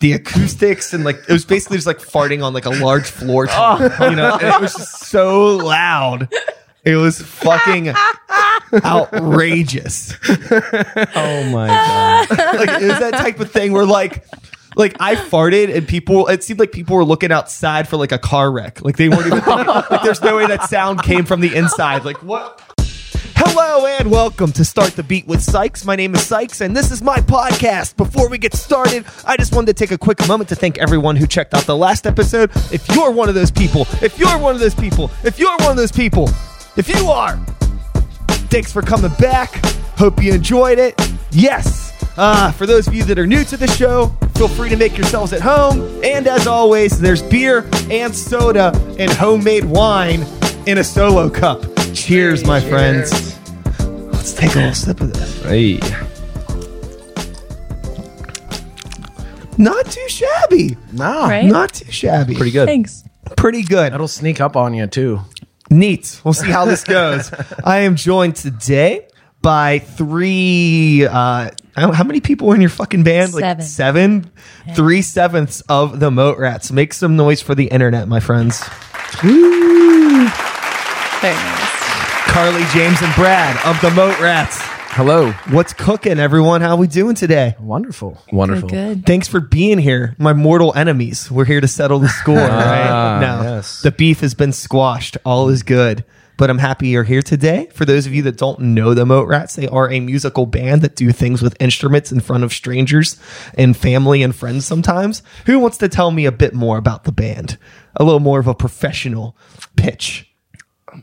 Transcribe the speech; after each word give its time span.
the 0.00 0.12
acoustics 0.12 0.92
and 0.94 1.04
like 1.04 1.16
it 1.28 1.32
was 1.32 1.44
basically 1.44 1.76
just 1.76 1.86
like 1.86 1.98
farting 1.98 2.42
on 2.44 2.52
like 2.52 2.66
a 2.66 2.70
large 2.70 3.08
floor 3.10 3.46
tom, 3.48 3.82
you 3.82 4.16
know 4.16 4.34
and 4.34 4.54
it 4.54 4.60
was 4.60 4.74
just 4.74 5.04
so 5.06 5.56
loud 5.56 6.28
it 6.84 6.96
was 6.96 7.20
fucking 7.20 7.92
outrageous 8.84 10.14
Oh 10.30 11.50
my 11.52 11.66
god. 12.28 12.30
like 12.30 12.82
it 12.82 12.88
was 12.88 12.98
that 13.00 13.14
type 13.14 13.40
of 13.40 13.50
thing 13.50 13.72
where 13.72 13.86
like 13.86 14.24
like 14.76 14.96
I 15.00 15.16
farted 15.16 15.74
and 15.74 15.88
people 15.88 16.28
it 16.28 16.44
seemed 16.44 16.60
like 16.60 16.70
people 16.72 16.96
were 16.96 17.04
looking 17.04 17.32
outside 17.32 17.88
for 17.88 17.96
like 17.96 18.12
a 18.12 18.18
car 18.18 18.50
wreck. 18.52 18.80
Like 18.82 18.96
they 18.96 19.08
weren't 19.08 19.26
even 19.26 19.40
like 19.40 20.02
there's 20.04 20.22
no 20.22 20.36
way 20.36 20.46
that 20.46 20.68
sound 20.70 21.02
came 21.02 21.24
from 21.24 21.40
the 21.40 21.52
inside. 21.56 22.04
Like 22.04 22.22
what 22.22 22.62
Hello 23.40 23.86
and 23.86 24.10
welcome 24.10 24.52
to 24.52 24.64
Start 24.64 24.92
the 24.92 25.02
Beat 25.02 25.26
with 25.26 25.42
Sykes. 25.42 25.84
My 25.84 25.96
name 25.96 26.14
is 26.14 26.26
Sykes 26.26 26.60
and 26.60 26.76
this 26.76 26.90
is 26.90 27.02
my 27.02 27.18
podcast. 27.18 27.96
Before 27.96 28.28
we 28.28 28.38
get 28.38 28.54
started, 28.54 29.04
I 29.24 29.36
just 29.36 29.54
wanted 29.54 29.68
to 29.68 29.74
take 29.74 29.90
a 29.90 29.98
quick 29.98 30.26
moment 30.28 30.48
to 30.50 30.54
thank 30.54 30.78
everyone 30.78 31.16
who 31.16 31.26
checked 31.26 31.54
out 31.54 31.62
the 31.64 31.76
last 31.76 32.06
episode. 32.06 32.50
If 32.72 32.88
you're 32.94 33.10
one 33.10 33.28
of 33.28 33.34
those 33.34 33.50
people, 33.50 33.86
if 34.02 34.18
you're 34.18 34.38
one 34.38 34.54
of 34.54 34.60
those 34.60 34.74
people, 34.74 35.10
if 35.24 35.38
you're 35.38 35.56
one 35.58 35.70
of 35.70 35.76
those 35.76 35.92
people, 35.92 36.28
if 36.76 36.88
you 36.88 37.06
are, 37.08 37.38
Thanks 38.50 38.72
for 38.72 38.80
coming 38.80 39.12
back. 39.18 39.54
Hope 39.98 40.22
you 40.22 40.32
enjoyed 40.32 40.78
it. 40.78 40.98
Yes. 41.32 41.92
Uh, 42.16 42.50
for 42.52 42.64
those 42.64 42.88
of 42.88 42.94
you 42.94 43.04
that 43.04 43.18
are 43.18 43.26
new 43.26 43.44
to 43.44 43.58
the 43.58 43.66
show, 43.66 44.06
feel 44.36 44.48
free 44.48 44.70
to 44.70 44.76
make 44.76 44.96
yourselves 44.96 45.34
at 45.34 45.42
home. 45.42 45.82
And 46.02 46.26
as 46.26 46.46
always, 46.46 46.98
there's 46.98 47.22
beer 47.22 47.68
and 47.90 48.14
soda 48.14 48.72
and 48.98 49.10
homemade 49.10 49.66
wine 49.66 50.22
in 50.66 50.78
a 50.78 50.84
solo 50.84 51.28
cup. 51.28 51.77
Cheers, 52.08 52.46
my 52.46 52.58
friends. 52.58 53.10
Let's 54.14 54.32
take 54.32 54.54
a 54.54 54.58
little 54.60 54.72
sip 54.72 55.02
of 55.02 55.12
this. 55.12 55.42
Hey. 55.42 55.78
Not 59.58 59.84
too 59.90 60.08
shabby. 60.08 60.78
No, 60.94 61.28
Right? 61.28 61.44
Not 61.44 61.74
too 61.74 61.92
shabby. 61.92 62.34
Pretty 62.34 62.52
good. 62.52 62.66
Thanks. 62.66 63.04
Pretty 63.36 63.62
good. 63.62 63.92
It'll 63.92 64.08
sneak 64.08 64.40
up 64.40 64.56
on 64.56 64.72
you 64.72 64.86
too. 64.86 65.20
Neat. 65.68 66.22
We'll 66.24 66.32
see 66.32 66.50
how 66.50 66.64
this 66.64 66.82
goes. 66.82 67.30
I 67.64 67.80
am 67.80 67.94
joined 67.94 68.36
today 68.36 69.06
by 69.42 69.80
three. 69.80 71.04
Uh, 71.04 71.50
how 71.76 71.92
how 71.92 72.04
many 72.04 72.20
people 72.20 72.50
are 72.50 72.54
in 72.54 72.62
your 72.62 72.70
fucking 72.70 73.02
band? 73.02 73.34
Like 73.34 73.42
Seven. 73.60 73.62
seven? 73.66 74.30
Three 74.74 75.02
sevenths 75.02 75.60
of 75.68 76.00
the 76.00 76.10
Moat 76.10 76.38
Rats. 76.38 76.72
Make 76.72 76.94
some 76.94 77.16
noise 77.16 77.42
for 77.42 77.54
the 77.54 77.66
internet, 77.66 78.08
my 78.08 78.20
friends. 78.20 78.66
Woo. 79.22 80.26
Very 81.20 81.34
nice. 81.34 81.67
Carly, 82.38 82.62
James, 82.66 83.02
and 83.02 83.12
Brad 83.16 83.56
of 83.66 83.80
the 83.80 83.90
Moat 83.90 84.20
Rats. 84.20 84.58
Hello. 84.60 85.32
What's 85.50 85.72
cooking, 85.72 86.20
everyone? 86.20 86.60
How 86.60 86.76
we 86.76 86.86
doing 86.86 87.16
today? 87.16 87.56
Wonderful. 87.58 88.16
Wonderful. 88.32 88.68
Good. 88.68 89.04
Thanks 89.04 89.26
for 89.26 89.40
being 89.40 89.78
here, 89.78 90.14
my 90.18 90.32
mortal 90.34 90.72
enemies. 90.76 91.32
We're 91.32 91.46
here 91.46 91.60
to 91.60 91.66
settle 91.66 91.98
the 91.98 92.08
score, 92.08 92.38
ah, 92.38 92.46
right? 92.46 93.20
No, 93.20 93.42
yes. 93.42 93.82
the 93.82 93.90
beef 93.90 94.20
has 94.20 94.34
been 94.34 94.52
squashed. 94.52 95.16
All 95.24 95.48
is 95.48 95.64
good. 95.64 96.04
But 96.36 96.48
I'm 96.48 96.58
happy 96.58 96.86
you're 96.86 97.02
here 97.02 97.22
today. 97.22 97.70
For 97.72 97.84
those 97.84 98.06
of 98.06 98.14
you 98.14 98.22
that 98.22 98.36
don't 98.36 98.60
know 98.60 98.94
the 98.94 99.04
Moat 99.04 99.26
Rats, 99.26 99.56
they 99.56 99.66
are 99.66 99.90
a 99.90 99.98
musical 99.98 100.46
band 100.46 100.82
that 100.82 100.94
do 100.94 101.10
things 101.10 101.42
with 101.42 101.60
instruments 101.60 102.12
in 102.12 102.20
front 102.20 102.44
of 102.44 102.52
strangers 102.52 103.16
and 103.54 103.76
family 103.76 104.22
and 104.22 104.32
friends 104.32 104.64
sometimes. 104.64 105.24
Who 105.46 105.58
wants 105.58 105.78
to 105.78 105.88
tell 105.88 106.12
me 106.12 106.24
a 106.24 106.30
bit 106.30 106.54
more 106.54 106.78
about 106.78 107.02
the 107.02 107.10
band? 107.10 107.58
A 107.96 108.04
little 108.04 108.20
more 108.20 108.38
of 108.38 108.46
a 108.46 108.54
professional 108.54 109.36
pitch. 109.74 110.27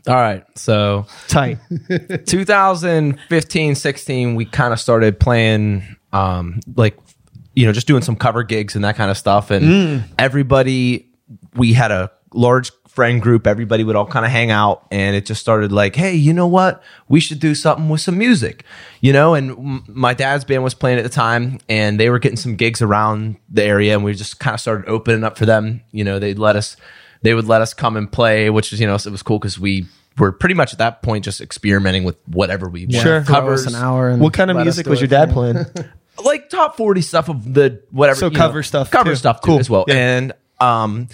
All 0.06 0.14
right. 0.14 0.44
So 0.58 1.06
Tight. 1.28 1.58
2015, 2.26 3.74
16, 3.74 4.34
we 4.34 4.44
kind 4.44 4.72
of 4.72 4.80
started 4.80 5.18
playing, 5.18 5.82
um, 6.12 6.60
like, 6.76 6.96
you 7.54 7.66
know, 7.66 7.72
just 7.72 7.86
doing 7.86 8.02
some 8.02 8.16
cover 8.16 8.42
gigs 8.42 8.74
and 8.74 8.84
that 8.84 8.96
kind 8.96 9.10
of 9.10 9.16
stuff. 9.16 9.50
And 9.50 10.04
everybody, 10.18 11.08
we 11.54 11.72
had 11.72 11.90
a 11.90 12.10
large 12.34 12.70
friend 12.86 13.20
group. 13.20 13.46
Everybody 13.46 13.84
would 13.84 13.94
all 13.94 14.06
kind 14.06 14.24
of 14.24 14.30
hang 14.32 14.50
out, 14.50 14.86
and 14.90 15.14
it 15.14 15.26
just 15.26 15.40
started 15.40 15.70
like, 15.70 15.94
hey, 15.94 16.14
you 16.14 16.32
know 16.32 16.46
what? 16.46 16.82
We 17.08 17.20
should 17.20 17.40
do 17.40 17.54
something 17.54 17.88
with 17.90 18.00
some 18.00 18.16
music, 18.18 18.64
you 19.00 19.12
know. 19.12 19.34
And 19.34 19.50
m- 19.50 19.84
my 19.88 20.14
dad's 20.14 20.44
band 20.44 20.64
was 20.64 20.74
playing 20.74 20.98
at 20.98 21.02
the 21.02 21.10
time, 21.10 21.58
and 21.68 22.00
they 22.00 22.08
were 22.10 22.18
getting 22.18 22.38
some 22.38 22.56
gigs 22.56 22.80
around 22.82 23.36
the 23.50 23.62
area, 23.62 23.94
and 23.94 24.02
we 24.04 24.14
just 24.14 24.40
kind 24.40 24.54
of 24.54 24.60
started 24.60 24.88
opening 24.88 25.24
up 25.24 25.36
for 25.36 25.44
them. 25.46 25.82
You 25.92 26.04
know, 26.04 26.18
they'd 26.18 26.38
let 26.38 26.56
us, 26.56 26.76
they 27.22 27.34
would 27.34 27.46
let 27.46 27.62
us 27.62 27.74
come 27.74 27.96
and 27.96 28.10
play, 28.10 28.50
which 28.50 28.72
is, 28.72 28.80
you 28.80 28.86
know, 28.86 28.94
it 28.94 29.06
was 29.06 29.22
cool 29.22 29.38
because 29.38 29.58
we 29.58 29.86
were 30.18 30.32
pretty 30.32 30.54
much 30.54 30.72
at 30.72 30.78
that 30.78 31.02
point 31.02 31.24
just 31.24 31.40
experimenting 31.40 32.04
with 32.04 32.16
whatever 32.26 32.68
we 32.68 32.90
Sure. 32.90 33.12
wanted. 33.14 33.26
Throw 33.26 33.34
covers 33.34 33.66
us 33.66 33.74
an 33.74 33.82
hour. 33.82 34.08
And 34.08 34.20
What 34.22 34.32
kind 34.32 34.50
of 34.50 34.56
music 34.56 34.86
was 34.86 35.00
your 35.00 35.08
dad 35.08 35.28
for 35.28 35.34
playing? 35.34 35.66
like 36.24 36.48
top 36.48 36.76
40 36.78 37.02
stuff 37.02 37.28
of 37.28 37.52
the 37.52 37.82
whatever 37.90 38.18
So 38.18 38.30
cover 38.30 38.58
know, 38.58 38.62
stuff 38.62 38.90
cover 38.90 39.10
too. 39.10 39.16
stuff 39.16 39.40
too 39.42 39.46
Cool. 39.48 39.58
as 39.58 39.68
well 39.68 39.84
Yeah. 39.86 39.94
and 39.96 40.32
um 40.60 41.08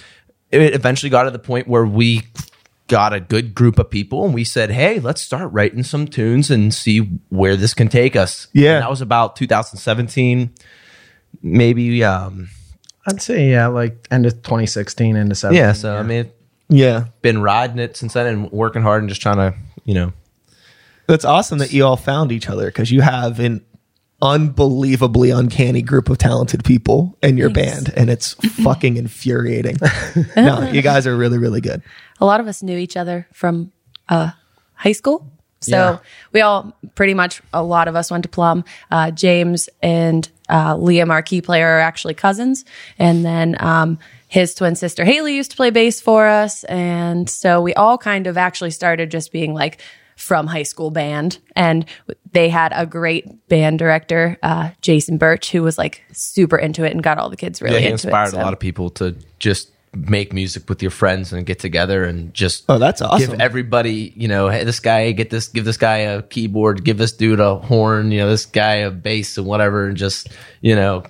it 0.53 0.75
eventually 0.75 1.11
got 1.11 1.25
to 1.25 1.33
the 1.33 1.41
point 1.41 1.67
where 1.67 1.85
we 1.85 2.23
got 2.87 3.13
a 3.13 3.19
good 3.19 3.53
group 3.53 3.81
of 3.81 3.91
people 3.91 4.25
and 4.25 4.33
we 4.33 4.45
said 4.45 4.71
hey 4.71 5.01
let's 5.01 5.21
start 5.21 5.51
writing 5.53 5.83
some 5.83 6.07
tunes 6.07 6.53
and 6.53 6.73
see 6.73 6.99
where 7.31 7.57
this 7.57 7.75
can 7.75 7.89
take 7.89 8.15
us 8.15 8.47
Yeah. 8.53 8.75
and 8.75 8.83
that 8.85 8.91
was 8.91 9.01
about 9.01 9.35
2017 9.35 10.51
maybe 11.43 12.05
um 12.05 12.49
I'd 13.07 13.21
say 13.23 13.51
yeah, 13.51 13.67
like 13.67 14.07
end 14.11 14.27
of 14.27 14.35
2016 14.43 15.17
into 15.17 15.35
17. 15.35 15.59
yeah 15.63 15.73
so 15.73 15.97
i 15.97 16.03
mean 16.03 16.31
yeah. 16.69 17.07
been 17.21 17.43
riding 17.43 17.79
it 17.79 17.97
since 17.97 18.13
then 18.15 18.27
and 18.27 18.51
working 18.53 18.83
hard 18.83 19.03
and 19.03 19.09
just 19.09 19.21
trying 19.21 19.37
to 19.37 19.55
you 19.85 19.95
know 19.95 20.13
That's 21.07 21.25
awesome 21.25 21.59
that 21.59 21.73
you 21.73 21.85
all 21.85 21.97
found 21.97 22.31
each 22.33 22.49
other 22.49 22.67
because 22.67 22.91
you 22.93 23.01
have 23.03 23.41
an 23.41 23.65
unbelievably 24.23 25.31
uncanny 25.31 25.83
group 25.83 26.09
of 26.09 26.17
talented 26.19 26.65
people 26.65 27.19
in 27.23 27.37
your 27.37 27.51
Thanks. 27.51 27.73
band, 27.85 27.93
and 27.97 28.09
it's 28.09 28.35
fucking 28.63 28.97
infuriating. 28.97 29.77
no, 30.37 30.71
you 30.71 30.81
guys 30.81 31.07
are 31.09 31.17
really, 31.17 31.39
really 31.39 31.61
good. 31.61 31.83
A 32.21 32.25
lot 32.25 32.39
of 32.41 32.47
us 32.47 32.63
knew 32.63 32.79
each 32.79 32.97
other 32.97 33.27
from 33.33 33.73
uh, 34.09 34.31
high 34.75 34.93
school. 34.93 35.29
So 35.61 35.77
Yeah. 35.77 35.99
we 36.33 36.41
all 36.41 36.73
pretty 36.95 37.15
much, 37.15 37.43
a 37.53 37.63
lot 37.63 37.89
of 37.89 37.97
us 37.97 38.11
went 38.13 38.23
to 38.23 38.29
Plum. 38.29 38.65
Uh, 38.91 39.11
James 39.11 39.69
and 39.83 40.29
uh, 40.53 40.77
Liam, 40.77 41.11
our 41.11 41.23
key 41.23 41.41
player, 41.41 41.67
are 41.67 41.81
actually 41.81 42.15
cousins. 42.15 42.65
And 42.99 43.25
then 43.25 43.57
um, 43.59 43.99
his 44.29 44.55
twin 44.55 44.77
sister, 44.77 45.05
Haley, 45.05 45.35
used 45.35 45.51
to 45.53 45.57
play 45.57 45.71
bass 45.71 46.01
for 46.01 46.27
us. 46.29 46.63
And 46.65 47.29
so 47.29 47.61
we 47.61 47.75
all 47.75 47.99
kind 47.99 48.27
of 48.27 48.37
actually 48.37 48.71
started 48.71 49.11
just 49.11 49.33
being 49.33 49.55
like, 49.55 49.81
from 50.15 50.47
high 50.47 50.63
school 50.63 50.91
band 50.91 51.39
and 51.57 51.87
they 52.33 52.49
had 52.49 52.71
a 52.77 52.87
great 52.87 53.49
band 53.49 53.79
director 53.79 54.39
uh, 54.43 54.71
jason 54.83 55.17
birch 55.17 55.51
who 55.51 55.63
was 55.63 55.79
like 55.79 56.05
super 56.13 56.57
into 56.57 56.85
it 56.85 56.93
and 56.93 57.03
got 57.03 57.19
all 57.19 57.31
the 57.31 57.37
kids 57.37 57.63
really 57.63 57.77
yeah, 57.77 57.81
he 57.81 57.87
into 57.87 58.07
inspired 58.07 58.29
it 58.29 58.33
so. 58.33 58.41
a 58.41 58.43
lot 58.43 58.53
of 58.53 58.59
people 58.59 58.91
to 58.91 59.17
just 59.39 59.73
make 59.95 60.33
music 60.33 60.69
with 60.69 60.81
your 60.81 60.91
friends 60.91 61.33
and 61.35 61.45
get 61.45 61.59
together 61.59 62.05
and 62.05 62.33
just 62.33 62.65
Oh, 62.69 62.79
that's 62.79 63.03
awesome. 63.03 63.33
give 63.33 63.41
everybody 63.41 64.13
you 64.17 64.27
know 64.27 64.49
hey 64.49 64.65
this 64.65 64.81
guy 64.81 65.13
get 65.13 65.29
this 65.29 65.49
give 65.49 65.67
this 65.67 65.77
guy 65.77 65.99
a 65.99 66.23
keyboard 66.23 66.83
give 66.83 66.97
this 66.97 67.13
dude 67.13 67.41
a 67.41 67.57
horn 67.57 68.11
you 68.11 68.19
know 68.21 68.29
this 68.31 68.47
guy 68.47 68.77
a 68.77 68.91
bass 68.91 69.37
and 69.37 69.47
whatever 69.47 69.87
and 69.89 69.97
just 69.99 70.29
you 70.63 70.75
know 70.75 71.03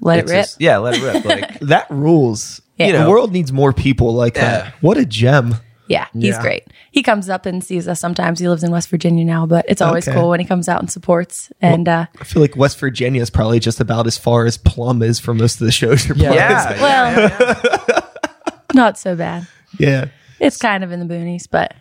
let 0.00 0.18
it 0.18 0.22
rip 0.28 0.44
just- 0.44 0.60
yeah 0.60 0.76
let 0.76 0.94
it 0.94 1.02
rip 1.02 1.24
like 1.24 1.58
That 1.60 1.90
rules. 1.90 2.60
Yeah. 2.76 2.88
You 2.88 2.92
know, 2.92 3.04
the 3.04 3.10
world 3.10 3.32
needs 3.32 3.50
more 3.50 3.72
people 3.72 4.12
like 4.12 4.36
Yeah. 4.36 4.42
that. 4.64 4.74
What 4.82 4.98
a 4.98 5.06
gem. 5.06 5.54
Yeah, 5.88 6.06
he's 6.12 6.34
Yeah. 6.34 6.40
great. 6.42 6.64
He 6.90 7.02
comes 7.02 7.28
up 7.28 7.46
and 7.46 7.62
sees 7.62 7.86
us 7.86 8.00
sometimes. 8.00 8.40
He 8.40 8.48
lives 8.48 8.64
in 8.64 8.70
West 8.70 8.88
Virginia 8.88 9.24
now, 9.24 9.46
but 9.46 9.64
it's 9.68 9.80
always 9.80 10.06
Okay. 10.08 10.16
cool 10.18 10.30
when 10.30 10.40
he 10.40 10.46
comes 10.46 10.68
out 10.68 10.80
and 10.80 10.90
supports. 10.90 11.50
And 11.62 11.88
uh, 11.88 12.06
I 12.20 12.24
feel 12.24 12.42
like 12.42 12.56
West 12.56 12.78
Virginia 12.80 13.22
is 13.22 13.30
probably 13.30 13.60
just 13.60 13.80
about 13.80 14.06
as 14.06 14.18
far 14.18 14.46
as 14.46 14.58
Plum 14.58 15.02
is 15.02 15.20
for 15.20 15.32
most 15.34 15.60
of 15.60 15.66
the 15.66 15.72
shows 15.72 16.06
you're 16.06 16.16
playing. 16.16 16.34
Yeah. 16.34 16.80
well, 16.80 18.02
not 18.74 18.98
so 18.98 19.14
bad. 19.14 19.46
Yeah. 19.78 20.06
It's 20.40 20.56
kind 20.56 20.84
of 20.84 20.92
in 20.92 21.00
the 21.00 21.06
boonies, 21.06 21.48
but 21.50 21.74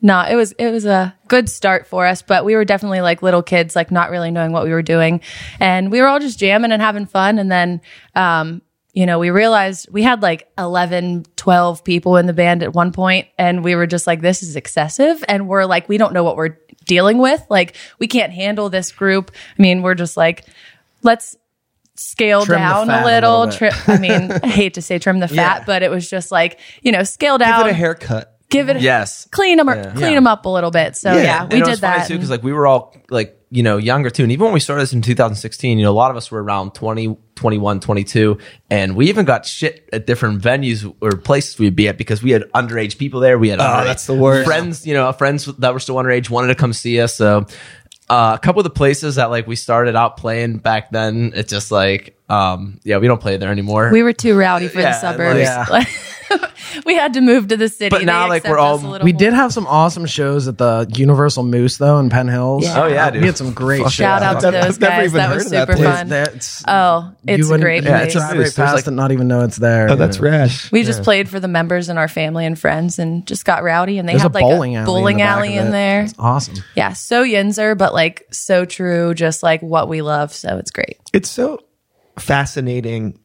no, 0.00 0.20
it 0.28 0.34
was 0.34 0.52
it 0.52 0.70
was 0.70 0.84
a 0.84 1.14
good 1.28 1.48
start 1.48 1.86
for 1.86 2.06
us. 2.06 2.22
But 2.22 2.44
we 2.44 2.56
were 2.56 2.64
definitely 2.64 3.00
like 3.00 3.22
little 3.22 3.42
kids, 3.42 3.76
like 3.76 3.90
not 3.90 4.10
really 4.10 4.30
knowing 4.30 4.52
what 4.52 4.64
we 4.64 4.70
were 4.70 4.82
doing, 4.82 5.20
and 5.60 5.90
we 5.92 6.00
were 6.00 6.08
all 6.08 6.18
just 6.18 6.38
jamming 6.38 6.72
and 6.72 6.82
having 6.82 7.06
fun. 7.06 7.38
And 7.38 7.50
then, 7.50 7.80
um, 8.14 8.60
you 8.92 9.06
know, 9.06 9.18
we 9.18 9.30
realized 9.30 9.88
we 9.90 10.02
had 10.02 10.20
like 10.22 10.50
11, 10.58 11.24
12 11.36 11.82
people 11.84 12.16
in 12.18 12.26
the 12.26 12.32
band 12.32 12.62
at 12.62 12.74
one 12.74 12.92
point, 12.92 13.26
and 13.38 13.64
we 13.64 13.74
were 13.74 13.86
just 13.86 14.06
like, 14.06 14.20
this 14.20 14.42
is 14.42 14.54
excessive, 14.56 15.24
and 15.28 15.48
we're 15.48 15.64
like, 15.64 15.88
we 15.88 15.96
don't 15.98 16.12
know 16.12 16.24
what 16.24 16.36
we're 16.36 16.58
dealing 16.84 17.18
with. 17.18 17.42
Like, 17.48 17.76
we 17.98 18.06
can't 18.06 18.32
handle 18.32 18.68
this 18.68 18.92
group. 18.92 19.30
I 19.58 19.62
mean, 19.62 19.82
we're 19.82 19.94
just 19.94 20.16
like, 20.16 20.44
let's 21.02 21.36
scale 21.94 22.44
Trim 22.44 22.58
down 22.58 22.90
a 22.90 23.02
a 23.02 23.04
little. 23.04 23.40
little. 23.46 23.52
Tri- 23.56 23.82
I 23.86 23.98
mean, 23.98 24.30
I 24.42 24.46
hate 24.48 24.74
to 24.74 24.82
say 24.82 24.98
trim 24.98 25.20
the 25.20 25.28
fat, 25.28 25.60
Yeah. 25.60 25.64
but 25.66 25.82
it 25.82 25.90
was 25.90 26.08
just 26.08 26.30
like, 26.32 26.58
you 26.82 26.90
know, 26.92 27.02
scale 27.02 27.38
Give 27.38 27.46
down 27.46 27.66
it 27.68 27.70
a 27.70 27.74
haircut. 27.74 28.31
Give 28.52 28.68
it 28.68 28.80
yes 28.80 29.26
clean 29.30 29.56
them 29.58 29.68
or 29.68 29.92
clean 29.94 30.14
them 30.14 30.26
up 30.26 30.44
a 30.44 30.48
little 30.48 30.70
bit. 30.70 30.96
So 30.96 31.12
yeah, 31.16 31.42
And 31.42 31.52
we 31.52 31.58
it 31.58 31.66
was 31.66 31.78
did 31.78 31.80
that. 31.82 32.06
too 32.08 32.14
because 32.14 32.30
like 32.30 32.42
we 32.42 32.52
were 32.52 32.66
all 32.66 32.94
like 33.10 33.38
you 33.50 33.62
know 33.62 33.76
younger 33.76 34.08
too 34.10 34.22
and 34.22 34.32
even 34.32 34.44
when 34.44 34.54
we 34.54 34.60
started 34.60 34.82
this 34.82 34.92
in 34.94 35.02
2016 35.02 35.76
you 35.78 35.84
know 35.84 35.90
a 35.90 35.92
lot 35.92 36.10
of 36.10 36.16
us 36.16 36.30
were 36.30 36.42
around 36.42 36.72
20 36.74 37.16
21 37.34 37.80
22 37.80 38.38
and 38.70 38.96
we 38.96 39.08
even 39.10 39.26
got 39.26 39.44
shit 39.44 39.88
at 39.92 40.06
different 40.06 40.40
venues 40.40 40.90
or 41.02 41.10
places 41.18 41.58
we'd 41.58 41.76
be 41.76 41.86
at 41.88 41.98
because 41.98 42.22
we 42.22 42.30
had 42.30 42.44
underage 42.52 42.96
people 42.96 43.20
there 43.20 43.38
we 43.38 43.50
had 43.50 43.58
underage 43.58 43.84
that's 43.84 44.06
the 44.06 44.14
worst. 44.14 44.46
friends 44.46 44.86
you 44.86 44.94
know 44.94 45.12
friends 45.12 45.44
that 45.58 45.74
were 45.74 45.80
still 45.80 45.96
underage 45.96 46.30
wanted 46.30 46.48
to 46.48 46.54
come 46.54 46.72
see 46.72 46.98
us 47.00 47.14
so 47.14 47.44
Uh, 48.10 48.34
a 48.34 48.38
couple 48.38 48.60
of 48.60 48.64
the 48.64 48.70
places 48.70 49.14
that 49.14 49.30
like 49.30 49.46
we 49.46 49.56
started 49.56 49.96
out 49.96 50.16
playing 50.18 50.58
back 50.58 50.90
then, 50.90 51.32
it's 51.34 51.50
just 51.50 51.70
like, 51.72 52.14
um, 52.28 52.78
yeah, 52.84 52.98
we 52.98 53.06
don't 53.06 53.20
play 53.22 53.38
there 53.38 53.50
anymore. 53.50 53.90
We 53.90 54.02
were 54.02 54.12
too 54.12 54.36
rowdy 54.36 54.68
for 54.68 54.80
Yeah, 54.80 54.90
the 54.90 55.00
suburbs. 55.00 55.70
like- 55.70 55.88
we 56.86 56.94
had 56.94 57.14
to 57.14 57.20
move 57.20 57.48
to 57.48 57.56
the 57.56 57.68
city. 57.68 57.90
But 57.90 58.04
now, 58.04 58.28
like, 58.28 58.44
we're 58.44 58.58
all- 58.58 58.76
us 58.76 58.82
a 58.82 58.86
little 58.88 59.04
We 59.04 59.12
more. 59.12 59.18
did 59.18 59.32
have 59.32 59.52
some 59.52 59.66
awesome 59.66 60.06
shows 60.06 60.48
at 60.48 60.58
the 60.58 60.86
Universal 60.94 61.44
Moose 61.44 61.76
though 61.78 61.98
in 61.98 62.10
Penn 62.10 62.28
Hills. 62.28 62.64
Yeah. 62.64 62.82
Oh, 62.82 62.86
yeah, 62.86 63.10
dude. 63.10 63.20
we 63.22 63.26
had 63.26 63.36
some 63.36 63.52
great 63.52 63.82
shows. 63.82 63.92
Shout 63.94 64.22
out 64.22 64.40
to 64.40 64.48
I've 64.48 64.52
those 64.52 64.80
never 64.80 64.92
guys. 64.96 65.04
even 65.06 65.16
That 65.18 65.34
was 65.34 65.44
of 65.46 65.50
that 65.52 65.68
super 65.68 65.76
place. 65.76 65.96
fun. 65.98 66.08
That's 66.08 66.64
Oh, 66.68 67.12
it's 67.26 67.50
a 67.50 67.58
great 67.58 67.84
yeah, 67.84 67.90
place. 67.98 68.04
it's 68.04 68.14
drive 68.14 68.36
There's, 68.36 68.58
right 68.58 68.72
like- 68.74 68.86
and 68.86 68.96
not 68.96 69.12
even 69.12 69.28
know 69.28 69.42
it's 69.42 69.56
there. 69.56 69.88
Oh, 69.90 69.96
that's 69.96 70.18
rad. 70.20 70.50
We 70.70 70.82
just 70.84 71.02
played 71.02 71.28
for 71.28 71.40
the 71.40 71.48
members 71.48 71.88
and 71.88 71.98
our 71.98 72.08
family 72.08 72.46
and 72.46 72.58
friends 72.58 72.98
and 72.98 73.26
just 73.26 73.44
got 73.44 73.62
rowdy 73.62 73.98
and 73.98 74.08
they 74.08 74.12
There's 74.12 74.22
had 74.22 74.30
a 74.32 74.34
like 74.34 74.42
bowling 74.42 74.76
a 74.76 74.80
alley 74.80 74.86
bowling 74.86 75.14
in, 75.20 75.26
the 75.26 75.30
alley 75.30 75.56
of 75.58 75.62
in 75.62 75.68
it. 75.68 75.72
there. 75.72 76.02
It's 76.02 76.14
awesome. 76.18 76.56
Yeah, 76.74 76.92
so 76.92 77.24
Yinzer, 77.24 77.76
but 77.76 77.92
like 77.94 78.26
so 78.32 78.64
true, 78.64 79.14
just 79.14 79.42
like 79.42 79.60
what 79.62 79.88
we 79.88 80.02
love. 80.02 80.32
So 80.32 80.58
it's 80.58 80.70
great. 80.70 80.98
it's 81.12 81.28
so 81.30 81.58
fascinating 82.18 83.18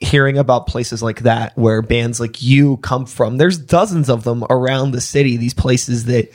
hearing 0.00 0.38
about 0.38 0.66
places 0.66 1.02
like 1.02 1.20
that 1.20 1.56
where 1.56 1.80
bands 1.82 2.20
like 2.20 2.42
you 2.42 2.76
come 2.78 3.06
from. 3.06 3.36
There's 3.38 3.58
dozens 3.58 4.08
of 4.10 4.24
them 4.24 4.44
around 4.50 4.90
the 4.90 5.00
city, 5.00 5.36
these 5.36 5.54
places 5.54 6.04
that 6.06 6.30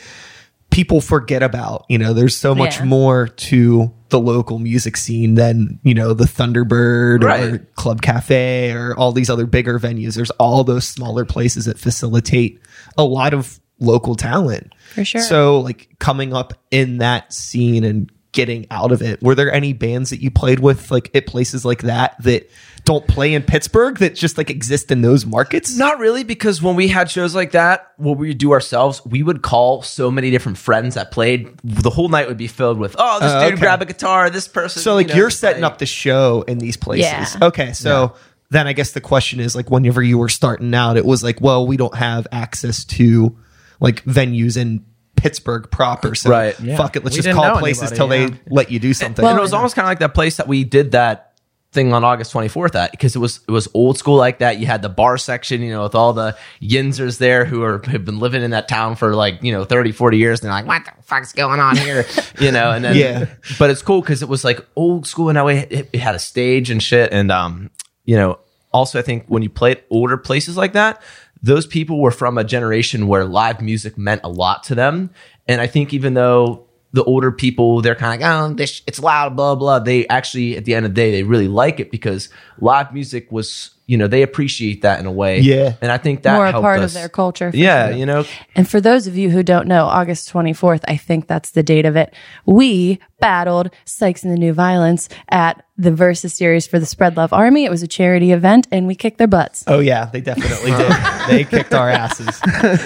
people 0.72 1.02
forget 1.02 1.44
about. 1.44 1.86
You 1.90 1.98
know, 1.98 2.14
there's 2.14 2.36
so 2.38 2.54
much 2.56 2.78
Yeah. 2.78 2.86
more 2.86 3.28
to 3.28 3.92
the 4.10 4.20
local 4.20 4.60
music 4.60 4.98
scene 4.98 5.36
than, 5.36 5.80
you 5.84 5.94
know, 5.94 6.14
the 6.14 6.26
Thunderbird 6.26 7.24
or 7.24 7.60
Club 7.76 8.02
Cafe 8.02 8.72
or 8.72 8.96
all 8.96 9.12
these 9.12 9.30
other 9.30 9.46
bigger 9.46 9.80
venues. 9.80 10.16
There's 10.16 10.32
all 10.32 10.64
those 10.64 10.88
smaller 10.88 11.26
places 11.26 11.66
that 11.66 11.78
facilitate 11.78 12.60
a 12.98 13.04
lot 13.04 13.34
of 13.34 13.60
local 13.80 14.16
talent. 14.16 14.74
For 14.94 15.06
sure. 15.06 15.22
So, 15.22 15.60
like 15.60 15.90
coming 16.00 16.34
up 16.34 16.54
in 16.72 16.98
that 17.00 17.34
scene 17.34 17.84
and 17.84 18.12
getting 18.32 18.68
out 18.70 18.92
of 18.92 19.02
it, 19.02 19.22
were 19.22 19.34
there 19.36 19.52
any 19.52 19.74
bands 19.74 20.12
that 20.12 20.22
you 20.22 20.30
played 20.30 20.60
with 20.60 20.92
like 20.92 21.10
at 21.16 21.26
places 21.26 21.66
like 21.66 21.82
that 21.82 22.16
that 22.24 22.50
don't 22.86 23.08
play 23.08 23.34
in 23.34 23.42
Pittsburgh 23.44 23.98
that 23.98 24.16
just 24.16 24.38
like 24.38 24.50
exist 24.50 24.92
in 24.92 25.02
those 25.02 25.26
markets? 25.26 25.76
Not 25.78 26.00
really, 26.00 26.24
because 26.24 26.62
when 26.62 26.76
we 26.76 26.88
had 26.88 27.10
shows 27.10 27.34
like 27.36 27.52
that, 27.52 27.92
what 27.98 28.18
we 28.18 28.28
would 28.30 28.38
do 28.38 28.52
ourselves, 28.52 29.04
we 29.06 29.24
would 29.24 29.42
call 29.42 29.82
so 29.82 30.12
many 30.12 30.30
different 30.32 30.58
friends 30.58 30.96
that 30.96 31.12
played. 31.12 31.50
The 31.64 31.90
whole 31.90 32.10
night 32.10 32.28
would 32.28 32.38
be 32.38 32.48
filled 32.48 32.78
with, 32.78 32.96
oh, 33.00 33.20
this 33.20 33.32
Oh, 33.32 33.40
dude 33.46 33.54
okay. 33.54 33.62
grab 33.62 33.82
a 33.82 33.86
guitar, 33.86 34.30
this 34.30 34.48
person. 34.48 34.82
So, 34.82 34.94
like 34.96 35.08
you 35.08 35.14
know, 35.14 35.20
you 35.22 35.26
are 35.26 35.32
setting 35.32 35.64
like- 35.64 35.72
up 35.74 35.78
the 35.80 35.86
show 35.86 36.44
in 36.44 36.60
these 36.60 36.78
places. 36.78 37.06
Yeah. 37.06 37.48
Okay, 37.48 37.74
so. 37.74 38.16
Then 38.52 38.66
I 38.66 38.74
guess 38.74 38.94
the 38.94 39.02
question 39.02 39.40
is 39.40 39.56
like 39.56 39.70
whenever 39.70 40.02
you 40.02 40.18
were 40.18 40.28
starting 40.28 40.74
out, 40.74 40.98
it 40.98 41.06
was 41.06 41.24
like, 41.24 41.40
well, 41.40 41.68
we 41.68 41.78
don't 41.78 41.94
have 41.94 42.26
access 42.32 42.84
to 42.86 43.38
like 43.80 44.04
venues 44.06 44.58
in 44.58 44.84
Pittsburgh 45.20 45.70
proper. 45.70 46.16
So 46.16 46.30
Right. 46.30 46.56
fuck 46.56 46.96
it, 46.96 47.04
let's 47.04 47.16
We 47.18 47.22
just 47.24 47.36
call 47.36 47.58
places 47.58 47.92
till 47.92 48.12
yeah. 48.14 48.28
they 48.28 48.40
let 48.50 48.72
you 48.72 48.80
do 48.80 48.94
something. 48.94 49.24
and 49.26 49.38
it 49.38 49.42
was 49.42 49.54
almost 49.54 49.76
kind 49.76 49.86
of 49.86 49.90
like 49.90 50.00
that 50.00 50.14
place 50.14 50.38
that 50.38 50.48
we 50.48 50.64
did 50.64 50.92
that 50.92 51.26
thing 51.72 51.94
on 51.94 52.04
August 52.04 52.34
24th 52.34 52.74
at 52.74 52.90
because 52.90 53.16
it 53.16 53.20
was 53.20 53.42
it 53.48 53.52
was 53.52 53.68
old 53.76 53.96
school 53.98 54.16
like 54.16 54.40
that. 54.40 54.58
You 54.58 54.66
had 54.66 54.82
the 54.82 54.90
bar 54.90 55.18
section, 55.20 55.62
you 55.62 55.70
know, 55.72 55.84
with 55.84 55.94
all 55.94 56.14
the 56.14 56.36
Yinzers 56.62 57.20
there 57.20 57.46
who 57.46 57.62
are 57.62 57.80
have 57.86 58.06
been 58.06 58.18
living 58.20 58.42
in 58.42 58.52
that 58.52 58.68
town 58.68 58.96
for 58.96 59.14
like, 59.16 59.44
you 59.44 59.52
know, 59.52 59.66
30, 59.66 59.92
40 59.92 60.18
years. 60.18 60.40
And 60.40 60.46
they're 60.48 60.54
like, 60.54 60.66
what 60.66 60.86
the 60.86 61.04
fuck's 61.04 61.32
going 61.34 61.60
on 61.60 61.78
here? 61.78 62.06
you 62.40 62.52
know, 62.52 62.72
and 62.72 62.84
then, 62.84 62.96
Yeah. 62.96 63.26
but 63.60 63.70
it's 63.70 63.84
cool 63.84 64.02
because 64.02 64.24
it 64.24 64.30
was 64.30 64.44
like 64.44 64.66
old 64.76 65.06
school 65.06 65.30
and 65.30 65.38
that 65.38 65.46
way 65.46 65.60
it, 65.70 65.90
it 65.94 66.00
had 66.00 66.16
a 66.16 66.20
stage 66.20 66.72
and 66.72 66.82
shit. 66.82 67.12
And, 67.14 67.32
um, 67.32 67.70
you 68.04 68.16
know, 68.16 68.40
also 68.72 68.98
I 68.98 69.04
think 69.04 69.26
when 69.28 69.44
you 69.44 69.50
play 69.50 69.72
at 69.74 69.84
older 69.92 70.18
places 70.18 70.58
like 70.58 70.74
that, 70.74 71.02
those 71.42 71.66
people 71.66 72.02
were 72.02 72.12
from 72.12 72.38
a 72.38 72.44
generation 72.44 73.08
where 73.08 73.26
live 73.26 73.62
music 73.62 73.98
meant 73.98 74.22
a 74.24 74.30
lot 74.30 74.64
to 74.64 74.76
them. 74.76 75.12
And 75.48 75.62
I 75.62 75.68
think 75.68 75.94
even 75.94 76.14
though 76.14 76.68
the 76.92 77.04
older 77.04 77.32
people, 77.32 77.82
they're 77.82 77.96
kind 77.96 78.22
of 78.22 78.28
like, 78.28 78.52
oh, 78.52 78.54
this, 78.54 78.82
it's 78.88 79.00
loud, 79.00 79.36
blah, 79.36 79.56
blah. 79.56 79.80
They 79.80 80.08
actually, 80.08 80.58
at 80.58 80.66
the 80.66 80.74
end 80.74 80.86
of 80.86 80.92
the 80.92 81.02
day, 81.02 81.12
they 81.12 81.24
really 81.24 81.48
like 81.48 81.80
it 81.80 81.92
because 81.92 82.30
live 82.60 82.94
music 82.94 83.32
was, 83.32 83.72
you 83.90 83.98
know, 83.98 84.08
they 84.08 84.22
appreciate 84.22 84.84
that 84.84 85.00
in 85.00 85.06
a 85.08 85.12
way. 85.12 85.40
Yeah. 85.40 85.74
And 85.82 85.92
I 85.92 85.98
think 85.98 86.22
that 86.22 86.36
More 86.36 86.46
a 86.46 86.52
part 86.54 86.80
us. 86.80 86.92
of 86.92 86.94
their 86.94 87.10
culture. 87.10 87.50
for 87.50 87.58
Yeah. 87.58 87.88
sure. 87.90 87.98
You 87.98 88.06
know, 88.06 88.24
And 88.56 88.70
for 88.70 88.80
those 88.80 89.08
of 89.08 89.18
you 89.18 89.32
who 89.32 89.42
don't 89.42 89.68
know, 89.68 89.86
August 89.86 90.32
24th, 90.32 90.82
I 90.88 90.96
think 90.96 91.26
that's 91.28 91.50
the 91.52 91.64
date 91.64 91.86
of 91.88 91.96
it. 91.96 92.14
We 92.46 93.00
battled 93.20 93.72
Sykes 93.86 94.24
and 94.24 94.32
the 94.32 94.38
New 94.38 94.54
Violence 94.54 95.10
at 95.30 95.64
the 95.78 95.92
Versus 95.92 96.34
series 96.36 96.68
for 96.68 96.78
the 96.78 96.86
Spread 96.86 97.18
Love 97.18 97.34
Army. 97.34 97.66
It 97.66 97.72
was 97.72 97.82
a 97.82 97.88
charity 97.88 98.32
event 98.32 98.68
and 98.72 98.86
we 98.86 98.94
kicked 98.94 99.18
their 99.18 99.28
butts. 99.28 99.64
Oh 99.66 99.80
yeah, 99.80 100.06
they 100.06 100.22
definitely 100.22 100.72
did. 100.72 100.92
they 101.28 101.44
kicked 101.46 101.74
our 101.74 101.90
asses. 101.90 102.40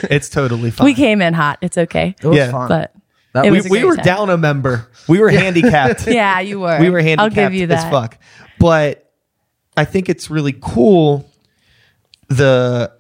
It's 0.10 0.30
totally 0.30 0.72
fine. 0.72 0.86
We 0.86 0.94
came 0.94 1.22
in 1.22 1.34
hot. 1.34 1.58
It's 1.62 1.78
okay. 1.78 2.16
It 2.22 2.28
was 2.28 2.38
Yeah. 2.38 2.52
fun. 2.52 2.70
But 2.70 2.94
That 3.34 3.52
we, 3.52 3.60
we 3.70 3.84
were 3.84 3.98
time. 3.98 4.06
down 4.06 4.30
a 4.30 4.38
member. 4.38 4.88
We 5.10 5.20
were 5.20 5.30
handicapped. 5.30 6.08
Yeah, 6.08 6.40
you 6.40 6.62
were. 6.62 6.80
we 6.80 6.90
were 6.90 7.02
handicapped 7.02 7.38
I'll 7.38 7.50
give 7.50 7.54
you 7.54 7.68
that. 7.68 7.86
as 7.86 7.92
fuck. 7.92 8.18
But 8.60 9.03
I 9.76 9.86
think 9.86 10.10
it's 10.10 10.30
really 10.30 10.56
cool 10.60 11.30
the 12.28 12.92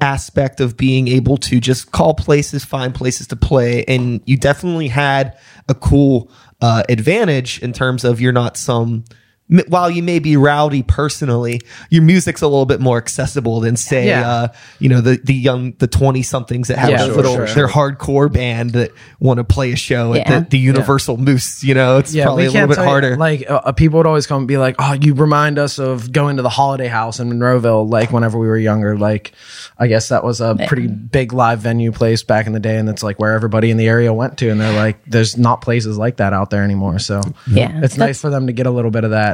aspect 0.00 0.60
of 0.60 0.76
being 0.76 1.08
able 1.08 1.36
to 1.38 1.60
just 1.60 1.92
call 1.92 2.14
places, 2.14 2.64
find 2.64 2.94
places 2.94 3.26
to 3.28 3.36
play, 3.36 3.84
and 3.84 4.20
you 4.26 4.36
definitely 4.36 4.88
had 4.88 5.38
a 5.68 5.74
cool 5.74 6.30
uh, 6.60 6.82
advantage 6.88 7.62
in 7.62 7.72
terms 7.72 8.04
of 8.04 8.20
you're 8.20 8.32
not 8.32 8.56
some. 8.56 9.04
M- 9.50 9.62
While 9.68 9.90
you 9.90 10.02
may 10.02 10.18
be 10.18 10.36
rowdy 10.36 10.82
personally, 10.82 11.60
your 11.90 12.02
music's 12.02 12.42
a 12.42 12.46
little 12.46 12.66
bit 12.66 12.80
more 12.80 12.96
accessible 12.98 13.60
than 13.60 13.76
say, 13.76 14.08
Yeah. 14.08 14.28
uh, 14.28 14.48
you 14.78 14.88
know, 14.88 15.00
the 15.00 15.20
the 15.22 15.34
young 15.34 15.72
the 15.78 15.86
twenty 15.86 16.22
somethings 16.22 16.68
that 16.68 16.78
have 16.78 16.90
Yeah, 16.90 16.96
their 16.98 17.06
sure, 17.08 17.16
little 17.16 17.34
sure. 17.34 17.46
their 17.54 17.68
hardcore 17.68 18.32
band 18.32 18.70
that 18.70 18.90
want 19.20 19.38
to 19.38 19.44
play 19.44 19.72
a 19.72 19.76
show 19.76 20.14
at 20.14 20.26
the, 20.26 20.46
the 20.50 20.58
Universal 20.58 21.16
Moose. 21.18 21.62
You 21.64 21.74
know, 21.74 21.98
it's 21.98 22.14
probably 22.16 22.46
a 22.46 22.50
little 22.50 22.68
bit 22.68 22.74
tell 22.76 22.84
you- 22.84 22.90
harder. 22.90 23.16
Like 23.16 23.44
uh, 23.50 23.72
people 23.72 23.98
would 23.98 24.06
always 24.06 24.26
come 24.26 24.38
and 24.38 24.48
be 24.48 24.56
like, 24.56 24.76
"Oh, 24.78 24.92
you 24.94 25.14
remind 25.14 25.58
us 25.58 25.78
of 25.78 26.12
going 26.12 26.36
to 26.36 26.42
the 26.42 26.48
Holiday 26.48 26.88
House 26.88 27.20
in 27.20 27.30
Monroeville." 27.30 27.88
Like 27.90 28.12
whenever 28.12 28.38
we 28.38 28.46
were 28.46 28.56
younger, 28.58 28.96
like 28.96 29.32
I 29.78 29.86
guess 29.88 30.08
that 30.08 30.24
was 30.24 30.40
a 30.40 30.56
pretty 30.68 30.86
big 30.86 31.32
live 31.32 31.58
venue 31.60 31.92
place 31.92 32.22
back 32.22 32.46
in 32.46 32.52
the 32.52 32.60
day, 32.60 32.76
and 32.76 32.88
it's 32.88 33.02
like 33.02 33.18
where 33.18 33.32
everybody 33.32 33.70
in 33.70 33.76
the 33.76 33.88
area 33.88 34.12
went 34.12 34.38
to. 34.38 34.48
And 34.50 34.60
they're 34.60 34.72
like, 34.76 35.04
"There's 35.06 35.36
not 35.36 35.60
places 35.60 35.98
like 35.98 36.16
that 36.18 36.32
out 36.32 36.50
there 36.50 36.62
anymore." 36.62 36.98
So 36.98 37.20
Yeah. 37.50 37.80
it's 37.82 37.96
nice 37.96 38.20
for 38.20 38.30
them 38.30 38.46
to 38.46 38.52
get 38.52 38.66
a 38.66 38.70
little 38.70 38.90
bit 38.90 39.04
of 39.04 39.10
that, 39.10 39.33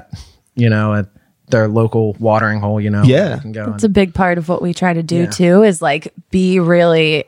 you 0.54 0.68
know, 0.70 0.94
at 0.94 1.06
their 1.48 1.68
local 1.68 2.14
watering 2.20 2.60
hole. 2.60 2.80
You 2.80 2.90
know, 2.90 3.02
Yeah. 3.02 3.28
where 3.28 3.36
they 3.36 3.42
can 3.42 3.52
go 3.52 3.72
It's 3.74 3.84
a 3.84 3.88
big 3.88 4.14
part 4.14 4.38
of 4.38 4.48
what 4.48 4.62
we 4.62 4.72
try 4.74 4.92
to 4.92 5.02
do 5.02 5.20
Yeah. 5.22 5.26
too 5.30 5.62
is 5.62 5.80
like 5.82 6.12
be 6.30 6.60
really 6.60 7.24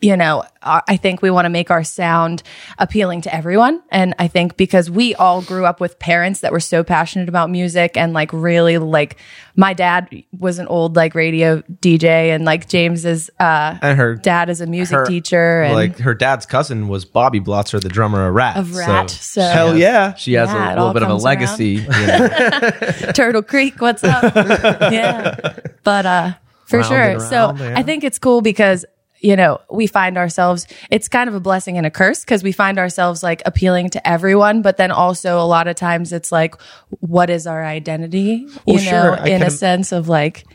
you 0.00 0.16
know 0.16 0.44
i 0.62 0.96
think 0.96 1.22
we 1.22 1.30
want 1.30 1.44
to 1.44 1.48
make 1.48 1.70
our 1.70 1.82
sound 1.82 2.42
appealing 2.78 3.20
to 3.20 3.34
everyone 3.34 3.82
and 3.90 4.14
i 4.18 4.28
think 4.28 4.56
because 4.56 4.88
we 4.90 5.14
all 5.16 5.42
grew 5.42 5.64
up 5.66 5.80
with 5.80 5.98
parents 5.98 6.40
that 6.40 6.52
were 6.52 6.60
so 6.60 6.84
passionate 6.84 7.28
about 7.28 7.50
music 7.50 7.96
and 7.96 8.12
like 8.12 8.32
really 8.32 8.78
like 8.78 9.16
my 9.56 9.74
dad 9.74 10.08
was 10.38 10.58
an 10.60 10.66
old 10.68 10.94
like 10.94 11.14
radio 11.16 11.60
dj 11.82 12.04
and 12.04 12.44
like 12.44 12.68
james's 12.68 13.28
uh 13.40 13.76
and 13.82 13.98
her 13.98 14.14
dad 14.14 14.48
is 14.48 14.60
a 14.60 14.66
music 14.66 14.98
her- 14.98 15.06
teacher 15.06 15.62
and 15.62 15.74
like 15.74 15.98
her 15.98 16.14
dad's 16.14 16.46
cousin 16.46 16.86
was 16.88 17.04
Bobby 17.04 17.40
Blotzer, 17.40 17.80
the 17.80 17.88
drummer 17.88 18.28
of 18.28 18.34
Ratt. 18.34 18.56
of 18.56 18.74
Ratt 18.74 19.10
so, 19.10 19.42
Hell 19.42 19.76
yeah. 19.76 20.14
She 20.14 20.34
has 20.34 20.48
Yeah, 20.48 20.74
a 20.74 20.76
little 20.76 20.92
bit 20.92 21.02
of 21.02 21.08
a 21.10 21.14
legacy. 21.14 21.84
you 21.84 21.88
know. 21.88 22.28
Turtle 23.14 23.42
Creek, 23.42 23.80
what's 23.80 24.04
up? 24.04 24.22
yeah. 24.92 25.54
But 25.82 26.06
uh 26.06 26.32
for 26.66 26.78
Round 26.78 26.88
sure. 26.88 27.02
and 27.02 27.22
so 27.22 27.46
round, 27.46 27.58
yeah. 27.58 27.74
I 27.78 27.82
think 27.82 28.04
it's 28.04 28.18
cool 28.18 28.42
because 28.42 28.84
you 29.20 29.36
know, 29.36 29.60
we 29.70 29.86
find 29.86 30.16
ourselves, 30.16 30.66
it's 30.90 31.08
kind 31.08 31.28
of 31.28 31.34
a 31.34 31.40
blessing 31.40 31.76
and 31.76 31.86
a 31.86 31.90
curse 31.90 32.20
because 32.24 32.42
we 32.42 32.52
find 32.52 32.78
ourselves 32.78 33.22
like 33.22 33.42
appealing 33.44 33.90
to 33.90 34.08
everyone, 34.08 34.62
but 34.62 34.76
then 34.78 34.90
also 34.90 35.38
a 35.38 35.44
lot 35.44 35.68
of 35.68 35.76
times 35.76 36.12
it's 36.12 36.32
like, 36.32 36.54
what 37.00 37.30
is 37.30 37.46
our 37.46 37.64
identity? 37.64 38.46
Well, 38.66 38.78
you 38.78 38.90
know, 38.90 39.16
sure, 39.16 39.26
in 39.26 39.42
a 39.42 39.50
sense 39.50 39.92
of 39.92 40.08
like 40.08 40.46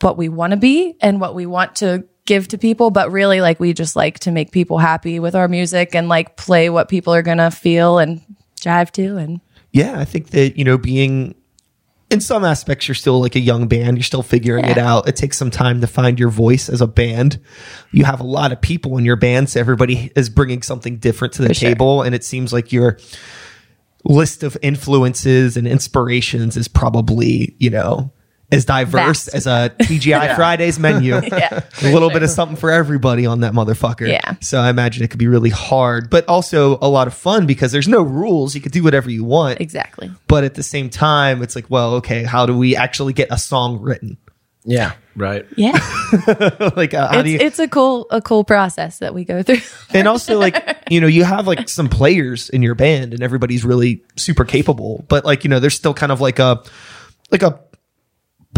what 0.00 0.16
we 0.16 0.28
want 0.28 0.52
to 0.52 0.56
be 0.56 0.96
and 1.00 1.20
what 1.20 1.34
we 1.34 1.44
want 1.46 1.76
to 1.76 2.04
give 2.24 2.48
to 2.48 2.58
people, 2.58 2.90
but 2.90 3.12
really 3.12 3.40
like 3.40 3.60
we 3.60 3.72
just 3.72 3.96
like 3.96 4.18
to 4.20 4.30
make 4.30 4.52
people 4.52 4.78
happy 4.78 5.20
with 5.20 5.34
our 5.34 5.48
music 5.48 5.94
and 5.94 6.08
like 6.08 6.36
play 6.36 6.70
what 6.70 6.88
people 6.88 7.12
are 7.12 7.22
going 7.22 7.38
to 7.38 7.50
feel 7.50 7.98
and 7.98 8.22
jive 8.60 8.90
to. 8.92 9.16
And 9.16 9.40
yeah, 9.72 9.98
I 9.98 10.04
think 10.04 10.28
that, 10.30 10.56
you 10.56 10.64
know, 10.64 10.78
being 10.78 11.34
in 12.10 12.20
some 12.20 12.44
aspects, 12.44 12.88
you're 12.88 12.94
still 12.94 13.20
like 13.20 13.36
a 13.36 13.40
young 13.40 13.68
band. 13.68 13.96
You're 13.96 14.02
still 14.02 14.22
figuring 14.22 14.64
it 14.64 14.78
out. 14.78 15.08
It 15.08 15.16
takes 15.16 15.38
some 15.38 15.50
time 15.50 15.80
to 15.80 15.86
find 15.86 16.18
your 16.18 16.28
voice 16.28 16.68
as 16.68 16.80
a 16.80 16.86
band. 16.86 17.40
You 17.92 18.04
have 18.04 18.20
a 18.20 18.24
lot 18.24 18.52
of 18.52 18.60
people 18.60 18.98
in 18.98 19.04
your 19.04 19.16
band, 19.16 19.48
so 19.48 19.60
everybody 19.60 20.10
is 20.16 20.28
bringing 20.28 20.62
something 20.62 20.96
different 20.98 21.34
to 21.34 21.42
the 21.42 21.48
For 21.48 21.54
sure. 21.54 21.68
table. 21.70 22.02
And 22.02 22.14
it 22.14 22.24
seems 22.24 22.52
like 22.52 22.72
your 22.72 22.98
list 24.04 24.42
of 24.42 24.56
influences 24.60 25.56
and 25.56 25.68
inspirations 25.68 26.56
is 26.56 26.66
probably, 26.68 27.54
you 27.58 27.70
know, 27.70 28.12
as 28.52 28.64
diverse 28.64 29.26
Vast. 29.26 29.34
as 29.34 29.46
a 29.46 29.74
TGI 29.78 30.34
Fridays 30.36 30.78
menu. 30.78 31.20
Yeah, 31.30 31.60
a 31.82 31.92
little 31.92 32.10
bit 32.10 32.22
of 32.22 32.30
something 32.30 32.56
for 32.56 32.70
everybody 32.70 33.24
on 33.24 33.40
that 33.40 33.52
motherfucker. 33.52 34.08
Yeah. 34.08 34.34
So 34.40 34.58
I 34.60 34.68
imagine 34.68 35.04
it 35.04 35.10
could 35.10 35.18
be 35.18 35.28
really 35.28 35.50
hard, 35.50 36.10
but 36.10 36.28
also 36.28 36.76
a 36.82 36.88
lot 36.88 37.06
of 37.06 37.14
fun 37.14 37.46
because 37.46 37.72
there's 37.72 37.88
no 37.88 38.02
rules. 38.02 38.54
You 38.54 38.60
could 38.60 38.72
do 38.72 38.82
whatever 38.82 39.10
you 39.10 39.24
want. 39.24 39.60
exactly. 39.60 40.10
But 40.26 40.44
at 40.44 40.54
the 40.54 40.62
same 40.62 40.90
time, 40.90 41.42
it's 41.42 41.54
like, 41.54 41.70
well, 41.70 41.94
okay, 41.96 42.24
how 42.24 42.46
do 42.46 42.56
we 42.56 42.74
actually 42.76 43.12
get 43.12 43.28
a 43.30 43.38
song 43.38 43.80
written? 43.80 44.18
yeah. 44.64 44.92
Right. 45.16 45.44
Yeah, 45.56 45.72
like 46.76 46.94
uh, 46.94 47.08
how 47.08 47.22
do 47.22 47.28
it's, 47.28 47.28
you 47.28 47.46
it's 47.46 47.58
a 47.58 47.68
cool 47.68 48.06
a 48.10 48.22
cool 48.22 48.44
process 48.44 49.00
that 49.00 49.12
we 49.12 49.24
go 49.24 49.42
through. 49.42 49.58
and 49.92 50.06
also 50.08 50.38
like 50.38 50.78
you 50.88 51.00
know 51.00 51.08
you 51.08 51.24
have 51.24 51.46
like 51.46 51.68
some 51.68 51.88
players 51.88 52.48
in 52.48 52.62
your 52.62 52.74
band 52.74 53.12
and 53.12 53.22
everybody's 53.22 53.64
really 53.64 54.02
super 54.16 54.44
capable 54.44 55.04
but 55.08 55.24
like 55.24 55.42
you 55.44 55.50
know 55.50 55.58
there's 55.58 55.74
still 55.74 55.92
kind 55.92 56.12
of 56.12 56.20
like 56.20 56.38
a 56.38 56.62
like 57.30 57.42
a 57.42 57.60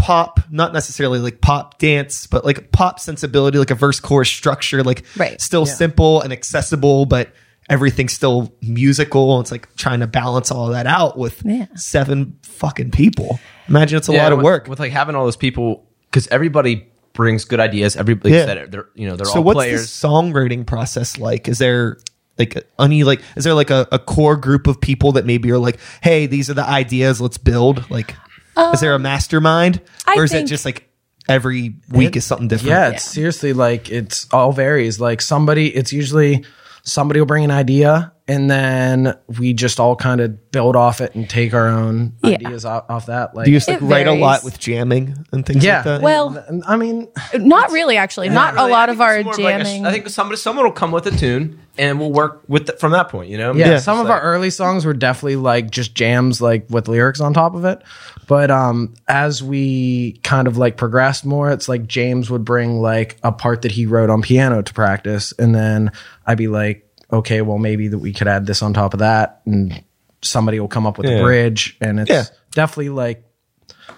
pop 0.03 0.39
not 0.51 0.73
necessarily 0.73 1.19
like 1.19 1.39
pop 1.39 1.77
dance 1.79 2.27
but 2.27 2.43
like 2.43 2.71
pop 2.73 2.99
sensibility 2.99 3.57
like 3.57 3.71
a 3.71 3.75
verse 3.75 3.99
chorus 4.01 4.27
structure 4.29 4.83
like 4.83 5.05
Right. 5.15 5.39
still 5.39 5.65
simple 5.65 6.19
and 6.21 6.33
accessible 6.33 7.05
but 7.05 7.31
everything's 7.69 8.11
still 8.11 8.53
musical 8.61 9.39
it's 9.39 9.49
like 9.51 9.73
trying 9.77 10.01
to 10.01 10.07
balance 10.07 10.51
all 10.51 10.67
of 10.67 10.73
that 10.73 10.85
out 10.87 11.17
with 11.17 11.41
Yeah. 11.45 11.67
seven 11.75 12.37
fucking 12.43 12.91
people 12.91 13.39
imagine 13.69 13.97
it's 13.97 14.09
a 14.09 14.11
lot 14.11 14.33
of 14.33 14.39
with- 14.39 14.43
work 14.45 14.67
with 14.67 14.79
like 14.79 14.91
having 14.91 15.15
all 15.15 15.23
those 15.23 15.37
people 15.37 15.87
because 16.11 16.27
everybody 16.27 16.87
brings 17.13 17.45
good 17.45 17.59
ideas. 17.59 17.95
Everybody 17.95 18.33
Yeah. 18.33 18.45
said 18.45 18.57
it. 18.57 18.71
They're 18.71 18.87
you 18.95 19.07
know 19.07 19.15
they're 19.15 19.25
so 19.27 19.37
all 19.37 19.43
what's 19.43 19.55
players. 19.55 19.81
the 20.01 20.07
songwriting 20.07 20.65
process 20.65 21.17
like 21.19 21.47
is 21.47 21.59
there 21.59 21.97
like 22.39 22.67
any 22.79 23.03
like 23.03 23.21
is 23.35 23.43
there 23.43 23.53
like 23.53 23.69
a, 23.69 23.87
a 23.91 23.99
core 23.99 24.35
group 24.35 24.65
of 24.65 24.81
people 24.81 25.11
that 25.13 25.25
maybe 25.25 25.51
are 25.51 25.59
like 25.59 25.77
hey 26.01 26.25
these 26.25 26.49
are 26.49 26.55
the 26.55 26.67
ideas 26.67 27.21
let's 27.21 27.37
build 27.37 27.89
like 27.91 28.15
is 28.57 28.79
there 28.79 28.93
a 28.93 28.95
um, 28.95 29.01
mastermind? 29.01 29.81
I 30.05 30.15
or 30.17 30.23
is 30.23 30.31
it 30.31 30.37
think- 30.37 30.49
just 30.49 30.65
like 30.65 30.89
every 31.27 31.75
week 31.89 32.15
is 32.15 32.25
something 32.25 32.47
different? 32.47 32.69
Yeah, 32.69 32.89
it's 32.89 33.03
seriously 33.03 33.53
like 33.53 33.89
it's 33.89 34.27
all 34.31 34.51
varies. 34.51 34.99
Like 34.99 35.21
somebody, 35.21 35.73
it's 35.73 35.93
usually 35.93 36.45
somebody 36.83 37.19
will 37.19 37.27
bring 37.27 37.43
an 37.43 37.51
idea 37.51 38.13
and 38.27 38.49
then 38.49 39.13
we 39.37 39.53
just 39.53 39.79
all 39.81 39.95
kind 39.97 40.21
of 40.21 40.49
build 40.51 40.77
off 40.77 41.01
it 41.01 41.13
and 41.13 41.29
take 41.29 41.53
our 41.53 41.67
own 41.67 42.13
Yeah. 42.23 42.35
ideas 42.35 42.63
off, 42.63 42.85
off 42.89 43.05
that. 43.07 43.35
Like, 43.35 43.45
do 43.45 43.51
you 43.51 43.57
just 43.57 43.67
like 43.67 43.81
write 43.81 44.07
a 44.07 44.13
lot 44.13 44.45
with 44.45 44.57
jamming 44.59 45.25
and 45.33 45.45
things 45.45 45.63
yeah. 45.63 45.77
like 45.77 45.83
that 45.85 46.01
Well- 46.01 46.45
I 46.65 46.77
mean, 46.77 47.09
Not 47.35 47.71
really, 47.71 47.97
actually. 47.97 48.29
Not 48.29 48.53
a 48.53 48.57
Really, 48.57 48.71
lot 48.71 48.89
of 48.89 49.01
our 49.01 49.17
it's 49.17 49.25
more 49.25 49.33
of 49.33 49.39
like 49.39 49.55
a- 49.55 49.63
jamming. 49.65 49.85
I 49.85 49.91
think 49.91 50.07
somebody 50.07 50.37
someone 50.37 50.63
will 50.63 50.71
come 50.71 50.91
with 50.93 51.05
a 51.07 51.11
tune 51.11 51.59
and 51.77 51.99
we'll 51.99 52.13
work 52.13 52.43
with 52.47 52.69
it 52.69 52.79
from 52.79 52.93
that 52.93 53.09
point. 53.09 53.29
You 53.29 53.37
know. 53.37 53.53
yeah, 53.55 53.71
Yeah. 53.71 53.77
some 53.79 53.99
of 53.99 54.05
Like- 54.07 54.13
our 54.15 54.21
early 54.21 54.51
songs 54.51 54.85
were 54.85 54.93
definitely 54.93 55.35
like 55.35 55.69
just 55.69 55.93
jams, 55.93 56.41
like 56.41 56.65
with 56.69 56.87
lyrics 56.87 57.19
on 57.19 57.33
top 57.33 57.55
of 57.55 57.65
it. 57.65 57.81
But 58.27 58.49
um, 58.51 58.93
as 59.09 59.43
we 59.43 60.13
kind 60.23 60.47
of 60.47 60.55
like 60.57 60.77
progressed 60.77 61.25
more, 61.25 61.51
it's 61.51 61.67
like 61.67 61.87
James 61.87 62.29
would 62.29 62.45
bring 62.45 62.79
like 62.79 63.17
a 63.21 63.33
part 63.33 63.63
that 63.63 63.71
he 63.73 63.85
wrote 63.85 64.09
on 64.09 64.21
piano 64.21 64.61
to 64.61 64.73
practice, 64.73 65.33
and 65.37 65.53
then 65.53 65.91
I'd 66.25 66.37
be 66.37 66.47
like, 66.47 66.87
okay, 67.13 67.41
well 67.41 67.57
maybe 67.59 67.87
that 67.87 67.99
we 67.99 68.11
could 68.11 68.27
add 68.27 68.45
this 68.45 68.61
on 68.61 68.73
top 68.73 68.93
of 68.93 68.99
that, 68.99 69.41
and 69.45 69.83
somebody 70.21 70.59
will 70.59 70.67
come 70.67 70.85
up 70.87 70.97
with 70.97 71.07
Yeah. 71.07 71.17
a 71.17 71.21
bridge, 71.23 71.77
and 71.79 71.99
it's 71.99 72.09
Yeah. 72.09 72.23
definitely 72.51 72.89
like 72.89 73.23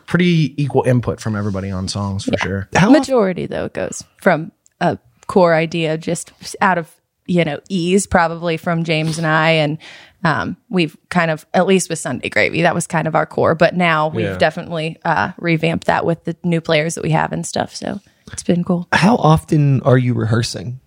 pretty 0.05 0.53
equal 0.61 0.83
input 0.83 1.19
from 1.19 1.35
everybody 1.35 1.71
on 1.71 1.87
songs 1.87 2.25
for 2.25 2.37
sure. 2.37 2.69
how 2.75 2.89
often, 2.89 2.99
Majority 2.99 3.45
though 3.47 3.65
it 3.65 3.73
goes 3.73 4.03
from 4.21 4.51
a 4.81 4.97
core 5.27 5.53
idea 5.55 5.97
just 5.97 6.31
out 6.61 6.77
of 6.77 6.89
you 7.27 7.43
know 7.43 7.59
ease, 7.69 8.05
probably 8.05 8.57
from 8.57 8.83
James 8.83 9.17
and 9.17 9.25
I, 9.25 9.51
and 9.51 9.77
um, 10.23 10.57
we've 10.69 10.95
kind 11.09 11.29
of 11.31 11.45
at 11.53 11.67
least 11.67 11.89
with 11.89 11.99
Sunday 11.99 12.29
Gravy 12.29 12.63
that 12.63 12.73
was 12.75 12.87
kind 12.87 13.07
of 13.07 13.15
our 13.15 13.25
core. 13.25 13.55
But 13.55 13.75
now 13.75 14.07
we've 14.09 14.25
Yeah. 14.25 14.37
definitely 14.37 14.97
uh, 15.05 15.31
revamped 15.39 15.85
that 15.87 16.05
with 16.05 16.23
the 16.25 16.35
new 16.43 16.61
players 16.61 16.95
that 16.95 17.03
we 17.03 17.11
have 17.11 17.31
and 17.31 17.45
stuff. 17.45 17.75
So 17.75 17.99
it's 18.31 18.43
been 18.43 18.63
cool. 18.63 18.87
how 18.91 19.15
often 19.17 19.81
are 19.81 19.97
you 19.97 20.13
rehearsing 20.15 20.79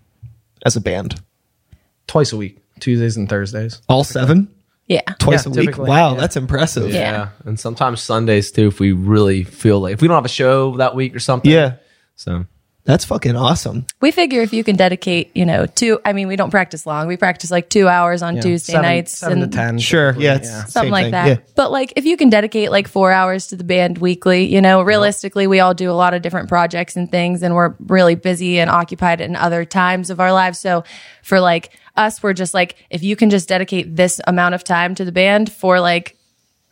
as 0.67 0.75
a 0.77 0.81
band 0.81 1.21
Twice 2.09 2.33
a 2.33 2.37
week, 2.37 2.59
Tuesdays 2.81 3.17
and 3.17 3.29
Thursdays. 3.29 3.81
all 3.89 4.03
seven 4.03 4.49
Yeah, 4.89 5.03
twice 5.21 5.45
Yeah, 5.47 5.53
a 5.53 5.55
week 5.55 5.61
typically, 5.67 5.89
wow 5.91 6.15
yeah. 6.15 6.21
that's 6.21 6.37
impressive 6.37 6.91
Yeah. 6.91 6.99
Yeah. 7.13 7.29
And 7.45 7.61
sometimes 7.61 8.01
Sundays 8.01 8.51
too, 8.51 8.67
if 8.69 8.81
we 8.81 8.91
really 8.93 9.45
feel 9.45 9.79
like 9.81 9.93
if 9.95 10.03
we 10.03 10.09
don't 10.09 10.17
have 10.17 10.25
a 10.25 10.29
show 10.29 10.77
that 10.79 10.95
week 10.97 11.15
or 11.15 11.21
something. 11.21 11.51
yeah 11.51 11.75
So 12.17 12.47
that's 12.85 13.05
fucking 13.05 13.37
awesome 13.37 13.85
we 14.01 14.11
figure 14.13 14.41
if 14.41 14.55
you 14.55 14.65
can 14.65 14.75
dedicate, 14.77 15.31
you 15.35 15.45
know, 15.45 15.67
two. 15.67 16.01
I 16.07 16.15
mean, 16.15 16.27
we 16.27 16.37
don't 16.37 16.49
practice 16.49 16.87
long. 16.87 17.07
We 17.07 17.19
practice 17.19 17.51
like 17.51 17.69
two 17.69 17.87
hours 17.87 18.23
on 18.23 18.37
Yeah, 18.37 18.41
Tuesday 18.41 18.73
seven- 18.73 18.89
nights, 18.89 19.19
seven 19.19 19.43
and 19.43 19.53
to 19.53 19.59
ten. 19.59 19.79
sure 19.79 20.13
typically, 20.13 20.25
yeah 20.25 20.37
it's 20.37 20.49
something 20.73 20.73
same 20.85 20.91
like 20.91 21.05
thing. 21.05 21.11
that. 21.13 21.27
yeah. 21.29 21.37
But 21.55 21.71
like 21.71 21.93
if 21.97 22.07
you 22.07 22.17
can 22.17 22.31
dedicate 22.31 22.71
like 22.71 22.89
four 22.89 23.13
hours 23.13 23.49
to 23.49 23.57
the 23.57 23.65
band 23.65 23.99
weekly, 23.99 24.47
you 24.47 24.63
know, 24.63 24.81
realistically, 24.81 25.47
we 25.47 25.61
all 25.61 25.75
do 25.75 25.91
a 25.91 25.93
lot 25.93 26.15
of 26.15 26.23
different 26.23 26.49
projects 26.49 26.97
and 26.97 27.11
things, 27.11 27.43
and 27.43 27.55
we're 27.55 27.75
really 27.81 28.15
busy 28.15 28.59
and 28.59 28.71
occupied 28.71 29.21
in 29.21 29.37
other 29.37 29.67
times 29.67 30.09
of 30.09 30.19
our 30.19 30.33
lives. 30.33 30.59
So 30.59 30.85
for 31.23 31.41
like 31.41 31.69
us, 31.99 32.23
we're 32.23 32.33
just 32.33 32.55
like, 32.55 32.77
if 32.91 33.03
you 33.03 33.17
can 33.17 33.31
just 33.31 33.49
dedicate 33.49 33.95
this 33.97 34.21
amount 34.27 34.55
of 34.55 34.65
time 34.65 34.95
to 34.95 35.05
the 35.05 35.13
band 35.13 35.51
for 35.53 35.81
like 35.81 36.15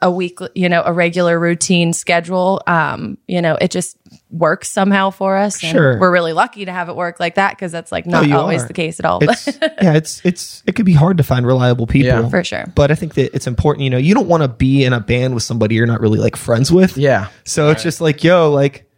a 0.02 0.11
week, 0.11 0.38
you 0.54 0.68
know, 0.68 0.83
a 0.85 0.92
regular 0.92 1.40
routine 1.40 1.95
schedule, 1.95 2.62
um, 2.66 3.16
you 3.26 3.40
know, 3.40 3.56
it 3.59 3.71
just 3.71 3.97
works 4.30 4.71
somehow 4.71 5.09
for 5.09 5.38
us. 5.38 5.62
And 5.64 5.73
Sure. 5.73 5.99
We're 5.99 6.12
really 6.12 6.35
lucky 6.35 6.66
to 6.66 6.73
have 6.73 6.90
it 6.90 6.97
work 6.97 7.18
like 7.18 7.37
that 7.37 7.52
because 7.52 7.73
that's 7.73 7.90
like 7.90 8.04
not 8.06 8.26
you 8.28 8.37
always 8.37 8.62
are. 8.62 8.66
the 8.68 8.75
case 8.75 9.00
at 9.00 9.06
all. 9.06 9.21
it's 9.23 9.47
yeah 9.83 9.95
it's 9.95 10.21
it's 10.23 10.62
it 10.66 10.76
could 10.76 10.85
be 10.85 10.92
hard 10.92 11.16
to 11.16 11.23
find 11.25 11.47
reliable 11.47 11.87
people 11.87 12.09
Yeah. 12.11 12.28
For 12.28 12.45
sure. 12.45 12.66
but 12.75 12.90
i 12.90 12.95
think 12.95 13.14
that 13.14 13.35
it's 13.35 13.47
important 13.47 13.85
you 13.85 13.90
know 13.90 13.97
you 13.97 14.12
don't 14.14 14.28
want 14.28 14.42
to 14.42 14.49
be 14.49 14.85
in 14.85 14.92
a 14.92 15.00
band 15.00 15.33
with 15.33 15.42
somebody 15.45 15.76
you're 15.76 15.87
not 15.87 16.00
really 16.02 16.18
like 16.18 16.37
friends 16.37 16.71
with 16.71 16.99
Yeah. 16.99 17.28
so 17.45 17.71
it's 17.71 17.83
just 17.83 18.02
like 18.02 18.23
yo 18.23 18.50
like 18.52 18.90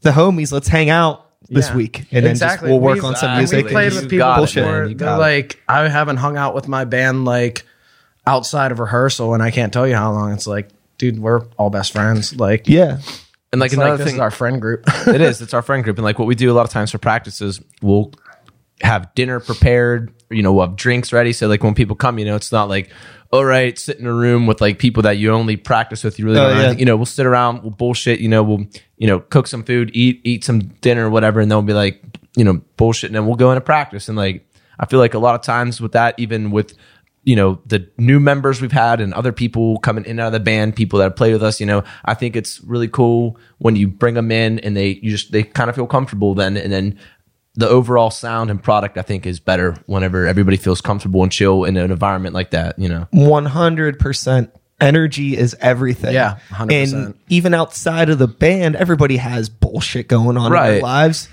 the 0.00 0.10
homies 0.12 0.50
let's 0.50 0.68
hang 0.68 0.88
out 0.88 1.27
this 1.48 1.68
Yeah. 1.68 1.76
week 1.76 2.06
and 2.10 2.26
then 2.26 2.36
just 2.36 2.62
we'll 2.62 2.80
work 2.80 2.94
We've- 2.96 3.06
on 3.06 3.16
some 3.16 3.30
uh, 3.30 3.38
music 3.38 3.66
We 3.66 3.70
played 3.72 3.86
and 3.92 3.94
with 3.96 4.04
people 4.10 4.18
got 4.18 4.34
it, 4.34 4.36
bullshit. 4.38 4.64
before. 4.64 4.84
You 4.84 4.94
They're 4.94 5.06
got 5.08 5.16
it. 5.16 5.20
like, 5.20 5.62
I 5.68 5.88
haven't 5.88 6.16
hung 6.18 6.36
out 6.36 6.54
with 6.54 6.68
my 6.68 6.84
band 6.84 7.24
like 7.24 7.64
outside 8.26 8.72
of 8.72 8.78
rehearsal, 8.80 9.34
and 9.34 9.42
I 9.42 9.50
can't 9.50 9.72
tell 9.72 9.86
you 9.86 9.94
how 9.94 10.12
long. 10.12 10.32
It's 10.32 10.46
like, 10.46 10.68
dude, 10.98 11.18
we're 11.18 11.42
all 11.56 11.70
best 11.70 11.92
friends. 11.92 12.34
Like, 12.36 12.68
yeah 12.68 12.98
and 13.50 13.60
like 13.62 13.68
it's 13.72 13.78
like 13.78 13.86
another 13.86 13.96
this 13.98 14.06
thing 14.08 14.16
is 14.16 14.20
our 14.20 14.30
friend 14.30 14.60
group. 14.60 14.84
it 15.06 15.20
is. 15.22 15.40
It's 15.40 15.54
our 15.54 15.62
friend 15.62 15.82
group, 15.82 15.96
and 15.96 16.04
like 16.04 16.18
what 16.18 16.26
we 16.28 16.34
do 16.34 16.50
a 16.50 16.54
lot 16.54 16.66
of 16.66 16.70
times 16.70 16.90
for 16.90 16.98
practices, 16.98 17.62
we'll 17.80 18.12
have 18.82 19.14
dinner 19.14 19.40
prepared. 19.40 20.12
You 20.30 20.42
know, 20.42 20.52
we'll 20.52 20.66
have 20.66 20.76
drinks 20.76 21.12
ready. 21.14 21.32
So 21.32 21.46
like 21.48 21.62
when 21.62 21.74
people 21.74 21.96
come, 21.96 22.18
you 22.18 22.26
know, 22.26 22.36
it's 22.36 22.52
not 22.52 22.68
like, 22.68 22.90
all 23.30 23.44
right, 23.44 23.78
sit 23.78 23.98
in 23.98 24.06
a 24.06 24.12
room 24.12 24.46
with 24.46 24.60
like 24.60 24.78
people 24.78 25.02
that 25.02 25.18
you 25.18 25.32
only 25.32 25.56
practice 25.56 26.02
with. 26.02 26.18
You 26.18 26.24
really 26.26 26.38
Oh, 26.40 26.48
don't. 26.48 26.58
yeah. 26.62 26.70
You 26.72 26.84
know, 26.86 26.96
we'll 26.96 27.06
sit 27.06 27.26
around, 27.26 27.62
we'll 27.62 27.70
bullshit. 27.72 28.20
You 28.20 28.28
know, 28.28 28.42
we'll 28.42 28.66
you 28.96 29.06
know 29.06 29.20
cook 29.20 29.46
some 29.46 29.62
food, 29.64 29.90
eat 29.94 30.20
eat 30.24 30.44
some 30.44 30.60
dinner, 30.80 31.10
whatever, 31.10 31.40
and 31.40 31.50
then 31.50 31.56
we'll 31.58 31.62
be 31.66 31.72
like, 31.74 32.02
you 32.36 32.44
know, 32.44 32.60
bullshit, 32.76 33.08
and 33.10 33.14
then 33.16 33.26
we'll 33.26 33.36
go 33.36 33.50
into 33.52 33.60
practice. 33.60 34.08
And 34.08 34.16
like 34.16 34.46
I 34.80 34.86
feel 34.86 34.98
like 34.98 35.14
a 35.14 35.18
lot 35.18 35.34
of 35.34 35.42
times 35.42 35.80
with 35.80 35.92
that, 35.92 36.14
even 36.18 36.50
with 36.50 36.74
you 37.24 37.36
know 37.36 37.60
the 37.66 37.86
new 37.98 38.18
members 38.20 38.62
we've 38.62 38.72
had 38.72 39.00
and 39.02 39.12
other 39.12 39.32
people 39.32 39.78
coming 39.80 40.04
in 40.04 40.12
and 40.12 40.20
out 40.20 40.26
of 40.28 40.32
the 40.32 40.40
band 40.40 40.74
people 40.76 40.98
that 40.98 41.04
have 41.06 41.16
played 41.16 41.32
with 41.32 41.42
us 41.42 41.58
you 41.60 41.66
know 41.66 41.82
i 42.04 42.14
think 42.14 42.36
it's 42.36 42.60
really 42.62 42.86
cool 42.88 43.36
when 43.58 43.74
you 43.76 43.88
bring 43.88 44.14
them 44.14 44.30
in 44.30 44.60
and 44.60 44.76
they 44.76 45.00
you 45.02 45.10
just 45.10 45.32
they 45.32 45.42
kind 45.42 45.68
of 45.68 45.74
feel 45.74 45.86
comfortable 45.86 46.32
then 46.34 46.56
and 46.56 46.72
then 46.72 46.96
the 47.54 47.68
overall 47.68 48.10
sound 48.10 48.50
and 48.50 48.62
product 48.62 48.96
i 48.98 49.02
think 49.02 49.26
is 49.26 49.40
better 49.40 49.76
whenever 49.86 50.26
everybody 50.26 50.56
feels 50.56 50.80
comfortable 50.80 51.22
and 51.22 51.32
chill 51.32 51.64
in 51.64 51.76
an 51.76 51.90
environment 51.90 52.34
like 52.34 52.50
that 52.50 52.78
you 52.78 52.88
know? 52.88 53.06
100% 53.12 54.50
energy 54.80 55.36
is 55.36 55.56
everything. 55.60 56.14
Yeah, 56.14 56.38
100%. 56.50 56.94
and 56.94 57.14
even 57.28 57.52
outside 57.54 58.10
of 58.10 58.18
the 58.18 58.28
band 58.28 58.76
everybody 58.76 59.16
has 59.16 59.48
bullshit 59.48 60.08
going 60.08 60.36
on 60.36 60.46
in 60.54 60.62
their 60.62 60.82
lives. 60.82 61.28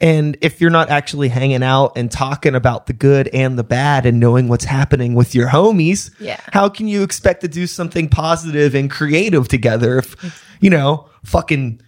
And 0.00 0.36
if 0.40 0.60
you're 0.60 0.68
not 0.70 0.90
actually 0.90 1.28
hanging 1.28 1.62
out 1.62 1.92
and 1.96 2.10
talking 2.10 2.56
about 2.56 2.86
the 2.86 2.92
good 2.92 3.28
and 3.32 3.56
the 3.56 3.62
bad 3.62 4.04
and 4.04 4.18
knowing 4.18 4.48
what's 4.48 4.64
happening 4.64 5.14
with 5.14 5.32
your 5.32 5.48
homies, 5.48 6.10
Yeah. 6.18 6.40
how 6.52 6.68
can 6.68 6.88
you 6.88 7.04
expect 7.04 7.40
to 7.42 7.48
do 7.48 7.68
something 7.68 8.08
positive 8.08 8.74
and 8.74 8.90
creative 8.90 9.46
together 9.46 9.98
if, 9.98 10.44
you 10.60 10.70
know, 10.70 11.08
fucking 11.24 11.80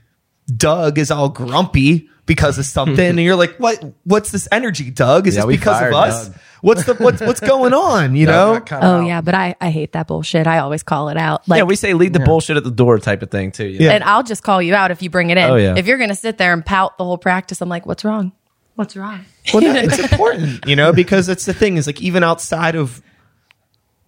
Doug 0.57 0.97
is 0.99 1.11
all 1.11 1.29
grumpy 1.29 2.09
because 2.27 2.59
of 2.59 2.65
something 2.65 2.99
and 3.11 3.21
you're 3.21 3.37
like, 3.37 3.57
what, 3.57 3.83
what's 4.05 4.31
this 4.31 4.49
energy, 4.51 4.91
Doug? 4.91 5.27
Is 5.27 5.37
Yeah, 5.37 5.47
this 5.47 5.57
because 5.57 5.83
of 5.83 5.93
us? 5.93 6.29
Doug. 6.29 6.39
What's 6.63 6.85
the, 6.85 6.95
what's, 6.95 7.21
what's 7.21 7.41
going 7.41 7.75
on? 7.75 8.17
You 8.17 8.27
know? 8.27 8.65
Oh 8.71 9.01
yeah, 9.01 9.21
but 9.21 9.35
I, 9.35 9.55
I 9.61 9.69
hate 9.71 9.93
that 9.93 10.07
bullshit. 10.07 10.47
I 10.47 10.61
always 10.61 10.83
call 10.83 11.11
it 11.11 11.19
out. 11.19 11.47
Like 11.47 11.59
yeah 11.59 11.65
we 11.65 11.77
say 11.77 11.93
leave 11.93 12.15
the 12.15 12.21
bullshit 12.21 12.57
at 12.57 12.65
the 12.65 12.71
door 12.71 12.99
type 12.99 13.21
of 13.21 13.31
thing 13.31 13.53
too 13.53 13.67
you 13.67 13.81
know? 13.81 13.85
Yeah. 13.85 13.93
and 13.93 14.05
I'll 14.05 14.23
just 14.23 14.43
call 14.43 14.63
you 14.63 14.75
out 14.75 14.91
if 14.91 15.03
you 15.03 15.11
bring 15.11 15.29
it 15.29 15.37
in. 15.37 15.51
Oh, 15.51 15.57
yeah. 15.57 15.75
If 15.77 15.87
you're 15.87 15.99
gonna 15.99 16.15
sit 16.15 16.39
there 16.39 16.55
and 16.55 16.65
pout 16.65 16.97
the 16.97 17.05
whole 17.05 17.19
practice, 17.19 17.61
I'm 17.61 17.69
like, 17.69 17.85
what's 17.85 18.03
wrong? 18.03 18.33
What's 18.77 18.97
wrong? 18.97 19.27
Well, 19.53 19.63
no, 19.63 19.75
it's 19.77 19.99
important, 19.99 20.67
you 20.67 20.75
know, 20.75 20.93
because 20.93 21.29
it's 21.29 21.45
the 21.45 21.53
thing 21.53 21.77
is 21.77 21.87
like 21.87 22.01
even 22.01 22.25
outside 22.25 22.77
of 22.77 23.03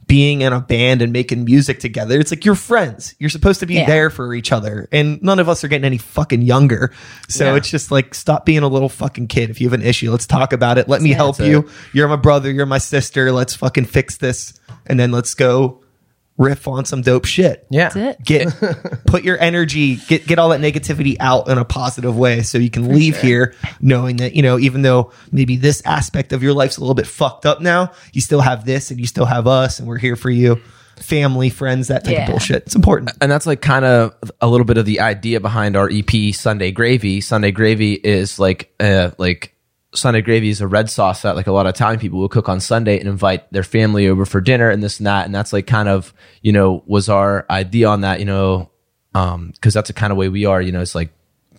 being 0.07 0.43
in 0.43 0.53
a 0.53 0.61
band 0.61 1.03
and 1.03 1.13
making 1.13 1.45
music 1.45 1.81
together, 1.81 2.21
it's 2.21 2.31
like 2.31 2.45
you're 2.45 2.55
friends. 2.55 3.15
You're 3.19 3.31
supposed 3.31 3.61
to 3.61 3.67
be 3.67 3.75
Yeah. 3.75 3.87
there 3.87 4.11
for 4.11 4.35
each 4.35 4.53
other, 4.53 4.89
and 4.93 5.21
none 5.23 5.39
of 5.41 5.49
us 5.49 5.65
are 5.65 5.69
getting 5.69 5.85
any 5.85 5.99
fucking 5.99 6.43
younger. 6.43 6.93
So 7.29 7.47
Yeah. 7.47 7.57
it's 7.57 7.71
just 7.71 7.91
like 7.91 8.15
stop 8.15 8.47
being 8.47 8.63
a 8.63 8.69
little 8.69 8.89
fucking 8.89 9.27
kid. 9.27 9.51
If 9.51 9.61
you 9.61 9.67
have 9.69 9.79
an 9.79 9.85
issue, 9.87 10.11
let's 10.11 10.27
talk 10.27 10.53
about 10.53 10.79
it. 10.79 10.89
Let 10.89 11.03
me 11.03 11.11
help 11.11 11.41
you. 11.41 11.61
it. 11.61 11.67
You're 11.93 12.09
my 12.09 12.17
brother. 12.17 12.51
You're 12.53 12.67
my 12.67 12.79
sister. 12.79 13.33
Let's 13.33 13.55
fucking 13.57 13.87
fix 13.87 14.17
this, 14.19 14.55
and 14.87 14.99
then 15.01 15.11
let's 15.11 15.35
go 15.35 15.81
riff 16.39 16.69
on 16.69 16.85
some 16.85 17.01
dope 17.03 17.25
shit. 17.25 17.67
Yeah. 17.71 17.89
That's 17.89 18.19
it. 18.21 18.25
Get 18.25 18.49
put 19.07 19.25
your 19.25 19.39
energy, 19.41 19.97
get 19.97 20.27
get 20.27 20.39
all 20.39 20.51
that 20.51 20.61
negativity 20.61 21.17
out 21.21 21.49
in 21.49 21.57
a 21.59 21.65
positive 21.65 22.17
way 22.17 22.43
so 22.43 22.59
you 22.59 22.71
can 22.71 22.89
leave 22.95 23.21
here 23.21 23.55
knowing 23.81 24.19
that, 24.19 24.35
you 24.35 24.43
know, 24.43 24.59
even 24.59 24.83
though 24.83 25.13
maybe 25.33 25.57
this 25.57 25.83
aspect 25.87 26.33
of 26.33 26.43
your 26.43 26.53
life's 26.53 26.77
a 26.77 26.81
little 26.81 26.95
bit 26.95 27.07
fucked 27.07 27.47
up 27.47 27.61
now, 27.61 27.93
you 28.13 28.21
still 28.21 28.41
have 28.41 28.65
this 28.67 28.91
and 28.91 29.01
you 29.01 29.07
still 29.07 29.25
have 29.27 29.47
us 29.47 29.79
and 29.79 29.89
we're 29.89 29.99
here 29.99 30.17
for 30.17 30.31
you. 30.31 30.61
family, 30.99 31.51
friends, 31.51 31.89
that 31.89 32.05
type 32.05 32.13
Yeah. 32.15 32.25
of 32.25 32.31
bullshit. 32.31 32.63
It's 32.65 32.75
important. 32.75 33.13
and 33.21 33.31
that's 33.31 33.47
like 33.47 33.61
kind 33.61 33.85
of 33.85 34.15
a 34.41 34.49
little 34.49 34.65
bit 34.65 34.79
of 34.79 34.87
the 34.87 35.01
idea 35.01 35.41
behind 35.41 35.77
our 35.77 35.91
EP 35.93 36.35
Sunday 36.35 36.71
Gravy. 36.73 37.21
Sunday 37.21 37.51
Gravy 37.51 37.93
is 37.95 38.39
like 38.39 38.73
uh 38.81 39.11
like 39.19 39.53
Sunday 39.97 40.21
Gravy 40.21 40.49
is 40.51 40.61
a 40.61 40.67
red 40.69 40.91
sauce 40.91 41.23
that 41.23 41.37
like 41.37 41.47
a 41.47 41.53
lot 41.53 41.67
of 41.67 41.71
Italian 41.75 41.99
people 42.01 42.19
will 42.19 42.29
cook 42.29 42.49
on 42.49 42.61
Sunday 42.61 42.99
and 42.99 43.09
invite 43.09 43.51
their 43.53 43.63
family 43.63 44.07
over 44.09 44.25
for 44.27 44.41
dinner 44.41 44.69
and 44.71 44.83
this 44.83 44.99
and 44.99 45.07
that 45.07 45.27
and 45.27 45.35
that's 45.35 45.53
like 45.53 45.67
kind 45.67 45.89
of 45.89 46.13
you 46.43 46.53
know 46.53 46.83
was 46.87 47.09
our 47.09 47.47
idea 47.51 47.89
on 47.89 48.03
that 48.03 48.19
you 48.21 48.25
know 48.27 48.71
um 49.15 49.51
because 49.55 49.75
that's 49.75 49.89
the 49.89 49.95
kind 49.95 50.11
of 50.13 50.17
way 50.17 50.29
we 50.29 50.45
are 50.45 50.61
you 50.61 50.71
know 50.73 50.81
it's 50.81 50.95
like 50.95 51.11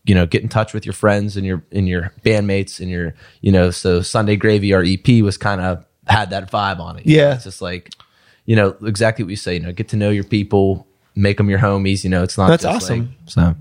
you 0.06 0.13
know 0.15 0.25
get 0.25 0.44
in 0.44 0.50
touch 0.50 0.74
with 0.74 0.86
your 0.86 0.94
friends 0.94 1.36
and 1.36 1.46
your 1.46 1.63
and 1.72 1.88
your 1.88 2.13
bandmates 2.24 2.79
and 2.79 2.89
your 2.89 3.13
you 3.41 3.51
know 3.51 3.72
so 3.72 4.01
Sunday 4.01 4.36
Gravy 4.36 4.74
our 4.74 4.84
EP 4.84 5.22
was 5.24 5.38
kind 5.38 5.60
of 5.62 5.84
had 6.08 6.29
that 6.29 6.50
vibe 6.51 6.79
on 6.79 6.98
it 6.98 7.06
you 7.06 7.17
know? 7.17 7.24
Yeah. 7.24 7.34
it's 7.36 7.44
just 7.44 7.62
like 7.62 7.94
you 8.46 8.56
know 8.56 8.75
exactly 8.84 9.24
what 9.25 9.29
you 9.32 9.36
say 9.36 9.56
you 9.56 9.60
know 9.60 9.74
get 9.74 9.89
to 9.89 9.98
know 9.98 10.10
your 10.10 10.24
people 10.24 10.88
make 11.15 11.38
them 11.38 11.50
your 11.50 11.60
homies 11.60 12.03
you 12.03 12.10
know 12.10 12.24
it's 12.24 12.38
not 12.38 12.48
That's 12.50 12.63
just 12.63 12.84
awesome. 12.86 13.00
like- 13.00 13.29
so 13.29 13.56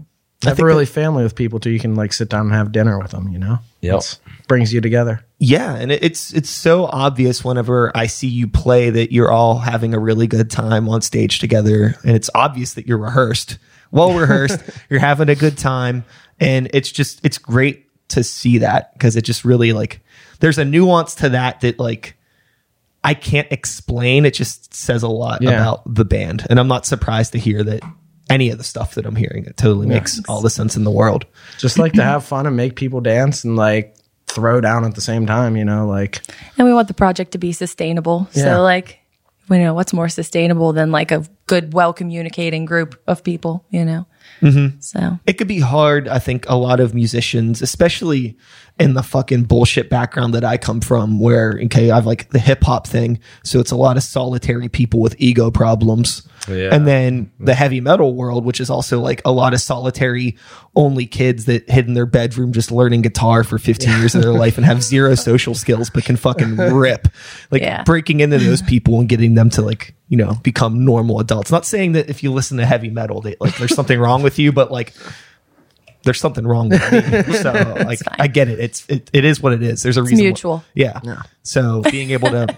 Never 0.46 0.64
really 0.66 0.86
family 0.86 1.22
with 1.22 1.34
people 1.34 1.60
too. 1.60 1.70
You 1.70 1.80
can 1.80 1.94
like 1.94 2.12
sit 2.12 2.28
down 2.28 2.46
and 2.46 2.54
have 2.54 2.72
dinner 2.72 2.98
with 2.98 3.10
them. 3.10 3.28
You 3.32 3.38
know. 3.38 3.58
Yep. 3.80 3.94
It's- 3.94 4.20
brings 4.48 4.72
you 4.72 4.80
together. 4.80 5.24
Yeah, 5.40 5.74
and 5.74 5.90
it- 5.90 6.04
it's 6.04 6.32
it's 6.32 6.48
so 6.50 6.86
obvious 6.86 7.44
whenever 7.44 7.90
I 7.96 8.06
see 8.06 8.28
you 8.28 8.46
play 8.46 8.90
that 8.90 9.10
you're 9.12 9.30
all 9.32 9.58
having 9.58 9.92
a 9.92 9.98
really 9.98 10.28
good 10.28 10.50
time 10.50 10.88
on 10.88 11.02
stage 11.02 11.40
together, 11.40 11.96
and 12.04 12.14
it's 12.14 12.30
obvious 12.34 12.74
that 12.74 12.86
you're 12.86 12.96
rehearsed, 12.98 13.58
well 13.90 14.16
rehearsed. 14.16 14.60
you're 14.90 15.00
having 15.00 15.28
a 15.28 15.34
good 15.34 15.58
time, 15.58 16.04
and 16.38 16.68
it's 16.72 16.92
just 16.92 17.20
it's 17.24 17.38
great 17.38 17.86
to 18.10 18.22
see 18.22 18.58
that 18.58 18.92
because 18.92 19.16
it 19.16 19.22
just 19.22 19.44
really 19.44 19.72
like 19.72 20.00
there's 20.38 20.58
a 20.58 20.64
nuance 20.64 21.16
to 21.16 21.30
that 21.30 21.60
that 21.62 21.80
like 21.80 22.14
I 23.02 23.14
can't 23.14 23.48
explain. 23.50 24.24
It 24.24 24.34
just 24.34 24.74
says 24.74 25.02
a 25.02 25.08
lot 25.08 25.42
Yeah. 25.42 25.50
about 25.50 25.92
the 25.92 26.04
band, 26.04 26.46
and 26.48 26.60
I'm 26.60 26.68
not 26.68 26.86
surprised 26.86 27.32
to 27.32 27.38
hear 27.40 27.64
that 27.64 27.82
any 28.28 28.50
of 28.50 28.58
the 28.58 28.64
stuff 28.64 28.94
that 28.94 29.06
I'm 29.06 29.16
hearing. 29.16 29.44
It 29.44 29.56
totally 29.56 29.86
makes 29.86 30.20
all 30.28 30.40
the 30.40 30.50
sense 30.50 30.76
in 30.76 30.84
the 30.84 30.90
world. 30.90 31.26
Just 31.58 31.78
like 31.78 31.92
to 31.94 32.02
have 32.02 32.24
fun 32.24 32.46
and 32.46 32.56
make 32.56 32.76
people 32.76 33.00
dance 33.00 33.44
and 33.44 33.56
like 33.56 33.96
throw 34.26 34.60
down 34.60 34.84
at 34.84 34.94
the 34.94 35.00
same 35.00 35.26
time. 35.26 35.56
You 35.56 35.64
know, 35.64 35.86
like 35.86 36.22
And 36.58 36.66
we 36.66 36.74
want 36.74 36.88
the 36.88 36.94
project 36.94 37.32
to 37.32 37.38
be 37.38 37.52
sustainable. 37.52 38.28
Yeah. 38.32 38.44
So 38.44 38.62
like, 38.62 39.00
you 39.50 39.58
know, 39.58 39.74
what's 39.74 39.92
more 39.92 40.08
sustainable 40.08 40.72
than 40.72 40.90
like 40.90 41.12
a 41.12 41.24
good, 41.46 41.72
well 41.72 41.92
communicating 41.92 42.64
group 42.64 43.00
of 43.06 43.22
people, 43.22 43.64
you 43.70 43.84
know? 43.84 44.06
Mm-hmm. 44.42 44.80
So 44.80 45.18
it 45.26 45.34
could 45.34 45.48
be 45.48 45.60
hard. 45.60 46.08
I 46.08 46.18
think 46.18 46.46
a 46.48 46.56
lot 46.56 46.80
of 46.80 46.94
musicians, 46.94 47.62
especially 47.62 48.36
in 48.78 48.92
the 48.94 49.02
fucking 49.02 49.44
bullshit 49.44 49.88
background 49.88 50.34
that 50.34 50.44
I 50.44 50.58
come 50.58 50.80
from, 50.82 51.18
where 51.18 51.58
okay, 51.64 51.90
I've 51.90 52.04
like 52.06 52.28
the 52.30 52.38
hip 52.38 52.62
hop 52.62 52.86
thing, 52.86 53.18
so 53.42 53.58
it's 53.60 53.70
a 53.70 53.76
lot 53.76 53.96
of 53.96 54.02
solitary 54.02 54.68
people 54.68 55.00
with 55.00 55.14
ego 55.18 55.50
problems, 55.50 56.28
Yeah. 56.46 56.74
and 56.74 56.86
then 56.86 57.32
the 57.40 57.54
heavy 57.54 57.80
metal 57.80 58.14
world, 58.14 58.44
which 58.44 58.60
is 58.60 58.68
also 58.68 59.00
like 59.00 59.22
a 59.24 59.32
lot 59.32 59.54
of 59.54 59.62
solitary 59.62 60.36
only 60.74 61.06
kids 61.06 61.46
that 61.46 61.68
hid 61.70 61.86
in 61.88 61.94
their 61.94 62.04
bedroom 62.04 62.52
just 62.52 62.70
learning 62.70 63.00
guitar 63.00 63.42
for 63.44 63.56
15 63.58 63.98
years 63.98 64.14
of 64.14 64.20
their 64.20 64.32
life 64.44 64.58
and 64.58 64.66
have 64.66 64.82
zero 64.82 65.14
social 65.14 65.54
skills 65.54 65.88
but 65.88 66.04
can 66.04 66.16
fucking 66.16 66.56
rip. 66.74 67.08
Like 67.50 67.62
Yeah. 67.62 67.82
breaking 67.84 68.20
into 68.20 68.36
those 68.38 68.60
people 68.60 69.00
and 69.00 69.08
getting 69.08 69.34
them 69.36 69.48
to 69.50 69.62
like 69.62 69.94
you 70.08 70.16
know 70.16 70.34
become 70.42 70.84
normal 70.84 71.20
adults. 71.20 71.50
Not 71.50 71.64
saying 71.66 71.92
that 71.92 72.08
if 72.10 72.22
you 72.22 72.32
listen 72.32 72.58
to 72.58 72.66
heavy 72.66 72.90
metal, 72.90 73.20
that 73.22 73.40
like 73.40 73.56
there's 73.56 73.74
something 73.74 73.98
wrong 73.98 74.22
with 74.22 74.38
you, 74.38 74.52
but 74.52 74.70
like 74.70 74.94
there's 76.04 76.20
something 76.20 76.46
wrong 76.46 76.68
with 76.68 76.92
me. 76.92 77.34
So 77.42 77.52
like. 77.84 77.98
I 78.18 78.28
get 78.28 78.48
it. 78.48 78.60
It's 78.60 78.86
it, 78.88 79.10
it 79.12 79.24
is 79.24 79.40
what 79.42 79.52
it 79.52 79.62
is. 79.62 79.82
There's 79.82 79.96
a 79.96 80.02
reason. 80.02 80.18
wh- 80.18 80.22
mutual. 80.22 80.64
yeah. 80.74 81.00
So 81.42 81.82
being 81.90 82.10
able 82.12 82.30
to 82.30 82.56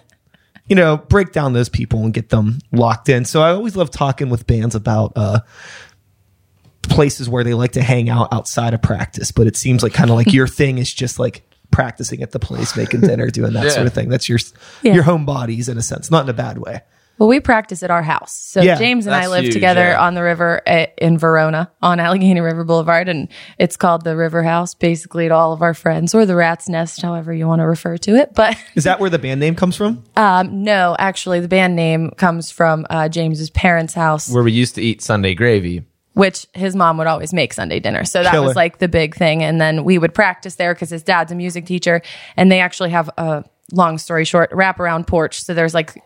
you 0.68 0.76
know 0.76 0.98
break 0.98 1.32
down 1.32 1.54
those 1.54 1.70
people 1.70 2.02
and 2.04 2.12
get 2.12 2.28
them 2.28 2.58
locked 2.72 3.08
in. 3.08 3.24
So 3.24 3.40
I 3.40 3.50
always 3.52 3.74
love 3.76 3.90
talking 3.90 4.28
with 4.28 4.46
bands 4.46 4.74
about 4.74 5.12
uh 5.16 5.40
places 6.82 7.28
where 7.28 7.44
they 7.44 7.54
like 7.54 7.72
to 7.72 7.82
hang 7.82 8.08
out 8.08 8.32
outside 8.32 8.74
of 8.74 8.82
practice, 8.82 9.30
but 9.32 9.46
it 9.46 9.56
seems 9.56 9.82
like 9.82 9.92
kind 9.92 10.10
of 10.10 10.16
like 10.16 10.32
your 10.32 10.46
thing 10.46 10.78
is 10.78 10.92
just 10.92 11.18
like 11.18 11.42
practicing 11.70 12.22
at 12.22 12.30
the 12.32 12.38
place, 12.38 12.76
making 12.76 13.00
dinner, 13.02 13.28
doing 13.30 13.52
that 13.52 13.72
sort 13.72 13.86
of 13.86 13.92
thing. 13.92 14.08
That's 14.08 14.28
your 14.28 14.38
Yeah. 14.82 14.94
your 14.94 15.02
home 15.02 15.24
bodies 15.26 15.68
in 15.68 15.76
a 15.78 15.82
sense, 15.82 16.10
not 16.10 16.24
in 16.24 16.30
a 16.30 16.34
bad 16.34 16.58
way. 16.58 16.80
Well, 17.18 17.28
we 17.28 17.40
practice 17.40 17.82
at 17.82 17.90
our 17.90 18.02
house. 18.02 18.32
So 18.32 18.62
Yeah, 18.62 18.76
James 18.76 19.06
and 19.06 19.14
I 19.14 19.26
live 19.26 19.44
huge, 19.44 19.52
together 19.52 19.88
yeah. 19.88 20.00
on 20.00 20.14
the 20.14 20.22
river 20.22 20.62
at, 20.66 20.94
in 20.98 21.18
Verona 21.18 21.70
on 21.82 21.98
Allegheny 21.98 22.40
River 22.40 22.64
Boulevard, 22.64 23.08
and 23.08 23.28
it's 23.58 23.76
called 23.76 24.04
the 24.04 24.16
River 24.16 24.42
House, 24.42 24.74
basically 24.74 25.28
to 25.28 25.34
all 25.34 25.52
of 25.52 25.60
our 25.60 25.74
friends, 25.74 26.14
or 26.14 26.24
the 26.26 26.36
Rat's 26.36 26.68
Nest, 26.68 27.02
however 27.02 27.32
you 27.32 27.46
want 27.48 27.60
to 27.60 27.66
refer 27.66 27.96
to 27.98 28.14
it. 28.14 28.34
But 28.34 28.56
Is 28.76 28.84
that 28.84 29.00
where 29.00 29.10
the 29.10 29.18
band 29.18 29.40
name 29.40 29.54
comes 29.56 29.76
from? 29.76 30.04
um, 30.16 30.62
no, 30.62 30.94
actually, 30.98 31.40
the 31.40 31.48
band 31.48 31.74
name 31.74 32.10
comes 32.12 32.50
from 32.50 32.86
uh, 32.88 33.08
James's 33.08 33.50
parents' 33.50 33.94
house, 33.94 34.30
where 34.30 34.44
we 34.44 34.52
used 34.52 34.76
to 34.76 34.82
eat 34.82 35.02
Sunday 35.02 35.34
gravy. 35.34 35.84
which 36.14 36.46
his 36.52 36.76
mom 36.76 36.98
would 36.98 37.06
always 37.06 37.32
make 37.32 37.52
Sunday 37.52 37.80
dinner. 37.80 38.04
So 38.04 38.22
that 38.22 38.32
Killer. 38.32 38.46
was 38.46 38.56
like 38.56 38.78
the 38.78 38.88
big 38.88 39.14
thing. 39.14 39.42
And 39.42 39.60
then 39.60 39.84
we 39.84 39.98
would 39.98 40.14
practice 40.14 40.54
there 40.56 40.74
because 40.74 40.90
his 40.90 41.02
dad's 41.02 41.32
a 41.32 41.34
music 41.34 41.66
teacher, 41.66 42.00
and 42.36 42.50
they 42.50 42.60
actually 42.60 42.90
have 42.90 43.08
a 43.18 43.44
long 43.72 43.98
story 43.98 44.24
short 44.24 44.50
wraparound 44.50 45.06
porch. 45.06 45.42
So 45.42 45.54
there's 45.54 45.74
like 45.74 46.00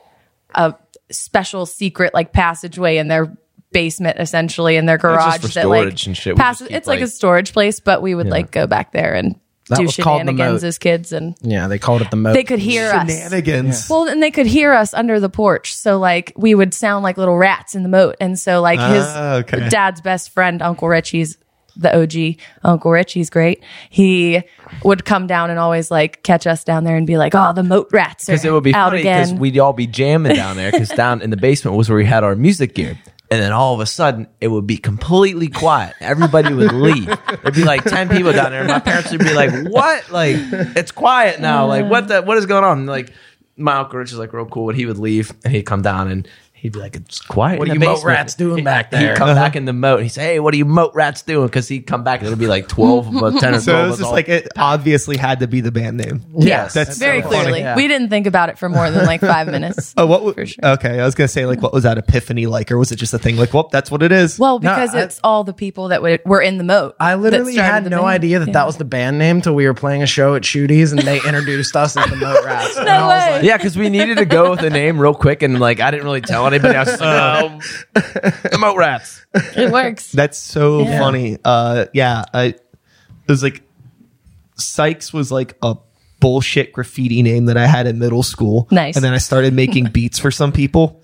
a 0.55 0.75
special 1.13 1.67
secret 1.67 2.13
like 2.15 2.33
passageway 2.33 2.97
in 2.99 3.09
their 3.09 3.37
basement 3.73 4.19
essentially 4.21 4.77
in 4.77 4.85
their 4.87 4.99
garage 4.99 5.41
for 5.41 5.49
that 5.49 5.69
like 5.69 6.07
and 6.07 6.17
shit. 6.17 6.35
We 6.35 6.39
pass- 6.41 6.59
just 6.59 6.69
keep, 6.69 6.77
it's 6.77 6.87
like, 6.87 7.01
a 7.01 7.07
storage 7.09 7.53
place 7.53 7.81
but 7.81 8.03
we 8.03 8.15
would 8.15 8.27
like 8.29 8.51
go 8.51 8.67
back 8.67 8.93
there 8.93 9.15
and 9.15 9.35
That 9.71 9.79
do 9.79 9.85
was 9.85 9.95
shenanigans 9.95 10.63
as 10.63 10.77
kids 10.79 11.13
and 11.13 11.35
yeah, 11.41 11.69
they 11.69 11.79
called 11.79 12.03
it 12.03 12.11
the 12.11 12.17
moat. 12.17 12.35
they 12.35 12.45
could 12.45 12.59
hear 12.59 12.91
us 12.91 13.09
Shenanigans. 13.11 13.89
well, 13.89 14.09
and 14.09 14.23
they 14.23 14.31
could 14.31 14.47
hear 14.47 14.73
us 14.75 14.93
under 14.93 15.21
the 15.21 15.31
porch. 15.31 15.75
So 15.75 15.99
like 15.99 16.33
we 16.37 16.55
would 16.55 16.75
sound 16.75 17.03
like 17.03 17.17
little 17.17 17.37
rats 17.39 17.75
in 17.75 17.83
the 17.83 17.89
moat. 17.89 18.17
And 18.21 18.39
so 18.39 18.61
like 18.61 18.79
his 18.79 19.05
Ah, 19.07 19.35
okay. 19.37 19.69
dad's 19.71 20.01
best 20.03 20.31
friend, 20.31 20.61
Uncle 20.61 20.89
Richie's 20.89 21.39
the 21.77 21.97
OG 21.97 22.41
Uncle 22.65 22.91
Richie's 22.91 23.31
great. 23.31 23.63
He 23.91 24.43
would 24.85 25.05
come 25.05 25.27
down 25.27 25.51
and 25.51 25.59
always 25.59 25.91
like 25.91 26.23
catch 26.23 26.47
us 26.47 26.65
down 26.65 26.85
there 26.85 26.97
and 26.97 27.07
be 27.07 27.17
like, 27.17 27.35
"Oh, 27.35 27.53
the 27.53 27.63
moat 27.63 27.89
rats 27.93 28.27
Because 28.27 28.45
it 28.45 28.53
would 28.53 28.65
be 28.65 28.73
funny 28.73 28.99
because 28.99 29.33
we'd 29.33 29.59
all 29.59 29.73
be 29.73 29.87
jamming 29.87 30.37
down 30.37 30.57
there 30.57 30.71
because 30.71 30.91
down 30.91 31.23
in 31.23 31.31
the 31.31 31.37
basement 31.37 31.77
was 31.77 31.89
where 31.89 31.99
we 31.99 32.05
had 32.05 32.25
our 32.25 32.35
music 32.35 32.75
gear. 32.75 32.99
And 33.31 33.41
then 33.41 33.53
all 33.53 33.73
of 33.73 33.81
a 33.81 33.87
sudden, 33.87 34.27
it 34.43 34.49
would 34.49 34.67
be 34.67 34.77
completely 34.77 35.49
quiet. 35.49 35.95
Everybody 36.01 36.53
would 36.53 36.73
leave. 36.73 37.07
There'd 37.07 37.55
be 37.55 37.65
like 37.65 37.83
ten 37.83 38.11
people 38.11 38.33
down 38.33 38.51
there. 38.51 38.61
And 38.61 38.69
my 38.69 38.79
parents 38.79 39.11
would 39.11 39.21
be 39.21 39.33
like, 39.33 39.51
"What? 39.69 40.11
Like, 40.11 40.37
it's 40.77 40.93
quiet 40.93 41.41
now. 41.41 41.67
Like, 41.67 41.87
what? 41.87 42.09
The 42.09 42.21
what 42.21 42.37
is 42.37 42.45
going 42.45 42.63
on?" 42.63 42.81
And 42.81 42.87
like, 42.87 43.11
my 43.57 43.77
uncle 43.77 43.99
Rich 43.99 44.13
is 44.13 44.19
like 44.19 44.33
real 44.33 44.45
cool, 44.47 44.67
but 44.67 44.75
he 44.75 44.85
would 44.87 44.99
leave 44.99 45.33
and 45.45 45.55
he'd 45.55 45.65
come 45.65 45.83
down 45.83 46.09
and 46.09 46.29
he'd 46.63 46.73
be 46.73 46.79
like, 46.79 46.95
"It's 46.97 47.21
quiet." 47.21 47.59
What 47.59 47.67
in 47.69 47.73
are 47.77 47.79
the 47.79 47.85
you 47.85 47.93
moat 47.93 48.05
rats 48.05 48.35
doing 48.35 48.63
back 48.65 48.91
there? 48.91 49.01
He'd 49.01 49.07
there? 49.09 49.17
come 49.17 49.35
back 49.35 49.57
in 49.57 49.65
the 49.65 49.73
moat 49.73 49.97
and 49.97 50.05
he'd 50.05 50.11
say, 50.11 50.23
"Hey, 50.35 50.41
what 50.41 50.55
are 50.55 50.57
you 50.57 50.65
moat 50.65 50.95
rats 50.95 51.23
doing?" 51.23 51.47
Because 51.47 51.67
he'd 51.69 51.87
come 51.87 52.05
back 52.05 52.21
and 52.21 52.29
it'd 52.29 52.39
be 52.39 52.47
like 52.47 52.69
twelve 52.69 53.09
of 53.15 53.23
us, 53.23 53.41
ten 53.41 53.55
or 53.55 53.61
So 53.61 53.73
twelve. 53.73 53.87
it 53.87 53.91
was 53.91 53.91
of 53.91 53.93
us 53.93 53.99
just 53.99 54.07
all- 54.07 54.13
like 54.13 54.29
it 54.29 54.49
obviously 54.57 55.17
had 55.17 55.41
to 55.41 55.49
be 55.49 55.61
the 55.61 55.73
band 55.73 55.97
name. 55.99 56.23
yes, 56.39 56.73
that's 56.73 56.99
very 56.99 57.21
so 57.23 57.29
funny. 57.29 57.43
clearly. 57.43 57.61
Yeah. 57.61 57.77
We 57.77 57.89
didn't 57.89 58.09
think 58.11 58.27
about 58.27 58.49
it 58.49 58.59
for 58.59 58.69
more 58.69 58.91
than 58.91 59.05
like 59.07 59.21
five 59.21 59.47
minutes. 59.57 59.93
Oh, 59.97 60.07
what? 60.07 60.19
w- 60.19 60.35
For 60.35 60.47
sure. 60.47 60.65
Okay, 60.65 61.01
I 61.01 61.05
was 61.05 61.15
gonna 61.15 61.29
say 61.29 61.45
like, 61.47 61.61
what 61.61 61.73
was 61.73 61.83
that 61.83 61.99
epiphany 61.99 62.47
like, 62.47 62.71
or 62.71 62.79
was 62.79 62.93
it 62.93 62.97
just 62.97 63.13
a 63.13 63.19
thing 63.19 63.37
like, 63.37 63.53
well, 63.53 63.69
that's 63.73 63.91
what 63.91 64.03
it 64.03 64.13
is? 64.13 64.39
Well, 64.39 64.59
because 64.59 64.95
I- 64.95 65.03
it's 65.03 65.21
all 65.25 65.45
the 65.45 65.53
people 65.53 65.89
that 65.89 66.01
would, 66.03 66.21
were 66.25 66.41
in 66.41 66.59
the 66.59 66.65
moat. 66.65 66.95
I 67.01 67.17
that 67.17 67.21
literally 67.21 67.53
started 67.55 67.73
had 67.73 67.85
the 67.85 67.91
no 67.91 67.99
band. 68.03 68.07
idea 68.09 68.39
that 68.39 68.49
Yeah. 68.49 68.53
that 68.55 68.67
was 68.67 68.77
the 68.77 68.85
band 68.85 69.19
name 69.19 69.41
till 69.43 69.55
we 69.55 69.67
were 69.67 69.75
playing 69.75 70.03
a 70.03 70.07
show 70.07 70.35
at 70.37 70.43
Shooties 70.43 70.93
and 70.93 71.01
they 71.01 71.17
introduced 71.27 71.75
us 71.77 71.97
as 71.97 72.09
the 72.09 72.17
Moat 72.17 72.45
Rats. 72.45 72.77
And 72.77 72.87
No 72.87 73.07
was 73.07 73.25
way. 73.25 73.33
like, 73.33 73.43
Yeah, 73.45 73.57
because 73.57 73.77
we 73.77 73.89
needed 73.89 74.19
to 74.19 74.25
go 74.25 74.51
with 74.51 74.61
a 74.61 74.71
name 74.71 74.99
real 75.01 75.15
quick, 75.15 75.43
and 75.43 75.59
like 75.59 75.81
I 75.81 75.91
didn't 75.91 76.05
really 76.05 76.21
tell 76.21 76.47
anybody. 76.53 76.77
I 76.77 76.81
was 76.81 76.89
just 76.89 77.01
like, 77.01 77.45
um, 77.45 77.61
Emote 78.51 78.77
Rats. 78.77 79.25
It 79.35 79.71
works. 79.73 80.13
That's 80.13 80.39
so 80.39 80.83
Yeah. 80.83 80.99
funny. 80.99 81.39
Uh, 81.45 81.87
yeah, 81.93 82.25
I, 82.33 82.45
it 82.45 82.61
was 83.29 83.43
like 83.43 83.63
Sykes 84.57 85.13
was 85.13 85.33
like 85.33 85.57
a 85.63 85.77
bullshit 86.21 86.73
graffiti 86.73 87.23
name 87.23 87.47
that 87.47 87.57
I 87.57 87.67
had 87.67 87.87
in 87.87 87.99
middle 87.99 88.23
school. 88.23 88.69
Nice. 88.71 88.97
And 88.97 89.05
then 89.05 89.13
I 89.13 89.19
started 89.19 89.55
making 89.55 89.87
beats 89.93 90.19
for 90.19 90.31
some 90.31 90.53
people. 90.53 91.03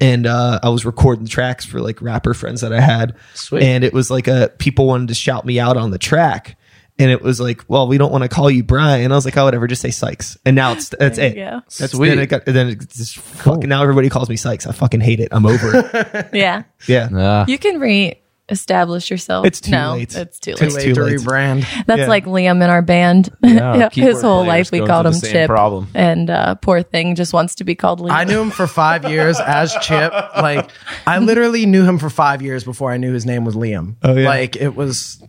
And 0.00 0.26
uh, 0.26 0.58
I 0.62 0.68
was 0.68 0.84
recording 0.84 1.26
tracks 1.26 1.64
for 1.64 1.80
like 1.80 2.00
rapper 2.02 2.34
friends 2.34 2.60
that 2.62 2.72
I 2.72 2.80
had. 2.80 3.14
Sweet. 3.34 3.62
And 3.62 3.84
it 3.84 3.92
was 3.92 4.10
like 4.10 4.26
a 4.26 4.50
people 4.58 4.86
wanted 4.86 5.08
to 5.08 5.14
shout 5.14 5.44
me 5.46 5.60
out 5.60 5.76
on 5.76 5.90
the 5.90 5.98
track. 5.98 6.56
And 6.98 7.10
it 7.10 7.22
was 7.22 7.40
like, 7.40 7.64
well, 7.68 7.88
we 7.88 7.96
don't 7.98 8.12
want 8.12 8.22
to 8.22 8.28
call 8.28 8.50
you 8.50 8.62
Brian. 8.62 9.10
I 9.10 9.14
was 9.14 9.24
like, 9.24 9.36
oh, 9.36 9.44
whatever, 9.46 9.66
just 9.66 9.80
say 9.82 9.90
Sykes. 9.90 10.36
And 10.44 10.54
now 10.54 10.72
it's 10.72 10.90
that's 10.90 11.16
There 11.16 11.26
it. 11.30 11.36
you 11.36 11.44
go. 11.44 11.60
That's 11.78 11.92
Sweet. 11.92 12.08
Then 12.10 12.18
it 12.18 12.26
got 12.26 12.44
then 12.44 12.68
it's 12.68 12.96
just 12.96 13.18
fucking 13.18 13.68
now 13.68 13.82
everybody 13.82 14.08
calls 14.10 14.28
me 14.28 14.36
Sykes. 14.36 14.66
I 14.66 14.72
fucking 14.72 15.00
hate 15.00 15.18
it. 15.20 15.28
I'm 15.32 15.46
over 15.46 15.70
it. 15.74 16.28
Yeah. 16.34 16.62
Yeah. 16.86 17.04
Uh, 17.06 17.44
You 17.48 17.58
can 17.58 17.80
re-establish 17.80 19.10
yourself. 19.10 19.46
It's 19.46 19.60
too 19.60 19.70
no, 19.72 19.92
late. 19.94 20.14
It's 20.14 20.38
too 20.38 20.52
too 20.54 20.66
late. 20.66 20.74
late 20.74 20.84
too 20.84 20.94
to 20.94 21.04
late. 21.04 21.18
rebrand. 21.18 21.86
That's 21.86 22.00
Yeah. 22.00 22.06
like 22.08 22.26
Liam 22.26 22.62
in 22.62 22.70
our 22.70 22.82
band. 22.82 23.30
Yeah, 23.42 23.88
His 23.92 24.20
whole 24.20 24.44
life 24.44 24.70
we 24.70 24.84
called 24.84 25.06
him 25.06 25.14
Chip. 25.20 25.48
problem. 25.48 25.88
And 25.94 26.28
uh, 26.30 26.56
poor 26.56 26.82
thing 26.82 27.14
just 27.14 27.32
wants 27.32 27.54
to 27.56 27.64
be 27.64 27.74
called 27.74 28.00
Liam. 28.00 28.10
I 28.10 28.24
knew 28.24 28.40
him 28.40 28.50
for 28.50 28.66
five 28.66 29.08
years 29.10 29.40
as 29.44 29.74
Chip. 29.82 30.12
Like 30.12 30.70
I 31.06 31.18
literally 31.18 31.66
knew 31.66 31.84
him 31.84 31.98
for 31.98 32.10
five 32.10 32.42
years 32.42 32.64
before 32.64 32.92
I 32.92 32.98
knew 32.98 33.12
his 33.12 33.24
name 33.26 33.44
was 33.44 33.54
Liam. 33.54 33.96
Oh, 34.02 34.14
yeah. 34.14 34.28
Like 34.28 34.56
it 34.56 34.74
was 34.76 35.22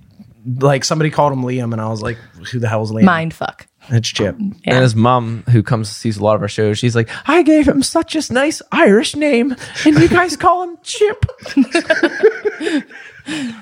like 0.45 0.84
somebody 0.84 1.10
called 1.10 1.34
him 1.34 1.41
Liam 1.43 1.71
and 1.71 1.82
I 1.82 1.88
was 1.88 2.01
like, 2.01 2.17
who 2.51 2.60
the 2.60 2.67
hell 2.67 2.84
is 2.84 2.91
Liam? 2.91 3.03
Mind 3.03 3.34
fuck. 3.34 3.67
It's 3.89 4.10
Chip. 4.10 4.38
Yeah. 4.39 4.75
And 4.75 4.84
his 4.84 4.95
mom, 4.95 5.43
who 5.49 5.62
comes 5.62 5.89
sees 5.89 6.17
a 6.17 6.23
lot 6.23 6.36
of 6.36 6.41
our 6.41 6.47
shows, 6.47 6.79
she's 6.79 6.95
like, 6.95 7.10
"I 7.27 7.43
gave 7.43 7.67
him 7.67 7.84
such 7.84 8.15
a 8.15 8.34
nice 8.34 8.62
Irish 8.71 9.13
name, 9.13 9.56
and 9.86 9.99
you 9.99 10.08
guys 10.08 10.38
call 10.38 10.63
him 10.63 10.77
Chip." 10.84 11.25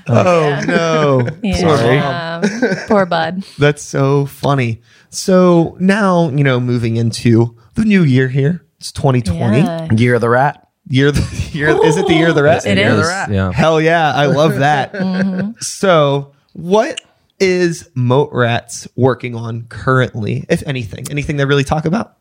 Oh 0.08 0.62
no. 0.68 1.28
Yeah. 1.44 2.42
Um, 2.44 2.78
poor 2.88 3.06
bud. 3.06 3.44
That's 3.60 3.84
so 3.84 4.26
funny. 4.26 4.82
So 5.10 5.78
now, 5.80 6.30
you 6.30 6.44
know, 6.44 6.60
moving 6.60 6.98
into 6.98 7.56
the 7.76 7.86
new 7.86 8.04
year 8.04 8.28
here. 8.28 8.66
It's 8.80 8.92
2020. 8.92 9.60
Yeah. 9.60 9.88
Year 9.94 10.16
of 10.16 10.22
the 10.22 10.30
Rat. 10.30 10.68
Year 10.88 11.10
of 11.10 11.16
the 11.16 11.50
year 11.54 11.70
is 11.86 11.96
it 11.98 12.08
the 12.08 12.14
year 12.16 12.30
of 12.30 12.36
the 12.36 12.42
rat? 12.44 12.66
It 12.66 12.78
Year 12.78 12.90
of 12.90 12.96
the 12.98 13.04
is. 13.04 13.08
Rat. 13.08 13.32
Yeah. 13.32 13.52
Hell 13.52 13.80
yeah, 13.80 14.12
I 14.14 14.26
love 14.26 14.56
that. 14.56 14.94
Mm-hmm. 14.94 15.52
So, 15.60 16.34
what 16.54 17.02
is 17.40 17.90
Moat 17.96 18.30
Rats 18.32 18.88
working 18.96 19.36
on 19.36 19.64
currently, 19.64 20.46
if 20.50 20.66
anything? 20.68 21.10
Anything 21.10 21.38
they 21.38 21.46
really 21.46 21.64
talk 21.64 21.86
about? 21.86 22.18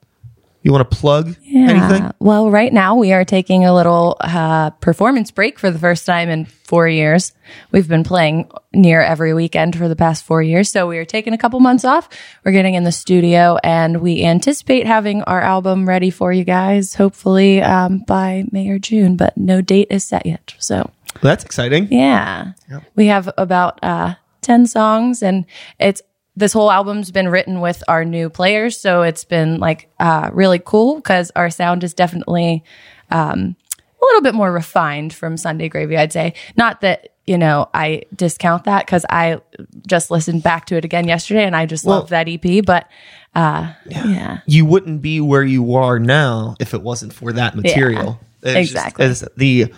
You 0.62 0.72
want 0.72 0.90
to 0.90 0.96
plug 0.96 1.36
anything? 1.46 2.12
Well, 2.18 2.50
right 2.50 2.70
now 2.72 2.94
we 2.96 3.12
are 3.14 3.24
taking 3.24 3.64
a 3.64 3.74
little 3.74 4.16
uh, 4.20 4.70
performance 4.70 5.30
break 5.30 5.58
for 5.58 5.70
the 5.70 5.78
first 5.78 6.04
time 6.04 6.28
in 6.28 6.44
four 6.44 6.86
years. 6.86 7.32
We've 7.72 7.88
been 7.88 8.04
playing 8.04 8.50
near 8.74 9.00
every 9.00 9.32
weekend 9.32 9.74
for 9.76 9.88
the 9.88 9.96
past 9.96 10.22
four 10.24 10.42
years. 10.42 10.70
So 10.70 10.86
we 10.86 10.98
are 10.98 11.06
taking 11.06 11.32
a 11.32 11.38
couple 11.38 11.60
months 11.60 11.86
off. 11.86 12.10
We're 12.44 12.52
getting 12.52 12.74
in 12.74 12.84
the 12.84 12.92
studio 12.92 13.56
and 13.64 14.02
we 14.02 14.22
anticipate 14.22 14.86
having 14.86 15.22
our 15.22 15.40
album 15.40 15.88
ready 15.88 16.10
for 16.10 16.30
you 16.30 16.44
guys, 16.44 16.94
hopefully 16.94 17.62
um, 17.62 18.00
by 18.06 18.44
May 18.52 18.68
or 18.68 18.78
June, 18.78 19.16
but 19.16 19.38
no 19.38 19.62
date 19.62 19.88
is 19.90 20.04
set 20.04 20.26
yet. 20.26 20.54
So 20.58 20.90
That's 21.22 21.42
exciting. 21.42 21.88
yeah. 21.90 22.52
We 22.96 23.06
have 23.06 23.30
about 23.38 23.82
uh, 23.82 24.16
10 24.42 24.66
songs 24.66 25.22
and 25.22 25.46
it's 25.78 26.02
this 26.40 26.52
whole 26.52 26.70
album's 26.70 27.10
been 27.10 27.28
written 27.28 27.60
with 27.60 27.84
our 27.86 28.04
new 28.04 28.28
players, 28.28 28.78
so 28.78 29.02
it's 29.02 29.24
been 29.24 29.58
like 29.58 29.88
uh, 30.00 30.30
really 30.32 30.58
cool 30.58 30.96
because 30.96 31.30
our 31.36 31.50
sound 31.50 31.84
is 31.84 31.94
definitely 31.94 32.64
um, 33.10 33.54
a 33.78 34.04
little 34.04 34.22
bit 34.22 34.34
more 34.34 34.50
refined 34.50 35.12
from 35.12 35.36
Sunday 35.36 35.68
Gravy, 35.68 35.96
I'd 35.96 36.12
say. 36.12 36.34
Not 36.56 36.80
that 36.80 37.10
you 37.26 37.38
know 37.38 37.68
I 37.72 38.02
discount 38.14 38.64
that 38.64 38.86
because 38.86 39.06
I 39.08 39.40
just 39.86 40.10
listened 40.10 40.42
back 40.42 40.66
to 40.66 40.76
it 40.76 40.84
again 40.84 41.06
yesterday 41.06 41.44
and 41.44 41.54
I 41.54 41.66
just 41.66 41.84
love 41.84 42.08
that 42.08 42.28
EP, 42.28 42.64
but 42.64 42.88
uh, 43.34 43.72
yeah. 43.86 44.40
You 44.46 44.64
wouldn't 44.64 45.02
be 45.02 45.20
where 45.20 45.44
you 45.44 45.74
are 45.76 45.98
now 45.98 46.56
if 46.58 46.74
it 46.74 46.82
wasn't 46.82 47.12
for 47.12 47.32
that 47.32 47.54
material. 47.54 48.18
Just- 48.42 48.56
exactly. 48.56 49.04
it's 49.04 49.24
the 49.36 49.72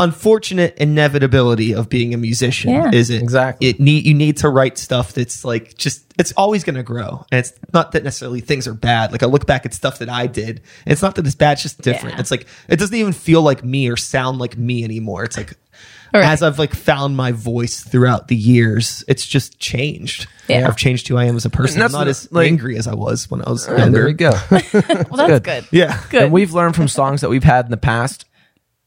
unfortunate 0.00 0.76
inevitability 0.78 1.74
of 1.74 1.88
being 1.88 2.14
a 2.14 2.16
musician 2.16 2.70
Yeah. 2.70 2.90
is 2.92 3.10
it 3.10 3.22
Exactly. 3.22 3.68
it 3.68 3.78
need 3.80 4.04
you 4.06 4.14
need 4.14 4.38
to 4.38 4.48
write 4.48 4.78
stuff 4.78 5.12
that's 5.12 5.44
like 5.44 5.76
just 5.76 6.04
it's 6.18 6.32
always 6.32 6.64
going 6.64 6.76
to 6.76 6.82
grow 6.82 7.24
and 7.30 7.38
it's 7.38 7.52
not 7.72 7.92
that 7.92 8.02
necessarily 8.02 8.40
things 8.40 8.66
are 8.66 8.74
bad 8.74 9.12
like 9.12 9.22
i 9.22 9.26
look 9.26 9.46
back 9.46 9.66
at 9.66 9.74
stuff 9.74 9.98
that 9.98 10.08
i 10.08 10.26
did 10.26 10.62
and 10.84 10.92
it's 10.92 11.02
not 11.02 11.14
that 11.16 11.26
it's 11.26 11.34
bad 11.34 11.52
it's 11.52 11.62
just 11.62 11.80
different 11.82 12.14
Yeah. 12.16 12.20
it's 12.20 12.30
like 12.30 12.46
it 12.68 12.76
doesn't 12.78 12.96
even 12.96 13.12
feel 13.12 13.42
like 13.42 13.62
me 13.62 13.88
or 13.88 13.96
sound 13.96 14.38
like 14.38 14.56
me 14.56 14.84
anymore 14.84 15.24
it's 15.24 15.36
like 15.36 15.54
Right. 16.12 16.24
as 16.24 16.42
i've 16.42 16.58
like 16.58 16.74
found 16.74 17.16
my 17.16 17.30
voice 17.30 17.84
throughout 17.84 18.26
the 18.26 18.34
years 18.34 19.04
it's 19.06 19.24
just 19.24 19.60
changed 19.60 20.26
Yeah. 20.48 20.66
i've 20.66 20.76
changed 20.76 21.06
who 21.06 21.16
i 21.16 21.24
am 21.26 21.36
as 21.36 21.44
a 21.44 21.50
person 21.50 21.80
i'm 21.82 21.92
not 21.92 22.08
as 22.08 22.30
like- 22.32 22.48
angry 22.48 22.76
as 22.76 22.88
i 22.88 22.94
was 22.94 23.30
when 23.30 23.42
i 23.46 23.48
was 23.50 23.68
And 23.68 23.78
younger 23.78 23.98
there 23.98 24.06
we 24.06 24.12
go. 24.14 24.32
Well, 25.08 25.28
that's 25.28 25.40
good. 25.44 25.66
yeah 25.70 26.00
Good. 26.10 26.22
And 26.24 26.32
we've 26.32 26.52
learned 26.52 26.74
from 26.74 26.88
songs 26.88 27.20
that 27.20 27.30
we've 27.30 27.44
had 27.44 27.66
in 27.66 27.70
the 27.70 27.76
past. 27.76 28.24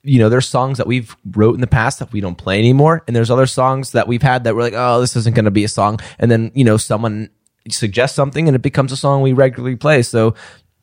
You 0.03 0.19
know, 0.19 0.29
there's 0.29 0.47
songs 0.47 0.77
that 0.79 0.87
we've 0.87 1.15
wrote 1.31 1.55
in 1.55 1.61
the 1.61 1.67
past 1.67 1.99
that 1.99 2.11
we 2.11 2.19
don't 2.19 2.37
play 2.37 2.59
anymore, 2.59 3.03
and 3.07 3.15
there's 3.15 3.31
other 3.31 3.45
songs 3.45 3.91
that 3.91 4.07
we've 4.07 4.21
had 4.21 4.43
that 4.43 4.55
we're 4.55 4.61
like, 4.61 4.73
oh, 4.75 4.99
this 4.99 5.15
isn't 5.15 5.35
going 5.35 5.45
to 5.45 5.51
be 5.51 5.63
a 5.63 5.69
song, 5.69 5.99
and 6.19 6.29
then 6.29 6.51
you 6.53 6.63
know, 6.63 6.77
someone 6.77 7.29
suggests 7.69 8.15
something, 8.15 8.47
and 8.47 8.55
it 8.55 8.61
becomes 8.61 8.91
a 8.91 8.97
song 8.97 9.21
we 9.21 9.31
regularly 9.33 9.77
play. 9.77 10.01
So 10.01 10.35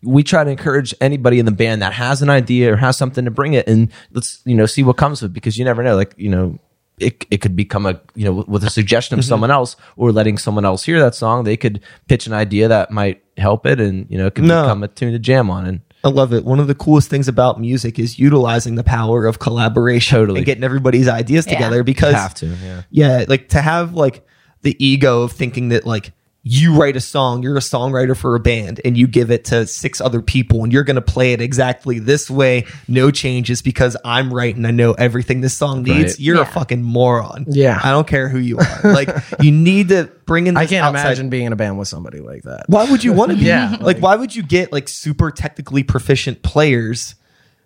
we 0.03 0.23
try 0.23 0.43
to 0.45 0.51
encourage 0.51 0.95
anybody 1.03 1.39
in 1.39 1.45
the 1.45 1.53
band 1.53 1.83
that 1.83 1.93
has 1.93 2.23
an 2.23 2.31
idea 2.31 2.73
or 2.73 2.77
has 2.77 2.97
something 2.97 3.27
to 3.27 3.31
bring 3.31 3.53
it, 3.53 3.69
and 3.69 3.93
let's 4.13 4.41
you 4.47 4.55
know 4.55 4.65
see 4.67 4.83
what 4.83 4.97
comes 4.97 5.23
of 5.23 5.31
it 5.31 5.35
because 5.35 5.59
you 5.59 5.65
never 5.65 5.83
know. 5.83 5.97
Like 5.97 6.15
you 6.17 6.31
know. 6.31 6.59
It, 6.99 7.25
it 7.31 7.41
could 7.41 7.57
become 7.57 7.87
a 7.87 7.99
you 8.15 8.27
know 8.27 8.45
with 8.47 8.63
a 8.63 8.69
suggestion 8.69 9.15
of 9.15 9.25
mm-hmm. 9.25 9.29
someone 9.31 9.51
else 9.51 9.75
or 9.97 10.13
letting 10.13 10.37
someone 10.37 10.67
else 10.67 10.85
hear 10.85 11.01
that 11.01 11.15
song 11.15 11.45
they 11.45 11.57
could 11.57 11.81
pitch 12.09 12.27
an 12.27 12.35
idea 12.35 12.69
that 12.69 12.91
might 12.91 13.25
help 13.39 13.65
it 13.65 13.81
and 13.81 14.05
you 14.11 14.19
know 14.19 14.27
it 14.27 14.35
could 14.35 14.45
No. 14.45 14.65
become 14.65 14.83
a 14.83 14.89
tune 14.89 15.13
to 15.13 15.19
jam 15.19 15.49
on 15.49 15.65
and 15.65 15.81
I 16.03 16.09
love 16.09 16.33
it. 16.33 16.45
One 16.45 16.59
of 16.61 16.67
the 16.67 16.75
coolest 16.75 17.11
things 17.11 17.29
about 17.29 17.61
music 17.61 17.99
is 17.99 18.19
utilizing 18.19 18.75
the 18.77 18.85
power 18.85 19.27
of 19.27 19.39
collaboration 19.39 20.19
Totally. 20.19 20.39
and 20.39 20.47
getting 20.47 20.65
everybody's 20.65 21.09
ideas 21.09 21.47
Yeah. 21.47 21.55
together 21.55 21.83
because 21.83 22.13
you 22.15 22.19
Have 22.19 22.35
to, 22.35 22.47
yeah. 22.47 22.83
yeah, 22.91 23.25
like 23.29 23.49
to 23.51 23.61
have 23.61 23.95
like 23.95 24.27
the 24.63 24.77
ego 24.85 25.23
of 25.23 25.33
thinking 25.33 25.69
that 25.71 25.85
like 25.87 26.13
you 26.43 26.75
write 26.81 26.97
a 26.97 27.01
song, 27.01 27.43
you're 27.43 27.57
a 27.57 27.61
songwriter 27.61 28.17
for 28.17 28.35
a 28.35 28.41
band 28.41 28.81
and 28.83 28.97
you 28.97 29.07
give 29.07 29.31
it 29.31 29.45
to 29.45 29.67
six 29.67 30.01
other 30.01 30.23
people 30.23 30.65
and 30.65 30.73
you're 30.73 30.85
going 30.85 30.97
to 30.97 31.03
play 31.03 31.35
it 31.35 31.41
exactly 31.43 31.99
this 31.99 32.31
way, 32.31 32.65
no 32.89 33.11
changes 33.11 33.61
because 33.61 33.95
I'm 34.07 34.33
right 34.33 34.57
and 34.57 34.67
I 34.67 34.71
know 34.71 34.93
everything 34.95 35.43
this 35.43 35.55
song 35.55 35.83
needs. 35.83 36.13
Right. 36.15 36.21
You're 36.21 36.41
a 36.41 36.47
fucking 36.47 36.83
moron. 36.83 37.45
Yeah. 37.49 37.79
I 37.85 37.91
don't 37.91 38.07
care 38.07 38.31
who 38.31 38.39
you 38.39 38.59
are. 38.59 38.81
like 38.93 39.11
you 39.41 39.53
need 39.53 39.91
to 39.91 40.11
bring 40.25 40.47
in 40.47 40.57
I 40.57 40.65
can't 40.67 40.87
outside- 40.87 41.01
imagine 41.09 41.29
being 41.29 41.45
in 41.45 41.53
a 41.53 41.57
band 41.57 41.79
with 41.79 41.89
somebody 41.89 42.21
like 42.21 42.45
that. 42.45 42.65
why 42.69 42.91
would 42.91 43.05
you 43.05 43.13
want 43.13 43.33
to 43.33 43.37
be? 43.37 43.45
Yeah, 43.51 43.73
Like, 43.73 43.81
like- 43.83 43.99
why 43.99 44.17
would 44.17 44.35
you 44.35 44.43
get 44.43 44.73
like 44.73 44.89
super 44.89 45.31
technically 45.31 45.83
proficient 45.83 46.43
players 46.43 47.17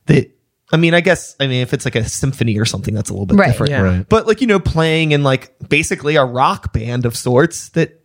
that, 0.06 0.30
I 0.72 0.78
mean, 0.78 0.94
I 0.94 1.00
guess, 1.00 1.36
I 1.38 1.46
mean, 1.46 1.62
if 1.62 1.72
it's 1.74 1.84
like 1.84 1.94
a 1.94 2.08
symphony 2.08 2.58
or 2.58 2.64
something, 2.64 2.92
that's 2.92 3.08
a 3.08 3.12
little 3.12 3.26
bit 3.26 3.36
Right. 3.38 3.46
different. 3.52 3.70
Yeah. 3.70 3.82
Right. 3.82 4.08
But 4.08 4.26
like, 4.26 4.40
you 4.40 4.48
know, 4.48 4.58
playing 4.58 5.12
in 5.12 5.22
like 5.22 5.54
basically 5.68 6.16
a 6.16 6.24
rock 6.24 6.72
band 6.72 7.06
of 7.06 7.16
sorts 7.16 7.68
that, 7.70 8.00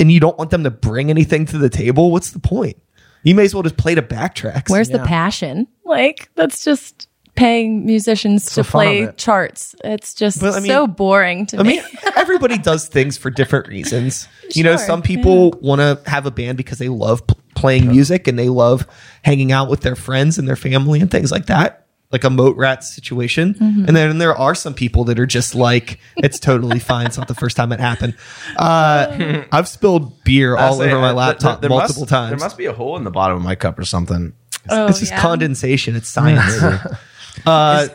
and 0.00 0.10
you 0.10 0.18
don't 0.18 0.36
want 0.38 0.50
them 0.50 0.64
to 0.64 0.70
bring 0.70 1.10
anything 1.10 1.46
to 1.46 1.58
the 1.58 1.68
table, 1.70 2.10
what's 2.10 2.30
the 2.32 2.40
point? 2.40 2.76
You 3.22 3.34
may 3.34 3.44
as 3.44 3.54
well 3.54 3.62
just 3.62 3.76
play 3.76 3.94
to 3.94 4.02
backtracks. 4.02 4.70
Where's 4.70 4.88
the 4.88 4.98
passion? 5.00 5.68
Like 5.84 6.30
that's 6.34 6.64
just 6.64 7.06
paying 7.36 7.86
musicians 7.86 8.46
to 8.46 8.54
the 8.56 8.64
fun 8.64 8.86
of 8.86 8.90
play 8.90 9.02
it. 9.02 9.16
charts. 9.16 9.74
It's 9.84 10.14
just 10.14 10.40
But, 10.40 10.54
I 10.54 10.60
mean- 10.60 10.70
so 10.70 10.86
boring 10.86 11.46
to 11.46 11.58
I 11.58 11.62
me. 11.62 11.68
mean, 11.76 11.84
everybody 12.16 12.58
does 12.58 12.88
things 12.88 13.16
for 13.16 13.30
different 13.30 13.68
reasons. 13.68 14.26
You 14.52 14.64
know, 14.64 14.76
some 14.76 15.00
people 15.02 15.52
want 15.60 15.80
to 15.80 16.00
have 16.10 16.26
a 16.26 16.30
band 16.30 16.56
because 16.58 16.78
they 16.78 16.88
love 16.88 17.26
p- 17.26 17.34
playing 17.54 17.86
music 17.88 18.26
and 18.26 18.38
they 18.38 18.48
love 18.48 18.86
hanging 19.22 19.52
out 19.52 19.68
with 19.70 19.80
their 19.82 19.96
friends 19.96 20.38
and 20.38 20.48
their 20.48 20.56
family 20.56 21.00
and 21.00 21.10
things 21.10 21.30
like 21.30 21.46
that, 21.46 21.79
like 22.12 22.24
a 22.24 22.30
moat 22.30 22.56
rat 22.56 22.82
situation. 22.82 23.54
Mm-hmm. 23.54 23.84
And 23.86 23.96
then 23.96 24.18
there 24.18 24.36
are 24.36 24.54
some 24.54 24.74
people 24.74 25.04
that 25.04 25.18
are 25.18 25.26
just 25.26 25.54
like, 25.54 26.00
it's 26.16 26.40
totally 26.40 26.78
fine. 26.90 27.06
It's 27.06 27.18
not 27.18 27.28
the 27.28 27.34
first 27.34 27.56
time 27.56 27.72
it 27.72 27.80
happened. 27.80 28.16
Uh, 28.56 29.44
I've 29.52 29.68
spilled 29.68 30.24
beer 30.24 30.56
all 30.56 30.80
over 30.80 31.00
my 31.00 31.12
laptop 31.12 31.62
multiple 31.64 32.06
times. 32.06 32.30
There 32.30 32.38
must 32.38 32.58
be 32.58 32.66
a 32.66 32.72
hole 32.72 32.96
in 32.96 33.04
the 33.04 33.10
bottom 33.10 33.36
of 33.36 33.42
my 33.42 33.54
cup 33.54 33.78
or 33.78 33.84
something. 33.84 34.32
oh, 34.68 34.86
it's 34.88 35.00
just 35.00 35.12
yeah. 35.12 35.20
condensation. 35.20 35.94
It's 35.94 36.08
science. 36.08 36.62
uh, 37.46 37.88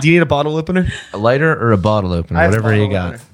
do 0.00 0.08
you 0.08 0.14
need 0.14 0.22
a 0.22 0.26
bottle 0.26 0.56
opener? 0.56 0.88
A 1.12 1.18
lighter 1.18 1.52
or 1.52 1.72
a 1.72 1.78
bottle 1.78 2.12
opener, 2.12 2.40
have 2.40 2.52
a 2.52 2.56
whatever 2.56 2.74
you 2.74 2.90
got. 2.90 3.14
opener. 3.14 3.24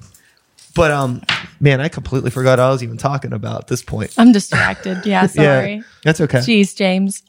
But 0.75 0.91
um, 0.91 1.23
man, 1.59 1.81
I 1.81 1.87
completely 1.87 2.29
forgot 2.29 2.59
I 2.59 2.69
was 2.69 2.83
even 2.83 2.97
talking 2.97 3.33
about 3.33 3.61
at 3.61 3.67
this 3.67 3.81
point. 3.81 4.13
I'm 4.15 4.31
distracted. 4.31 5.07
Yeah, 5.07 5.25
sorry. 5.25 5.77
Yeah, 5.77 5.81
that's 6.03 6.21
okay. 6.21 6.37
Jeez, 6.37 6.75
James. 6.75 7.23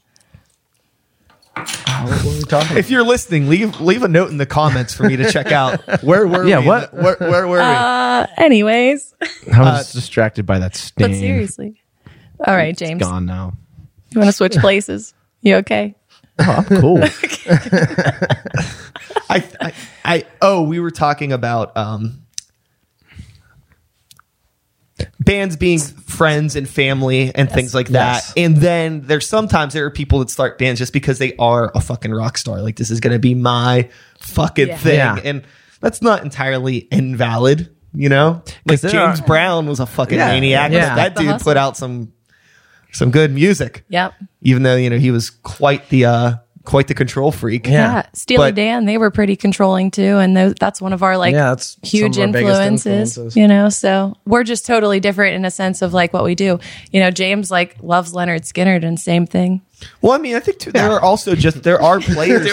What 1.59 2.25
were 2.25 2.31
we 2.31 2.42
talking 2.42 2.77
If 2.77 2.90
you're 2.90 3.03
listening, 3.03 3.49
leave 3.49 3.81
leave 3.81 4.03
a 4.03 4.09
note 4.09 4.31
in 4.31 4.37
the 4.37 4.47
comments 4.47 4.94
for 4.94 5.05
me 5.05 5.16
to 5.16 5.31
check 5.31 5.53
out. 5.53 5.81
Where 6.03 6.27
were 6.27 6.44
we? 6.44 6.51
Yeah, 6.51 6.61
we? 6.61 6.66
what? 6.66 6.94
Where, 6.94 7.16
where 7.18 7.49
were 7.49 7.59
we? 7.59 7.64
Uh, 7.64 8.27
anyways, 8.37 9.14
I 9.53 9.61
was 9.61 9.92
distracted 9.92 10.47
by 10.47 10.61
that 10.61 10.77
stain. 10.77 11.11
but 11.11 11.16
seriously. 11.16 11.83
All 12.47 12.55
right, 12.55 12.77
James. 12.77 13.03
Gone 13.03 13.27
now. 13.27 13.55
You 14.11 14.21
want 14.21 14.29
to 14.29 14.33
switch 14.33 14.57
places? 14.57 15.12
You 15.42 15.57
okay? 15.57 15.94
Oh, 16.38 16.64
I'm 16.68 16.81
cool. 16.81 16.99
I, 19.31 19.44
I, 19.61 19.73
I, 20.05 20.25
oh, 20.40 20.62
we 20.62 20.79
were 20.79 20.92
talking 20.92 21.33
about 21.33 21.77
um, 21.77 22.23
bands 25.29 25.57
being 25.57 25.79
friends 25.79 26.57
and 26.57 26.69
family 26.69 27.31
and 27.35 27.51
things 27.51 27.75
like 27.75 27.88
that. 27.88 28.14
Yes. 28.17 28.33
And 28.37 28.57
then 28.57 29.03
there's 29.03 29.29
sometimes 29.29 29.75
there 29.75 29.85
are 29.85 29.91
people 29.91 30.19
that 30.21 30.31
start 30.31 30.59
bands 30.59 30.79
just 30.81 30.93
because 30.93 31.19
they 31.19 31.37
are 31.37 31.71
a 31.75 31.81
fucking 31.81 32.11
rock 32.12 32.38
star. 32.38 32.62
Like 32.62 32.77
this 32.77 32.91
is 32.91 32.99
going 33.01 33.12
to 33.12 33.19
be 33.19 33.35
my 33.35 33.88
fucking 34.21 34.69
Yeah. 34.69 34.77
thing, 34.79 34.97
Yeah. 34.97 35.21
and 35.23 35.43
that's 35.81 36.01
not 36.03 36.25
entirely 36.25 36.88
invalid. 36.91 37.69
You 37.95 38.09
know, 38.09 38.43
Like 38.67 38.81
James 38.81 39.21
are- 39.21 39.27
Brown 39.27 39.67
was 39.67 39.81
a 39.81 39.87
fucking 39.87 40.19
Yeah. 40.19 40.29
maniac. 40.29 40.73
Yeah. 40.73 40.95
That 40.95 41.14
dude 41.17 41.27
hustle. 41.27 41.45
put 41.45 41.57
out 41.57 41.77
some 41.77 42.12
some 42.93 43.11
good 43.11 43.31
music. 43.33 43.85
Yep. 43.91 44.14
even 44.43 44.62
though 44.62 44.77
you 44.77 44.88
know 44.88 44.99
he 44.99 45.11
was 45.11 45.31
quite 45.31 45.88
the 45.91 46.07
uh 46.07 46.33
quite 46.64 46.88
the 46.88 46.94
control 46.94 47.33
freak. 47.33 47.66
Yeah. 47.66 47.73
Yeah. 47.73 48.07
Steely 48.12 48.49
But- 48.49 48.55
Dan, 48.55 48.85
they 48.85 48.99
were 48.99 49.11
pretty 49.11 49.37
controlling 49.37 49.90
too. 49.90 50.18
And 50.18 50.37
those, 50.37 50.55
that's 50.61 50.81
one 50.81 50.92
of 50.92 51.03
our 51.03 51.16
like 51.16 51.33
Yeah, 51.33 51.51
that's 51.51 51.79
huge 51.83 52.18
our 52.18 52.25
influences, 52.25 52.87
influences. 53.16 53.37
you 53.37 53.49
know? 53.49 53.68
So 53.68 54.16
we're 54.27 54.44
just 54.44 54.66
totally 54.66 55.01
different 55.01 55.35
in 55.37 55.44
a 55.44 55.51
sense 55.51 55.83
of 55.83 55.92
like 55.94 56.12
what 56.12 56.25
we 56.25 56.35
do. 56.35 56.59
You 56.92 57.01
know, 57.01 57.11
James 57.11 57.51
like 57.51 57.77
loves 57.83 58.12
Lynyrd 58.12 58.40
Skynyrd 58.51 58.85
and 58.85 58.99
same 59.01 59.27
thing. 59.27 59.62
Well, 60.03 60.12
I 60.12 60.18
mean, 60.18 60.35
I 60.35 60.40
think 60.40 60.59
too, 60.59 60.73
there 60.73 60.90
are 60.90 61.01
also 61.01 61.35
just 61.35 61.62
there 61.62 61.81
are 61.81 62.01
players. 62.01 62.51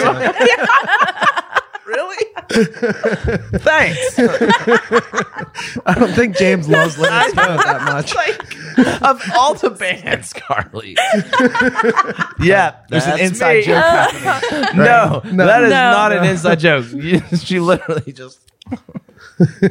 really? 2.06 3.38
Thanks. 3.58 4.18
I 5.86 5.94
don't 5.98 6.12
think 6.12 6.36
James 6.36 6.68
loves 6.68 6.96
Lynyrd 6.96 7.30
Skynyrd 7.30 7.64
that 7.64 7.82
much. 7.92 9.02
of 9.02 9.22
all 9.34 9.54
the 9.54 9.70
bands, 9.70 10.32
Carly. 10.32 10.96
yeah, 12.40 12.76
There's 12.88 13.04
an 13.04 13.10
that's 13.10 13.22
inside 13.22 13.56
me. 13.56 13.62
joke 13.62 13.84
happening. 13.84 14.84
No, 14.84 15.20
that 15.24 15.62
is 15.64 15.70
No. 15.70 15.90
not 15.90 16.12
an 16.12 16.24
inside 16.24 16.58
joke. 16.60 16.86
She 17.40 17.58
literally 17.60 18.12
just. 18.12 18.38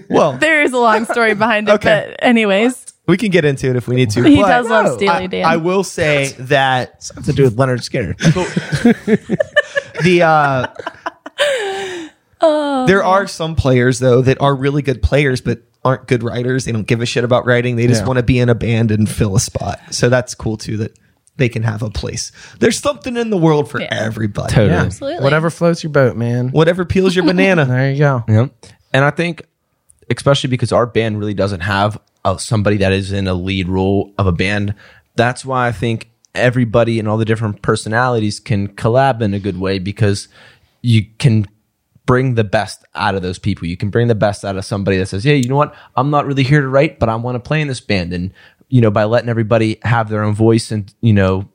Well, 0.09 0.33
There 0.37 0.61
is 0.61 0.73
a 0.73 0.77
long 0.77 1.05
story 1.05 1.33
behind 1.33 1.67
it, 1.69 1.73
Okay. 1.73 2.07
but 2.17 2.23
anyways, 2.25 2.85
we 3.07 3.17
can 3.17 3.29
get 3.31 3.45
into 3.45 3.69
it 3.69 3.75
if 3.75 3.87
we 3.87 3.95
need 3.95 4.09
to. 4.11 4.23
he 4.23 4.41
but 4.41 4.47
does 4.47 4.69
love 4.69 4.93
Steely 4.95 5.09
I, 5.09 5.27
Dan. 5.27 5.45
I 5.45 5.57
will 5.57 5.83
say 5.83 6.33
that 6.39 7.09
Have 7.15 7.25
to 7.25 7.33
do 7.33 7.43
with 7.43 7.55
Lynyrd 7.57 7.81
Skynyrd. 7.81 8.17
the 10.03 10.21
uh 10.23 10.67
Oh. 12.41 12.85
there 12.85 13.03
are 13.03 13.27
some 13.27 13.55
players 13.55 13.99
though 13.99 14.21
that 14.21 14.41
are 14.41 14.53
really 14.55 14.81
good 14.81 15.01
players 15.01 15.39
but 15.41 15.59
aren't 15.83 16.07
good 16.07 16.21
writers 16.23 16.65
they 16.65 16.71
don't 16.71 16.85
give 16.87 17.01
a 17.01 17.05
shit 17.05 17.23
about 17.23 17.45
writing 17.45 17.75
they 17.77 17.87
just 17.87 18.01
Yeah. 18.01 18.07
want 18.07 18.17
to 18.17 18.23
be 18.23 18.39
in 18.39 18.49
a 18.49 18.55
band 18.55 18.91
and 18.91 19.07
fill 19.09 19.35
a 19.35 19.39
spot 19.39 19.79
so 19.91 20.09
that's 20.09 20.35
cool 20.35 20.57
too 20.57 20.77
that 20.77 20.97
they 21.37 21.47
can 21.49 21.63
have 21.63 21.81
a 21.81 21.89
place 21.89 22.31
there's 22.59 22.77
something 22.79 23.15
in 23.17 23.29
the 23.29 23.37
world 23.37 23.69
for 23.69 23.79
Yeah. 23.81 23.87
everybody 23.91 24.53
Totally. 24.53 24.71
Yeah. 24.75 24.83
Absolutely. 24.83 25.23
Whatever 25.23 25.49
floats 25.49 25.83
your 25.83 25.91
boat, 25.91 26.17
man. 26.17 26.49
whatever 26.49 26.83
peels 26.85 27.15
your 27.15 27.25
banana 27.31 27.65
There 27.65 27.91
you 27.91 27.99
go. 27.99 28.23
Yeah. 28.27 28.47
And 28.93 29.03
I 29.05 29.11
think, 29.11 29.43
especially 30.09 30.49
because 30.49 30.71
our 30.71 30.85
band 30.85 31.19
really 31.19 31.33
doesn't 31.33 31.61
have 31.61 31.99
a, 32.23 32.39
somebody 32.39 32.77
that 32.77 32.91
is 32.93 33.11
in 33.11 33.27
a 33.27 33.33
lead 33.33 33.67
role 33.67 34.13
of 34.17 34.27
a 34.27 34.31
band, 34.31 34.73
that's 35.15 35.43
why 35.45 35.67
I 35.67 35.71
think 35.71 36.09
everybody 36.33 36.99
and 36.99 37.07
all 37.07 37.17
the 37.17 37.25
different 37.25 37.61
personalities 37.61 38.39
can 38.39 38.67
collab 38.69 39.21
in 39.21 39.33
a 39.33 39.39
good 39.39 39.59
way 39.59 39.79
because 39.79 40.27
you 40.81 41.05
can 41.19 41.45
bring 42.05 42.35
the 42.35 42.43
best 42.43 42.85
out 42.93 43.15
of 43.15 43.21
those 43.21 43.39
people. 43.39 43.67
You 43.67 43.77
can 43.77 43.89
bring 43.89 44.07
the 44.07 44.15
best 44.15 44.45
out 44.45 44.57
of 44.57 44.65
somebody 44.65 44.97
that 44.97 45.07
says, 45.07 45.23
"Hey, 45.23 45.37
you 45.37 45.49
know 45.49 45.55
what? 45.55 45.73
I'm 45.95 46.09
not 46.11 46.25
really 46.25 46.43
here 46.43 46.61
to 46.61 46.67
write, 46.67 46.99
but 46.99 47.09
I 47.09 47.15
want 47.15 47.35
to 47.35 47.39
play 47.39 47.61
in 47.61 47.67
this 47.67 47.81
band." 47.81 48.13
And 48.13 48.31
you 48.69 48.81
know, 48.81 48.91
by 48.91 49.03
letting 49.05 49.29
everybody 49.29 49.79
have 49.83 50.09
their 50.09 50.23
own 50.23 50.33
voice 50.35 50.71
and 50.71 50.93
you 51.01 51.13
know, 51.13 51.49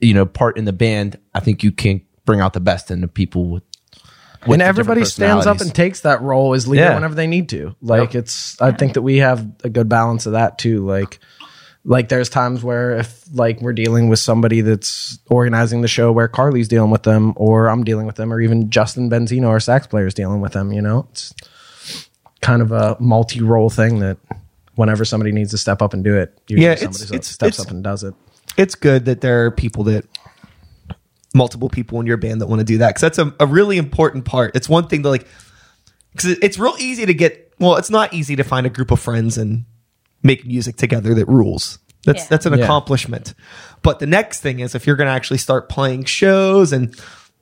you 0.00 0.14
know, 0.14 0.26
part 0.26 0.56
in 0.58 0.64
the 0.64 0.72
band, 0.72 1.18
I 1.34 1.40
think 1.40 1.62
you 1.62 1.72
can 1.72 2.02
bring 2.24 2.40
out 2.40 2.52
the 2.52 2.60
best 2.60 2.90
in 2.90 3.00
the 3.00 3.08
people 3.08 3.48
with. 3.48 3.62
with 4.46 4.54
and 4.54 4.62
everybody 4.62 5.00
different 5.00 5.12
stands 5.12 5.46
up 5.46 5.60
and 5.60 5.74
takes 5.74 6.00
that 6.02 6.22
role 6.22 6.54
as 6.54 6.68
leader 6.68 6.84
Yeah. 6.84 6.94
whenever 6.94 7.14
they 7.14 7.26
need 7.26 7.48
to. 7.50 7.74
Like 7.82 8.14
it's, 8.14 8.60
I 8.60 8.72
think 8.72 8.94
that 8.94 9.02
we 9.02 9.18
have 9.18 9.46
a 9.64 9.68
good 9.68 9.88
balance 9.88 10.26
of 10.26 10.32
that 10.32 10.58
too. 10.58 10.86
Like, 10.86 11.18
like 11.84 12.08
there's 12.08 12.28
times 12.28 12.62
where 12.62 12.98
if 12.98 13.24
like 13.32 13.60
we're 13.62 13.72
dealing 13.72 14.08
with 14.08 14.18
somebody 14.18 14.60
that's 14.60 15.18
organizing 15.30 15.80
the 15.80 15.88
show 15.88 16.12
where 16.12 16.28
Carly's 16.28 16.68
dealing 16.68 16.90
with 16.90 17.04
them, 17.04 17.32
or 17.36 17.68
I'm 17.68 17.84
dealing 17.84 18.06
with 18.06 18.16
them, 18.16 18.32
or 18.32 18.40
even 18.40 18.70
Justin 18.70 19.08
Benzino, 19.10 19.48
our 19.48 19.60
sax 19.60 19.86
player, 19.86 20.06
is 20.06 20.14
dealing 20.14 20.40
with 20.40 20.52
them. 20.52 20.72
You 20.72 20.82
know, 20.82 21.06
it's 21.10 21.34
kind 22.42 22.60
of 22.62 22.72
a 22.72 22.96
multi-role 23.00 23.70
thing 23.70 24.00
that 24.00 24.18
whenever 24.74 25.04
somebody 25.04 25.32
needs 25.32 25.50
to 25.50 25.58
step 25.58 25.80
up 25.82 25.92
and 25.94 26.04
do 26.04 26.16
it, 26.16 26.38
usually 26.48 26.66
Yeah, 26.66 26.74
somebody 26.76 27.04
it's- 27.16 27.26
steps 27.28 27.58
it's- 27.58 27.66
up 27.66 27.70
and 27.72 27.82
does 27.84 28.04
it. 28.04 28.14
it's 28.56 28.74
good 28.74 29.04
that 29.06 29.20
there 29.20 29.46
are 29.46 29.50
people 29.50 29.84
that 29.84 30.04
multiple 31.34 31.68
people 31.68 32.00
in 32.00 32.06
your 32.06 32.16
band 32.16 32.40
that 32.40 32.46
want 32.48 32.58
to 32.60 32.64
do 32.64 32.78
that 32.78 32.88
because 32.88 33.02
that's 33.02 33.18
a, 33.18 33.32
a 33.38 33.46
really 33.46 33.78
important 33.78 34.24
part 34.24 34.56
it's 34.56 34.68
one 34.68 34.88
thing 34.88 35.04
to 35.04 35.08
like 35.08 35.28
because 36.10 36.30
it's 36.42 36.58
real 36.58 36.74
easy 36.80 37.06
to 37.06 37.14
get 37.14 37.52
well 37.60 37.76
it's 37.76 37.88
not 37.90 38.12
easy 38.12 38.34
to 38.34 38.42
find 38.42 38.66
a 38.66 38.70
group 38.70 38.90
of 38.90 38.98
friends 38.98 39.38
and 39.38 39.64
make 40.22 40.46
music 40.46 40.76
together 40.76 41.14
that 41.14 41.26
rules 41.28 41.78
that's 42.04 42.22
Yeah. 42.22 42.26
that's 42.30 42.46
an 42.46 42.58
Yeah. 42.58 42.64
accomplishment 42.64 43.34
but 43.82 43.98
the 43.98 44.06
next 44.06 44.40
thing 44.40 44.60
is 44.60 44.74
if 44.74 44.86
you're 44.86 44.96
going 44.96 45.08
to 45.08 45.12
actually 45.12 45.38
start 45.38 45.68
playing 45.68 46.04
shows 46.04 46.72
and 46.72 46.94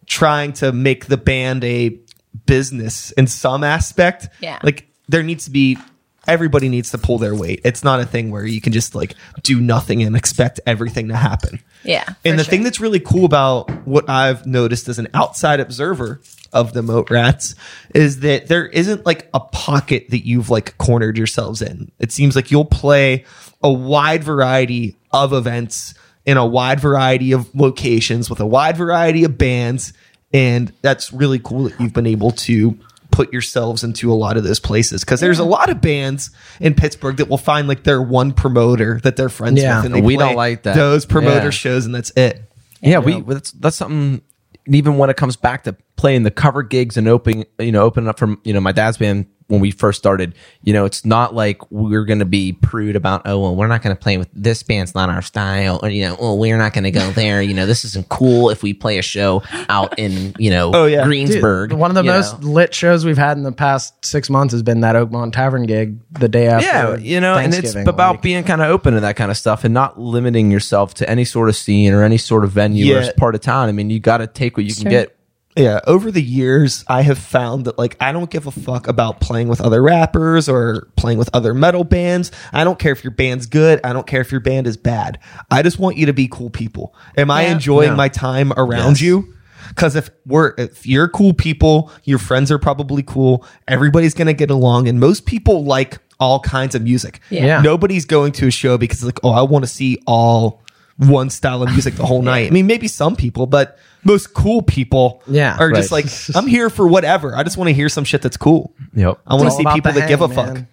trying 0.06 0.52
to 0.54 0.72
make 0.72 1.06
the 1.06 1.16
band 1.16 1.64
a 1.64 1.98
business 2.46 3.10
in 3.12 3.26
some 3.26 3.64
aspect 3.64 4.28
Yeah. 4.40 4.58
like 4.62 4.88
there 5.08 5.22
needs 5.22 5.44
to 5.44 5.50
be 5.50 5.78
everybody 6.26 6.68
needs 6.68 6.90
to 6.90 6.98
pull 6.98 7.18
their 7.18 7.34
weight 7.34 7.60
it's 7.64 7.82
not 7.82 8.00
a 8.00 8.04
thing 8.04 8.30
where 8.30 8.44
you 8.44 8.60
can 8.60 8.72
just 8.72 8.94
like 8.94 9.14
do 9.42 9.60
nothing 9.60 10.02
and 10.02 10.14
expect 10.14 10.60
everything 10.66 11.08
to 11.08 11.16
happen 11.16 11.58
yeah. 11.84 12.04
and 12.24 12.38
the 12.38 12.44
sure. 12.44 12.50
thing 12.50 12.62
that's 12.62 12.80
really 12.80 13.00
cool 13.00 13.24
about 13.24 13.70
what 13.86 14.08
I've 14.10 14.46
noticed 14.46 14.88
as 14.88 14.98
an 14.98 15.08
outside 15.14 15.58
observer 15.60 16.20
of 16.52 16.72
the 16.72 16.82
Moat 16.82 17.10
Rats 17.10 17.54
is 17.94 18.20
that 18.20 18.48
there 18.48 18.66
isn't 18.66 19.04
like 19.06 19.28
a 19.34 19.40
pocket 19.40 20.06
that 20.10 20.26
you've 20.26 20.50
like 20.50 20.76
cornered 20.78 21.16
yourselves 21.18 21.60
in. 21.62 21.90
It 21.98 22.12
seems 22.12 22.34
like 22.36 22.50
you'll 22.50 22.64
play 22.64 23.24
a 23.62 23.72
wide 23.72 24.24
variety 24.24 24.96
of 25.12 25.32
events 25.32 25.94
in 26.24 26.36
a 26.36 26.46
wide 26.46 26.80
variety 26.80 27.32
of 27.32 27.54
locations 27.54 28.28
with 28.30 28.40
a 28.40 28.46
wide 28.46 28.76
variety 28.76 29.24
of 29.24 29.36
bands. 29.38 29.92
And 30.32 30.72
that's 30.82 31.12
really 31.12 31.38
cool 31.38 31.64
that 31.64 31.80
you've 31.80 31.94
been 31.94 32.06
able 32.06 32.30
to 32.32 32.78
put 33.10 33.32
yourselves 33.32 33.82
into 33.82 34.12
a 34.12 34.14
lot 34.14 34.36
of 34.36 34.44
those 34.44 34.60
places 34.60 35.02
because 35.02 35.20
there's 35.20 35.38
a 35.38 35.44
lot 35.44 35.70
of 35.70 35.80
bands 35.80 36.30
in 36.60 36.74
Pittsburgh 36.74 37.16
that 37.16 37.28
will 37.28 37.38
find 37.38 37.66
like 37.66 37.82
their 37.82 38.02
one 38.02 38.32
promoter 38.32 39.00
that 39.02 39.16
they're 39.16 39.30
friends 39.30 39.60
Yeah. 39.62 39.78
with 39.78 39.86
and 39.86 39.94
they 39.94 40.00
We 40.02 40.16
play 40.16 40.26
don't 40.26 40.36
like 40.36 40.62
that. 40.64 40.76
those 40.76 41.06
promoter 41.06 41.44
Yeah. 41.46 41.50
shows 41.50 41.86
and 41.86 41.94
that's 41.94 42.10
it. 42.16 42.42
Yeah, 42.82 42.98
we 42.98 43.22
that's 43.22 43.50
that's 43.52 43.76
something. 43.76 44.20
Even 44.68 44.98
when 44.98 45.10
it 45.10 45.16
comes 45.16 45.36
back 45.36 45.64
to 45.64 45.76
playing 45.96 46.22
the 46.22 46.30
cover 46.30 46.62
gigs 46.62 46.96
and 46.96 47.08
opening, 47.08 47.46
you 47.58 47.72
know, 47.72 47.82
opening 47.82 48.08
up 48.08 48.18
from 48.18 48.40
you 48.44 48.52
know 48.52 48.60
my 48.60 48.72
dad's 48.72 48.98
band 48.98 49.26
when 49.48 49.60
we 49.60 49.70
first 49.70 49.98
started, 49.98 50.34
you 50.62 50.72
know, 50.72 50.84
it's 50.84 51.04
not 51.04 51.34
like 51.34 51.70
we're 51.70 52.04
going 52.04 52.18
to 52.20 52.24
be 52.24 52.52
prude 52.52 52.96
about 52.96 53.22
oh 53.26 53.40
well 53.40 53.56
we're 53.56 53.66
not 53.66 53.82
going 53.82 53.94
to 53.96 54.00
play 54.00 54.16
with 54.18 54.28
this 54.32 54.62
band's 54.62 54.94
not 54.94 55.08
our 55.10 55.22
style 55.22 55.80
or 55.82 55.88
you 55.88 56.04
know 56.04 56.16
oh 56.20 56.34
we're 56.34 56.56
not 56.58 56.72
going 56.72 56.84
to 56.84 56.90
go 56.90 57.10
there 57.12 57.40
you 57.42 57.54
know 57.54 57.64
this 57.66 57.84
isn't 57.84 58.08
cool 58.08 58.50
if 58.50 58.62
we 58.62 58.72
play 58.74 58.98
a 58.98 59.02
show 59.02 59.42
out 59.68 59.98
in 59.98 60.34
you 60.38 60.50
know 60.50 60.70
Oh, 60.74 60.84
yeah. 60.86 61.04
Greensburg 61.04 61.70
Dude, 61.70 61.78
one 61.78 61.90
of 61.90 61.94
the 61.94 62.02
most 62.02 62.40
know. 62.42 62.48
lit 62.50 62.74
shows 62.74 63.04
we've 63.04 63.16
had 63.18 63.36
in 63.38 63.42
the 63.42 63.52
past 63.52 64.04
six 64.04 64.28
months 64.30 64.52
has 64.52 64.62
been 64.62 64.80
that 64.80 64.94
Oakmont 64.96 65.32
Tavern 65.32 65.64
gig 65.66 65.98
the 66.12 66.28
day 66.28 66.46
after. 66.46 66.66
yeah, 66.66 66.96
you 66.96 67.20
know, 67.20 67.34
and 67.36 67.54
it's 67.54 67.74
about 67.74 68.16
Like, 68.16 68.22
being 68.22 68.44
kind 68.44 68.60
of 68.60 68.68
open 68.70 68.94
to 68.94 69.00
that 69.00 69.16
kind 69.16 69.30
of 69.30 69.36
stuff 69.36 69.64
and 69.64 69.72
not 69.74 69.98
limiting 69.98 70.50
yourself 70.50 70.94
to 70.94 71.08
any 71.08 71.24
sort 71.24 71.48
of 71.48 71.56
scene 71.56 71.92
or 71.94 72.02
any 72.04 72.18
sort 72.18 72.44
of 72.44 72.50
venue 72.50 72.84
Yeah. 72.84 73.08
or 73.08 73.12
part 73.14 73.34
of 73.34 73.40
town. 73.40 73.68
I 73.68 73.72
mean, 73.72 73.88
you 73.90 73.98
got 73.98 74.18
to 74.18 74.26
take 74.26 74.56
what 74.56 74.64
you 74.66 74.72
Sure. 74.74 74.82
can 74.82 74.90
get. 74.90 75.17
Yeah, 75.58 75.80
over 75.86 76.10
the 76.10 76.22
years, 76.22 76.84
I 76.88 77.02
have 77.02 77.18
found 77.18 77.64
that 77.64 77.76
like 77.78 77.96
I 78.00 78.12
don't 78.12 78.30
give 78.30 78.46
a 78.46 78.50
fuck 78.50 78.86
about 78.86 79.20
playing 79.20 79.48
with 79.48 79.60
other 79.60 79.82
rappers 79.82 80.48
or 80.48 80.88
playing 80.96 81.18
with 81.18 81.28
other 81.34 81.52
metal 81.52 81.84
bands. 81.84 82.30
I 82.52 82.62
don't 82.64 82.78
care 82.78 82.92
if 82.92 83.02
your 83.02 83.10
band's 83.10 83.46
good. 83.46 83.80
I 83.84 83.92
don't 83.92 84.06
care 84.06 84.20
if 84.20 84.30
your 84.30 84.40
band 84.40 84.66
is 84.66 84.76
bad. 84.76 85.18
I 85.50 85.62
just 85.62 85.78
want 85.78 85.96
you 85.96 86.06
to 86.06 86.12
be 86.12 86.28
cool 86.28 86.48
people. 86.50 86.94
Am 87.16 87.30
I 87.30 87.42
enjoying 87.42 87.90
Yeah. 87.90 87.96
my 87.96 88.08
time 88.08 88.52
around 88.56 88.92
Yes. 88.92 89.00
you? 89.02 89.34
Because 89.68 89.96
if 89.96 90.10
we're 90.24 90.54
if 90.56 90.86
you're 90.86 91.08
cool 91.08 91.34
people, 91.34 91.90
your 92.04 92.18
friends 92.18 92.50
are 92.52 92.58
probably 92.58 93.02
cool. 93.02 93.44
Everybody's 93.66 94.14
gonna 94.14 94.32
get 94.32 94.50
along, 94.50 94.86
and 94.88 94.98
most 95.00 95.26
people 95.26 95.64
like 95.64 95.98
all 96.20 96.40
kinds 96.40 96.74
of 96.74 96.82
music. 96.82 97.20
Yeah. 97.30 97.44
Yeah. 97.46 97.60
Nobody's 97.62 98.04
going 98.04 98.32
to 98.32 98.46
a 98.46 98.50
show 98.50 98.78
because 98.78 99.04
like, 99.04 99.20
oh, 99.24 99.30
I 99.30 99.42
want 99.42 99.64
to 99.64 99.70
see 99.70 99.98
all 100.06 100.62
one 100.98 101.30
style 101.30 101.62
of 101.62 101.70
music 101.70 101.94
the 101.94 102.04
whole 102.06 102.22
night. 102.34 102.48
I 102.48 102.50
mean, 102.50 102.66
maybe 102.66 102.88
some 102.88 103.16
people, 103.16 103.46
but 103.46 103.78
most 104.04 104.34
cool 104.34 104.62
people 104.62 105.22
Yeah, 105.26 105.56
are 105.58 105.70
just 105.72 105.90
right. 105.92 106.04
like, 106.04 106.12
I'm 106.36 106.46
here 106.46 106.70
for 106.70 106.86
whatever. 106.86 107.34
I 107.36 107.42
just 107.42 107.56
want 107.56 107.68
to 107.68 107.74
hear 107.74 107.88
some 107.88 108.04
shit 108.04 108.22
that's 108.22 108.36
cool. 108.36 108.74
Yep. 108.94 109.18
I 109.26 109.34
want 109.34 109.46
It's 109.46 109.54
to 109.54 109.56
see 109.58 109.62
about 109.62 109.74
people 109.74 109.92
the 109.92 110.00
that 110.00 110.08
give 110.08 110.20
a 110.20 110.26
hang, 110.28 110.34
fuck. 110.36 110.54
man. 110.54 110.68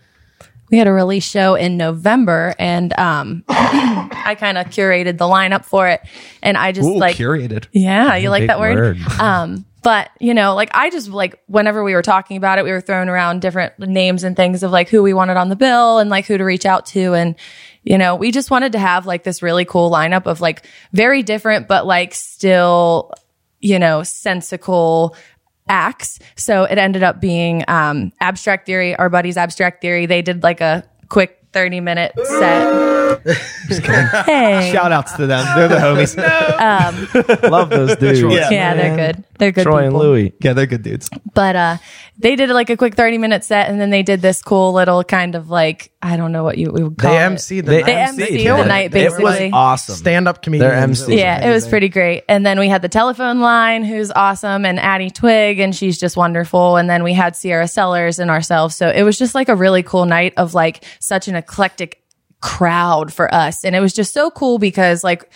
we 0.72 0.78
had 0.78 0.88
a 0.88 0.92
release 0.92 1.24
show 1.24 1.56
in 1.56 1.78
November 1.78 2.56
and 2.60 2.92
um 3.00 3.44
I 3.50 4.36
kind 4.40 4.58
of 4.58 4.68
curated 4.68 5.18
the 5.18 5.26
lineup 5.26 5.66
for 5.66 5.88
it 5.88 6.02
and 6.42 6.58
I 6.58 6.72
just 6.72 6.88
Ooh, 6.88 6.98
like 6.98 7.16
curated. 7.16 7.66
Yeah, 7.72 8.16
you 8.16 8.30
like 8.30 8.42
Big 8.42 8.48
that 8.50 8.60
word? 8.60 8.76
word. 9.00 9.20
Um, 9.20 9.66
but 9.84 10.10
you 10.20 10.34
know, 10.34 10.56
like 10.56 10.72
I 10.74 10.90
just 10.90 11.10
like 11.10 11.40
whenever 11.46 11.84
we 11.84 11.94
were 11.94 12.02
talking 12.02 12.38
about 12.38 12.58
it, 12.58 12.66
we 12.66 12.72
were 12.72 12.82
throwing 12.82 13.08
around 13.10 13.42
different 13.42 13.78
names 13.78 14.24
and 14.24 14.36
things 14.36 14.64
of 14.64 14.72
like 14.72 14.90
who 14.90 15.04
we 15.04 15.14
wanted 15.14 15.38
on 15.38 15.50
the 15.50 15.56
bill 15.56 16.00
and 16.00 16.10
like 16.10 16.26
who 16.26 16.38
to 16.40 16.44
reach 16.44 16.66
out 16.66 16.88
to. 16.88 17.14
And, 17.14 17.36
you 17.86 18.00
know, 18.00 18.15
we 18.15 18.32
just 18.32 18.50
wanted 18.50 18.74
to 18.74 18.80
have 18.80 19.06
like 19.06 19.24
this 19.24 19.43
really 19.43 19.63
cool 19.63 19.91
lineup 19.91 20.26
of 20.26 20.41
like 20.41 20.65
very 20.91 21.21
different, 21.21 21.67
but 21.67 21.86
like 21.86 22.15
still, 22.15 23.12
you 23.60 23.78
know, 23.78 24.02
sensical 24.02 25.15
acts. 25.69 26.19
So 26.36 26.63
it 26.63 26.78
ended 26.80 27.04
up 27.04 27.21
being 27.21 27.63
um 27.67 28.12
abstract 28.19 28.65
theory, 28.65 28.95
our 28.95 29.10
buddies 29.10 29.38
abstract 29.38 29.82
theory. 29.82 30.08
They 30.08 30.24
did 30.24 30.41
like 30.41 30.62
a 30.62 30.84
quick 31.10 31.39
30 31.54 31.80
minute 31.80 32.12
set. 32.15 33.26
hey. 34.26 34.71
Shout 34.74 34.91
outs 34.91 35.13
to 35.13 35.28
them. 35.28 35.45
They're 35.56 35.67
the 35.67 35.76
homies. 35.76 36.17
Love 37.50 37.69
those 37.69 37.95
dudes. 37.95 38.19
Yeah. 38.21 38.50
yeah, 38.50 38.74
they're 38.74 39.13
good. 39.13 39.24
They're 39.38 39.52
good. 39.52 39.63
Troy 39.63 39.84
people. 39.84 40.00
and 40.02 40.10
Louie. 40.10 40.34
yeah, 40.41 40.54
they're 40.54 40.65
good 40.65 40.82
dudes. 40.84 41.10
but 41.34 41.56
uh 41.56 41.78
they 42.17 42.36
did 42.38 42.50
like 42.50 42.69
a 42.69 42.78
quick 42.78 42.95
30 42.95 43.17
minute 43.17 43.43
set 43.43 43.69
and 43.69 43.80
then 43.82 43.89
they 43.89 44.02
did 44.04 44.21
this 44.21 44.41
cool 44.41 44.71
little 44.71 45.04
kind 45.04 45.36
of 45.36 45.50
like 45.50 45.91
i 46.02 46.15
don't 46.15 46.32
know 46.32 46.45
what 46.45 46.58
you 46.58 46.71
we 46.71 46.82
would 46.84 46.98
call 46.98 47.12
They 47.12 47.17
it. 47.17 47.21
MC 47.26 47.60
the 47.62 47.69
They 47.71 47.82
night. 47.84 47.86
They 47.86 47.93
MC'd 47.93 48.19
MC'd 48.21 48.39
it. 48.45 48.58
the 48.58 48.65
night, 48.65 48.95
It 48.95 49.12
was 49.12 49.17
basically. 49.21 49.52
awesome. 49.52 49.95
stand 49.95 50.28
up 50.30 50.41
comedians. 50.41 50.71
They're 50.71 50.80
MC. 50.82 51.02
It 51.04 51.08
was 51.08 51.19
yeah 51.19 51.36
it 51.45 51.50
was 51.52 51.63
amazing. 51.63 51.69
pretty 51.71 51.89
great 51.89 52.24
and 52.30 52.45
then 52.45 52.58
we 52.60 52.69
had 52.69 52.82
the 52.82 52.88
telephone 52.89 53.41
line 53.41 53.84
who's 53.84 54.12
awesome 54.12 54.65
and 54.65 54.80
addie 54.80 55.10
twig 55.10 55.60
and 55.60 55.76
she's 55.76 56.00
just 56.00 56.15
wonderful 56.15 56.78
and 56.78 56.89
then 56.89 57.04
we 57.04 57.13
had 57.13 57.36
sierra 57.36 57.67
sellers 57.67 58.19
and 58.19 58.32
ourselves 58.32 58.76
so 58.78 58.89
it 58.89 59.04
was 59.04 59.17
just 59.17 59.36
like 59.36 59.50
a 59.50 59.56
really 59.56 59.84
cool 59.84 60.06
night 60.06 60.34
of 60.38 60.54
like 60.54 60.86
such 61.00 61.28
an 61.28 61.36
eclectic 61.36 62.02
crowd 62.41 63.12
for 63.12 63.34
us 63.34 63.63
and 63.65 63.76
it 63.76 63.80
was 63.80 63.91
just 63.93 64.13
so 64.13 64.30
cool 64.32 64.58
because 64.60 65.04
like 65.04 65.30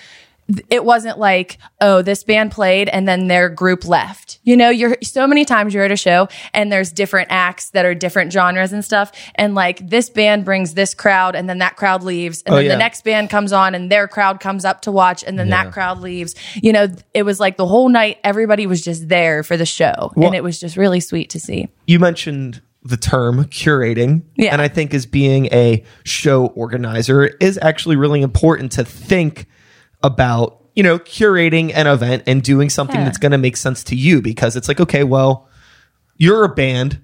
it 0.69 0.83
wasn't 0.83 1.19
like, 1.19 1.57
oh, 1.79 2.01
this 2.01 2.23
band 2.23 2.51
played 2.51 2.89
and 2.89 3.07
then 3.07 3.27
their 3.27 3.49
group 3.49 3.85
left. 3.85 4.39
You 4.43 4.57
know, 4.57 4.69
you're 4.69 4.97
so 5.03 5.27
many 5.27 5.45
times 5.45 5.73
you're 5.73 5.83
at 5.83 5.91
a 5.91 5.95
show 5.97 6.27
and 6.53 6.71
there's 6.71 6.91
different 6.91 7.27
acts 7.31 7.69
that 7.71 7.85
are 7.85 7.93
different 7.93 8.31
genres 8.33 8.73
and 8.73 8.83
stuff. 8.83 9.11
And 9.35 9.53
like 9.55 9.87
this 9.87 10.09
band 10.09 10.45
brings 10.45 10.73
this 10.73 10.93
crowd 10.93 11.35
and 11.35 11.47
then 11.47 11.59
that 11.59 11.75
crowd 11.75 12.03
leaves. 12.03 12.41
And 12.43 12.53
Oh, 12.53 12.57
then 12.57 12.65
yeah. 12.65 12.71
the 12.73 12.79
next 12.79 13.03
band 13.03 13.29
comes 13.29 13.53
on 13.53 13.75
and 13.75 13.91
their 13.91 14.07
crowd 14.07 14.39
comes 14.39 14.65
up 14.65 14.81
to 14.81 14.91
watch 14.91 15.23
and 15.23 15.37
then 15.37 15.49
that 15.49 15.71
crowd 15.71 15.99
leaves. 15.99 16.35
You 16.55 16.73
know, 16.73 16.87
it 17.13 17.23
was 17.23 17.39
like 17.39 17.57
the 17.57 17.67
whole 17.67 17.89
night, 17.89 18.17
everybody 18.23 18.65
was 18.65 18.81
just 18.81 19.07
there 19.07 19.43
for 19.43 19.55
the 19.57 19.65
show. 19.65 20.11
and 20.15 20.33
it 20.33 20.43
was 20.43 20.59
just 20.59 20.77
really 20.77 20.99
sweet 20.99 21.29
to 21.31 21.39
see. 21.39 21.67
you 21.85 21.99
mentioned 21.99 22.61
the 22.81 22.95
term 22.97 23.43
curating 23.45 24.21
Yeah. 24.37 24.53
and 24.53 24.61
i 24.61 24.69
think 24.69 24.93
as 24.93 25.05
being 25.05 25.47
a 25.47 25.83
show 26.05 26.45
organizer 26.47 27.25
is 27.41 27.59
actually 27.61 27.97
really 27.97 28.21
important 28.21 28.71
to 28.73 28.85
think 28.85 29.47
about 30.03 30.63
you 30.75 30.83
know 30.83 30.99
curating 30.99 31.71
an 31.75 31.87
event 31.87 32.23
and 32.27 32.41
doing 32.43 32.69
something 32.69 32.97
Yeah. 32.97 33.05
that's 33.05 33.17
going 33.17 33.31
to 33.33 33.37
make 33.37 33.57
sense 33.57 33.83
to 33.85 33.95
you 33.95 34.21
because 34.21 34.55
it's 34.55 34.67
like 34.67 34.79
okay 34.79 35.03
well 35.03 35.47
you're 36.17 36.43
a 36.43 36.49
band 36.53 37.01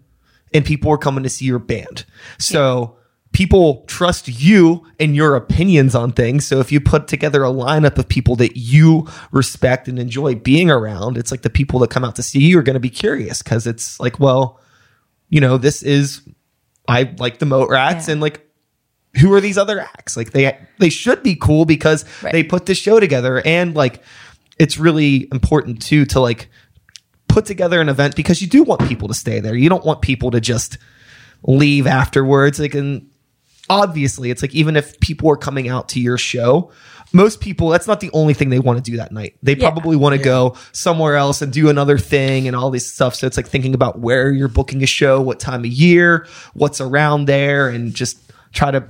and 0.53 0.63
people 0.65 0.91
are 0.91 0.97
coming 0.97 1.23
to 1.23 1.29
see 1.29 1.45
your 1.45 1.59
band 1.59 2.05
so 2.39 2.95
people 3.33 3.83
trust 3.87 4.27
you 4.29 4.85
and 4.97 5.13
your 5.15 5.35
opinions 5.35 5.93
on 5.95 6.11
things 6.13 6.45
so 6.47 6.59
if 6.59 6.71
you 6.71 6.79
put 6.79 7.07
together 7.09 7.43
a 7.43 7.49
lineup 7.49 7.97
of 7.97 8.07
people 8.07 8.35
that 8.37 8.55
you 8.55 9.05
respect 9.31 9.87
and 9.89 9.99
enjoy 9.99 10.33
being 10.35 10.69
around 10.71 11.17
it's 11.17 11.31
like 11.31 11.41
the 11.41 11.49
people 11.49 11.79
that 11.79 11.89
come 11.89 12.05
out 12.05 12.15
to 12.15 12.23
see 12.23 12.39
you 12.39 12.57
are 12.57 12.63
going 12.63 12.75
to 12.75 12.79
be 12.79 12.89
curious 12.89 13.41
because 13.41 13.67
it's 13.67 13.99
like 13.99 14.19
well 14.19 14.59
you 15.27 15.41
know, 15.41 15.57
this 15.57 15.81
is 15.81 16.21
I 16.87 17.13
like 17.17 17.39
the 17.39 17.47
Moat 17.47 17.67
Rats 17.69 18.07
Yeah. 18.07 18.11
and 18.13 18.21
like 18.21 18.44
who 19.19 19.33
are 19.33 19.41
these 19.41 19.57
other 19.57 19.79
acts? 19.79 20.17
Like 20.17 20.31
they 20.31 20.57
they 20.79 20.89
should 20.89 21.23
be 21.23 21.35
cool 21.35 21.65
because 21.65 22.05
Right. 22.21 22.31
they 22.33 22.43
put 22.43 22.65
this 22.65 22.77
show 22.77 22.99
together 22.99 23.41
and 23.45 23.75
like 23.75 24.01
it's 24.59 24.77
really 24.77 25.27
important 25.31 25.81
too 25.81 26.05
to 26.07 26.19
like 26.19 26.49
put 27.27 27.45
together 27.45 27.81
an 27.81 27.89
event 27.89 28.15
because 28.15 28.41
you 28.41 28.47
do 28.47 28.63
want 28.63 28.87
people 28.87 29.07
to 29.09 29.13
stay 29.13 29.39
there. 29.39 29.55
You 29.55 29.69
don't 29.69 29.85
want 29.85 30.01
people 30.01 30.31
to 30.31 30.39
just 30.41 30.77
leave 31.43 31.87
afterwards. 31.87 32.59
Like 32.59 32.75
and 32.75 33.09
obviously 33.69 34.29
it's 34.31 34.41
like 34.41 34.53
even 34.53 34.75
if 34.75 34.99
people 34.99 35.29
are 35.31 35.35
coming 35.37 35.67
out 35.67 35.89
to 35.89 35.99
your 35.99 36.17
show, 36.17 36.71
most 37.13 37.39
people 37.41 37.69
that's 37.69 37.87
not 37.87 37.99
the 37.99 38.09
only 38.13 38.33
thing 38.33 38.49
they 38.49 38.59
want 38.59 38.83
to 38.83 38.91
do 38.91 38.97
that 38.97 39.11
night. 39.11 39.35
They 39.43 39.55
Yeah. 39.55 39.69
probably 39.69 39.95
want 39.95 40.15
to 40.15 40.21
go 40.21 40.55
somewhere 40.71 41.15
else 41.15 41.41
and 41.41 41.51
do 41.51 41.69
another 41.69 41.97
thing 41.97 42.47
and 42.47 42.55
all 42.55 42.69
this 42.71 42.91
stuff. 42.91 43.15
So 43.15 43.27
it's 43.27 43.37
like 43.37 43.47
thinking 43.47 43.73
about 43.73 43.99
where 43.99 44.31
you're 44.31 44.47
booking 44.47 44.83
a 44.83 44.87
show, 44.87 45.21
what 45.21 45.39
time 45.39 45.61
of 45.61 45.67
year, 45.67 46.27
what's 46.53 46.79
around 46.81 47.25
there, 47.25 47.69
and 47.69 47.93
just 47.93 48.17
try 48.53 48.71
to 48.71 48.85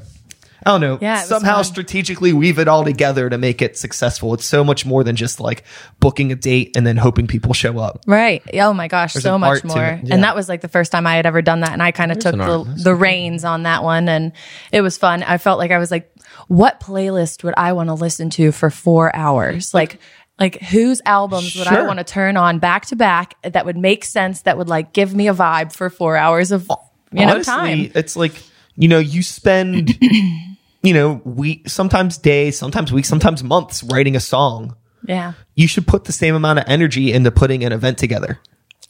I 0.65 0.71
don't 0.71 0.81
know, 0.81 0.97
Yeah, 0.99 1.21
somehow 1.21 1.61
strategically 1.61 2.33
weave 2.33 2.57
it 2.57 2.67
all 2.67 2.83
together 2.83 3.29
to 3.29 3.37
make 3.37 3.61
it 3.61 3.77
successful. 3.77 4.33
It's 4.33 4.45
so 4.45 4.63
much 4.63 4.83
more 4.85 5.03
than 5.03 5.15
just 5.15 5.39
like 5.39 5.63
booking 5.99 6.31
a 6.31 6.35
date 6.35 6.75
and 6.75 6.87
then 6.87 6.97
hoping 6.97 7.27
people 7.27 7.53
show 7.53 7.77
up. 7.77 8.03
Right. 8.07 8.41
Oh 8.55 8.73
my 8.73 8.87
gosh, 8.87 9.13
so 9.13 9.37
much 9.37 9.63
more. 9.63 9.83
it. 9.83 10.09
And 10.09 10.23
that 10.23 10.35
was 10.35 10.49
like 10.49 10.61
the 10.61 10.67
first 10.67 10.91
time 10.91 11.05
I 11.05 11.15
had 11.15 11.27
ever 11.27 11.43
done 11.43 11.59
that. 11.59 11.71
And 11.71 11.83
I 11.83 11.91
kind 11.91 12.11
of 12.11 12.17
took 12.17 12.33
an 12.33 12.39
the, 12.39 12.45
art. 12.45 12.67
the 12.83 12.95
reins 12.95 13.45
on 13.45 13.63
that 13.63 13.83
one. 13.83 14.09
And 14.09 14.31
it 14.71 14.81
was 14.81 14.97
fun. 14.97 15.21
I 15.21 15.37
felt 15.37 15.59
like 15.59 15.69
I 15.69 15.77
was 15.77 15.91
like, 15.91 16.11
what 16.47 16.79
playlist 16.79 17.43
would 17.43 17.53
I 17.57 17.73
want 17.73 17.89
to 17.89 17.93
listen 17.93 18.31
to 18.31 18.51
for 18.51 18.71
four 18.71 19.15
hours? 19.15 19.71
Like, 19.73 19.99
like 20.39 20.61
whose 20.61 21.01
albums 21.05 21.55
would 21.55 21.67
I 21.67 21.85
want 21.85 21.99
to 21.99 22.03
turn 22.03 22.37
on 22.37 22.59
back 22.59 22.87
to 22.87 22.95
back 22.95 23.35
that 23.43 23.65
would 23.65 23.77
make 23.77 24.03
sense 24.03 24.41
that 24.41 24.57
would 24.57 24.67
like 24.67 24.91
give 24.93 25.13
me 25.15 25.27
a 25.27 25.33
vibe 25.33 25.71
for 25.73 25.89
four 25.89 26.17
hours 26.17 26.51
of 26.51 26.67
you 27.13 27.25
know 27.25 27.33
Honestly, 27.35 27.53
time. 27.53 27.91
it's 27.95 28.17
like 28.17 28.33
you 28.75 28.89
know 28.89 28.99
you 28.99 29.23
spend 29.23 29.97
you 30.85 30.93
know 30.93 31.21
week 31.25 31.67
sometimes 31.69 32.17
days 32.17 32.57
sometimes 32.57 32.91
weeks 32.93 33.07
sometimes 33.09 33.43
months 33.43 33.83
writing 33.83 34.15
a 34.15 34.19
song 34.19 34.75
Yeah. 35.07 35.33
you 35.55 35.67
should 35.67 35.87
put 35.87 36.03
the 36.05 36.11
same 36.13 36.35
amount 36.35 36.59
of 36.59 36.65
energy 36.67 37.11
into 37.11 37.31
putting 37.31 37.63
an 37.63 37.71
event 37.71 37.97
together 37.97 38.39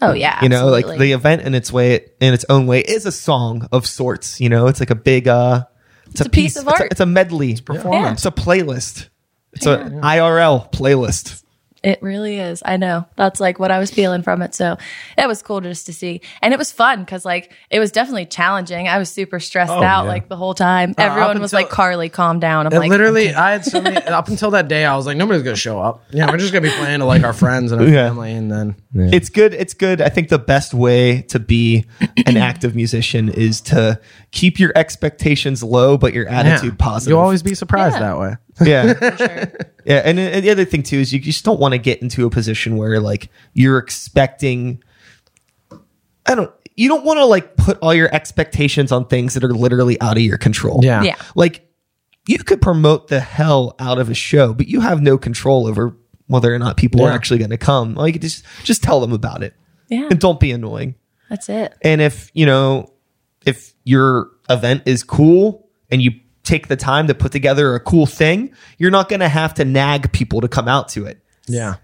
Oh 0.02 0.12
yeah. 0.14 0.44
you 0.44 0.50
know 0.50 0.68
like 0.68 0.86
the 0.86 1.14
event 1.14 1.44
in 1.44 1.56
its 1.56 1.72
way 1.72 2.10
in 2.20 2.34
its 2.34 2.46
own 2.50 2.68
way 2.68 2.82
is 2.82 3.06
a 3.06 3.12
song 3.14 3.68
of 3.72 3.88
sorts 3.88 4.42
you 4.42 4.50
know 4.50 4.68
it's 4.68 4.80
like 4.82 4.90
a 4.90 4.96
big 4.96 5.28
uh 5.28 5.64
it's, 6.08 6.22
a 6.22 6.30
piece 6.30 6.58
of 6.58 6.64
it's, 6.68 6.72
art. 6.74 6.82
a, 6.82 6.86
it's 6.92 7.00
a 7.00 7.06
medley 7.06 7.52
it's 7.52 7.62
performance. 7.62 8.26
it's 8.26 8.26
a 8.26 8.32
playlist 8.32 9.08
it's 9.54 9.66
a 9.66 9.78
irl 10.04 10.70
playlist 10.74 11.44
It 11.86 12.02
really 12.02 12.40
is. 12.40 12.64
I 12.66 12.78
know. 12.78 13.06
That's 13.16 13.40
like 13.40 13.60
what 13.60 13.72
I 13.72 13.80
was 13.80 13.92
feeling 13.92 14.24
from 14.24 14.42
it. 14.42 14.56
So 14.56 14.78
it 15.18 15.28
was 15.28 15.42
cool 15.42 15.62
just 15.62 15.86
to 15.86 15.94
see. 15.94 16.22
And 16.42 16.54
it 16.54 16.58
was 16.58 16.72
fun 16.72 17.02
because 17.02 17.24
like 17.26 17.52
it 17.70 17.80
was 17.80 17.92
definitely 17.92 18.26
challenging. 18.26 18.88
I 18.88 18.98
was 18.98 19.10
super 19.10 19.40
stressed 19.40 19.72
out 19.72 19.82
yeah. 19.82 20.02
like 20.10 20.28
the 20.28 20.36
whole 20.36 20.54
time. 20.56 20.96
Uh, 20.98 21.02
up 21.04 21.12
Everyone 21.12 21.40
was 21.42 21.54
until- 21.54 21.66
like, 21.68 21.72
Carly, 21.72 22.10
calm 22.10 22.40
down. 22.40 22.66
I'm 22.68 22.74
like, 22.74 22.90
literally, 22.90 23.34
I 23.34 23.52
had 23.52 23.66
so 23.66 23.82
many. 23.82 23.98
up 24.06 24.28
until 24.28 24.52
that 24.52 24.68
day, 24.68 24.84
I 24.86 24.96
was 24.96 25.06
like, 25.06 25.18
nobody's 25.18 25.44
gonna 25.44 25.56
show 25.56 25.80
up. 25.80 26.04
Yeah, 26.12 26.30
we're 26.32 26.38
just 26.38 26.52
gonna 26.54 26.68
be 26.68 26.74
playing 26.74 27.00
to 27.00 27.06
like 27.06 27.24
our 27.24 27.34
friends 27.34 27.72
and 27.72 27.82
our 27.82 27.88
Yeah. 27.88 28.08
family, 28.08 28.32
and 28.34 28.52
then 28.52 28.76
It's 28.96 29.30
good. 29.30 29.54
It's 29.54 29.74
good. 29.74 30.02
I 30.02 30.10
think 30.10 30.30
the 30.30 30.40
best 30.40 30.74
way 30.74 31.22
to 31.24 31.40
be 31.40 31.86
an 32.26 32.38
active 32.38 32.76
musician 32.76 33.30
is 33.30 33.62
to 33.62 34.00
keep 34.32 34.60
your 34.60 34.72
expectations 34.76 35.62
low, 35.64 35.98
but 35.98 36.14
your 36.14 36.28
attitude 36.28 36.74
yeah. 36.80 36.86
positive. 36.86 37.12
You'll 37.12 37.20
always 37.20 37.44
be 37.44 37.54
surprised 37.56 37.96
Yeah. 37.96 38.00
that 38.00 38.20
way. 38.20 38.36
yeah, 38.66 38.94
sure. 39.16 39.52
yeah. 39.86 40.02
And, 40.06 40.20
and 40.20 40.44
the 40.44 40.50
other 40.50 40.66
thing 40.66 40.84
too 40.84 40.98
is 40.98 41.12
you 41.12 41.20
just 41.20 41.44
don't 41.44 41.60
want 41.60 41.74
to 41.74 41.78
get 41.78 42.02
into 42.02 42.26
a 42.26 42.30
position 42.30 42.78
where 42.78 43.00
like 43.00 43.30
you're 43.54 43.78
expecting. 43.78 44.84
I 46.26 46.36
don't. 46.36 46.52
You 46.78 46.90
don't 46.90 47.06
want 47.06 47.20
to 47.20 47.26
like 47.26 47.56
put 47.56 47.78
all 47.80 47.94
your 47.94 48.14
expectations 48.14 48.92
on 48.92 49.08
things 49.08 49.34
that 49.34 49.44
are 49.44 49.54
literally 49.54 50.00
out 50.02 50.18
of 50.18 50.24
your 50.24 50.38
control. 50.38 50.82
Yeah. 50.84 51.04
Yeah. 51.04 51.16
like 51.36 51.70
you 52.28 52.38
could 52.40 52.62
promote 52.62 53.08
the 53.08 53.20
hell 53.20 53.76
out 53.80 53.98
of 53.98 54.10
a 54.10 54.14
show, 54.14 54.54
but 54.54 54.68
you 54.68 54.82
have 54.82 55.02
no 55.02 55.18
control 55.18 55.68
over 55.68 55.96
whether 56.28 56.54
or 56.54 56.60
not 56.60 56.76
people 56.76 57.04
are 57.04 57.12
actually 57.12 57.38
going 57.38 57.52
to 57.52 57.58
come. 57.58 57.96
Like 57.96 58.20
just 58.20 58.44
just 58.64 58.84
tell 58.84 59.00
them 59.00 59.14
about 59.14 59.44
it. 59.44 59.54
Yeah. 59.90 60.08
and 60.10 60.20
don't 60.20 60.40
be 60.40 60.52
annoying. 60.52 60.96
That's 61.30 61.50
it. 61.50 61.76
And 61.82 62.02
if, 62.02 62.32
you 62.34 62.46
know, 62.46 62.92
if 63.46 63.74
your 63.84 64.32
event 64.50 64.84
is 64.86 65.04
cool 65.04 65.70
and 65.90 66.02
you 66.02 66.12
take 66.46 66.68
the 66.68 66.76
time 66.78 67.08
to 67.08 67.14
put 67.14 67.32
together 67.32 67.76
a 67.76 67.80
cool 67.80 68.06
thing, 68.06 68.54
you're 68.78 68.92
not 68.92 69.10
going 69.10 69.20
to 69.20 69.28
have 69.28 69.56
to 69.56 69.66
nag 69.66 70.12
people 70.12 70.42
to 70.42 70.48
come 70.48 70.68
out 70.68 70.90
to 70.90 71.06
it. 71.06 71.22
Yeah. 71.48 71.76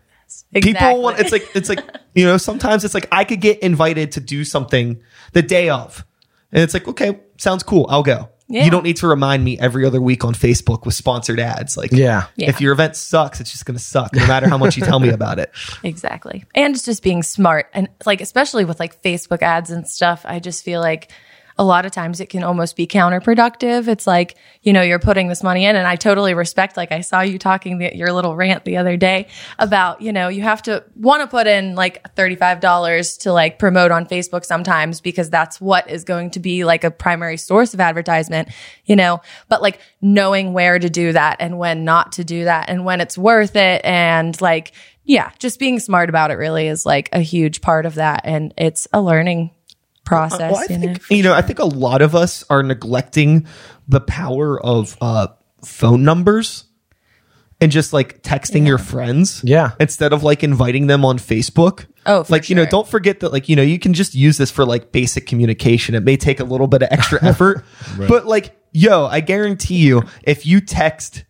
Exactly. 0.54 0.74
People 0.74 1.02
want 1.02 1.20
it's 1.20 1.32
like 1.32 1.50
it's 1.54 1.68
like, 1.68 1.80
you 2.16 2.26
know, 2.26 2.38
sometimes 2.38 2.86
it's 2.86 2.94
like 2.94 3.08
I 3.12 3.26
could 3.26 3.42
get 3.42 3.60
invited 3.60 4.14
to 4.14 4.22
do 4.22 4.46
something 4.46 5.02
the 5.34 5.42
day 5.42 5.70
of. 5.70 6.06
And 6.54 6.64
it's 6.64 6.74
like, 6.74 6.88
okay, 6.88 7.20
sounds 7.38 7.64
cool. 7.64 7.86
I'll 7.90 8.04
go. 8.04 8.30
Yeah. 8.48 8.66
You 8.66 8.72
don't 8.72 8.84
need 8.84 8.98
to 8.98 9.08
remind 9.08 9.46
me 9.46 9.58
every 9.58 9.86
other 9.86 10.02
week 10.02 10.26
on 10.26 10.34
Facebook 10.34 10.86
with 10.86 10.94
sponsored 10.94 11.40
ads. 11.40 11.78
Like, 11.78 11.94
Yeah. 11.94 12.26
Yeah. 12.36 12.50
if 12.50 12.60
your 12.60 12.74
event 12.74 12.98
sucks, 12.98 13.40
it's 13.40 13.50
just 13.52 13.66
going 13.66 13.78
to 13.78 13.84
suck 13.84 14.14
no 14.14 14.28
matter 14.28 14.50
how 14.50 14.58
much 14.58 14.76
you 14.76 14.84
tell 14.84 15.00
me 15.00 15.10
about 15.10 15.40
it. 15.40 15.52
Exactly. 15.84 16.44
And 16.54 16.76
it's 16.76 16.84
just 16.84 17.02
being 17.02 17.24
smart. 17.24 17.68
And 17.74 17.88
like, 18.06 18.20
especially 18.20 18.66
with 18.66 18.80
like 18.80 19.02
Facebook 19.02 19.42
ads 19.42 19.72
and 19.72 19.88
stuff, 19.88 20.26
I 20.26 20.40
just 20.40 20.66
feel 20.66 20.82
like 20.82 21.12
a 21.62 21.64
lot 21.64 21.86
of 21.86 21.92
times 21.92 22.20
it 22.20 22.26
can 22.26 22.42
almost 22.42 22.76
be 22.76 22.88
counterproductive. 22.88 23.88
It's 23.88 24.08
like, 24.08 24.36
you 24.64 24.74
know, 24.74 24.82
you're 24.82 24.98
putting 24.98 25.28
this 25.28 25.44
money 25.44 25.64
in 25.66 25.76
and 25.76 25.86
I 25.86 25.96
totally 25.96 26.34
respect, 26.34 26.76
like 26.76 26.92
I 26.92 27.02
saw 27.02 27.22
you 27.22 27.38
talking 27.38 27.78
the, 27.78 27.96
your 27.96 28.12
little 28.12 28.36
rant 28.36 28.66
the 28.66 28.78
other 28.78 28.98
day 28.98 29.28
about, 29.60 30.02
you 30.02 30.12
know, 30.12 30.28
you 30.28 30.42
have 30.42 30.64
to 30.64 30.84
want 30.96 31.22
to 31.22 31.28
put 31.28 31.46
in 31.46 31.76
like 31.76 32.16
$35 32.16 33.20
to 33.20 33.32
like 33.32 33.60
promote 33.60 33.92
on 33.92 34.08
Facebook 34.08 34.44
sometimes 34.44 35.02
because 35.02 35.30
that's 35.30 35.62
what 35.62 35.88
is 35.88 36.04
going 36.04 36.32
to 36.32 36.40
be 36.40 36.64
like 36.66 36.84
a 36.84 36.90
primary 36.90 37.38
source 37.38 37.76
of 37.76 37.80
advertisement, 37.80 38.50
you 38.86 38.96
know, 38.96 39.22
but 39.48 39.62
like 39.62 39.80
knowing 40.02 40.54
where 40.54 40.80
to 40.80 40.90
do 40.90 41.14
that 41.14 41.38
and 41.40 41.60
when 41.60 41.86
not 41.86 42.14
to 42.14 42.24
do 42.24 42.46
that 42.46 42.72
and 42.72 42.86
when 42.86 43.02
it's 43.02 43.20
worth 43.20 43.56
it 43.56 43.86
and 43.86 44.42
like, 44.42 44.72
yeah, 45.04 45.32
just 45.38 45.60
being 45.60 45.80
smart 45.80 46.10
about 46.10 46.32
it 46.32 46.36
really 46.36 46.68
is 46.68 46.88
like 46.88 47.10
a 47.12 47.20
huge 47.20 47.62
part 47.62 47.86
of 47.86 47.96
that. 47.96 48.22
And 48.24 48.52
it's 48.58 48.88
a 48.94 49.02
learning 49.02 49.52
process, 50.06 50.52
Well, 50.52 50.58
I 50.58 50.74
you 50.74 50.78
know? 50.78 50.94
think 50.94 51.10
you 51.10 51.24
know. 51.24 51.34
I 51.34 51.42
think 51.42 51.60
a 51.60 51.66
lot 51.66 52.02
of 52.02 52.16
us 52.16 52.44
are 52.50 52.64
neglecting 52.64 53.46
the 53.88 54.02
power 54.02 54.60
of 54.64 54.98
uh, 55.02 55.28
phone 55.64 56.04
numbers 56.04 56.66
and 57.60 57.72
just 57.72 57.94
like 57.94 58.24
texting 58.24 58.66
your 58.66 58.78
friends. 58.80 59.42
Yeah. 59.44 59.72
Instead 59.80 60.14
of 60.14 60.24
like 60.24 60.44
inviting 60.44 60.88
them 60.88 61.06
on 61.06 61.20
Facebook. 61.20 61.86
Oh, 62.06 62.24
for 62.24 62.34
like 62.34 62.50
you 62.50 62.56
know, 62.56 62.66
don't 62.66 62.88
forget 62.88 63.20
that 63.20 63.32
like 63.32 63.48
you 63.48 63.56
know 63.56 63.62
you 63.62 63.78
can 63.78 63.94
just 63.94 64.16
use 64.16 64.38
this 64.38 64.50
for 64.50 64.66
like 64.66 64.92
basic 64.92 65.28
communication. 65.28 65.94
It 65.94 66.04
may 66.04 66.18
take 66.18 66.40
a 66.40 66.44
little 66.44 66.68
bit 66.68 66.82
of 66.82 66.88
extra 66.92 67.24
effort, 67.26 67.64
but 68.08 68.26
like 68.26 68.58
yo, 68.74 69.06
I 69.06 69.20
guarantee 69.20 69.78
you, 69.86 70.04
if 70.24 70.46
you 70.46 70.62
text 70.62 71.26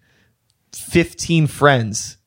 fifteen 0.74 1.48
friends 1.48 2.18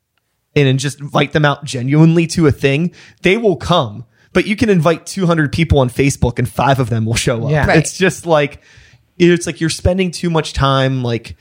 and 0.55 0.79
just 0.79 1.01
invite 1.01 1.33
them 1.33 1.45
out 1.45 1.65
genuinely 1.65 2.27
to 2.29 2.47
a 2.47 2.53
thing, 2.53 2.95
they 3.23 3.37
will 3.39 3.57
come. 3.57 4.05
But 4.35 4.47
you 4.47 4.55
can 4.57 4.69
invite 4.69 5.07
200 5.07 5.51
people 5.53 5.79
on 5.79 5.89
Facebook 5.89 6.39
and 6.39 6.47
five 6.47 6.79
of 6.81 6.91
them 6.91 7.07
will 7.07 7.15
show 7.15 7.45
up. 7.45 7.51
Yeah. 7.51 7.67
Right. 7.67 7.79
It's 7.79 7.97
just 7.97 8.27
like, 8.27 8.61
it's 9.17 9.47
like 9.47 9.61
you're 9.63 9.71
spending 9.71 10.11
too 10.11 10.29
much 10.29 10.53
time, 10.53 11.03
like 11.03 11.37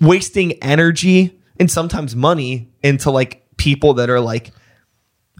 wasting 0.00 0.52
energy 0.62 1.38
and 1.58 1.70
sometimes 1.70 2.16
money 2.16 2.70
into 2.82 3.10
like 3.10 3.44
people 3.56 3.94
that 3.94 4.08
are 4.08 4.20
like 4.20 4.52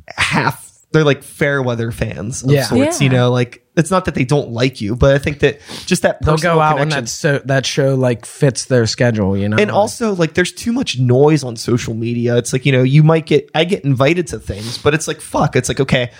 half 0.08 0.68
they're 0.92 1.04
like 1.04 1.22
fair 1.22 1.62
weather 1.62 1.92
fans 1.92 2.42
of 2.42 2.50
Yeah. 2.50 2.64
sorts. 2.64 3.00
Yeah. 3.00 3.04
You 3.04 3.10
know, 3.16 3.30
like 3.30 3.64
it's 3.76 3.92
not 3.92 4.06
that 4.06 4.16
they 4.16 4.24
don't 4.24 4.50
like 4.50 4.80
you, 4.80 4.96
but 4.96 5.14
I 5.14 5.18
think 5.18 5.38
that 5.38 5.60
just 5.86 6.02
that 6.02 6.20
They'll 6.20 6.36
go 6.36 6.60
out 6.60 6.78
when 6.80 6.88
connection. 6.88 7.04
that 7.04 7.08
so 7.08 7.38
that 7.46 7.64
show 7.64 7.94
like 7.94 8.26
fits 8.26 8.64
their 8.64 8.86
schedule, 8.88 9.36
you 9.36 9.48
know. 9.48 9.56
and 9.56 9.70
also 9.70 10.14
like 10.16 10.34
there's 10.34 10.50
too 10.52 10.72
much 10.72 10.98
noise 10.98 11.44
on 11.44 11.54
social 11.54 11.94
media 11.94 12.36
it's 12.36 12.52
like 12.52 12.66
you 12.66 12.72
know 12.72 12.82
you 12.82 13.04
might 13.04 13.24
get 13.26 13.48
i 13.54 13.62
get 13.64 13.84
invited 13.84 14.26
to 14.26 14.40
things 14.40 14.78
but 14.78 14.92
it's 14.92 15.06
like 15.06 15.20
fuck 15.20 15.54
it's 15.54 15.68
like 15.68 15.78
okay 15.78 16.10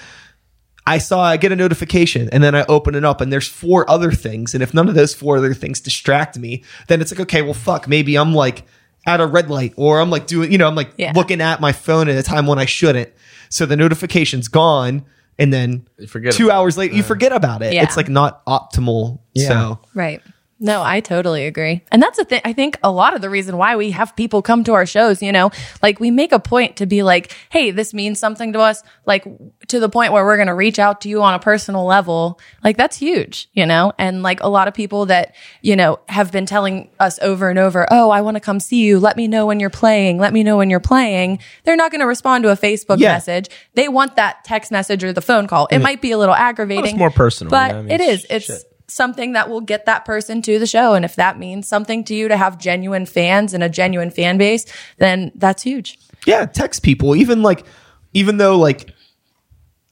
i 0.87 0.99
saw 0.99 1.22
i 1.22 1.37
get 1.37 1.53
a 1.53 1.57
notification 1.57 2.28
and 2.33 2.43
then 2.43 2.55
i 2.55 2.64
open 2.68 2.95
it 2.95 3.05
up 3.05 3.20
and 3.20 3.33
there's 3.33 3.49
four 3.49 3.89
other 3.91 4.11
things 4.12 4.55
and 4.55 4.62
if 4.62 4.72
none 4.74 4.89
of 4.89 4.95
those 4.95 5.14
four 5.14 5.37
other 5.37 5.55
things 5.55 5.81
distract 5.81 6.39
me 6.39 6.62
then 6.89 7.01
it's 7.01 7.11
like 7.12 7.20
okay 7.20 7.43
well 7.43 7.55
fuck 7.55 7.87
maybe 7.89 8.16
i'm 8.16 8.35
like 8.35 8.64
at 9.07 9.20
a 9.20 9.26
red 9.26 9.49
light 9.51 9.72
or 9.76 10.01
i'm 10.01 10.11
like 10.11 10.26
doing 10.26 10.51
you 10.53 10.59
know 10.59 10.66
i'm 10.68 10.74
like 10.74 10.91
Yeah. 10.97 11.12
looking 11.14 11.41
at 11.41 11.61
my 11.61 11.72
phone 11.72 12.09
at 12.09 12.16
a 12.16 12.22
time 12.22 12.47
when 12.47 12.59
i 12.59 12.64
shouldn't 12.66 13.11
so 13.49 13.66
the 13.66 13.76
notification's 13.76 14.49
gone 14.49 15.05
and 15.39 15.53
then 15.53 15.87
forget 16.09 16.33
two 16.35 16.51
hours 16.51 16.76
later 16.76 16.95
you 16.95 17.03
forget 17.03 17.33
about 17.33 17.62
it 17.62 17.72
Yeah. 17.72 17.83
it's 17.83 17.97
like 17.97 18.09
not 18.09 18.45
optimal 18.47 19.20
Yeah. 19.35 19.49
so 19.49 19.78
Right. 19.95 20.22
No, 20.63 20.83
I 20.83 21.01
totally 21.01 21.47
agree. 21.47 21.81
And 21.91 22.03
that's 22.03 22.19
a 22.19 22.25
thing. 22.25 22.43
I 22.45 22.53
think 22.53 22.79
a 22.83 22.91
lot 22.91 23.15
of 23.15 23.23
the 23.23 23.31
reason 23.31 23.57
why 23.57 23.77
we 23.77 23.93
have 23.93 24.15
people 24.15 24.43
come 24.43 24.63
to 24.65 24.75
our 24.75 24.85
shows, 24.85 25.23
you 25.23 25.33
know, 25.33 25.51
like 25.83 26.01
we 26.01 26.11
make 26.11 26.33
a 26.33 26.39
point 26.39 26.77
to 26.77 26.87
be 26.87 27.03
like, 27.03 27.35
Hey, 27.49 27.71
this 27.71 27.95
means 27.95 28.19
something 28.19 28.53
to 28.53 28.61
us, 28.61 28.83
like 29.07 29.25
to 29.69 29.81
the 29.81 29.89
point 29.89 30.13
where 30.13 30.23
we're 30.23 30.37
going 30.37 30.49
to 30.49 30.55
reach 30.55 30.79
out 30.79 31.01
to 31.01 31.09
you 31.09 31.23
on 31.23 31.33
a 31.33 31.39
personal 31.39 31.87
level. 31.87 32.39
Like 32.63 32.77
that's 32.77 32.99
huge, 32.99 33.49
you 33.55 33.65
know? 33.65 33.95
And 33.97 34.23
like 34.23 34.43
a 34.43 34.49
lot 34.49 34.69
of 34.69 34.75
people 34.75 35.07
that, 35.07 35.35
you 35.63 35.77
know, 35.77 35.99
have 36.09 36.31
been 36.31 36.45
telling 36.45 36.91
us 37.01 37.19
over 37.23 37.49
and 37.49 37.59
over, 37.59 37.87
Oh, 37.91 38.11
I 38.11 38.21
want 38.21 38.35
to 38.35 38.41
come 38.41 38.61
see 38.61 38.85
you. 38.85 39.01
Let 39.01 39.17
me 39.17 39.29
know 39.29 39.47
when 39.47 39.61
you're 39.61 39.71
playing. 39.71 40.19
Let 40.19 40.35
me 40.35 40.43
know 40.43 40.59
when 40.59 40.69
you're 40.69 40.79
playing. 40.79 41.39
They're 41.65 41.75
not 41.75 41.91
going 41.91 42.03
to 42.03 42.07
respond 42.07 42.45
to 42.45 42.51
a 42.51 42.57
Facebook 42.57 42.99
Yeah. 42.99 43.15
message. 43.15 43.49
They 43.73 43.89
want 43.89 44.17
that 44.17 44.45
text 44.45 44.71
message 44.71 45.03
or 45.05 45.15
the 45.15 45.23
phone 45.23 45.47
call. 45.47 45.69
It 45.69 45.77
mm-hmm. 45.77 45.85
might 45.85 46.03
be 46.03 46.11
a 46.11 46.19
little 46.19 46.35
aggravating. 46.35 46.85
It's 46.85 46.99
more 46.99 47.11
personal, 47.11 47.51
but 47.51 47.71
yeah, 47.71 47.79
I 47.79 47.83
mean, 47.83 47.91
it 47.93 48.01
is. 48.03 48.27
It's, 48.29 48.45
shit. 48.45 48.70
Something 48.93 49.32
that 49.32 49.49
will 49.49 49.61
get 49.61 49.86
that 49.86 50.05
person 50.05 50.43
to 50.43 50.59
the 50.59 50.66
show. 50.66 50.95
And 50.95 51.05
if 51.05 51.16
that 51.16 51.38
means 51.38 51.68
something 51.68 52.05
to 52.05 52.14
you 52.14 52.28
to 52.28 52.36
have 52.36 52.59
genuine 52.59 53.07
fans 53.07 53.55
and 53.55 53.62
a 53.62 53.68
genuine 53.68 54.11
fan 54.11 54.38
base, 54.38 54.66
then 54.99 55.32
that's 55.34 55.62
huge. 55.62 55.99
yeah 56.26 56.47
text 56.47 56.82
people. 56.82 57.16
Even 57.16 57.43
like 57.43 57.64
even 58.12 58.36
though 58.36 58.59
like 58.59 58.95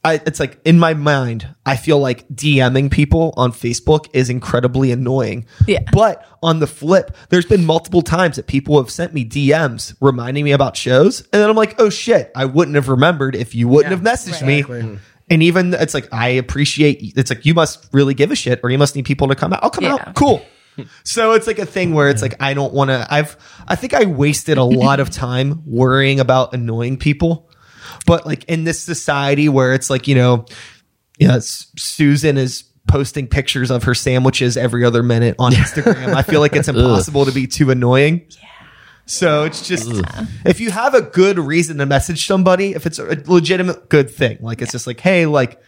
I, 0.04 0.14
it's 0.24 0.38
like 0.38 0.60
in 0.64 0.78
my 0.78 0.94
mind 0.94 1.54
i 1.66 1.74
feel 1.76 1.98
like 1.98 2.26
dming 2.28 2.90
people 2.90 3.34
on 3.36 3.50
facebook 3.50 4.06
is 4.12 4.30
incredibly 4.30 4.92
annoying. 4.92 5.44
Yeah. 5.66 5.80
but 5.92 6.24
on 6.40 6.60
the 6.60 6.68
flip 6.68 7.16
there's 7.30 7.44
been 7.46 7.66
multiple 7.66 8.02
times 8.02 8.36
that 8.36 8.46
people 8.46 8.80
have 8.80 8.90
sent 8.90 9.12
me 9.12 9.24
dms 9.24 9.96
reminding 10.00 10.44
me 10.44 10.52
about 10.52 10.76
shows. 10.76 11.20
And 11.32 11.42
then 11.42 11.50
i'm 11.50 11.56
like 11.56 11.80
oh 11.80 11.90
shit 11.90 12.30
i 12.36 12.44
wouldn't 12.44 12.76
have 12.76 12.88
remembered 12.88 13.34
if 13.34 13.54
you 13.56 13.66
wouldn't 13.66 13.90
have 13.90 14.00
messaged 14.00 14.46
me 14.46 14.62
mm-hmm. 14.62 14.96
And 15.30 15.42
even 15.42 15.74
it's 15.74 15.94
like 15.94 16.08
i 16.12 16.28
appreciate 16.28 16.98
it's 17.16 17.30
like 17.30 17.44
you 17.46 17.54
must 17.54 17.88
really 17.92 18.14
give 18.14 18.30
a 18.30 18.36
shit 18.36 18.60
or 18.62 18.70
you 18.70 18.78
must 18.78 18.94
need 18.96 19.04
people 19.04 19.28
to 19.28 19.34
come 19.34 19.52
out 19.52 19.60
i'll 19.62 19.70
come 19.70 19.84
Yeah. 19.84 19.94
out 19.94 20.14
cool 20.14 20.44
so 21.02 21.32
it's 21.32 21.48
like 21.48 21.58
a 21.58 21.66
thing 21.66 21.92
where 21.92 22.08
it's 22.08 22.22
like 22.22 22.36
I 22.40 22.54
don't 22.54 22.72
want 22.72 22.90
to. 22.90 23.04
I've 23.10 23.36
I 23.66 23.74
think 23.74 23.94
I 23.94 24.04
wasted 24.04 24.58
a 24.58 24.62
lot 24.62 25.00
of 25.00 25.10
time 25.10 25.64
worrying 25.66 26.20
about 26.20 26.54
annoying 26.54 26.98
people, 26.98 27.50
but 28.06 28.24
like 28.26 28.44
in 28.44 28.62
this 28.62 28.80
society 28.80 29.48
where 29.48 29.74
it's 29.74 29.90
like 29.90 30.06
you 30.06 30.14
know, 30.14 30.44
yes, 31.18 31.72
Susan 31.76 32.38
is 32.38 32.62
posting 32.86 33.26
pictures 33.26 33.72
of 33.72 33.82
her 33.82 33.94
sandwiches 33.94 34.56
every 34.56 34.84
other 34.84 35.02
minute 35.02 35.34
on 35.40 35.50
Instagram. 35.64 36.14
I 36.14 36.22
feel 36.22 36.38
like 36.38 36.54
it's 36.54 36.68
impossible 36.68 37.24
to 37.24 37.32
be 37.32 37.48
too 37.48 37.72
annoying. 37.72 38.24
So 39.10 39.44
it's 39.44 39.66
just 39.66 39.88
if 40.44 40.60
you 40.60 40.70
have 40.70 40.92
a 40.94 41.00
good 41.00 41.38
reason 41.38 41.78
to 41.78 41.86
message 41.86 42.26
somebody, 42.26 42.74
if 42.74 42.84
it's 42.84 42.98
a 42.98 43.04
legitimate 43.26 43.88
good 43.88 44.10
thing, 44.10 44.36
like 44.42 44.60
it's 44.60 44.72
just 44.72 44.86
like, 44.86 45.00
hey, 45.00 45.24
like, 45.24 45.60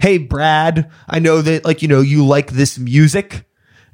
hey, 0.00 0.18
Brad, 0.18 0.90
I 1.08 1.18
know 1.18 1.42
that 1.42 1.64
like 1.64 1.82
you 1.82 1.88
know 1.88 2.00
you 2.00 2.24
like 2.26 2.52
this 2.52 2.78
music, 2.78 3.44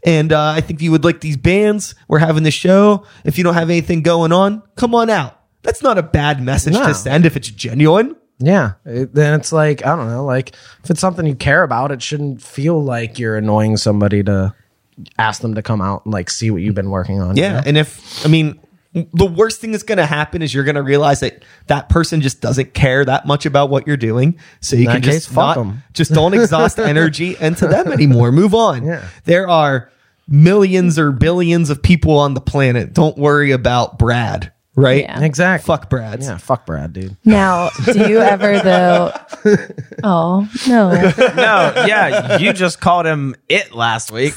and 0.05 0.33
uh, 0.33 0.51
I 0.51 0.61
think 0.61 0.81
you 0.81 0.91
would 0.93 1.05
like 1.05 1.20
these 1.20 1.37
bands. 1.37 1.95
We're 2.09 2.20
having 2.20 2.45
the 2.45 2.51
show. 2.53 3.05
If 3.25 3.39
you 3.39 3.45
don't 3.45 3.55
have 3.55 3.70
anything 3.70 4.03
going 4.03 4.33
on, 4.33 4.62
come 4.77 4.95
on 4.95 5.11
out. 5.11 5.39
That's 5.62 5.83
not 5.83 5.99
a 5.99 6.03
bad 6.03 6.43
message 6.43 6.75
No. 6.75 6.87
to 6.87 6.95
send 6.95 7.27
if 7.27 7.37
it's 7.37 7.49
genuine. 7.51 8.16
Yeah. 8.39 8.73
It- 8.85 9.14
then 9.14 9.39
it's 9.39 9.53
like, 9.53 9.85
I 9.87 9.95
don't 9.95 10.09
know, 10.09 10.25
like 10.25 10.55
if 10.83 10.91
it's 10.91 11.01
something 11.01 11.25
you 11.27 11.37
care 11.37 11.62
about, 11.62 11.93
it 11.93 12.03
shouldn't 12.03 12.43
feel 12.43 12.83
like 12.83 13.18
you're 13.20 13.37
annoying 13.37 13.77
somebody 13.77 14.25
to 14.25 14.55
ask 15.18 15.40
them 15.43 15.55
to 15.55 15.62
come 15.62 15.80
out 15.80 16.05
and 16.05 16.12
like 16.12 16.30
see 16.30 16.51
what 16.51 16.62
you've 16.62 16.74
been 16.74 16.90
working 16.90 17.20
on. 17.20 17.36
you 17.36 17.43
Yeah, 17.43 17.53
know? 17.55 17.62
and 17.66 17.76
if 17.76 18.24
I 18.24 18.28
mean 18.28 18.61
the 18.95 19.24
worst 19.24 19.61
thing 19.61 19.72
that's 19.72 19.84
going 19.84 19.97
to 19.97 20.05
happen 20.05 20.43
is 20.43 20.53
you're 20.53 20.64
going 20.64 20.74
to 20.74 20.82
realize 20.82 21.20
that 21.20 21.43
that 21.68 21.88
person 21.88 22.20
just 22.20 22.43
doesn't 22.43 22.74
care 22.74 23.03
that 23.07 23.26
much 23.26 23.47
about 23.47 23.70
what 23.70 23.86
you're 23.86 23.97
doing. 23.97 24.38
So 24.61 24.76
you 24.76 24.86
In 24.86 24.93
can 24.97 25.03
just 25.03 25.28
case, 25.28 25.34
fuck 25.34 25.57
not, 25.57 25.59
'em. 25.59 25.82
just 25.95 26.12
don't 26.12 26.34
exhaust 26.34 26.78
energy 26.78 27.34
into 27.40 27.66
them 27.66 27.90
anymore. 27.90 28.32
Move 28.32 28.55
on. 28.55 28.84
Yeah. 28.84 29.03
There 29.24 29.49
are 29.49 29.90
millions 30.28 30.99
or 30.99 31.11
billions 31.11 31.70
of 31.70 31.82
people 31.82 32.18
on 32.18 32.34
the 32.34 32.40
planet. 32.43 32.93
Don't 32.93 33.16
worry 33.16 33.51
about 33.53 33.99
Brad, 33.99 34.53
right? 34.77 35.03
Yeah. 35.05 35.20
Exactly. 35.23 35.66
Fuck 35.66 35.89
Brads. 35.91 36.27
Yeah, 36.27 36.39
fuck 36.39 36.66
Brad, 36.66 36.93
dude. 36.93 37.16
Now, 37.25 37.70
do 37.85 38.09
you 38.09 38.20
ever 38.20 38.59
though? 38.61 39.12
Oh 40.05 40.49
no! 40.68 40.91
No, 40.93 41.85
yeah, 41.87 42.39
you 42.39 42.53
just 42.53 42.81
called 42.81 43.07
him 43.07 43.35
it 43.49 43.73
last 43.73 44.11
week. 44.11 44.35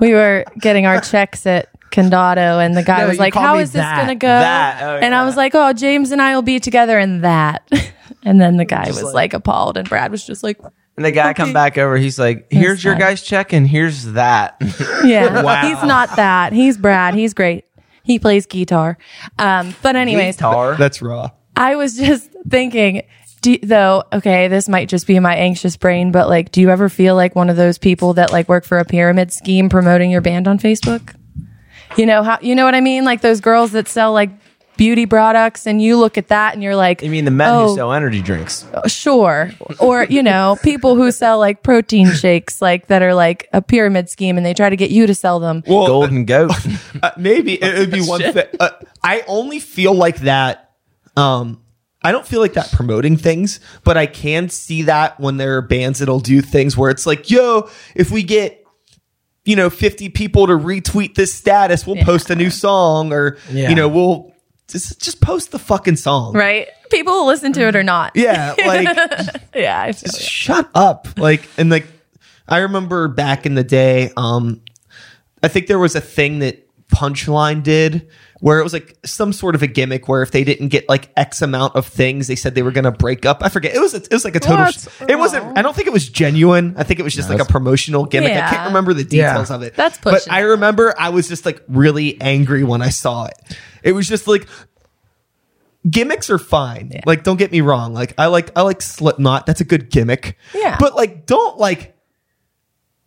We 0.00 0.12
were 0.12 0.44
getting 0.58 0.86
our 0.86 1.00
checks 1.00 1.46
at 1.46 1.68
Condado, 1.90 2.64
and 2.64 2.76
the 2.76 2.82
guy 2.82 3.02
No, 3.02 3.08
was 3.08 3.18
like, 3.18 3.34
"How 3.34 3.40
is 3.40 3.44
"How 3.48 3.54
me 3.56 3.62
is 3.62 3.72
this 3.72 3.82
gonna 3.84 4.14
go?" 4.14 4.26
That, 4.26 4.82
oh, 4.82 4.96
and 4.96 5.14
I 5.14 5.24
was 5.24 5.36
like, 5.36 5.54
"Oh, 5.54 5.72
James 5.72 6.10
and 6.10 6.20
I 6.20 6.34
will 6.34 6.42
be 6.42 6.58
together 6.58 6.98
in 6.98 7.20
that." 7.20 7.68
and 8.24 8.40
then 8.40 8.56
the 8.56 8.64
guy 8.64 8.86
was 8.88 9.02
like, 9.14 9.32
appalled, 9.34 9.76
and 9.76 9.88
Brad 9.88 10.10
was 10.10 10.24
just 10.26 10.42
like, 10.42 10.58
And 10.96 11.04
the 11.04 11.12
guy 11.12 11.32
come 11.34 11.52
back 11.52 11.78
over, 11.78 11.96
he's 11.96 12.18
like, 12.18 12.46
"Here's 12.50 12.82
your 12.82 12.94
fine. 12.94 13.00
guy's 13.00 13.22
check, 13.22 13.52
and 13.52 13.66
here's 13.68 14.04
that." 14.12 14.56
"Yeah, 15.04 15.42
Wow. 15.44 15.62
he's 15.68 15.82
not 15.84 16.16
that. 16.16 16.52
He's 16.52 16.76
Brad. 16.76 17.14
He's 17.14 17.34
great. 17.34 17.64
He 18.04 18.18
plays 18.18 18.46
guitar." 18.46 18.98
Um, 19.38 19.74
but 19.82 19.96
anyways, 19.96 20.36
Guitar. 20.36 20.76
That's 20.76 21.02
raw. 21.02 21.30
I 21.56 21.76
was 21.76 21.96
just 21.96 22.30
thinking, 22.48 23.02
do, 23.42 23.58
though, 23.58 24.04
okay, 24.12 24.48
this 24.48 24.68
might 24.68 24.88
just 24.88 25.06
be 25.06 25.18
my 25.18 25.34
anxious 25.34 25.76
brain, 25.76 26.12
but 26.12 26.28
like, 26.28 26.52
do 26.52 26.60
you 26.60 26.70
ever 26.70 26.88
feel 26.88 27.14
like 27.14 27.34
one 27.34 27.50
of 27.50 27.56
those 27.56 27.76
people 27.76 28.14
that 28.14 28.32
like 28.32 28.48
work 28.48 28.64
for 28.64 28.78
a 28.78 28.84
pyramid 28.84 29.32
scheme 29.32 29.68
promoting 29.68 30.10
your 30.10 30.20
band 30.20 30.48
on 30.48 30.58
Facebook? 30.58 31.14
You 31.96 32.06
know 32.06 32.22
how, 32.22 32.38
you 32.40 32.54
know 32.54 32.64
what 32.64 32.74
I 32.74 32.80
mean? 32.80 33.04
Like 33.04 33.20
those 33.20 33.40
girls 33.40 33.72
that 33.72 33.88
sell 33.88 34.12
like 34.12 34.30
beauty 34.82 35.06
products 35.06 35.64
and 35.64 35.80
you 35.80 35.96
look 35.96 36.18
at 36.18 36.26
that 36.26 36.54
and 36.54 36.62
you're 36.62 36.74
like, 36.74 37.02
You 37.02 37.10
mean 37.10 37.24
the 37.24 37.30
men 37.30 37.48
oh, 37.54 37.68
who 37.68 37.76
sell 37.76 37.92
energy 37.92 38.20
drinks? 38.20 38.66
sure. 38.88 39.52
Or, 39.78 40.04
you 40.04 40.24
know, 40.24 40.56
people 40.64 40.96
who 40.96 41.12
sell 41.12 41.38
like 41.38 41.62
protein 41.62 42.10
shakes, 42.10 42.60
like 42.60 42.88
that 42.88 43.00
are 43.00 43.14
like 43.14 43.48
a 43.52 43.62
pyramid 43.62 44.08
scheme 44.10 44.36
and 44.36 44.44
they 44.44 44.54
try 44.54 44.70
to 44.70 44.76
get 44.76 44.90
you 44.90 45.06
to 45.06 45.14
sell 45.14 45.38
them. 45.38 45.62
Well, 45.68 45.86
Golden 45.86 46.24
goat. 46.24 46.50
Uh, 47.02 47.10
maybe 47.16 47.54
it 47.54 47.78
would 47.78 47.90
be 47.90 48.00
one 48.00 48.20
thing. 48.20 48.44
Uh, 48.60 48.70
I 49.02 49.24
only 49.26 49.58
feel 49.58 49.92
like 49.94 50.18
that. 50.20 50.70
Um, 51.16 51.60
I 52.04 52.12
don't 52.12 52.26
feel 52.26 52.40
like 52.40 52.52
that 52.52 52.70
promoting 52.70 53.16
things, 53.16 53.58
but 53.82 53.96
I 53.96 54.06
can 54.06 54.48
see 54.48 54.82
that 54.82 55.18
when 55.18 55.36
there 55.36 55.56
are 55.56 55.62
bands 55.62 55.98
that'll 55.98 56.20
do 56.20 56.40
things 56.40 56.76
where 56.76 56.90
it's 56.90 57.04
like, 57.06 57.28
yo, 57.30 57.68
if 57.96 58.10
we 58.12 58.22
get, 58.22 58.64
you 59.44 59.56
know, 59.56 59.68
50 59.70 60.10
people 60.10 60.46
to 60.46 60.52
retweet 60.52 61.14
this 61.14 61.32
status, 61.34 61.84
we'll 61.86 62.04
post 62.04 62.30
a 62.30 62.36
new 62.36 62.50
song 62.50 63.12
or, 63.12 63.36
Yeah. 63.50 63.68
you 63.70 63.74
know, 63.74 63.88
we'll 63.88 64.32
just, 64.68 65.00
just 65.00 65.20
post 65.20 65.50
the 65.52 65.58
fucking 65.58 65.96
song. 65.96 66.34
Right? 66.34 66.68
People 66.90 67.12
will 67.14 67.26
listen 67.26 67.52
to 67.54 67.66
it 67.68 67.76
or 67.76 67.82
not. 67.82 68.12
Yeah. 68.14 68.54
Like, 68.58 68.88
Yeah. 69.54 69.86
You. 69.86 69.92
shut 70.18 70.68
up 70.74 71.08
like 71.16 71.48
and 71.58 71.68
like 71.70 71.86
i 72.48 72.58
remember 72.58 73.06
back 73.08 73.44
in 73.46 73.54
the 73.54 73.62
day 73.64 74.10
um 74.16 74.60
i 75.42 75.48
think 75.48 75.66
there 75.68 75.78
was 75.78 75.94
a 75.94 76.00
thing 76.00 76.40
that 76.40 76.66
punchline 76.88 77.62
did 77.62 78.08
where 78.42 78.58
it 78.58 78.64
was 78.64 78.72
like 78.72 78.98
some 79.04 79.32
sort 79.32 79.54
of 79.54 79.62
a 79.62 79.68
gimmick 79.68 80.08
where 80.08 80.20
if 80.20 80.32
they 80.32 80.42
didn't 80.42 80.66
get 80.68 80.88
like 80.88 81.10
x 81.16 81.42
amount 81.42 81.76
of 81.76 81.86
things 81.86 82.26
they 82.26 82.34
said 82.34 82.56
they 82.56 82.62
were 82.62 82.72
going 82.72 82.82
to 82.84 82.90
break 82.90 83.24
up 83.24 83.38
i 83.42 83.48
forget 83.48 83.72
it 83.72 83.78
was 83.78 83.94
it 83.94 84.12
was 84.12 84.24
like 84.24 84.34
a 84.34 84.40
total 84.40 84.64
What's 84.64 84.88
it 85.08 85.16
wasn't 85.16 85.56
i 85.56 85.62
don't 85.62 85.74
think 85.76 85.86
it 85.86 85.92
was 85.92 86.08
genuine 86.08 86.74
i 86.76 86.82
think 86.82 86.98
it 86.98 87.04
was 87.04 87.14
just 87.14 87.30
like 87.30 87.40
a 87.40 87.44
promotional 87.44 88.04
gimmick 88.04 88.32
i 88.32 88.50
can't 88.50 88.66
remember 88.66 88.92
the 88.94 89.04
details 89.04 89.50
Yeah. 89.50 89.56
of 89.56 89.62
it 89.62 89.76
That's 89.76 89.96
but 89.98 90.26
i 90.30 90.40
remember 90.40 90.92
i 90.98 91.10
was 91.10 91.28
just 91.28 91.46
like 91.46 91.62
really 91.68 92.20
angry 92.20 92.64
when 92.64 92.82
i 92.82 92.88
saw 92.88 93.26
it 93.26 93.56
it 93.84 93.92
was 93.92 94.08
just 94.08 94.26
like 94.26 94.48
gimmicks 95.88 96.30
are 96.30 96.38
fine. 96.38 97.00
Like, 97.06 97.24
don't 97.24 97.38
get 97.38 97.50
me 97.50 97.60
wrong. 97.60 97.92
Like, 97.92 98.14
I 98.16 98.26
like 98.26 98.50
I 98.56 98.62
like 98.62 98.80
Slipknot. 98.80 99.46
That's 99.46 99.60
a 99.60 99.64
good 99.64 99.90
gimmick. 99.90 100.38
Yeah. 100.54 100.76
But 100.78 100.94
like, 100.94 101.26
don't 101.26 101.58
like 101.58 101.91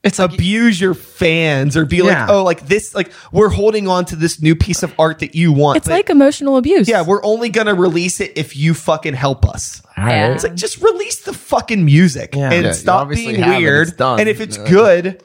It's 0.05 0.19
abuse 0.19 0.79
your 0.79 0.93
fans 0.93 1.75
or 1.75 1.85
be 1.85 2.01
like, 2.03 2.29
oh, 2.29 2.43
like 2.43 2.67
this. 2.67 2.93
Like, 2.93 3.11
we're 3.31 3.49
holding 3.49 3.87
on 3.87 4.05
to 4.05 4.15
this 4.15 4.39
new 4.41 4.55
piece 4.55 4.83
of 4.83 4.93
art 4.99 5.19
that 5.19 5.33
you 5.35 5.51
want. 5.51 5.77
It's 5.77 5.87
but- 5.87 5.93
like 5.95 6.09
emotional 6.11 6.57
abuse. 6.57 6.87
yeah, 6.87 7.01
we're 7.01 7.23
only 7.25 7.49
gonna 7.49 7.73
release 7.73 8.21
it 8.21 8.31
if 8.37 8.55
you 8.55 8.73
fucking 8.75 9.15
help 9.15 9.45
us. 9.47 9.81
Yeah. 9.97 10.33
It's 10.33 10.43
like 10.43 10.55
just 10.55 10.79
release 10.81 11.23
the 11.23 11.33
fucking 11.33 11.83
music 11.83 12.35
Yeah. 12.35 12.51
and 12.51 12.65
Yeah, 12.67 12.71
stop 12.73 13.09
being 13.09 13.35
have 13.35 13.55
it. 13.55 13.57
weird. 13.57 13.99
And 13.99 14.29
if 14.29 14.39
it's 14.41 14.57
Yeah. 14.57 14.69
good, 14.69 15.23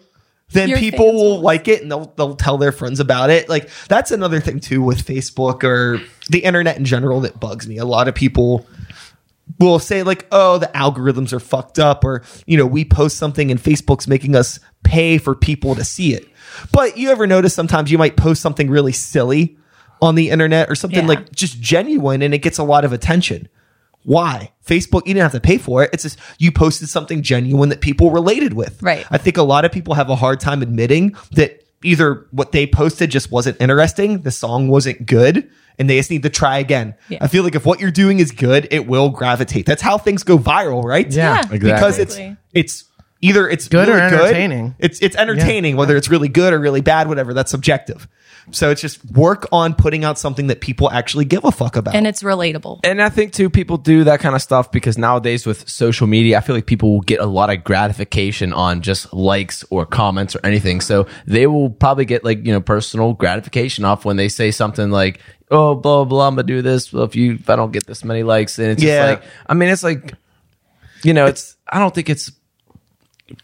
then 0.53 0.69
Your 0.71 0.79
people 0.79 1.05
fans 1.07 1.15
will 1.15 1.31
will- 1.37 1.41
like 1.43 1.69
it 1.69 1.83
and 1.83 1.91
they'll 1.91 2.13
they'll 2.17 2.35
tell 2.35 2.57
their 2.59 2.73
friends 2.73 3.01
about 3.01 3.29
it. 3.31 3.49
Like 3.51 3.69
that's 3.89 4.11
another 4.11 4.41
thing 4.41 4.61
too 4.61 4.83
with 4.83 5.05
Facebook 5.07 5.63
or 5.63 6.01
the 6.31 6.39
internet 6.41 6.77
in 6.79 6.85
general 6.87 7.21
that 7.21 7.39
bugs 7.39 7.69
me. 7.69 7.77
A 7.77 7.85
lot 7.85 8.09
of 8.09 8.15
people 8.15 8.67
will 9.59 9.79
say 9.81 10.03
like, 10.05 10.27
"Oh, 10.33 10.59
the 10.59 10.71
algorithms 10.75 11.33
are 11.33 11.41
fucked 11.41 11.79
up," 11.79 12.05
or 12.05 12.23
you 12.47 12.57
know, 12.57 12.67
we 12.67 12.85
post 12.85 13.17
something 13.17 13.51
and 13.51 13.63
Facebook's 13.63 14.07
making 14.09 14.35
us 14.37 14.59
pay 14.83 15.19
for 15.19 15.35
people 15.35 15.75
to 15.75 15.85
see 15.85 16.15
it. 16.15 16.27
But 16.73 16.97
you 16.97 17.11
ever 17.11 17.27
notice 17.27 17.55
sometimes 17.55 17.91
you 17.91 17.99
might 17.99 18.17
post 18.17 18.43
something 18.43 18.69
really 18.71 18.93
silly 18.93 19.57
on 20.03 20.15
the 20.15 20.31
internet 20.31 20.71
or 20.71 20.75
something 20.75 21.01
Yeah. 21.03 21.09
like 21.09 21.33
just 21.33 21.61
genuine 21.61 22.23
and 22.23 22.33
it 22.35 22.39
gets 22.39 22.59
a 22.59 22.65
lot 22.65 22.85
of 22.85 22.93
attention. 22.93 23.49
Why? 24.03 24.53
Facebook, 24.67 25.03
you 25.07 25.13
didn't 25.15 25.25
have 25.25 25.33
to 25.33 25.41
pay 25.41 25.59
for 25.59 25.83
it. 25.85 25.91
It's 25.93 26.03
just 26.05 26.19
you 26.39 26.51
posted 26.51 26.89
something 26.89 27.23
genuine 27.23 27.69
that 27.69 27.81
people 27.83 28.11
related 28.11 28.55
with. 28.55 28.83
Right. 28.83 29.05
I 29.11 29.19
think 29.19 29.37
a 29.37 29.43
lot 29.43 29.65
of 29.65 29.73
people 29.73 29.95
have 29.95 30.09
a 30.09 30.17
hard 30.17 30.41
time 30.41 30.63
admitting 30.63 31.15
that 31.33 31.63
either 31.85 32.27
what 32.31 32.53
they 32.53 32.67
posted 32.67 33.11
just 33.11 33.31
wasn't 33.31 33.61
interesting, 33.61 34.21
the 34.23 34.31
song 34.31 34.69
wasn't 34.69 35.05
good, 35.07 35.51
and 35.79 35.89
they 35.89 35.97
just 35.99 36.11
need 36.11 36.23
to 36.23 36.31
try 36.31 36.59
again. 36.59 36.95
Yeah. 37.09 37.19
I 37.21 37.29
feel 37.29 37.43
like 37.43 37.55
if 37.55 37.67
what 37.67 37.81
you're 37.81 37.91
doing 37.91 38.21
is 38.21 38.31
good, 38.33 38.69
it 38.71 38.87
will 38.87 39.11
gravitate. 39.11 39.67
That's 39.67 39.83
how 39.83 39.99
things 39.99 40.23
go 40.23 40.39
viral, 40.39 40.83
right? 40.83 41.11
Yeah, 41.11 41.35
Yeah, 41.35 41.39
exactly. 41.41 41.59
Because 41.73 41.99
it's 41.99 42.19
it's 42.55 42.85
either 43.21 43.49
it's 43.49 43.69
Good 43.69 43.89
or 43.89 43.93
really 43.93 44.03
entertaining. 44.07 44.75
It's 44.79 45.01
it's 45.01 45.17
entertaining, 45.17 45.77
whether 45.77 45.97
it's 45.97 46.09
really 46.09 46.29
good 46.29 46.53
or 46.53 46.59
really 46.59 46.81
bad, 46.81 47.09
whatever. 47.09 47.35
That's 47.35 47.51
subjective. 47.51 48.09
So 48.53 48.71
it's 48.71 48.81
just 48.81 49.05
work 49.13 49.47
on 49.53 49.75
putting 49.75 50.03
out 50.03 50.19
something 50.19 50.49
that 50.49 50.61
people 50.61 50.91
actually 50.91 51.25
give 51.27 51.45
a 51.45 51.53
fuck 51.53 51.77
about. 51.77 51.95
and 51.95 52.07
it's 52.07 52.23
relatable. 52.23 52.81
And 52.83 53.01
I 53.01 53.09
think 53.09 53.33
too, 53.33 53.49
people 53.49 53.77
do 53.77 54.05
that 54.05 54.19
kind 54.21 54.35
of 54.35 54.43
stuff 54.43 54.73
because 54.73 54.99
nowadays 54.99 55.47
with 55.47 55.69
social 55.69 56.07
media, 56.09 56.39
I 56.39 56.41
feel 56.41 56.57
like 56.57 56.67
people 56.67 56.93
will 56.95 57.03
get 57.03 57.21
a 57.21 57.27
lot 57.27 57.51
of 57.51 57.63
gratification 57.63 58.53
on 58.53 58.81
just 58.81 59.13
likes 59.13 59.63
or 59.71 59.87
comments 59.87 60.35
or 60.35 60.41
anything. 60.43 60.81
So 60.81 61.07
they 61.27 61.47
will 61.47 61.71
probably 61.71 62.07
get 62.07 62.25
like, 62.25 62.45
you 62.45 62.53
know, 62.53 62.61
personal 62.61 63.13
gratification 63.13 63.85
off 63.85 64.05
when 64.05 64.17
they 64.17 64.29
say 64.29 64.51
something 64.51 64.91
like, 64.91 65.21
oh, 65.51 65.75
blah, 65.77 66.03
blah, 66.03 66.05
blah, 66.07 66.27
I'm 66.29 66.35
going 66.35 66.47
to 66.47 66.53
do 66.53 66.63
this. 66.63 66.93
Well, 66.93 67.05
if 67.05 67.15
you, 67.15 67.35
if 67.35 67.49
I 67.51 67.57
don't 67.57 67.73
get 67.73 67.87
this 67.87 68.03
many 68.05 68.23
likes, 68.25 68.59
and 68.59 68.69
it's 68.69 68.83
Yeah. 68.83 69.13
just 69.13 69.23
like, 69.23 69.31
I 69.47 69.55
mean, 69.55 69.69
it's 69.69 69.85
like, 69.85 70.15
you 71.05 71.13
know, 71.15 71.27
it's, 71.27 71.57
I 71.69 71.79
don't 71.79 71.95
think 71.95 72.09
it's, 72.09 72.33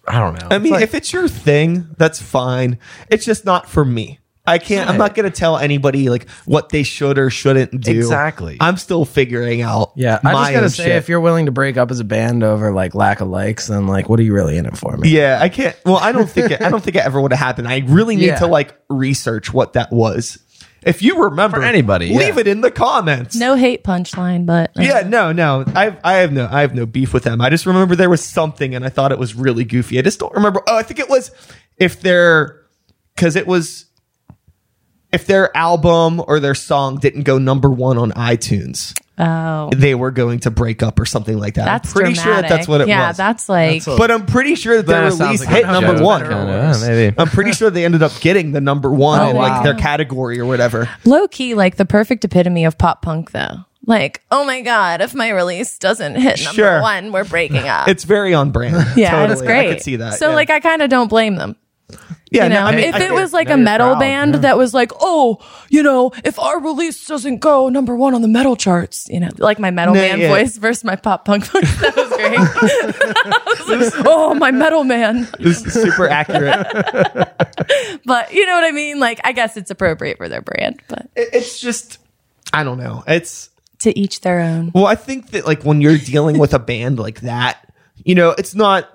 I 0.07 0.19
don't 0.19 0.41
know. 0.41 0.49
I 0.51 0.59
mean, 0.59 0.73
like- 0.73 0.83
if 0.83 0.95
it's 0.95 1.13
your 1.13 1.29
thing, 1.29 1.89
that's 1.99 2.21
fine. 2.21 2.79
It's 3.11 3.25
just 3.25 3.45
not 3.45 3.69
for 3.69 3.85
me. 3.85 4.21
I 4.49 4.59
can't. 4.59 4.89
I'm 4.89 4.97
not 4.97 5.17
going 5.17 5.29
to 5.29 5.37
tell 5.37 5.59
anybody 5.59 6.09
like 6.09 6.31
what 6.45 6.69
they 6.69 6.85
should 6.85 7.19
or 7.19 7.31
shouldn't 7.31 7.81
do. 7.81 7.97
Exactly. 7.97 8.57
I'm 8.61 8.77
still 8.77 9.05
figuring 9.05 9.61
out. 9.63 9.91
Yeah, 9.97 10.21
I 10.23 10.33
my 10.33 10.45
just 10.45 10.55
gotta 10.55 10.71
say, 10.71 10.85
shit. 10.85 10.93
if 10.93 11.09
you're 11.09 11.21
willing 11.21 11.47
to 11.47 11.51
break 11.53 11.77
up 11.77 11.91
as 11.91 11.99
a 11.99 12.05
band 12.05 12.45
over 12.45 12.73
like 12.73 12.95
lack 12.95 13.21
of 13.21 13.27
likes, 13.27 13.67
then 13.67 13.89
like, 13.89 14.09
what 14.09 14.21
are 14.21 14.23
you 14.23 14.33
really 14.33 14.57
in 14.57 14.65
it 14.65 14.77
for, 14.77 14.97
man? 14.99 15.11
Yeah, 15.11 15.41
I 15.43 15.49
can't. 15.49 15.77
Well, 15.85 15.97
I 15.97 16.13
don't 16.13 16.31
think 16.31 16.53
it, 16.53 16.63
I 16.63 16.69
don't 16.71 16.81
think 16.81 16.95
it 16.95 17.03
ever 17.05 17.21
would 17.21 17.33
have 17.33 17.41
happened. 17.41 17.67
I 17.67 17.79
really 17.89 18.15
need 18.15 18.27
Yeah. 18.27 18.39
to 18.39 18.47
like 18.47 18.73
research 18.89 19.53
what 19.53 19.73
that 19.73 19.91
was. 19.93 20.39
If 20.87 21.03
you 21.03 21.25
remember, 21.25 21.57
For 21.59 21.63
anybody, 21.65 22.09
leave 22.17 22.37
yeah. 22.37 22.41
it 22.43 22.47
in 22.47 22.61
the 22.61 22.71
comments. 22.71 23.35
No 23.35 23.57
hate 23.57 23.83
punchline, 23.83 24.47
but 24.47 24.71
uh, 24.79 24.83
Yeah, 24.83 25.01
no, 25.01 25.33
no. 25.33 25.65
I 25.75 25.97
I 26.05 26.15
have 26.15 26.33
no 26.33 26.49
I 26.51 26.61
have 26.61 26.75
no 26.77 26.87
beef 26.87 27.13
with 27.13 27.25
them. 27.25 27.41
I 27.41 27.51
just 27.51 27.67
remember 27.67 27.97
there 27.97 28.09
was 28.09 28.23
something 28.23 28.73
and 28.75 28.85
I 28.85 28.89
thought 28.89 29.11
it 29.11 29.19
was 29.19 29.35
really 29.35 29.65
goofy. 29.65 29.99
I 29.99 30.03
just 30.03 30.21
don't 30.21 30.33
remember. 30.33 30.63
Oh, 30.69 30.77
I 30.77 30.85
think 30.85 31.01
it 31.01 31.11
was 31.11 31.33
if 31.77 32.01
their 32.01 32.63
cuz 33.17 33.35
it 33.35 33.49
was 33.49 33.87
if 35.13 35.27
their 35.27 35.55
album 35.57 36.23
or 36.29 36.39
their 36.39 36.55
song 36.55 36.99
didn't 36.99 37.23
go 37.23 37.37
number 37.39 37.71
1 37.71 37.99
on 37.99 38.13
iTunes, 38.13 38.95
Oh, 39.19 39.71
they 39.75 39.95
were 39.95 40.11
going 40.11 40.41
to 40.41 40.51
break 40.51 40.83
up 40.83 41.01
or 41.01 41.07
something 41.07 41.39
like 41.39 41.55
that. 41.55 41.65
that's 41.65 41.89
I'm 41.89 41.93
pretty 41.95 42.15
dramatic. 42.15 42.33
sure 42.35 42.43
that 42.43 42.49
that's 42.55 42.69
what 42.69 42.81
it 42.83 42.89
yeah, 42.89 43.09
was. 43.09 43.19
Yeah, 43.19 43.27
that's 43.29 43.49
like 43.49 43.85
That's 43.85 43.87
a- 43.87 43.97
but 43.97 44.11
I'm 44.11 44.27
pretty 44.27 44.55
sure 44.57 44.77
that 44.77 44.87
their 44.87 45.05
That 45.05 45.13
sounds 45.15 45.21
release 45.41 45.47
like 45.47 45.49
hit 45.57 45.67
number 45.67 46.03
1. 46.03 46.21
Kinda, 46.23 46.77
maybe. 46.83 47.15
I'm 47.19 47.29
pretty 47.29 47.53
sure 47.53 47.71
they 47.71 47.85
ended 47.87 48.03
up 48.03 48.13
getting 48.21 48.53
the 48.53 48.61
number 48.61 48.91
1 48.93 49.21
Oh, 49.21 49.31
in 49.31 49.37
like 49.37 49.53
wow. 49.53 49.63
their 49.63 49.75
category 49.75 50.39
or 50.39 50.45
whatever. 50.45 50.89
low 51.05 51.27
key, 51.29 51.55
like 51.55 51.77
the 51.77 51.87
perfect 51.87 52.25
epitome 52.25 52.65
of 52.67 52.77
pop 52.77 53.01
punk, 53.03 53.31
though. 53.31 53.65
Like, 53.89 54.23
oh 54.33 54.45
my 54.45 54.63
god, 54.63 55.01
if 55.01 55.15
my 55.15 55.31
release 55.31 55.79
doesn't 55.79 56.17
hit 56.17 56.43
number 56.45 56.55
Sure. 56.63 56.83
one, 56.83 57.13
we're 57.13 57.25
breaking 57.25 57.69
up. 57.69 57.87
It's 57.89 58.03
very 58.05 58.35
on 58.35 58.51
brand. 58.51 58.75
yeah, 58.97 59.13
totally. 59.13 59.33
it's 59.33 59.43
great. 59.43 59.71
I 59.71 59.75
could 59.75 59.83
see 59.83 59.97
that. 59.97 60.15
So, 60.15 60.31
yeah. 60.31 60.35
like, 60.35 60.51
I 60.51 60.59
kind 60.61 60.83
of 60.83 60.91
don't 60.91 61.09
blame 61.09 61.37
them. 61.37 61.55
Yeah, 62.31 62.45
you 62.45 62.51
no, 62.51 62.65
I 62.65 62.75
mean, 62.75 62.85
if 62.85 62.95
I 62.97 63.05
it 63.05 63.13
was 63.13 63.33
like 63.33 63.49
a 63.49 63.57
metal 63.57 63.91
proud, 63.91 64.01
band 64.01 64.35
yeah. 64.35 64.41
that 64.41 64.59
was 64.59 64.75
like, 64.75 64.91
oh, 65.01 65.39
you 65.69 65.83
know, 65.83 66.13
if 66.25 66.39
our 66.39 66.61
release 66.61 67.07
doesn't 67.07 67.39
go 67.39 67.69
number 67.69 67.95
one 67.95 68.15
on 68.15 68.23
the 68.23 68.29
metal 68.29 68.57
charts, 68.57 69.09
you 69.09 69.21
know, 69.21 69.31
like 69.39 69.59
my 69.59 69.71
metal 69.71 69.95
No, 69.95 70.01
man 70.01 70.21
yeah. 70.21 70.29
voice 70.29 70.57
versus 70.57 70.85
my 70.85 70.97
pop 70.97 71.25
punk 71.25 71.45
voice, 71.45 71.81
that 71.81 71.97
was 71.97 72.09
great. 72.09 73.79
Was 73.81 73.95
like, 73.97 74.07
oh, 74.07 74.35
my 74.35 74.51
metal 74.51 74.85
man. 74.85 75.29
this 75.39 75.65
is 75.65 75.73
super 75.73 76.09
accurate. 76.09 76.67
But 78.05 78.33
you 78.33 78.47
know 78.47 78.55
what 78.55 78.65
I 78.65 78.71
mean? 78.71 79.01
Like, 79.01 79.21
I 79.25 79.33
guess 79.33 79.57
it's 79.57 79.71
appropriate 79.71 80.19
for 80.19 80.29
their 80.29 80.43
brand, 80.43 80.81
but 80.89 81.09
it's 81.17 81.59
just 81.59 81.99
I 82.53 82.63
don't 82.63 82.79
know. 82.79 83.03
It's 83.09 83.51
to 83.81 83.99
each 83.99 84.21
their 84.21 84.41
own. 84.41 84.71
well, 84.75 84.87
I 84.87 84.95
think 84.95 85.31
that 85.31 85.47
like 85.47 85.65
when 85.65 85.81
you're 85.81 85.99
dealing 85.99 86.39
with 86.39 86.55
a 86.55 86.59
band 86.59 86.99
like 86.99 87.23
that, 87.23 87.73
you 88.05 88.15
know, 88.15 88.31
it's 88.39 88.55
not 88.55 88.89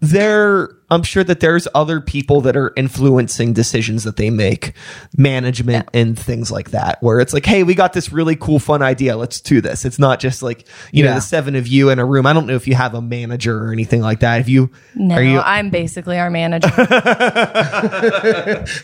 there. 0.00 0.70
I'm 0.90 1.02
sure 1.02 1.22
that 1.24 1.40
there's 1.40 1.68
other 1.74 2.00
people 2.00 2.40
that 2.42 2.56
are 2.56 2.72
influencing 2.76 3.52
decisions 3.52 4.04
that 4.04 4.16
they 4.16 4.30
make, 4.30 4.72
management 5.16 5.88
and 5.92 6.18
things 6.18 6.50
like 6.50 6.70
that, 6.70 7.02
where 7.02 7.20
it's 7.20 7.32
like, 7.34 7.44
hey, 7.46 7.62
we 7.62 7.74
got 7.74 7.92
this 7.92 8.12
really 8.12 8.36
cool, 8.36 8.58
fun 8.58 8.82
idea. 8.82 9.16
Let's 9.16 9.40
do 9.40 9.60
this. 9.60 9.84
It's 9.84 9.98
not 9.98 10.20
just 10.20 10.42
like 10.42 10.66
you 10.92 11.04
know 11.04 11.14
the 11.14 11.20
seven 11.20 11.56
of 11.56 11.66
you 11.66 11.90
in 11.90 11.98
a 11.98 12.04
room. 12.04 12.26
I 12.26 12.32
don't 12.32 12.46
know 12.46 12.54
if 12.56 12.66
you 12.66 12.74
have 12.74 12.94
a 12.94 13.02
manager 13.02 13.64
or 13.64 13.72
anything 13.72 14.00
like 14.00 14.20
that. 14.20 14.40
If 14.40 14.48
you 14.48 14.70
No, 14.94 15.16
are 15.16 15.22
you 15.22 15.40
I'm 15.40 15.70
basically 15.70 16.18
our 16.18 16.30
manager. 16.30 16.68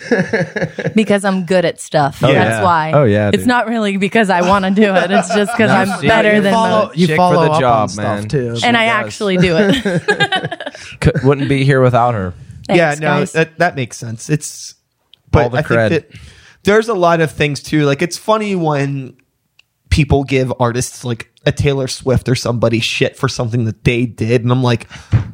because 0.95 1.25
I'm 1.25 1.45
good 1.47 1.65
at 1.65 1.81
stuff. 1.81 2.19
Oh, 2.23 2.33
That's 2.33 2.51
yeah. 2.59 2.63
why. 2.63 2.93
Oh, 2.93 3.05
yeah, 3.05 3.31
It's 3.33 3.47
not 3.47 3.67
really 3.69 3.97
because 3.97 4.31
I 4.31 4.43
want 4.49 4.65
to 4.65 4.71
do 4.71 4.95
it. 4.95 5.11
It's 5.11 5.35
just 5.35 5.53
because 5.53 5.71
I'm 5.71 6.01
see, 6.01 6.09
better 6.09 6.35
you 6.37 6.41
than 6.43 6.53
follow, 6.53 6.87
most. 6.87 6.99
you 6.99 7.17
follow 7.17 7.37
for 7.37 7.45
the 7.45 7.51
up 7.53 7.61
job, 7.61 7.83
on 7.83 7.89
stuff 7.89 8.05
man. 8.21 8.29
too. 8.29 8.57
And 8.65 8.77
I 8.77 8.87
does. 8.87 9.07
actually 9.07 9.37
do 9.39 9.57
it. 9.59 11.01
Cou- 11.01 11.27
wouldn't 11.29 11.49
be 11.49 11.65
here 11.65 11.83
without 11.95 12.15
her. 12.15 12.35
yeah, 12.69 12.95
no, 12.95 13.01
guys. 13.21 13.33
that 13.33 13.59
that 13.59 13.77
makes 13.77 13.97
sense. 13.97 14.29
It's 14.29 14.75
but 15.31 15.45
All 15.45 15.51
the 15.51 15.59
I 15.59 15.63
cred. 15.63 15.89
think 15.91 16.11
that 16.11 16.21
there's 16.65 16.89
a 16.89 16.95
lot 16.95 17.21
of 17.21 17.31
things 17.31 17.63
too. 17.63 17.85
Like 17.85 18.03
it's 18.03 18.19
funny 18.19 18.57
when 18.57 19.17
people 19.91 20.25
give 20.25 20.53
artists 20.59 21.05
like 21.05 21.31
a 21.47 21.53
Taylor 21.53 21.87
Swift 21.87 22.29
or 22.29 22.35
somebody 22.35 22.81
shit 22.81 23.17
for 23.17 23.29
something 23.29 23.65
that 23.67 23.85
they 23.85 24.07
did, 24.07 24.43
and 24.43 24.51
I'm 24.51 24.63
like, 24.63 24.89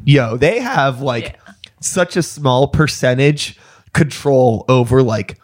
yo, 0.05 0.37
they 0.37 0.61
have 0.61 1.01
like 1.01 1.25
Yeah. 1.47 1.53
such 1.81 2.17
a 2.17 2.23
small 2.23 2.69
percentage 2.69 3.59
control 3.95 4.65
over 4.69 5.03
like 5.03 5.40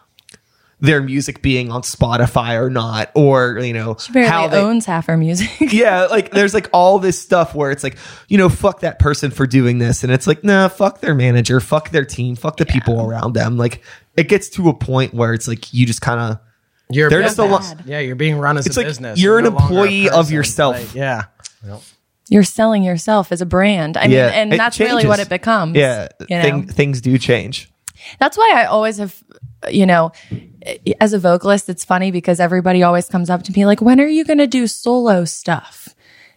their 0.79 1.01
music 1.01 1.41
being 1.41 1.71
on 1.71 1.81
Spotify 1.81 2.61
or 2.61 2.69
not, 2.69 3.11
or 3.15 3.57
you 3.59 3.73
know 3.73 3.95
She 3.99 4.11
barely 4.11 4.29
how 4.29 4.47
they 4.47 4.57
owns 4.59 4.85
half 4.85 5.07
her 5.07 5.17
music. 5.17 5.49
yeah, 5.73 6.05
like 6.05 6.31
there's 6.31 6.53
like 6.53 6.69
all 6.71 6.99
this 6.99 7.19
stuff 7.19 7.55
where 7.55 7.71
it's 7.71 7.83
like, 7.83 7.97
you 8.27 8.37
know, 8.37 8.47
fuck 8.47 8.81
that 8.81 8.99
person 8.99 9.31
for 9.31 9.47
doing 9.47 9.79
this. 9.79 10.03
And 10.03 10.11
it's 10.13 10.27
like, 10.27 10.43
nah, 10.43 10.67
fuck 10.67 11.01
their 11.01 11.15
manager, 11.15 11.59
fuck 11.59 11.89
their 11.89 12.05
team, 12.05 12.35
fuck 12.35 12.57
the 12.57 12.65
people 12.65 13.01
around 13.01 13.33
them. 13.33 13.57
Like 13.57 13.81
it 14.15 14.29
gets 14.29 14.49
to 14.49 14.69
a 14.69 14.73
point 14.73 15.13
where 15.15 15.33
it's 15.33 15.47
like 15.47 15.73
you 15.73 15.85
just 15.87 16.01
kind 16.01 16.19
of 16.19 16.39
You're 16.91 17.09
They're 17.09 17.23
just 17.23 17.39
a 17.39 17.45
lo- 17.45 17.59
yeah, 17.85 17.99
you're 17.99 18.15
being 18.15 18.37
run 18.37 18.57
as 18.57 18.67
It's 18.67 18.77
a 18.77 18.81
like 18.81 18.87
business. 18.87 19.19
you're 19.19 19.39
an 19.39 19.45
no 19.45 19.51
employee 19.51 20.09
of 20.09 20.29
yourself. 20.29 20.75
Like, 20.75 20.93
yeah, 20.93 21.23
You're 22.29 22.43
selling 22.43 22.83
yourself 22.83 23.31
as 23.31 23.41
a 23.41 23.45
brand. 23.45 23.97
I 23.97 24.03
mean, 24.03 24.11
yeah, 24.11 24.27
and 24.27 24.53
it 24.53 24.57
that's 24.57 24.79
really 24.79 25.07
what 25.07 25.19
it 25.19 25.29
becomes. 25.29 25.75
Yeah, 25.75 26.09
You 26.29 26.35
know? 26.35 26.41
thing, 26.43 26.67
things 26.67 27.01
do 27.01 27.17
change. 27.17 27.71
That's 28.19 28.37
why 28.37 28.53
I 28.55 28.65
always 28.65 28.97
have, 28.99 29.23
you 29.69 29.85
know, 29.85 30.11
as 31.01 31.13
a 31.13 31.19
vocalist, 31.19 31.69
it's 31.69 31.85
funny 31.85 32.11
because 32.11 32.39
everybody 32.39 32.83
always 32.83 33.07
comes 33.07 33.29
up 33.29 33.43
to 33.43 33.51
me 33.51 33.65
like, 33.65 33.81
when 33.81 33.99
are 33.99 34.07
you 34.07 34.25
going 34.25 34.37
to 34.37 34.47
do 34.47 34.67
solo 34.67 35.25
stuff? 35.25 35.95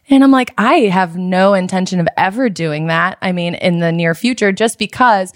And 0.09 0.25
I'm 0.25 0.33
like, 0.33 0.53
I 0.59 0.75
have 0.87 1.17
no 1.17 1.55
intention 1.55 2.01
of 2.01 2.09
ever 2.17 2.49
doing 2.49 2.89
that. 2.89 3.19
I 3.23 3.33
mean, 3.33 3.55
in 3.55 3.79
the 3.79 3.93
near 3.93 4.15
future, 4.15 4.51
just 4.51 4.79
because 4.79 5.33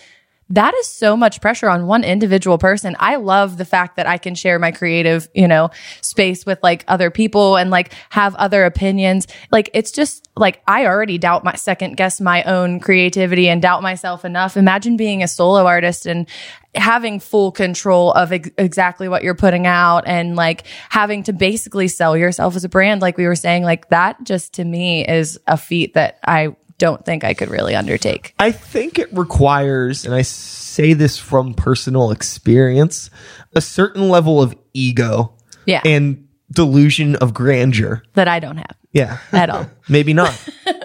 that 0.54 0.72
is 0.74 0.86
so 0.86 1.16
much 1.16 1.40
pressure 1.40 1.68
on 1.68 1.86
one 1.86 2.04
individual 2.04 2.58
person. 2.58 2.94
I 3.00 3.16
love 3.16 3.56
the 3.56 3.64
fact 3.64 3.96
that 3.96 4.06
I 4.06 4.18
can 4.18 4.34
share 4.36 4.58
my 4.58 4.70
creative, 4.70 5.28
you 5.34 5.48
know, 5.48 5.70
space 6.00 6.46
with 6.46 6.60
like 6.62 6.84
other 6.86 7.10
people 7.10 7.56
and 7.56 7.70
like 7.70 7.92
have 8.10 8.34
other 8.36 8.64
opinions. 8.64 9.26
Like 9.50 9.68
it's 9.74 9.90
just 9.90 10.28
like 10.36 10.62
I 10.66 10.86
already 10.86 11.18
doubt 11.18 11.42
my 11.42 11.54
second 11.54 11.96
guess 11.96 12.20
my 12.20 12.44
own 12.44 12.78
creativity 12.78 13.48
and 13.48 13.60
doubt 13.60 13.82
myself 13.82 14.24
enough. 14.24 14.56
Imagine 14.56 14.96
being 14.96 15.24
a 15.24 15.28
solo 15.28 15.66
artist 15.66 16.06
and 16.06 16.28
having 16.76 17.20
full 17.20 17.52
control 17.52 18.12
of 18.12 18.32
ex- 18.32 18.50
exactly 18.58 19.08
what 19.08 19.22
you're 19.22 19.34
putting 19.34 19.66
out 19.66 20.06
and 20.06 20.36
like 20.36 20.64
having 20.88 21.22
to 21.24 21.32
basically 21.32 21.88
sell 21.88 22.16
yourself 22.16 22.56
as 22.56 22.64
a 22.64 22.68
brand 22.68 23.00
like 23.00 23.16
we 23.16 23.26
were 23.26 23.36
saying 23.36 23.62
like 23.62 23.88
that 23.90 24.22
just 24.24 24.54
to 24.54 24.64
me 24.64 25.06
is 25.06 25.38
a 25.46 25.56
feat 25.56 25.94
that 25.94 26.18
I 26.24 26.56
don't 26.84 27.04
think 27.04 27.24
I 27.24 27.32
could 27.34 27.48
really 27.48 27.74
undertake. 27.74 28.34
I 28.38 28.52
think 28.52 28.98
it 28.98 29.08
requires, 29.12 30.04
and 30.04 30.14
I 30.14 30.22
say 30.22 30.92
this 30.92 31.16
from 31.18 31.54
personal 31.54 32.10
experience, 32.10 33.08
a 33.54 33.60
certain 33.60 34.08
level 34.10 34.42
of 34.42 34.54
ego 34.74 35.32
Yeah. 35.66 35.80
and 35.84 36.28
delusion 36.52 37.16
of 37.16 37.32
grandeur. 37.32 38.02
that 38.14 38.28
I 38.28 38.38
don't 38.38 38.58
have 38.58 38.76
Yeah. 38.92 39.18
at 39.32 39.48
all. 39.50 39.66
Maybe 39.88 40.12
not. 40.12 40.32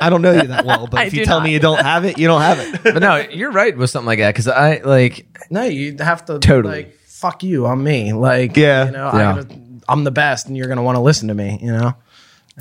I 0.01 0.09
don't 0.09 0.21
know 0.21 0.31
you 0.31 0.47
that 0.47 0.65
well, 0.65 0.87
but 0.87 1.05
if 1.07 1.13
you 1.13 1.25
tell 1.25 1.39
not. 1.39 1.43
me 1.45 1.51
you 1.53 1.59
don't 1.59 1.81
have 1.83 2.05
it, 2.05 2.17
you 2.17 2.27
don't 2.27 2.41
have 2.41 2.59
it. 2.59 2.81
But 2.83 2.99
no, 3.01 3.17
you're 3.17 3.51
right 3.51 3.75
with 3.77 3.89
something 3.89 4.07
like 4.07 4.19
that 4.19 4.33
because 4.33 4.47
I 4.47 4.77
like 4.83 5.25
no, 5.51 5.63
you 5.63 5.95
have 5.99 6.23
to 6.25 6.39
Totally. 6.39 6.73
like 6.83 6.95
fuck 7.05 7.43
you. 7.43 7.65
I'm 7.65 7.83
me. 7.83 8.13
Like 8.13 8.55
Yeah. 8.55 8.85
you 8.85 8.91
know, 8.91 9.11
Yeah. 9.13 9.31
I 9.31 9.41
gotta, 9.41 9.59
I'm 9.89 10.03
the 10.05 10.11
best, 10.11 10.47
and 10.47 10.55
you're 10.55 10.67
gonna 10.67 10.83
want 10.83 10.95
to 10.95 11.01
listen 11.01 11.27
to 11.27 11.33
me. 11.33 11.59
You 11.61 11.73
know, 11.73 11.93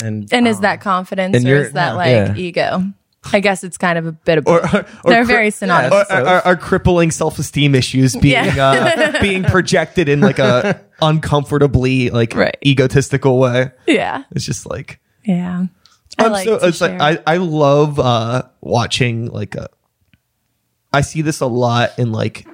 and 0.03 0.28
And 0.32 0.49
is 0.49 0.57
um, 0.57 0.62
that 0.62 0.80
confidence 0.80 1.36
And 1.36 1.47
or 1.49 1.62
is 1.62 1.72
that 1.72 1.91
yeah. 1.91 1.93
like 1.95 2.09
Yeah. 2.11 2.34
ego? 2.36 2.82
I 3.33 3.41
guess 3.41 3.64
it's 3.64 3.77
kind 3.77 3.99
of 3.99 4.07
a 4.07 4.12
bit 4.12 4.39
of 4.39 4.47
Or- 4.47 4.61
both. 4.61 4.75
or- 4.75 5.11
They're 5.11 5.23
or 5.23 5.25
very 5.25 5.51
synonymous. 5.51 6.07
Or, 6.11 6.27
or, 6.27 6.47
or 6.49 6.57
crippling 6.57 7.11
self-esteem 7.11 7.75
issues 7.75 8.14
being 8.16 8.45
Yeah. 8.55 9.12
uh, 9.16 9.21
being 9.21 9.43
projected 9.45 10.09
in 10.09 10.21
like 10.21 10.39
a 10.39 10.81
uncomfortably 11.03 12.11
like 12.11 12.35
Right. 12.35 12.57
egotistical 12.64 13.39
way. 13.39 13.73
yeah. 13.87 14.23
It's 14.31 14.45
just 14.45 14.66
like 14.71 15.01
Yeah. 15.25 15.66
I 16.19 16.25
I'm 16.25 16.33
like 16.33 16.45
so 16.47 16.55
it's 16.57 16.81
like. 16.81 17.01
I, 17.01 17.19
I 17.27 17.37
love 17.37 17.99
uh 18.01 18.43
watching 18.61 19.27
like 19.27 19.55
a 19.57 19.69
I 20.93 21.03
see 21.03 21.23
this 21.23 21.41
a 21.41 21.47
lot 21.47 21.99
in 21.99 22.12
like 22.12 22.47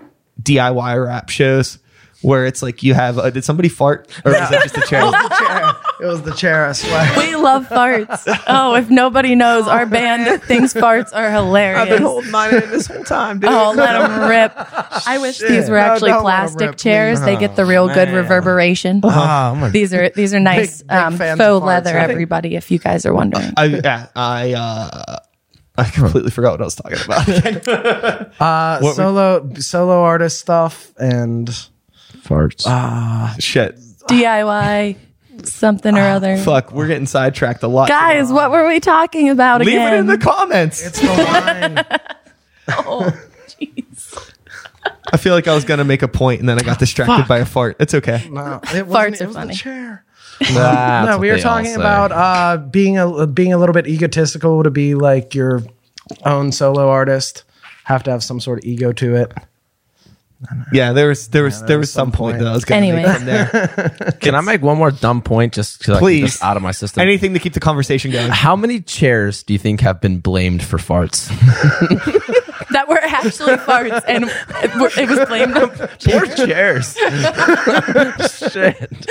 DIY 0.42 1.06
rap 1.06 1.28
shows 1.28 1.78
where 2.22 2.46
it's 2.46 2.62
like 2.62 2.82
you 2.82 2.94
have 2.94 3.18
uh, 3.18 3.30
did 3.30 3.44
somebody 3.44 3.68
fart 3.68 4.08
or 4.24 4.32
is 4.32 4.48
that 4.50 4.62
just 4.62 4.76
a 4.76 4.80
chair? 4.82 5.02
chair. 5.38 5.72
It 6.04 6.08
was 6.08 6.20
the 6.22 6.34
chair. 6.34 6.66
I 6.66 6.72
swear. 6.72 7.12
we 7.16 7.34
love 7.34 7.66
farts. 7.66 8.24
Oh, 8.46 8.74
if 8.74 8.90
nobody 8.90 9.34
knows, 9.34 9.66
our 9.66 9.86
band 9.86 10.42
thinks 10.42 10.74
farts 10.74 11.14
are 11.14 11.30
hilarious. 11.30 11.80
I've 11.80 11.88
been 11.88 12.02
holding 12.02 12.30
mine 12.30 12.54
in 12.54 12.68
this 12.70 12.86
whole 12.86 13.04
time, 13.04 13.38
dude. 13.40 13.48
Oh, 13.50 13.72
let 13.74 13.98
them 13.98 14.28
rip. 14.36 14.52
I 15.08 15.16
wish 15.18 15.38
these 15.38 15.70
were 15.70 15.76
No, 15.76 15.82
actually 15.82 16.10
don't 16.10 16.24
let 16.24 16.34
'em 16.34 16.40
plastic 16.48 16.66
rip, 16.68 16.76
chairs. 16.76 17.20
please. 17.20 17.24
They 17.24 17.36
get 17.36 17.56
the 17.56 17.64
real 17.64 17.88
good 17.88 18.10
reverberation. 18.10 19.00
Ah, 19.02 19.52
I'm 19.52 19.62
a- 19.62 19.70
These 19.70 19.94
are 19.94 20.10
these 20.10 20.34
are 20.34 20.40
nice 20.40 20.82
Big- 20.82 20.88
big 20.88 20.96
um, 20.96 21.16
fans 21.16 21.38
faux 21.40 21.62
farts, 21.62 21.66
leather. 21.66 21.90
I 21.96 22.00
think. 22.02 22.10
Everybody, 22.12 22.54
if 22.56 22.70
you 22.70 22.78
guys 22.78 23.06
are 23.06 23.14
wondering. 23.14 23.52
I 23.56 23.64
yeah, 23.64 24.06
I 24.14 24.52
uh 24.52 25.16
I 25.76 25.84
completely 25.84 26.30
forgot 26.32 26.52
what 26.52 26.60
I 26.60 26.64
was 26.64 26.74
talking 26.76 26.98
about. 27.04 28.30
Uh, 28.40 28.78
What 28.80 28.90
we- 28.90 28.94
solo 28.94 29.50
solo 29.58 30.02
artist 30.02 30.38
stuff 30.38 30.92
and 30.98 31.48
farts. 32.18 32.64
Ah, 32.66 33.34
Shit. 33.38 33.78
DIY 34.08 34.96
something 35.44 35.96
or 35.96 36.00
other. 36.08 36.36
Fuck, 36.36 36.72
we're 36.72 36.86
getting 36.86 37.06
sidetracked 37.06 37.62
a 37.62 37.68
lot. 37.68 37.88
Guys, 37.88 38.32
what 38.32 38.50
were 38.50 38.66
we 38.68 38.80
talking 38.80 39.28
about 39.30 39.60
Leave 39.60 39.68
again? 39.74 39.94
it 39.94 39.98
in 39.98 40.06
the 40.06 40.18
comments. 40.18 40.84
it's 40.86 41.00
the 41.00 41.06
line. 41.08 41.84
oh, 42.86 43.10
jeez. 43.48 44.30
I 45.12 45.16
feel 45.16 45.34
like 45.34 45.46
I 45.48 45.54
was 45.54 45.64
gonna 45.64 45.84
make 45.84 46.02
a 46.02 46.08
point 46.08 46.40
and 46.40 46.48
then 46.48 46.58
I 46.58 46.62
got 46.62 46.78
distracted 46.78 47.18
Fuck. 47.18 47.28
by 47.28 47.38
a 47.38 47.44
fart. 47.46 47.76
It's 47.80 47.94
okay. 47.94 48.28
No, 48.30 48.60
it 48.74 48.86
wasn't- 48.86 48.88
Farts 48.88 49.20
it 49.20 49.22
are 49.22 49.26
was 49.26 49.34
the 49.36 49.40
funny. 49.40 49.54
chair. 49.54 50.04
That's 50.40 50.52
no, 51.06 51.12
what 51.12 51.20
we 51.20 51.28
were 51.30 51.36
they 51.36 51.42
all 51.42 51.50
talking 51.56 51.70
say. 51.70 51.74
about 51.76 52.10
uh, 52.10 52.56
being 52.58 52.98
a 52.98 53.26
being 53.26 53.52
a 53.52 53.58
little 53.58 53.72
bit 53.72 53.86
egotistical 53.86 54.64
to 54.64 54.70
be 54.70 54.94
like 54.96 55.34
your 55.34 55.62
own 56.24 56.50
solo 56.50 56.88
artist. 56.88 57.44
Have 57.84 58.02
to 58.04 58.10
have 58.10 58.24
some 58.24 58.40
sort 58.40 58.58
of 58.58 58.64
ego 58.64 58.92
to 58.94 59.14
it. 59.14 59.32
Yeah, 60.72 60.92
there 60.92 61.08
was 61.08 61.28
there 61.28 61.42
was 61.44 61.62
there 61.64 61.78
was 61.78 61.90
some 61.92 62.12
point 62.12 62.38
that 62.38 62.46
I 62.48 62.52
was 62.52 62.64
gonna 62.64 62.86
Anyway. 62.86 63.02
make 63.02 63.16
from 63.16 63.24
there. 63.26 64.14
Can 64.20 64.34
I 64.34 64.40
make 64.40 64.62
one 64.62 64.76
more 64.78 64.90
dumb 64.90 65.22
point 65.22 65.52
just 65.52 65.78
because 65.78 65.98
Please. 65.98 66.32
just 66.32 66.42
out 66.42 66.56
of 66.56 66.62
my 66.62 66.72
system? 66.72 67.00
Anything 67.00 67.34
to 67.34 67.38
keep 67.40 67.52
the 67.54 67.60
conversation 67.60 68.10
going. 68.10 68.30
How 68.30 68.56
many 68.56 68.80
chairs 68.80 69.42
do 69.42 69.52
you 69.52 69.58
think 69.58 69.80
have 69.80 70.00
been 70.00 70.18
blamed 70.20 70.62
for 70.62 70.78
farts? 70.78 71.30
That 72.70 72.88
were 72.88 72.98
actually 73.00 73.54
farts, 73.56 74.02
and 74.08 74.24
it, 74.24 74.74
were- 74.80 74.90
it 75.00 75.08
was 75.08 75.28
blamed. 75.28 75.54
Poor 76.02 76.26
chairs. 76.46 76.96
Shit. 78.52 79.06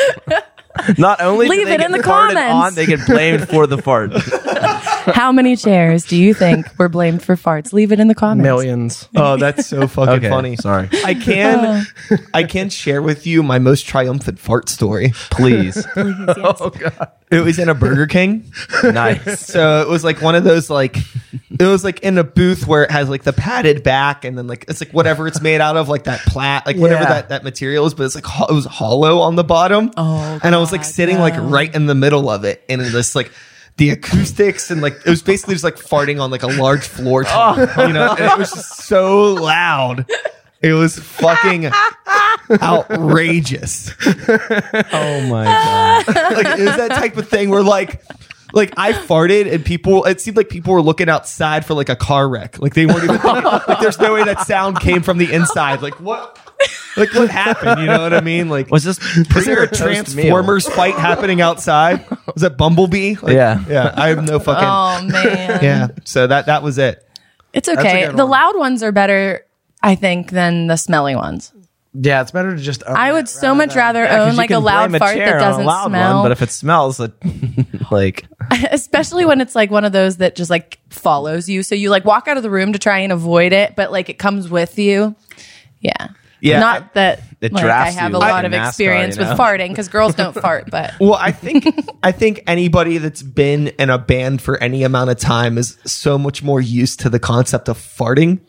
Not 0.98 1.22
only 1.22 1.46
do 1.48 1.52
Leave 1.52 1.68
they 1.68 1.76
it 1.76 1.78
get 1.78 1.86
in 1.86 1.92
the 1.92 2.02
comments. 2.02 2.54
on, 2.54 2.74
they 2.76 2.86
get 2.86 3.06
blamed 3.06 3.48
for 3.48 3.68
the 3.68 3.78
fart. 3.78 4.12
How 5.14 5.32
many 5.32 5.56
chairs 5.56 6.06
do 6.06 6.16
you 6.18 6.34
think 6.34 6.66
were 6.80 6.90
blamed 6.90 7.22
for 7.22 7.36
farts? 7.36 7.74
Leave 7.74 7.92
it 7.92 8.00
in 8.00 8.08
the 8.08 8.16
comments. 8.16 8.44
Millions. 8.44 9.10
Oh, 9.16 9.38
that's 9.38 9.68
so 9.68 9.88
fucking 9.88 10.14
Okay, 10.16 10.30
funny. 10.30 10.56
sorry. 10.56 10.90
I 11.04 11.14
can 11.14 11.60
uh. 11.60 11.84
I 12.34 12.44
can 12.44 12.70
share 12.70 13.02
with 13.02 13.28
you 13.28 13.44
my 13.44 13.60
most 13.60 13.86
triumphant 13.86 14.40
fart 14.40 14.70
story. 14.70 15.12
Please. 15.30 15.86
Oh, 15.96 16.70
Please, 16.70 16.82
yes. 16.82 17.08
It 17.34 17.44
was 17.44 17.60
in 17.60 17.70
a 17.70 17.74
Burger 17.74 18.08
King. 18.08 18.52
nice. 18.84 19.40
So 19.46 19.82
it 19.82 19.88
was 19.90 20.04
like 20.04 20.22
one 20.22 20.36
of 20.36 20.44
those 20.44 20.70
like 20.70 20.98
it 20.98 21.66
was 21.66 21.84
like 21.84 22.02
in 22.02 22.18
a 22.18 22.24
booth 22.24 22.68
where 22.68 22.84
it 22.84 22.92
has 22.92 23.10
like 23.10 23.24
the 23.24 23.34
padded 23.34 23.84
back 23.84 24.24
and 24.26 24.38
then 24.38 24.48
like 24.48 24.66
it's 24.68 24.82
like 24.82 24.92
whatever 24.92 25.28
it's 25.28 25.42
made 25.42 25.62
out 25.62 25.78
of 25.78 25.90
like 25.90 26.04
that 26.06 26.20
plat 26.22 26.66
like 26.66 26.78
whatever 26.78 27.04
Yeah. 27.04 27.10
that 27.10 27.30
that 27.30 27.44
material 27.44 27.86
is 27.86 27.94
but 27.94 28.04
it's 28.04 28.16
like 28.16 28.26
ho- 28.26 28.46
it 28.50 28.54
was 28.54 28.66
hollow 28.66 29.20
on 29.20 29.36
the 29.36 29.44
bottom. 29.44 29.92
Oh, 29.98 30.40
and 30.44 30.54
I 30.54 30.58
was 30.60 30.72
like 30.72 30.82
God, 30.82 30.88
sitting 30.88 31.20
like 31.20 31.36
right 31.38 31.74
in 31.74 31.86
the 31.88 31.96
middle 31.96 32.30
of 32.30 32.44
it 32.46 32.64
and 32.70 32.82
this 32.82 33.16
like 33.16 33.32
the 33.78 33.90
acoustics 33.90 34.70
and 34.70 34.82
like 34.82 34.94
it 35.06 35.10
was 35.10 35.24
basically 35.24 35.56
just 35.56 35.64
like 35.64 35.76
farting 35.78 36.22
on 36.22 36.30
like 36.30 36.44
a 36.44 36.48
large 36.48 36.84
floor 36.88 37.24
oh. 37.28 37.66
tom, 37.66 37.88
you 37.88 37.94
know 37.94 38.12
and 38.12 38.20
it 38.32 38.38
was 38.38 38.52
just 38.52 38.84
so 38.84 39.34
loud. 39.34 40.06
It 40.64 40.74
was 40.74 40.98
fucking 40.98 41.70
outrageous. 42.62 43.92
Oh 44.96 45.22
my 45.28 45.44
god. 45.46 46.08
like 46.08 46.60
it 46.60 46.66
was 46.66 46.78
that 46.78 46.92
type 46.92 47.18
of 47.18 47.28
thing 47.28 47.50
where 47.50 47.62
like 47.64 48.02
like 48.54 48.74
I 48.78 48.94
farted 48.94 49.52
and 49.52 49.66
people 49.66 50.06
it 50.06 50.22
seemed 50.22 50.38
like 50.38 50.50
people 50.50 50.74
were 50.74 50.82
looking 50.82 51.10
outside 51.10 51.66
for 51.66 51.74
like 51.74 51.90
a 51.90 51.96
car 51.96 52.28
wreck. 52.30 52.60
Like 52.60 52.74
they 52.74 52.86
weren't 52.86 53.04
even 53.04 53.18
thinking, 53.20 53.44
like 53.68 53.80
there's 53.80 54.00
no 54.00 54.14
way 54.14 54.24
that 54.24 54.42
sound 54.48 54.80
came 54.80 55.02
from 55.02 55.18
the 55.18 55.32
inside. 55.34 55.82
Like 55.82 56.00
what 56.00 56.40
like 56.96 57.14
what 57.14 57.30
happened? 57.30 57.82
You 57.82 57.88
know 57.88 58.02
what 58.02 58.14
I 58.14 58.22
mean? 58.22 58.50
Like 58.50 58.70
Was 58.70 58.84
this 58.84 59.00
is 59.18 59.46
there 59.46 59.64
a 59.64 59.68
Transformers 59.68 60.68
fight 60.70 60.96
happening 60.96 61.42
outside? 61.42 62.06
Was 62.34 62.42
that 62.42 62.58
Bumblebee? 62.58 63.16
Like, 63.22 63.34
Yeah. 63.34 63.64
Yeah. 63.68 63.94
I 63.96 64.10
have 64.10 64.24
no 64.24 64.40
fucking 64.40 64.64
Oh 64.64 65.12
man. 65.12 65.64
Yeah. 65.64 65.88
So 66.06 66.28
that 66.28 66.46
that 66.46 66.64
was 66.64 66.78
it. 66.78 67.04
It's 67.54 67.68
okay. 67.70 68.08
The 68.12 68.26
loud 68.26 68.58
ones 68.58 68.82
are 68.84 68.92
better, 68.92 69.46
I 69.84 69.96
think, 69.96 70.32
than 70.32 70.68
the 70.68 70.78
smelly 70.78 71.16
ones. 71.16 71.54
Yeah, 71.94 72.22
it's 72.22 72.32
better 72.32 72.56
to 72.56 72.62
just. 72.62 72.84
own 72.84 72.96
I 72.96 73.12
would 73.12 73.30
so 73.30 73.54
much 73.54 73.76
rather 73.76 74.08
own 74.08 74.36
like 74.36 74.50
a 74.50 74.58
loud 74.58 74.90
fart 74.98 75.16
that 75.16 75.40
doesn't 75.40 75.64
smell. 75.64 76.24
but 76.24 76.32
if 76.32 76.42
it 76.42 76.50
smells, 76.50 77.00
it, 77.00 77.12
like 77.92 78.26
especially 78.72 79.26
when 79.26 79.42
it's 79.42 79.54
like 79.54 79.70
one 79.70 79.86
of 79.86 79.92
those 79.92 80.18
that 80.18 80.36
just 80.36 80.50
like 80.50 80.80
follows 80.90 81.48
you. 81.48 81.62
So 81.62 81.76
you 81.76 81.92
like 81.92 82.04
walk 82.04 82.28
out 82.28 82.38
of 82.38 82.42
the 82.42 82.50
room 82.50 82.74
to 82.74 82.80
try 82.80 83.00
and 83.00 83.12
avoid 83.12 83.54
it, 83.54 83.76
but 83.76 83.92
like 83.92 84.10
it 84.10 84.18
comes 84.18 84.50
with 84.50 84.80
you. 84.80 85.16
Yeah. 85.82 86.08
Yeah, 86.42 86.60
Not 86.60 86.96
that 86.96 87.22
It 87.40 87.54
like, 87.54 87.64
I 87.64 87.68
drafts 87.68 87.96
have 87.96 88.12
you 88.12 88.18
a 88.18 88.20
like 88.20 88.32
lot 88.32 88.44
a 88.44 88.48
of 88.48 88.52
NASCAR, 88.54 88.68
experience 88.68 89.16
you 89.16 89.24
know? 89.24 89.30
with 89.30 89.40
farting 89.40 89.70
because 89.70 89.88
girls 89.88 90.14
don't 90.16 90.34
fart, 90.42 90.70
but 90.70 90.94
Well, 91.00 91.14
I 91.14 91.32
think 91.32 91.66
I 92.04 92.12
think 92.12 92.44
anybody 92.48 92.98
that's 92.98 93.22
been 93.22 93.68
in 93.68 93.90
a 93.90 93.98
band 93.98 94.42
for 94.42 94.62
any 94.62 94.84
amount 94.84 95.10
of 95.12 95.20
time 95.20 95.58
is 95.58 95.78
so 95.86 96.18
much 96.18 96.44
more 96.44 96.60
used 96.60 97.00
to 97.02 97.10
the 97.10 97.20
concept 97.20 97.70
of 97.70 97.78
farting 97.78 98.42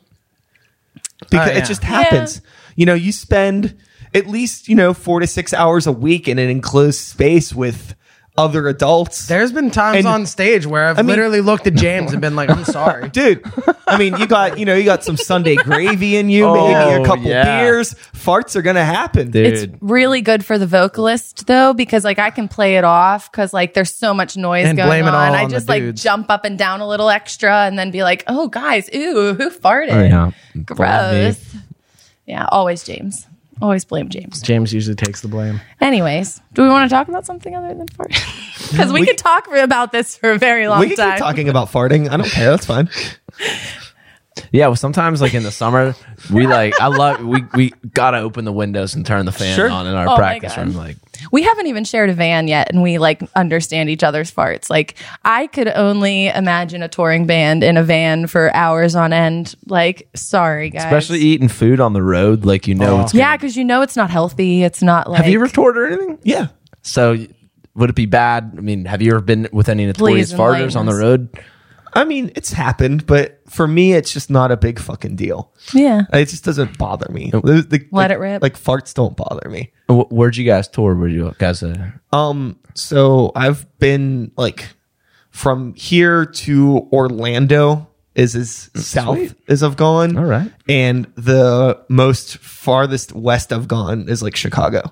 because 1.31 1.49
Oh, 1.49 1.53
yeah. 1.53 1.59
it 1.59 1.67
just 1.67 1.83
happens. 1.83 2.41
You 2.77 2.87
know, 2.87 2.95
you 2.95 3.13
spend 3.13 3.77
at 4.15 4.27
least 4.27 4.69
you 4.69 4.75
know 4.77 4.95
four 4.95 5.21
to 5.21 5.27
six 5.27 5.53
hours 5.53 5.87
a 5.87 5.93
week 5.93 6.29
in 6.29 6.39
an 6.39 6.49
enclosed 6.49 7.01
space 7.01 7.53
with 7.55 7.95
other 8.37 8.67
adults. 8.67 9.29
There's 9.29 9.53
been 9.53 9.71
times 9.71 9.99
And- 9.99 10.07
on 10.09 10.27
stage 10.27 10.67
where 10.67 10.87
I've 10.89 10.97
mean- 10.97 11.07
literally 11.07 11.41
looked 11.41 11.67
at 11.69 11.75
James 11.75 12.13
and 12.13 12.21
been 12.21 12.35
like, 12.35 12.51
"I'm 12.51 12.65
sorry." 12.65 13.09
Dude, 13.13 13.45
I 13.87 13.97
mean, 13.97 14.17
you 14.17 14.27
got 14.27 14.59
you 14.59 14.65
know 14.65 14.75
you 14.75 14.83
got 14.85 15.05
some 15.05 15.17
Sunday 15.17 15.55
gravy 15.55 16.17
in 16.17 16.29
you, 16.31 16.47
maybe 16.53 16.75
oh, 16.75 16.97
a 16.97 17.01
Oh, 17.01 17.05
couple 17.05 17.25
yeah. 17.27 17.61
beers. 17.63 17.95
Farts 18.13 18.57
are 18.57 18.63
gonna 18.63 18.85
happen. 18.85 19.31
dude. 19.31 19.47
it's 19.47 19.73
really 19.81 20.21
good 20.21 20.45
for 20.45 20.59
the 20.59 20.67
vocalist 20.67 21.47
though 21.47 21.75
because 21.75 22.03
like 22.05 22.19
I 22.19 22.31
can 22.31 22.49
play 22.49 22.77
it 22.77 22.85
off 22.85 23.31
because 23.31 23.53
like 23.53 23.75
there's 23.75 23.95
so 23.95 24.13
much 24.15 24.37
noise 24.37 24.67
And 24.67 24.77
going 24.77 24.89
blame 24.89 25.05
it 25.05 25.09
on. 25.09 25.15
all 25.15 25.21
I 25.35 25.45
on 25.45 25.51
the 25.51 25.55
just 25.57 25.69
like 25.69 25.83
dudes. 25.83 26.03
jump 26.03 26.31
up 26.31 26.45
and 26.45 26.59
down 26.59 26.81
a 26.81 26.89
little 26.89 27.11
extra 27.11 27.67
and 27.67 27.79
then 27.79 27.91
be 27.93 28.03
like, 28.03 28.25
"Oh 28.27 28.49
guys, 28.49 28.89
ooh, 28.95 29.35
who 29.35 29.51
farted?" 29.51 29.91
Oh, 29.93 30.03
yeah. 30.03 30.31
Gross. 30.65 31.55
Yeah, 32.27 32.47
always 32.51 32.83
James. 32.83 33.27
Always 33.63 33.85
blame 33.85 34.09
James. 34.09 34.43
James 34.43 34.73
usually 34.73 34.97
takes 34.97 35.21
the 35.21 35.29
blame. 35.29 35.61
Anyways, 35.81 36.41
do 36.55 36.63
we 36.63 36.69
want 36.69 36.89
to 36.89 36.95
talk 36.95 37.09
about 37.09 37.25
something 37.27 37.55
other 37.55 37.75
than 37.75 37.87
farting? 37.89 38.41
Because 38.71 38.93
we, 38.93 39.05
could 39.05 39.19
talk 39.19 39.47
for, 39.47 39.57
about 39.57 39.93
this 39.93 40.17
for 40.17 40.31
a 40.33 40.39
very 40.39 40.69
long 40.69 40.81
we 40.81 40.89
can 40.89 40.97
time. 40.97 41.13
keep 41.13 41.19
talking 41.19 41.49
about 41.49 41.71
farting. 41.71 42.09
I 42.09 42.17
don't 42.17 42.29
care. 42.29 42.51
That's 42.51 42.67
fine. 42.67 42.89
Yeah, 44.51 44.67
well, 44.67 44.77
sometimes 44.77 45.21
like 45.21 45.35
in 45.35 45.45
the 45.45 45.53
summer, 45.53 45.95
we 46.33 46.47
like 46.47 46.79
I 46.81 46.89
love 46.89 47.25
we 47.25 47.45
we 47.55 47.71
gotta 47.93 48.19
open 48.19 48.45
the 48.45 48.53
windows 48.53 48.95
and 48.95 49.07
turn 49.07 49.27
the 49.27 49.33
fan 49.33 49.55
Sure. 49.55 49.71
on 49.71 49.87
in 49.87 49.95
our 49.95 50.07
Oh 50.09 50.13
my 50.13 50.17
practice 50.17 50.57
God. 50.57 50.67
room. 50.67 50.77
Like, 50.77 50.97
We 51.31 51.43
haven't 51.45 51.69
even 51.69 51.85
shared 51.85 52.11
a 52.11 52.15
van 52.15 52.49
yet, 52.49 52.71
and 52.73 52.83
we 52.83 52.99
like 52.99 53.23
understand 53.37 53.91
each 53.91 54.03
other's 54.03 54.33
farts. 54.33 54.69
Like 54.71 54.97
I 55.25 55.47
could 55.47 55.69
only 55.69 56.29
imagine 56.29 56.83
a 56.83 56.89
touring 56.89 57.27
band 57.27 57.63
in 57.63 57.77
a 57.77 57.85
van 57.85 58.27
for 58.27 58.53
hours 58.55 58.97
on 58.97 59.13
end. 59.13 59.55
Like, 59.67 60.09
sorry 60.15 60.71
guys. 60.71 60.85
especially 60.85 61.21
eating 61.21 61.49
food 61.49 61.79
on 61.79 61.93
the 61.93 62.03
road, 62.03 62.45
like 62.45 62.67
you 62.67 62.75
know, 62.75 62.99
oh. 62.99 63.03
it's 63.03 63.15
yeah, 63.15 63.37
because 63.37 63.57
you 63.57 63.65
know 63.65 63.83
it's 63.83 63.97
not 63.97 64.11
healthy. 64.11 64.65
It's 64.65 64.83
not 64.83 65.09
like. 65.09 65.23
Have 65.23 65.31
you 65.31 65.39
ever 65.39 65.49
toured 65.49 65.79
or 65.79 65.87
anything? 65.87 66.19
Yeah. 66.25 66.49
So 66.83 67.17
would 67.77 67.91
it 67.91 67.97
be 67.97 68.07
bad? 68.07 68.55
I 68.57 68.61
mean, 68.61 68.85
have 68.87 69.01
you 69.01 69.13
ever 69.13 69.21
been 69.21 69.49
with 69.53 69.69
any 69.69 69.87
notorious 69.87 70.31
Please 70.31 70.33
enlighten 70.33 70.57
farters 70.59 70.77
on 70.77 70.87
the 70.87 70.93
us. 70.93 70.99
road? 70.99 71.29
I 71.95 72.05
mean, 72.05 72.33
it's 72.35 72.53
happened, 72.53 73.07
but 73.07 73.41
for 73.49 73.69
me, 73.69 73.93
it's 73.93 74.13
just 74.13 74.29
not 74.31 74.51
a 74.51 74.57
big 74.57 74.79
fucking 74.81 75.17
deal. 75.17 75.53
Yeah. 75.73 76.03
It 76.13 76.27
just 76.27 76.45
doesn't 76.45 76.77
bother 76.79 77.11
me. 77.13 77.31
The- 77.31 77.41
the- 77.69 77.87
Let 77.93 77.93
like- 77.93 78.11
it 78.11 78.19
rip. 78.19 78.43
Like 78.43 78.59
farts 78.59 78.93
don't 78.95 79.17
bother 79.17 79.49
me. 79.49 79.73
Wh- 79.89 80.11
Where'd 80.13 80.37
you 80.37 80.45
guys 80.45 80.67
tour? 80.69 80.95
Where 80.95 81.09
you 81.09 81.35
guys? 81.39 81.63
Uh, 81.63 81.93
Um, 82.13 82.57
so 82.75 83.31
I've 83.37 83.67
been 83.79 84.33
like 84.37 84.67
from 85.31 85.75
here 85.75 86.27
to 86.27 86.89
Orlando 86.93 87.89
is 88.15 88.37
as 88.37 88.71
south 88.77 89.17
sweet. 89.19 89.35
as 89.49 89.63
I've 89.63 89.77
gone. 89.77 90.17
All 90.17 90.25
right. 90.25 90.51
And 90.69 91.07
the 91.17 91.81
most 91.89 92.39
farthest 92.39 93.13
west 93.13 93.53
I've 93.53 93.67
gone 93.69 94.09
is 94.09 94.23
like 94.23 94.37
Chicago. 94.37 94.83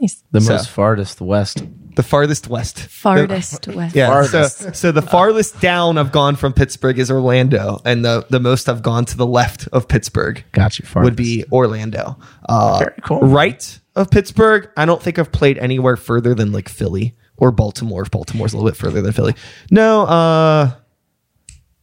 Nice. 0.00 0.22
The 0.32 0.40
So- 0.40 0.52
most 0.52 0.68
farthest 0.70 1.20
west. 1.20 1.62
The 1.94 2.02
farthest 2.02 2.48
west. 2.48 2.78
Farthest 2.78 3.68
west. 3.74 3.94
Yeah. 3.94 4.22
So, 4.22 4.30
Farthest. 4.38 4.76
so 4.76 4.92
the 4.92 5.02
farthest 5.02 5.60
down 5.60 5.98
I've 5.98 6.12
gone 6.12 6.36
from 6.36 6.52
Pittsburgh 6.52 6.98
is 6.98 7.10
Orlando, 7.10 7.80
and 7.84 8.04
the 8.04 8.26
the 8.30 8.40
most 8.40 8.68
I've 8.68 8.82
gone 8.82 9.04
to 9.06 9.16
the 9.16 9.26
left 9.26 9.68
of 9.72 9.88
Pittsburgh 9.88 10.42
Got 10.52 10.78
you. 10.78 10.86
Farthest. 10.86 11.04
would 11.04 11.16
be 11.16 11.44
Orlando. 11.52 12.18
Uh, 12.48 12.78
Very 12.78 12.94
cool. 13.02 13.20
Right 13.20 13.78
of 13.94 14.10
Pittsburgh, 14.10 14.70
I 14.76 14.84
don't 14.86 15.02
think 15.02 15.18
I've 15.18 15.32
played 15.32 15.58
anywhere 15.58 15.96
further 15.96 16.34
than 16.34 16.50
like 16.52 16.68
Philly 16.68 17.14
or 17.36 17.50
Baltimore. 17.50 18.02
If 18.02 18.10
Baltimore's 18.10 18.52
a 18.54 18.56
little 18.56 18.70
bit 18.70 18.76
further 18.76 19.02
than 19.02 19.12
Philly. 19.12 19.34
No, 19.70 20.02
uh, 20.02 20.70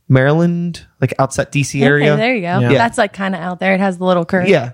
Maryland, 0.07 0.85
like 0.99 1.13
outside 1.19 1.51
DC 1.51 1.81
area. 1.81 2.13
Okay, 2.13 2.19
there 2.21 2.35
you 2.35 2.41
go. 2.41 2.59
Yeah. 2.59 2.73
That's 2.73 2.97
like 2.97 3.13
kind 3.13 3.35
of 3.35 3.41
out 3.41 3.59
there. 3.59 3.75
It 3.75 3.79
has 3.79 3.99
the 3.99 4.05
little 4.05 4.25
curve. 4.25 4.47
Yeah. 4.47 4.71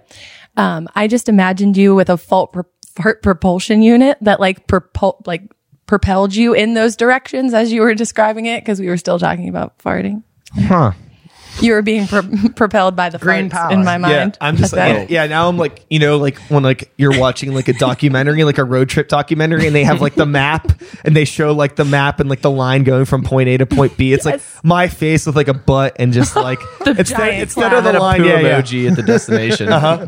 Um, 0.57 0.87
I 0.95 1.07
just 1.07 1.27
imagined 1.27 1.75
you 1.75 1.93
with 1.93 2.09
a 2.09 2.15
fault 2.15 2.53
heart 2.97 3.21
propulsion 3.21 3.81
unit 3.81 4.17
that 4.21 4.39
like 4.39 4.67
propul- 4.67 5.25
like 5.27 5.43
propelled 5.85 6.33
you 6.35 6.53
in 6.53 6.73
those 6.73 6.95
directions 6.95 7.53
as 7.53 7.71
you 7.71 7.81
were 7.81 7.93
describing 7.93 8.45
it 8.45 8.61
because 8.61 8.79
we 8.79 8.87
were 8.87 8.97
still 8.97 9.19
talking 9.19 9.49
about 9.49 9.77
farting. 9.79 10.23
Huh. 10.53 10.93
You 11.61 11.73
were 11.73 11.81
being 11.81 12.05
pro- 12.07 12.23
propelled 12.55 12.95
by 12.95 13.09
the 13.09 13.17
Green 13.17 13.49
farts 13.49 13.53
power. 13.53 13.71
in 13.71 13.83
my 13.85 13.97
mind. 13.97 14.11
Yeah, 14.11 14.19
mind. 14.19 14.37
I'm 14.41 14.57
just 14.57 14.73
at 14.73 14.99
like, 14.99 15.09
yeah, 15.09 15.23
yeah, 15.23 15.27
now 15.27 15.47
I'm 15.47 15.57
like, 15.57 15.85
you 15.89 15.99
know, 15.99 16.17
like 16.17 16.37
when 16.49 16.63
like 16.63 16.91
you're 16.97 17.17
watching 17.17 17.53
like 17.53 17.67
a 17.67 17.73
documentary, 17.73 18.43
like 18.43 18.57
a 18.57 18.63
road 18.63 18.89
trip 18.89 19.07
documentary, 19.07 19.65
and 19.67 19.75
they 19.75 19.83
have 19.85 20.01
like 20.01 20.15
the 20.15 20.25
map 20.25 20.81
and 21.05 21.15
they 21.15 21.23
show 21.25 21.53
like 21.53 21.75
the 21.77 21.85
map 21.85 22.19
and 22.19 22.29
like 22.29 22.41
the 22.41 22.51
line 22.51 22.83
going 22.83 23.05
from 23.05 23.23
point 23.23 23.47
A 23.49 23.57
to 23.57 23.65
point 23.65 23.95
B. 23.97 24.11
It's 24.13 24.25
Yes. 24.25 24.55
like 24.55 24.63
my 24.65 24.87
face 24.87 25.25
with 25.25 25.35
like 25.35 25.47
a 25.47 25.53
butt 25.53 25.95
and 25.97 26.11
just 26.13 26.35
like 26.35 26.59
The 26.83 26.91
instead, 26.91 27.17
giant 27.17 27.41
instead 27.43 27.73
of 27.73 27.83
the 27.83 27.97
a 27.97 27.99
line, 27.99 28.19
poo 28.21 28.27
yeah, 28.27 28.39
yeah, 28.39 28.61
emoji 28.61 28.89
at 28.89 28.95
the 28.97 29.03
destination. 29.03 29.69
uh-huh. 29.71 30.07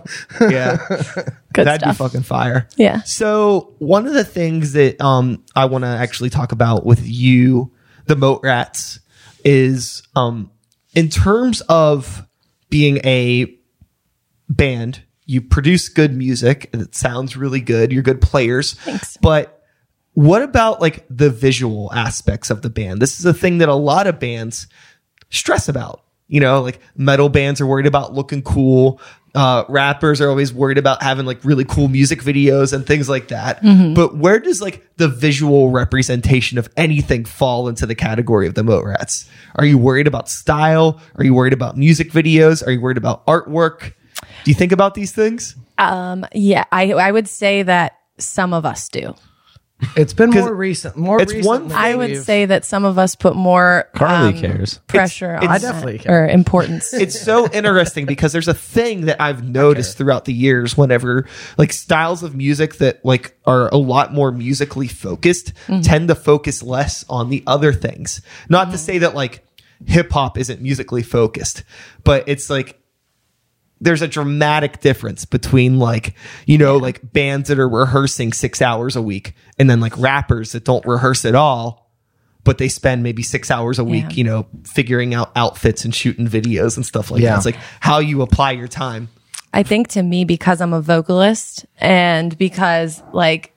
yeah, 0.49 0.77
Good 1.53 1.65
that'd 1.65 1.81
stuff. 1.81 1.97
be 1.97 2.03
fucking 2.03 2.23
fire. 2.23 2.67
Yeah. 2.75 3.01
So 3.03 3.73
one 3.79 4.05
of 4.05 4.13
the 4.13 4.25
things 4.25 4.73
that 4.73 4.99
um 5.01 5.43
I 5.55 5.65
want 5.65 5.83
to 5.83 5.87
actually 5.89 6.29
talk 6.29 6.51
about 6.51 6.85
with 6.85 7.01
you, 7.07 7.71
the 8.05 8.15
Moat 8.15 8.41
Rats, 8.43 8.99
is 9.45 10.03
um 10.15 10.51
in 10.97 11.09
terms 11.09 11.61
of 11.69 12.25
being 12.71 12.97
a 13.05 13.55
band, 14.49 15.03
you 15.27 15.41
produce 15.41 15.89
good 15.89 16.11
music 16.17 16.71
and 16.73 16.81
it 16.81 16.95
sounds 16.95 17.37
really 17.37 17.61
good. 17.61 17.91
You're 17.91 18.01
good 18.01 18.19
players. 18.19 18.73
Thanks. 18.73 19.15
But 19.17 19.63
what 20.13 20.41
about 20.41 20.81
like 20.81 21.05
the 21.07 21.29
visual 21.29 21.93
aspects 21.93 22.49
of 22.49 22.63
the 22.63 22.71
band? 22.71 22.99
This 22.99 23.19
is 23.19 23.25
a 23.25 23.33
thing 23.33 23.59
that 23.59 23.69
a 23.69 23.75
lot 23.75 24.07
of 24.07 24.19
bands 24.19 24.65
stress 25.29 25.69
about. 25.69 26.03
You 26.29 26.39
know, 26.39 26.61
like 26.63 26.79
metal 26.95 27.29
bands 27.29 27.61
are 27.61 27.67
worried 27.67 27.85
about 27.85 28.15
looking 28.15 28.41
cool. 28.41 28.99
Uh, 29.37 29.63
rappers 29.69 30.19
are 30.19 30.29
always 30.29 30.51
worried 30.51 30.79
about 30.79 31.03
having 31.03 31.27
like 31.27 31.43
really 31.45 31.63
cool 31.63 31.87
music 31.87 32.21
videos 32.21 32.73
and 32.73 32.87
things 32.87 33.07
like 33.07 33.27
that. 33.27 33.61
But 33.93 34.17
where 34.17 34.39
does 34.39 34.61
like 34.63 34.87
the 34.97 35.07
visual 35.07 35.69
representation 35.69 36.57
of 36.57 36.67
anything 36.75 37.23
fall 37.23 37.67
into 37.67 37.85
the 37.85 37.93
category 37.93 38.47
of 38.47 38.55
the 38.55 38.63
Moat 38.63 38.83
Rats? 38.83 39.29
Are 39.55 39.65
you 39.65 39.77
worried 39.77 40.07
about 40.07 40.27
style? 40.27 40.99
Are 41.17 41.23
you 41.23 41.35
worried 41.35 41.53
about 41.53 41.77
music 41.77 42.11
videos? 42.11 42.65
Are 42.65 42.71
you 42.71 42.81
worried 42.81 42.97
about 42.97 43.27
artwork? 43.27 43.93
Do 44.43 44.49
you 44.51 44.55
think 44.55 44.71
about 44.71 44.95
these 44.95 45.11
things? 45.11 45.55
Um, 45.77 46.25
yeah, 46.33 46.63
I 46.71 46.93
I 46.93 47.11
would 47.11 47.27
say 47.27 47.61
that 47.61 47.99
some 48.17 48.53
of 48.53 48.65
us 48.65 48.89
do. 48.89 49.13
It's 49.95 50.13
been 50.13 50.31
'Cause 50.31 50.41
more 50.41 50.55
recent. 50.55 50.97
More 50.97 51.21
it's 51.21 51.33
one 51.45 51.71
I 51.71 51.93
would 51.93 52.23
say 52.23 52.45
that 52.45 52.65
some 52.65 52.83
of 52.83 52.97
us 52.97 53.15
put 53.15 53.35
more 53.35 53.87
Carly 53.93 54.33
um, 54.33 54.39
cares. 54.39 54.79
pressure 54.87 55.35
It's- 55.35 55.43
on 55.43 55.49
I 55.49 55.57
that, 55.59 55.61
definitely 55.61 55.99
care. 55.99 56.23
or 56.25 56.27
importance. 56.27 56.93
it's 56.95 57.19
so 57.21 57.47
interesting 57.51 58.05
because 58.05 58.31
there's 58.33 58.47
a 58.47 58.55
thing 58.55 59.01
that 59.05 59.21
I've 59.21 59.47
noticed 59.47 59.97
throughout 59.97 60.25
the 60.25 60.33
years 60.33 60.75
whenever 60.75 61.27
like 61.59 61.71
styles 61.73 62.23
of 62.23 62.35
music 62.35 62.77
that 62.77 63.05
like 63.05 63.37
are 63.45 63.69
a 63.69 63.77
lot 63.77 64.13
more 64.13 64.31
musically 64.31 64.87
focused 64.87 65.53
tend 65.83 66.07
to 66.07 66.15
focus 66.15 66.63
less 66.63 67.05
on 67.07 67.29
the 67.29 67.43
other 67.45 67.71
things. 67.71 68.21
Not 68.49 68.71
to 68.71 68.77
say 68.79 68.97
that 68.99 69.13
like 69.13 69.45
hip 69.85 70.11
hop 70.11 70.39
isn't 70.39 70.59
musically 70.59 71.03
focused, 71.03 71.61
but 72.03 72.23
it's 72.27 72.49
like 72.49 72.79
there's 73.81 74.01
a 74.01 74.07
dramatic 74.07 74.79
difference 74.81 75.25
between 75.25 75.77
like 75.79 76.15
you 76.45 76.57
know 76.57 76.77
like 76.77 76.99
bands 77.13 77.49
that 77.49 77.59
are 77.59 77.69
rehearsing 77.69 78.33
6 78.33 78.61
hours 78.61 78.95
a 78.95 79.01
week 79.01 79.33
and 79.59 79.69
then 79.69 79.79
like 79.79 79.97
rappers 79.97 80.51
that 80.53 80.63
don't 80.63 80.85
rehearse 80.85 81.25
at 81.25 81.35
all 81.35 81.85
but 82.43 82.59
they 82.59 82.69
spend 82.69 83.03
maybe 83.03 83.23
six 83.23 83.51
hours 83.51 83.77
a 83.77 83.83
week, 83.83 84.05
Yeah. 84.05 84.09
you 84.11 84.23
know, 84.23 84.47
figuring 84.63 85.13
out 85.13 85.31
outfits 85.35 85.83
and 85.83 85.93
shooting 85.93 86.27
videos 86.29 86.77
and 86.77 86.85
stuff 86.85 87.11
like 87.11 87.21
Yeah. 87.21 87.31
that. 87.31 87.37
It's 87.37 87.45
like 87.45 87.57
how 87.81 87.99
you 87.99 88.21
apply 88.21 88.51
your 88.51 88.69
time. 88.69 89.09
I 89.53 89.63
think 89.63 89.89
to 89.89 90.01
me, 90.01 90.23
because 90.23 90.61
I'm 90.61 90.71
a 90.71 90.79
vocalist 90.79 91.65
and 91.77 92.37
because 92.37 93.03
like, 93.11 93.53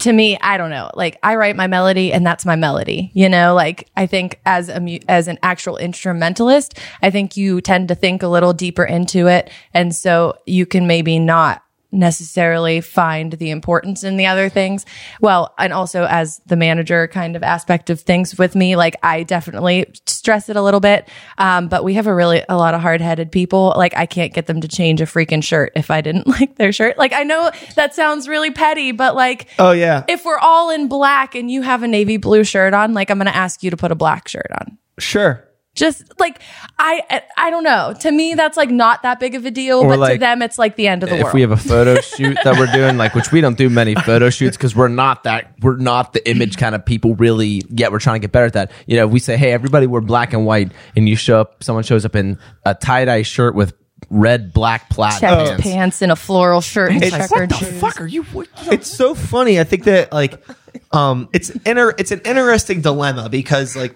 to 0.00 0.12
me, 0.12 0.38
I 0.40 0.56
don't 0.56 0.70
know, 0.70 0.90
like 0.94 1.18
I 1.22 1.36
write 1.36 1.54
my 1.54 1.66
melody 1.66 2.12
and 2.12 2.26
that's 2.26 2.46
my 2.46 2.56
melody, 2.56 3.10
you 3.14 3.28
know, 3.28 3.54
like 3.54 3.88
I 3.96 4.06
think 4.06 4.40
as 4.46 4.68
a, 4.68 5.00
as 5.08 5.28
an 5.28 5.38
actual 5.42 5.76
instrumentalist, 5.76 6.78
I 7.02 7.10
think 7.10 7.36
you 7.36 7.60
tend 7.60 7.88
to 7.88 7.94
think 7.94 8.22
a 8.22 8.28
little 8.28 8.52
deeper 8.52 8.84
into 8.84 9.28
it. 9.28 9.50
And 9.74 9.94
so 9.94 10.34
you 10.46 10.66
can 10.66 10.86
maybe 10.86 11.18
not 11.18 11.62
necessarily 11.92 12.80
find 12.80 13.32
the 13.34 13.50
importance 13.50 14.02
in 14.02 14.16
the 14.16 14.26
other 14.26 14.48
things. 14.48 14.84
Well, 15.20 15.54
and 15.58 15.72
also 15.72 16.04
as 16.04 16.40
the 16.46 16.56
manager 16.56 17.06
kind 17.08 17.36
of 17.36 17.42
aspect 17.42 17.90
of 17.90 18.00
things 18.00 18.38
with 18.38 18.54
me, 18.54 18.76
like 18.76 18.96
I 19.02 19.22
definitely 19.22 19.86
stress 20.06 20.48
it 20.48 20.56
a 20.56 20.62
little 20.62 20.80
bit. 20.80 21.08
Um, 21.38 21.68
but 21.68 21.84
we 21.84 21.94
have 21.94 22.06
a 22.06 22.14
really, 22.14 22.42
a 22.48 22.56
lot 22.56 22.74
of 22.74 22.80
hard 22.80 23.00
headed 23.00 23.30
people. 23.30 23.74
Like 23.76 23.96
I 23.96 24.06
can't 24.06 24.32
get 24.32 24.46
them 24.46 24.60
to 24.62 24.68
change 24.68 25.00
a 25.00 25.04
freaking 25.04 25.44
shirt 25.44 25.72
if 25.76 25.90
I 25.90 26.00
didn't 26.00 26.26
like 26.40 26.56
their 26.56 26.72
shirt. 26.72 26.96
Like 26.98 27.12
I 27.12 27.22
know 27.22 27.50
that 27.76 27.94
sounds 27.94 28.26
really 28.26 28.50
petty, 28.50 28.92
but 28.92 29.14
like, 29.14 29.48
Oh 29.58 29.72
yeah, 29.72 30.04
if 30.08 30.24
we're 30.24 30.38
all 30.38 30.70
in 30.70 30.88
black 30.88 31.34
and 31.34 31.50
you 31.50 31.62
have 31.62 31.82
a 31.82 31.88
navy 31.88 32.16
blue 32.16 32.44
shirt 32.44 32.74
on, 32.74 32.94
like 32.94 33.10
I'm 33.10 33.18
going 33.18 33.26
to 33.26 33.36
ask 33.36 33.62
you 33.62 33.70
to 33.70 33.76
put 33.76 33.92
a 33.92 33.96
black 33.96 34.28
shirt 34.28 34.48
on. 34.60 34.78
sure. 34.98 35.48
Just 35.74 36.04
like 36.20 36.38
I, 36.78 37.22
I 37.38 37.48
don't 37.50 37.64
know. 37.64 37.94
To 38.00 38.10
me, 38.12 38.34
that's 38.34 38.58
like 38.58 38.68
not 38.70 39.02
that 39.04 39.18
big 39.18 39.34
of 39.34 39.46
a 39.46 39.50
deal, 39.50 39.78
Or 39.78 39.96
but 39.96 40.12
to 40.12 40.18
them, 40.18 40.42
it's 40.42 40.58
like 40.58 40.76
the 40.76 40.86
end 40.86 41.02
of 41.02 41.08
the 41.08 41.14
if 41.16 41.22
world. 41.22 41.28
If 41.30 41.34
we 41.34 41.40
have 41.40 41.50
a 41.50 41.56
photo 41.56 41.98
shoot 42.02 42.36
that 42.44 42.58
we're 42.58 42.70
doing, 42.70 42.98
like 42.98 43.14
which 43.14 43.32
we 43.32 43.40
don't 43.40 43.56
do 43.56 43.70
many 43.70 43.94
photo 43.94 44.28
shoots 44.28 44.56
because 44.56 44.76
we're 44.76 44.88
not 44.88 45.24
that 45.24 45.54
we're 45.62 45.76
not 45.76 46.12
the 46.12 46.28
image 46.28 46.58
kind 46.58 46.74
of 46.74 46.84
people 46.84 47.14
really 47.14 47.62
yet. 47.70 47.90
We're 47.90 48.00
trying 48.00 48.16
to 48.16 48.24
get 48.26 48.32
better 48.32 48.46
at 48.46 48.52
that. 48.52 48.70
You 48.86 48.98
know, 48.98 49.06
we 49.06 49.18
say, 49.18 49.38
hey, 49.38 49.52
everybody 49.52 49.86
we're 49.86 50.02
black 50.02 50.34
and 50.34 50.44
white, 50.44 50.72
and 50.94 51.08
you 51.08 51.16
show 51.16 51.40
up, 51.40 51.64
someone 51.64 51.84
shows 51.84 52.04
up 52.04 52.16
in 52.16 52.38
a 52.66 52.74
tie 52.74 53.06
dye 53.06 53.22
shirt 53.22 53.54
with 53.54 53.72
red 54.10 54.52
black 54.52 54.90
plaid 54.90 55.20
checked 55.20 55.48
pants. 55.48 55.62
pants 55.62 56.02
and 56.02 56.12
a 56.12 56.16
floral 56.16 56.60
shirt 56.60 56.90
and 56.92 57.02
It's- 57.02 57.30
checkered 57.30 57.50
what 57.50 57.60
the 57.60 57.66
shoes. 57.66 57.80
Fuck 57.80 58.00
are 58.02 58.06
you? 58.06 58.24
What, 58.24 58.48
It's 58.66 58.90
so 58.90 59.14
funny. 59.14 59.58
I 59.58 59.64
think 59.64 59.84
that 59.84 60.12
like, 60.12 60.44
um, 60.92 61.30
it's 61.32 61.48
inter- 61.50 61.94
it's 61.96 62.10
an 62.10 62.20
interesting 62.26 62.82
dilemma 62.82 63.28
because 63.30 63.74
like 63.76 63.94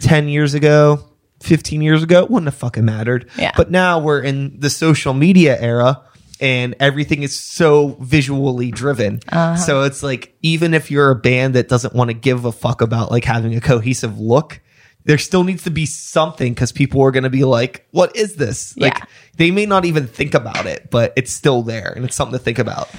ten 0.00 0.28
years 0.28 0.54
ago, 0.54 1.08
fifteen 1.40 1.82
years 1.82 2.02
ago, 2.02 2.22
it 2.24 2.30
wouldn't 2.30 2.46
have 2.48 2.58
fucking 2.58 2.84
mattered. 2.84 3.28
Yeah. 3.38 3.52
But 3.56 3.70
now 3.70 3.98
we're 3.98 4.20
in 4.22 4.60
the 4.60 4.70
social 4.70 5.14
media 5.14 5.60
era. 5.60 6.02
And 6.38 6.74
everything 6.80 7.22
is 7.22 7.40
so 7.40 7.96
visually 7.98 8.70
driven. 8.70 9.20
Uh-huh. 9.32 9.56
So 9.56 9.82
it's 9.84 10.02
like, 10.02 10.36
even 10.42 10.74
if 10.74 10.90
you're 10.90 11.10
a 11.10 11.14
band 11.16 11.54
that 11.54 11.66
doesn't 11.66 11.94
want 11.94 12.10
to 12.10 12.14
give 12.14 12.44
a 12.44 12.52
fuck 12.52 12.82
about 12.82 13.10
like 13.10 13.24
having 13.24 13.54
a 13.54 13.60
cohesive 13.62 14.18
look, 14.20 14.60
there 15.06 15.16
still 15.16 15.44
needs 15.44 15.62
to 15.64 15.70
be 15.70 15.86
something 15.86 16.52
because 16.52 16.72
people 16.72 17.00
are 17.00 17.10
going 17.10 17.24
to 17.24 17.30
be 17.30 17.44
like, 17.44 17.86
what 17.90 18.14
is 18.14 18.36
this? 18.36 18.76
Like, 18.76 18.98
Yeah. 18.98 19.04
they 19.38 19.50
may 19.50 19.64
not 19.64 19.86
even 19.86 20.06
think 20.06 20.34
about 20.34 20.66
it, 20.66 20.90
but 20.90 21.14
it's 21.16 21.32
still 21.32 21.62
there 21.62 21.90
and 21.96 22.04
it's 22.04 22.14
something 22.14 22.38
to 22.38 22.44
think 22.44 22.58
about. 22.58 22.90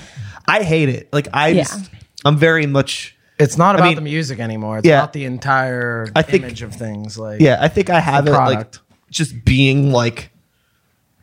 I 0.47 0.63
hate 0.63 0.89
it. 0.89 1.13
Like, 1.13 1.27
I 1.31 1.49
Yeah. 1.49 1.61
just, 1.65 1.91
I'm 2.25 2.37
very 2.37 2.65
much, 2.65 3.15
It's 3.39 3.57
not 3.57 3.75
I 3.75 3.79
about 3.79 3.87
mean- 3.87 3.95
the 3.95 4.01
music 4.01 4.39
anymore. 4.39 4.79
It's 4.79 4.87
Yeah. 4.87 4.99
about 4.99 5.13
the 5.13 5.25
entire 5.25 6.07
I 6.15 6.21
think- 6.23 6.43
image 6.43 6.61
of 6.61 6.73
things. 6.73 7.17
Like 7.17 7.39
yeah, 7.41 7.57
I 7.59 7.67
think 7.67 7.89
I 7.89 7.99
have 7.99 8.27
it 8.27 8.31
like 8.31 8.75
just 9.11 9.45
being 9.45 9.91
like 9.91 10.31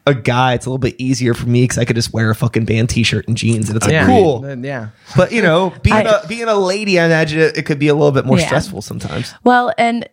a 0.07 0.15
guy. 0.15 0.55
It's 0.55 0.67
a 0.67 0.69
little 0.71 0.79
bit 0.79 0.95
easier 0.99 1.35
for 1.35 1.47
me 1.49 1.63
because 1.65 1.79
I 1.79 1.85
could 1.85 1.97
just 1.97 2.13
wear 2.13 2.31
a 2.31 2.35
fucking 2.35 2.67
band 2.67 2.91
t 2.91 3.03
shirt 3.03 3.27
and 3.27 3.37
jeans 3.37 3.69
and 3.69 3.77
it's 3.77 3.87
like 3.87 3.93
yeah, 3.93 4.07
cool. 4.07 4.41
Then, 4.41 4.63
yeah. 4.63 4.89
But 5.17 5.33
you 5.33 5.43
know, 5.43 5.73
being 5.83 5.97
I- 5.97 6.21
a 6.23 6.27
being 6.27 6.45
a 6.49 6.55
lady, 6.55 7.01
I 7.01 7.07
imagine 7.07 7.41
it, 7.41 7.57
it 7.59 7.63
could 7.67 7.79
be 7.79 7.89
a 7.89 7.95
little 7.95 8.13
bit 8.13 8.27
more 8.27 8.39
Yeah. 8.39 8.47
stressful 8.47 8.83
sometimes. 8.83 9.35
Well, 9.45 9.73
and 9.79 10.09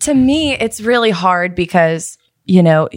to 0.00 0.14
me, 0.14 0.54
it's 0.54 0.80
really 0.80 1.10
hard 1.10 1.54
because, 1.54 2.16
you 2.46 2.62
know, 2.62 2.88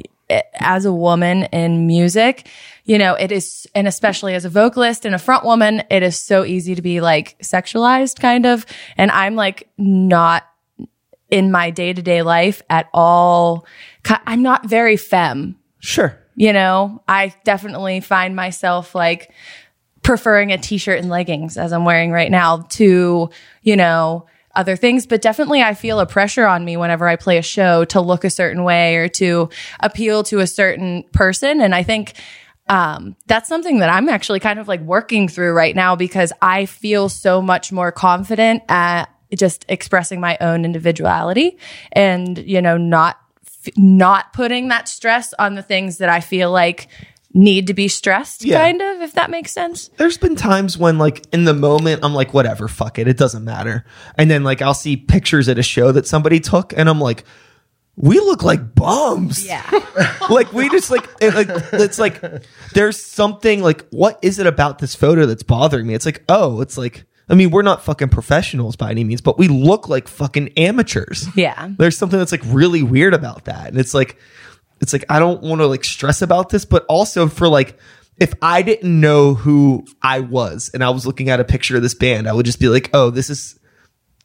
as 0.60 0.86
a 0.86 0.94
woman 0.94 1.44
in 1.52 1.86
music, 1.88 2.48
you 2.88 2.98
know, 2.98 3.14
it 3.14 3.32
is, 3.32 3.68
and 3.76 3.88
especially 3.88 4.34
as 4.34 4.46
a 4.46 4.50
vocalist 4.50 5.06
and 5.06 5.14
a 5.14 5.20
front 5.20 5.44
woman, 5.44 5.84
it 5.92 6.02
is 6.02 6.20
so 6.20 6.44
easy 6.44 6.74
to 6.74 6.82
be 6.82 7.02
like 7.02 7.38
sexualized 7.44 8.20
kind 8.20 8.46
of. 8.48 8.66
And 8.98 9.12
I'm 9.12 9.36
like 9.36 9.70
not 9.78 10.44
in 11.30 11.52
my 11.52 11.70
day 11.70 11.92
to 11.94 12.02
day 12.02 12.22
life 12.24 12.62
at 12.70 12.88
all. 12.94 13.66
I'm 14.26 14.42
not 14.42 14.66
very 14.66 14.96
femme 14.98 15.58
Sure. 15.80 16.18
you 16.36 16.54
know 16.54 17.04
i 17.08 17.34
definitely 17.44 18.00
find 18.00 18.36
myself 18.36 18.96
like 18.96 19.32
preferring 20.02 20.52
a 20.52 20.58
t-shirt 20.58 21.00
and 21.00 21.10
leggings 21.10 21.58
as 21.58 21.72
i'm 21.74 21.86
wearing 21.86 22.12
right 22.12 22.32
now 22.32 22.62
to 22.70 23.30
you 23.62 23.76
know 23.76 24.26
other 24.56 24.76
things 24.76 25.06
but 25.06 25.22
definitely 25.22 25.62
i 25.62 25.74
feel 25.74 26.00
a 26.00 26.06
pressure 26.06 26.48
on 26.48 26.64
me 26.66 26.78
whenever 26.78 27.08
i 27.08 27.16
play 27.16 27.38
a 27.38 27.42
show 27.44 27.86
to 27.86 28.02
look 28.02 28.24
a 28.24 28.30
certain 28.30 28.64
way 28.64 28.96
or 28.96 29.08
to 29.08 29.50
appeal 29.82 30.24
to 30.24 30.40
a 30.40 30.48
certain 30.48 31.04
person 31.12 31.62
and 31.62 31.76
i 31.76 31.84
think 31.84 32.14
um, 32.70 33.16
that's 33.28 33.48
something 33.50 33.80
that 33.80 33.90
I'm 33.90 34.10
actually 34.10 34.40
kind 34.40 34.60
of 34.60 34.68
like 34.68 34.82
working 34.82 35.28
through 35.28 35.54
right 35.54 35.76
now 35.76 35.96
because 35.96 36.32
I 36.42 36.66
feel 36.66 37.10
so 37.10 37.42
much 37.42 37.72
more 37.72 37.92
confident 37.92 38.64
at 38.70 39.06
just 39.36 39.66
expressing 39.70 40.20
my 40.22 40.38
own 40.42 40.66
individuality 40.66 41.58
and, 41.92 42.38
you 42.38 42.62
know, 42.62 42.78
not, 42.78 43.18
not 43.76 44.32
putting 44.34 44.70
that 44.70 44.88
stress 44.88 45.34
on 45.38 45.56
the 45.56 45.62
things 45.62 45.98
that 45.98 46.10
I 46.10 46.20
feel 46.22 46.52
like 46.52 46.88
need 47.34 47.68
to 47.68 47.74
be 47.74 47.88
stressed, 47.90 48.44
Yeah. 48.46 48.62
kind 48.62 48.82
of, 48.82 49.02
if 49.02 49.14
that 49.14 49.30
makes 49.30 49.52
sense. 49.52 49.90
there's 49.98 50.18
been 50.18 50.36
times 50.36 50.78
when 50.78 50.98
like 50.98 51.26
in 51.34 51.44
the 51.44 51.54
moment 51.54 52.04
I'm 52.04 52.14
like 52.14 52.34
whatever 52.34 52.68
fuck 52.68 52.98
it 52.98 53.08
it 53.08 53.18
doesn't 53.18 53.44
matter 53.44 53.86
and 54.18 54.32
then 54.32 54.44
like 54.44 54.62
I'll 54.62 54.74
see 54.74 54.96
pictures 54.98 55.48
at 55.50 55.60
a 55.60 55.64
show 55.64 55.92
that 55.92 56.08
somebody 56.08 56.40
took 56.40 56.74
and 56.76 56.90
I'm 56.90 57.00
like 57.02 57.26
we 58.00 58.20
look 58.20 58.44
like 58.44 58.76
bums 58.76 59.44
Yeah. 59.46 59.64
like 60.30 60.54
we 60.54 60.70
just 60.70 60.92
like 60.92 61.04
it, 61.20 61.34
like 61.34 61.48
it's 61.74 61.98
like 61.98 62.22
there's 62.74 63.02
something 63.04 63.62
like 63.62 63.88
what 63.90 64.20
is 64.22 64.38
it 64.40 64.46
about 64.48 64.78
this 64.80 64.94
photo 64.96 65.26
that's 65.26 65.42
bothering 65.44 65.88
me 65.88 65.94
it's 65.96 66.06
like 66.06 66.24
oh 66.30 66.62
it's 66.62 66.78
like 66.78 67.06
I 67.28 67.34
mean 67.34 67.50
we're 67.50 67.64
not 67.64 67.84
fucking 67.84 68.10
professionals 68.10 68.76
by 68.76 68.92
any 68.92 69.04
means 69.04 69.22
but 69.22 69.38
we 69.40 69.48
look 69.48 69.90
like 69.90 70.08
fucking 70.08 70.50
amateurs 70.58 71.28
Yeah. 71.36 71.70
there's 71.78 71.98
something 71.98 72.20
that's 72.20 72.32
like 72.32 72.44
really 72.46 72.84
weird 72.84 73.14
about 73.16 73.46
that 73.46 73.68
and 73.70 73.80
it's 73.80 73.94
like 73.96 74.18
it's 74.80 74.94
like 74.94 75.06
i 75.10 75.18
don't 75.18 75.42
want 75.42 75.60
to 75.62 75.66
like 75.66 75.84
stress 75.84 76.22
about 76.22 76.50
this 76.50 76.66
but 76.66 76.86
also 76.88 77.28
for 77.28 77.48
like 77.50 77.80
if 78.18 78.32
i 78.44 78.62
didn't 78.62 79.00
know 79.02 79.34
who 79.34 79.84
i 80.04 80.20
was 80.20 80.70
and 80.76 80.84
i 80.84 80.90
was 80.92 81.08
looking 81.08 81.30
at 81.30 81.40
a 81.40 81.44
picture 81.44 81.76
of 81.76 81.82
this 81.82 81.96
band 81.96 82.28
i 82.30 82.32
would 82.34 82.46
just 82.46 82.60
be 82.60 82.70
like 82.70 82.92
oh 82.94 83.10
this 83.10 83.30
is 83.32 83.60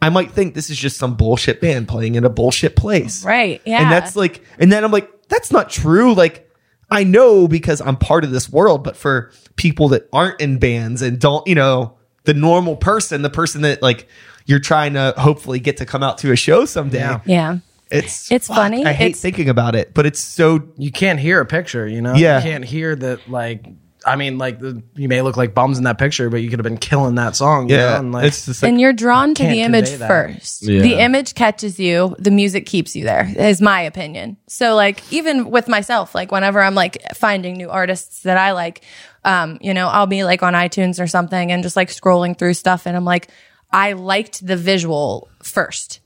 i 0.03 0.11
might 0.11 0.31
think 0.33 0.55
this 0.55 0.69
is 0.69 0.77
just 0.77 0.99
some 0.99 1.15
bullshit 1.17 1.61
band 1.61 1.89
playing 1.89 2.15
in 2.17 2.25
a 2.25 2.29
bullshit 2.31 2.77
place 2.77 3.25
Right. 3.25 3.63
Yeah. 3.65 3.83
and 3.83 3.91
that's 3.91 4.15
like 4.17 4.43
and 4.59 4.71
then 4.71 4.85
i'm 4.85 4.91
like 4.93 5.11
that's 5.29 5.51
not 5.51 5.71
true 5.71 6.13
like 6.15 6.51
i 6.91 7.05
know 7.05 7.49
because 7.49 7.81
i'm 7.81 7.97
part 7.97 8.25
of 8.25 8.31
this 8.31 8.51
world 8.51 8.85
but 8.85 8.97
for 8.97 9.31
people 9.57 9.89
that 9.91 10.09
aren't 10.13 10.41
in 10.41 10.59
bands 10.59 11.01
and 11.01 11.19
don't 11.19 11.47
you 11.47 11.55
know 11.55 11.97
the 12.25 12.35
normal 12.35 12.77
person 12.77 13.23
the 13.23 13.31
person 13.31 13.63
that 13.63 13.81
like 13.81 14.07
you're 14.45 14.59
trying 14.61 14.95
to 14.95 15.15
hopefully 15.17 15.61
get 15.61 15.79
to 15.79 15.87
come 15.87 16.03
out 16.03 16.19
to 16.19 16.33
a 16.33 16.37
show 16.37 16.65
someday 16.67 16.99
Yeah. 16.99 17.21
yeah. 17.25 17.59
it's 17.91 18.31
It's 18.33 18.49
funny. 18.49 18.85
I 18.85 18.93
hate 18.93 19.07
It's- 19.11 19.21
thinking 19.21 19.49
about 19.49 19.75
it, 19.77 19.93
but 19.95 20.07
it's 20.07 20.21
so 20.21 20.69
you 20.79 20.91
can't 20.91 21.21
hear 21.21 21.41
a 21.41 21.47
picture, 21.47 21.87
you 21.87 22.01
know? 22.01 22.15
Yeah. 22.15 22.39
You 22.39 22.43
can't 22.51 22.65
hear 22.65 22.97
that, 22.97 23.29
like, 23.29 23.67
I 24.05 24.17
mean, 24.17 24.39
like, 24.39 24.59
the, 24.59 24.83
you 24.95 25.09
may 25.09 25.23
look 25.23 25.37
like 25.37 25.55
bums 25.55 25.79
in 25.79 25.85
that 25.85 25.99
picture, 25.99 26.31
but 26.31 26.39
you 26.39 26.51
could 26.51 26.59
have 26.59 26.65
been 26.65 26.79
killing 26.79 27.15
that 27.17 27.37
song. 27.37 27.69
you 27.69 27.77
know? 27.77 27.83
yeah. 27.83 27.99
And, 27.99 28.13
like, 28.13 28.27
it's 28.27 28.47
just 28.47 28.63
like 28.63 28.69
and 28.71 28.81
you're 28.81 28.93
drawn 28.93 29.35
to 29.35 29.43
the 29.43 29.63
image 29.63 29.91
that. 29.91 30.09
first. 30.09 30.67
Yeah. 30.67 30.83
The 30.83 30.95
image 31.01 31.35
catches 31.35 31.79
you, 31.79 32.17
the 32.19 32.31
music 32.31 32.67
keeps 32.67 32.95
you 32.97 33.05
there, 33.05 33.31
is 33.37 33.61
my 33.61 33.83
opinion. 33.83 34.37
So, 34.49 34.75
like, 34.75 35.01
even 35.13 35.51
with 35.51 35.69
myself, 35.69 36.15
like, 36.15 36.33
whenever 36.33 36.61
I'm 36.61 36.75
like 36.75 37.03
finding 37.15 37.57
new 37.57 37.71
artists 37.71 38.23
that 38.23 38.37
I 38.37 38.53
like, 38.53 38.85
um, 39.25 39.59
you 39.61 39.75
know, 39.75 39.89
I'll 39.89 40.07
be 40.07 40.25
like 40.25 40.43
on 40.43 40.55
iTunes 40.55 41.03
or 41.03 41.07
something 41.07 41.53
and 41.53 41.63
just 41.63 41.77
like 41.77 41.89
scrolling 41.89 42.37
through 42.37 42.55
stuff, 42.55 42.87
and 42.87 42.97
I'm 42.97 43.05
like, 43.05 43.29
I 43.71 43.95
liked 43.95 44.47
the 44.47 44.57
visual 44.57 45.29
first. 45.43 46.01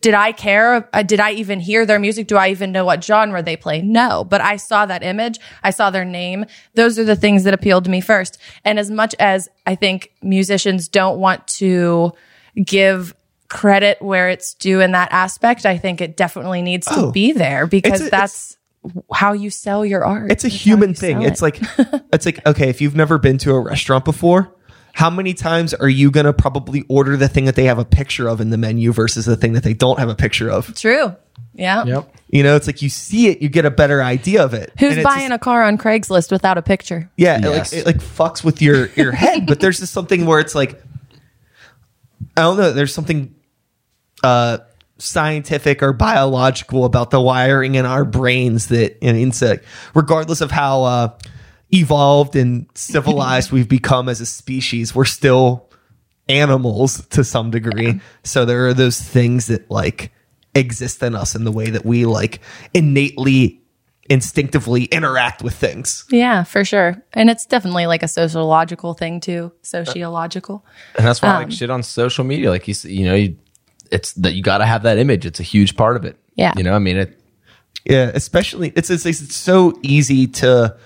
Did 0.00 0.14
I 0.14 0.32
care? 0.32 0.88
Uh, 0.92 1.02
did 1.02 1.18
I 1.20 1.32
even 1.32 1.60
hear 1.60 1.84
their 1.84 1.98
music? 1.98 2.26
Do 2.28 2.36
I 2.36 2.48
even 2.50 2.70
know 2.72 2.84
what 2.84 3.02
genre 3.02 3.42
they 3.42 3.56
play? 3.56 3.82
No, 3.82 4.22
but 4.24 4.40
I 4.40 4.56
saw 4.56 4.86
that 4.86 5.02
image. 5.02 5.38
I 5.62 5.70
saw 5.70 5.90
their 5.90 6.04
name. 6.04 6.44
Those 6.74 6.98
are 6.98 7.04
the 7.04 7.16
things 7.16 7.44
that 7.44 7.54
appealed 7.54 7.84
to 7.84 7.90
me 7.90 8.00
first. 8.00 8.38
And 8.64 8.78
as 8.78 8.90
much 8.90 9.14
as 9.18 9.48
I 9.66 9.74
think 9.74 10.12
musicians 10.22 10.88
don't 10.88 11.18
want 11.18 11.46
to 11.58 12.12
give 12.62 13.14
credit 13.48 14.00
where 14.02 14.28
it's 14.28 14.54
due 14.54 14.80
in 14.80 14.92
that 14.92 15.08
aspect, 15.10 15.64
I 15.66 15.78
think 15.78 16.00
it 16.00 16.16
definitely 16.16 16.62
needs 16.62 16.86
to 16.86 17.06
Oh. 17.06 17.10
be 17.10 17.32
there 17.32 17.66
because 17.66 18.02
a- 18.02 18.10
that's 18.10 18.56
how 19.12 19.32
you 19.32 19.50
sell 19.50 19.84
your 19.84 20.04
art. 20.04 20.30
it's 20.30 20.44
a 20.44 20.48
human 20.48 20.94
thing. 20.94 21.22
It's 21.22 21.40
it. 21.40 21.44
like 21.44 21.60
it's 22.12 22.24
like 22.26 22.44
okay, 22.46 22.68
if 22.68 22.80
you've 22.80 22.94
never 22.96 23.18
been 23.18 23.38
to 23.38 23.52
a 23.52 23.60
restaurant 23.60 24.04
before, 24.04 24.54
how 24.98 25.08
many 25.10 25.32
times 25.32 25.72
are 25.74 25.88
you 25.88 26.10
gonna 26.10 26.32
probably 26.32 26.84
order 26.88 27.16
the 27.16 27.28
thing 27.28 27.44
that 27.44 27.54
they 27.54 27.66
have 27.66 27.78
a 27.78 27.84
picture 27.84 28.26
of 28.26 28.40
in 28.40 28.50
the 28.50 28.58
menu 28.58 28.92
versus 28.92 29.26
the 29.26 29.36
thing 29.36 29.52
that 29.52 29.62
they 29.62 29.72
don't 29.72 29.96
have 30.00 30.08
a 30.08 30.16
picture 30.16 30.50
of? 30.50 30.74
true. 30.74 31.14
Yeah. 31.54 31.84
Yep. 31.84 32.16
You 32.30 32.42
know, 32.42 32.56
it's 32.56 32.66
like 32.66 32.82
you 32.82 32.88
see 32.88 33.28
it, 33.28 33.40
you 33.40 33.48
get 33.48 33.64
a 33.64 33.70
better 33.70 34.02
idea 34.02 34.42
of 34.44 34.54
it. 34.54 34.72
Who's 34.78 34.94
And 34.94 35.04
buying 35.04 35.28
just- 35.28 35.36
a 35.36 35.38
car 35.38 35.62
on 35.62 35.78
Craigslist 35.78 36.32
without 36.32 36.58
a 36.58 36.62
picture? 36.62 37.08
Yeah, 37.16 37.38
it 37.38 37.48
like 37.48 37.72
it 37.72 37.86
like 37.86 37.98
fucks 37.98 38.42
with 38.42 38.60
your 38.60 38.86
your 38.96 39.12
head. 39.12 39.46
But 39.46 39.60
there's 39.60 39.78
just 39.78 39.92
something 39.92 40.26
where 40.26 40.40
it's 40.40 40.56
like 40.56 40.82
I 42.36 42.40
don't 42.42 42.56
know. 42.56 42.72
There's 42.72 42.92
something 42.92 43.34
uh 44.24 44.58
scientific 44.98 45.80
or 45.80 45.92
biological 45.92 46.84
about 46.84 47.10
the 47.10 47.20
wiring 47.20 47.76
in 47.76 47.86
our 47.86 48.04
brains 48.04 48.66
that 48.66 48.98
and 49.00 49.16
insect, 49.16 49.64
regardless 49.94 50.40
of 50.40 50.50
how 50.50 50.82
uh 50.82 51.08
evolved 51.72 52.36
and 52.36 52.66
civilized 52.74 53.52
we've 53.52 53.68
become 53.68 54.08
as 54.08 54.20
a 54.20 54.26
species, 54.26 54.94
we're 54.94 55.04
still 55.04 55.68
animals 56.28 57.06
to 57.08 57.24
some 57.24 57.50
degree. 57.50 58.00
So 58.24 58.44
there 58.44 58.66
are 58.68 58.74
those 58.74 59.00
things 59.00 59.46
that 59.46 59.70
like 59.70 60.12
exist 60.54 61.02
in 61.02 61.14
us 61.14 61.34
in 61.34 61.44
the 61.44 61.52
way 61.52 61.70
that 61.70 61.84
we 61.84 62.04
like 62.06 62.40
innately 62.74 63.60
instinctively 64.10 64.84
interact 64.84 65.42
with 65.42 65.54
things. 65.54 66.06
Yeah, 66.10 66.42
for 66.44 66.64
sure. 66.64 67.02
And 67.12 67.28
it's 67.28 67.44
definitely 67.44 67.86
like 67.86 68.02
a 68.02 68.08
sociological 68.08 68.94
thing 68.94 69.20
too. 69.20 69.52
Sociological. 69.62 70.64
And 70.96 71.06
that's 71.06 71.20
why 71.20 71.28
Um, 71.28 71.42
like 71.42 71.52
shit 71.52 71.68
on 71.70 71.82
social 71.82 72.24
media, 72.24 72.48
like 72.50 72.66
you, 72.66 72.72
s- 72.72 72.86
you 72.86 73.04
know, 73.04 73.14
you, 73.14 73.36
it's 73.92 74.12
that 74.14 74.32
you 74.32 74.42
got 74.42 74.58
to 74.58 74.66
have 74.66 74.82
that 74.84 74.96
image. 74.98 75.26
It's 75.26 75.40
a 75.40 75.42
huge 75.42 75.76
part 75.76 75.96
of 75.96 76.04
it. 76.06 76.16
Yeah. 76.36 76.52
You 76.56 76.62
know, 76.62 76.72
I 76.72 76.78
mean, 76.78 76.96
it, 76.96 77.20
Yeah, 77.84 78.10
especially 78.14 78.72
it's 78.74 78.88
it's, 78.90 79.04
it's 79.04 79.34
so 79.34 79.78
easy 79.82 80.26
to 80.26 80.76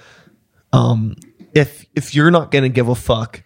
um 0.72 1.16
if 1.54 1.84
if 1.94 2.14
you're 2.14 2.30
not 2.30 2.50
going 2.50 2.62
to 2.62 2.68
give 2.68 2.88
a 2.88 2.94
fuck, 2.94 3.42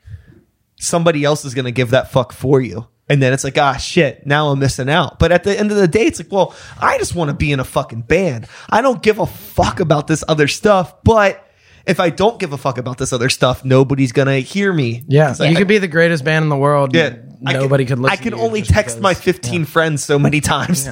somebody 0.79 1.24
else 1.24 1.45
is 1.45 1.55
going 1.55 1.64
to 1.64 1.72
give 1.72 1.91
that 1.91 2.11
fuck 2.12 2.33
for 2.33 2.61
you. 2.61 2.87
And 3.09 3.22
then 3.22 3.33
it's 3.33 3.45
like, 3.45 3.57
ah, 3.57 3.77
shit, 3.77 4.27
now 4.27 4.49
I'm 4.49 4.59
missing 4.59 4.91
out. 4.91 5.20
But 5.20 5.31
at 5.31 5.45
the 5.45 5.57
end 5.59 5.70
of 5.70 5.77
the 5.77 5.87
day, 5.87 6.07
it's 6.07 6.18
like, 6.18 6.31
well, 6.33 6.55
I 6.81 6.99
just 6.99 7.14
want 7.14 7.31
to 7.31 7.35
be 7.37 7.53
in 7.53 7.61
a 7.61 7.64
fucking 7.64 8.03
band. 8.03 8.49
I 8.68 8.83
don't 8.83 9.01
give 9.01 9.20
a 9.20 9.27
fuck 9.27 9.79
about 9.79 10.09
this 10.09 10.24
other 10.27 10.49
stuff. 10.49 10.93
But 11.05 11.41
if 11.87 12.01
I 12.01 12.11
don't 12.11 12.41
give 12.41 12.53
a 12.53 12.59
fuck 12.59 12.79
about 12.79 12.99
this 12.99 13.12
other 13.12 13.29
stuff, 13.29 13.64
nobody's 13.64 14.11
going 14.11 14.27
to 14.27 14.41
hear 14.41 14.72
me. 14.72 15.05
Yeah. 15.07 15.29
'Cause 15.29 15.39
You 15.41 15.47
I- 15.47 15.55
could 15.55 15.68
be 15.68 15.79
the 15.79 15.87
greatest 15.87 16.24
band 16.24 16.43
in 16.43 16.49
the 16.49 16.57
world. 16.57 16.95
yeah. 16.97 17.14
I 17.47 17.53
can- 17.53 17.61
Nobody 17.62 17.85
could 17.85 18.01
listen 18.01 18.18
I 18.18 18.20
can 18.20 18.33
to 18.33 18.39
only 18.39 18.61
just 18.62 18.72
text 18.72 18.97
because- 18.97 19.03
my 19.03 19.14
15 19.14 19.66
friends 19.66 20.03
so 20.03 20.18
many 20.18 20.41
times. 20.41 20.89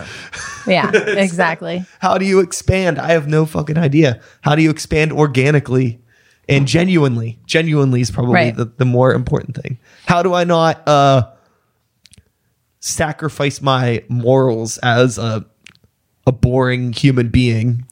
Yeah, 0.68 0.90
exactly. 0.94 1.84
How 1.98 2.16
do 2.18 2.24
you 2.26 2.38
expand? 2.40 2.98
I 3.00 3.12
have 3.12 3.26
no 3.26 3.44
fucking 3.44 3.78
idea. 3.78 4.20
How 4.42 4.54
do 4.54 4.62
you 4.62 4.70
expand 4.70 5.10
organically 5.12 6.00
and 6.48 6.66
genuinely? 6.68 7.38
Genuinely 7.46 8.00
is 8.00 8.10
probably 8.10 8.34
Right. 8.34 8.56
the, 8.56 8.66
the 8.66 8.84
more 8.84 9.12
important 9.14 9.56
thing. 9.56 9.78
How 10.06 10.22
do 10.22 10.34
I 10.34 10.44
not 10.44 10.86
uh, 10.88 11.30
sacrifice 12.80 13.60
my 13.62 14.04
morals 14.08 14.78
as 14.78 15.18
a 15.18 15.44
a 16.26 16.32
boring 16.32 16.92
human 16.92 17.28
being? 17.28 17.86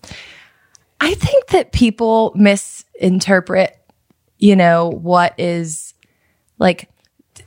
I 1.00 1.14
think 1.14 1.48
that 1.48 1.72
people 1.72 2.32
misinterpret, 2.34 3.78
you 4.38 4.56
know, 4.56 4.88
what 4.90 5.34
is 5.38 5.94
like. 6.58 6.88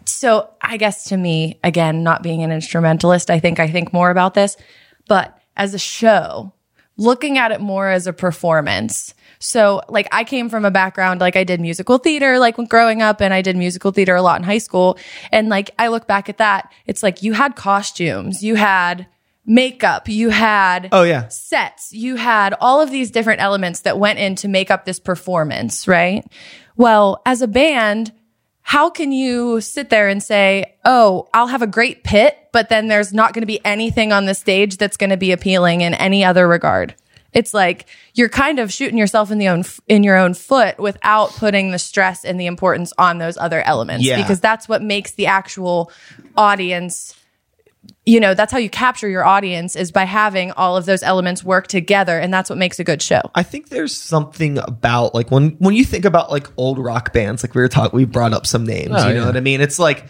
So 0.05 0.49
I 0.61 0.77
guess 0.77 1.05
to 1.05 1.17
me, 1.17 1.59
again, 1.63 2.03
not 2.03 2.21
being 2.21 2.43
an 2.43 2.51
instrumentalist, 2.51 3.29
I 3.31 3.39
think 3.39 3.59
I 3.59 3.67
think 3.69 3.93
more 3.93 4.09
about 4.11 4.33
this, 4.33 4.57
but 5.07 5.37
as 5.57 5.73
a 5.73 5.79
show, 5.79 6.53
looking 6.97 7.37
at 7.37 7.51
it 7.51 7.61
more 7.61 7.89
as 7.89 8.07
a 8.07 8.13
performance. 8.13 9.13
So 9.45 9.81
like 9.87 10.07
I 10.11 10.23
came 10.23 10.49
from 10.49 10.65
a 10.65 10.71
background, 10.71 11.21
like 11.21 11.35
I 11.35 11.43
did 11.43 11.61
musical 11.61 11.97
theater, 11.99 12.39
like 12.39 12.57
when 12.57 12.65
growing 12.67 13.01
up 13.01 13.21
and 13.21 13.33
I 13.33 13.41
did 13.41 13.55
musical 13.55 13.91
theater 13.91 14.15
a 14.15 14.21
lot 14.21 14.39
in 14.39 14.43
high 14.43 14.57
school. 14.57 14.97
And 15.31 15.49
like 15.49 15.69
I 15.77 15.89
look 15.89 16.07
back 16.07 16.29
at 16.29 16.39
that, 16.39 16.71
it's 16.87 17.03
like 17.03 17.21
you 17.21 17.33
had 17.33 17.55
costumes, 17.55 18.43
you 18.43 18.55
had 18.55 19.07
makeup, 19.45 20.09
you 20.09 20.29
had 20.29 20.89
Oh 20.91 21.03
yeah. 21.03 21.27
sets. 21.27 21.93
You 21.93 22.15
had 22.15 22.55
all 22.59 22.81
of 22.81 22.89
these 22.89 23.11
different 23.11 23.41
elements 23.41 23.81
that 23.81 23.99
went 23.99 24.17
in 24.17 24.35
to 24.37 24.47
make 24.47 24.71
up 24.71 24.85
this 24.85 24.99
performance, 24.99 25.87
right? 25.87 26.25
Well, 26.75 27.21
as 27.25 27.43
a 27.43 27.47
band, 27.47 28.11
how 28.63 28.89
can 28.89 29.11
you 29.11 29.61
sit 29.61 29.91
there 29.91 30.09
and 30.09 30.23
say, 30.23 30.73
Oh, 30.83 31.27
I'll 31.35 31.47
have 31.47 31.61
a 31.61 31.67
great 31.67 32.03
pit, 32.03 32.35
but 32.51 32.69
then 32.69 32.87
there's 32.87 33.13
not 33.13 33.33
going 33.33 33.43
to 33.43 33.47
be 33.47 33.63
anything 33.63 34.11
on 34.11 34.25
the 34.25 34.33
stage 34.33 34.77
that's 34.77 34.97
going 34.97 35.11
to 35.11 35.17
be 35.17 35.31
appealing 35.31 35.81
in 35.81 35.93
any 35.93 36.25
other 36.25 36.47
regard? 36.47 36.95
It's 37.35 37.53
like 37.53 37.85
you're 38.13 38.29
kind 38.29 38.59
of 38.59 38.73
shooting 38.73 38.97
yourself 38.97 39.29
in 39.29 39.37
the 39.37 39.49
own 39.49 39.63
in 39.87 40.03
your 40.03 40.17
own 40.17 40.33
foot 40.33 40.79
without 40.79 41.29
putting 41.31 41.71
the 41.71 41.77
stress 41.77 42.25
and 42.25 42.39
the 42.39 42.47
importance 42.47 42.93
on 42.97 43.19
those 43.19 43.37
other 43.37 43.61
elements 43.61 44.05
Yeah. 44.05 44.21
because 44.21 44.39
that's 44.39 44.67
what 44.67 44.81
makes 44.81 45.11
the 45.11 45.27
actual 45.27 45.91
audience 46.35 47.13
you 48.05 48.19
know, 48.19 48.33
that's 48.33 48.51
how 48.51 48.57
you 48.57 48.69
capture 48.69 49.07
your 49.07 49.23
audience 49.23 49.75
is 49.75 49.91
by 49.91 50.05
having 50.05 50.51
all 50.51 50.77
of 50.77 50.85
those 50.85 51.03
elements 51.03 51.43
work 51.43 51.67
together. 51.67 52.17
And 52.19 52.33
that's 52.33 52.49
what 52.49 52.57
makes 52.57 52.79
a 52.79 52.83
good 52.83 53.01
show. 53.01 53.21
I 53.35 53.43
think 53.43 53.69
there's 53.69 53.95
something 53.95 54.57
about 54.57 55.13
like 55.13 55.29
when 55.31 55.51
when 55.59 55.75
you 55.75 55.83
think 55.85 56.05
about 56.05 56.31
like 56.31 56.47
old 56.57 56.79
rock 56.79 57.13
bands, 57.13 57.43
like 57.43 57.53
we 57.55 57.61
were 57.61 57.67
talking, 57.67 57.95
we 57.95 58.05
brought 58.05 58.33
up 58.33 58.45
some 58.47 58.65
names. 58.65 58.91
Oh, 58.91 59.07
you 59.07 59.13
know 59.13 59.19
yeah. 59.21 59.25
what 59.25 59.37
I 59.37 59.41
mean? 59.41 59.61
It's 59.61 59.79
like 59.79 60.05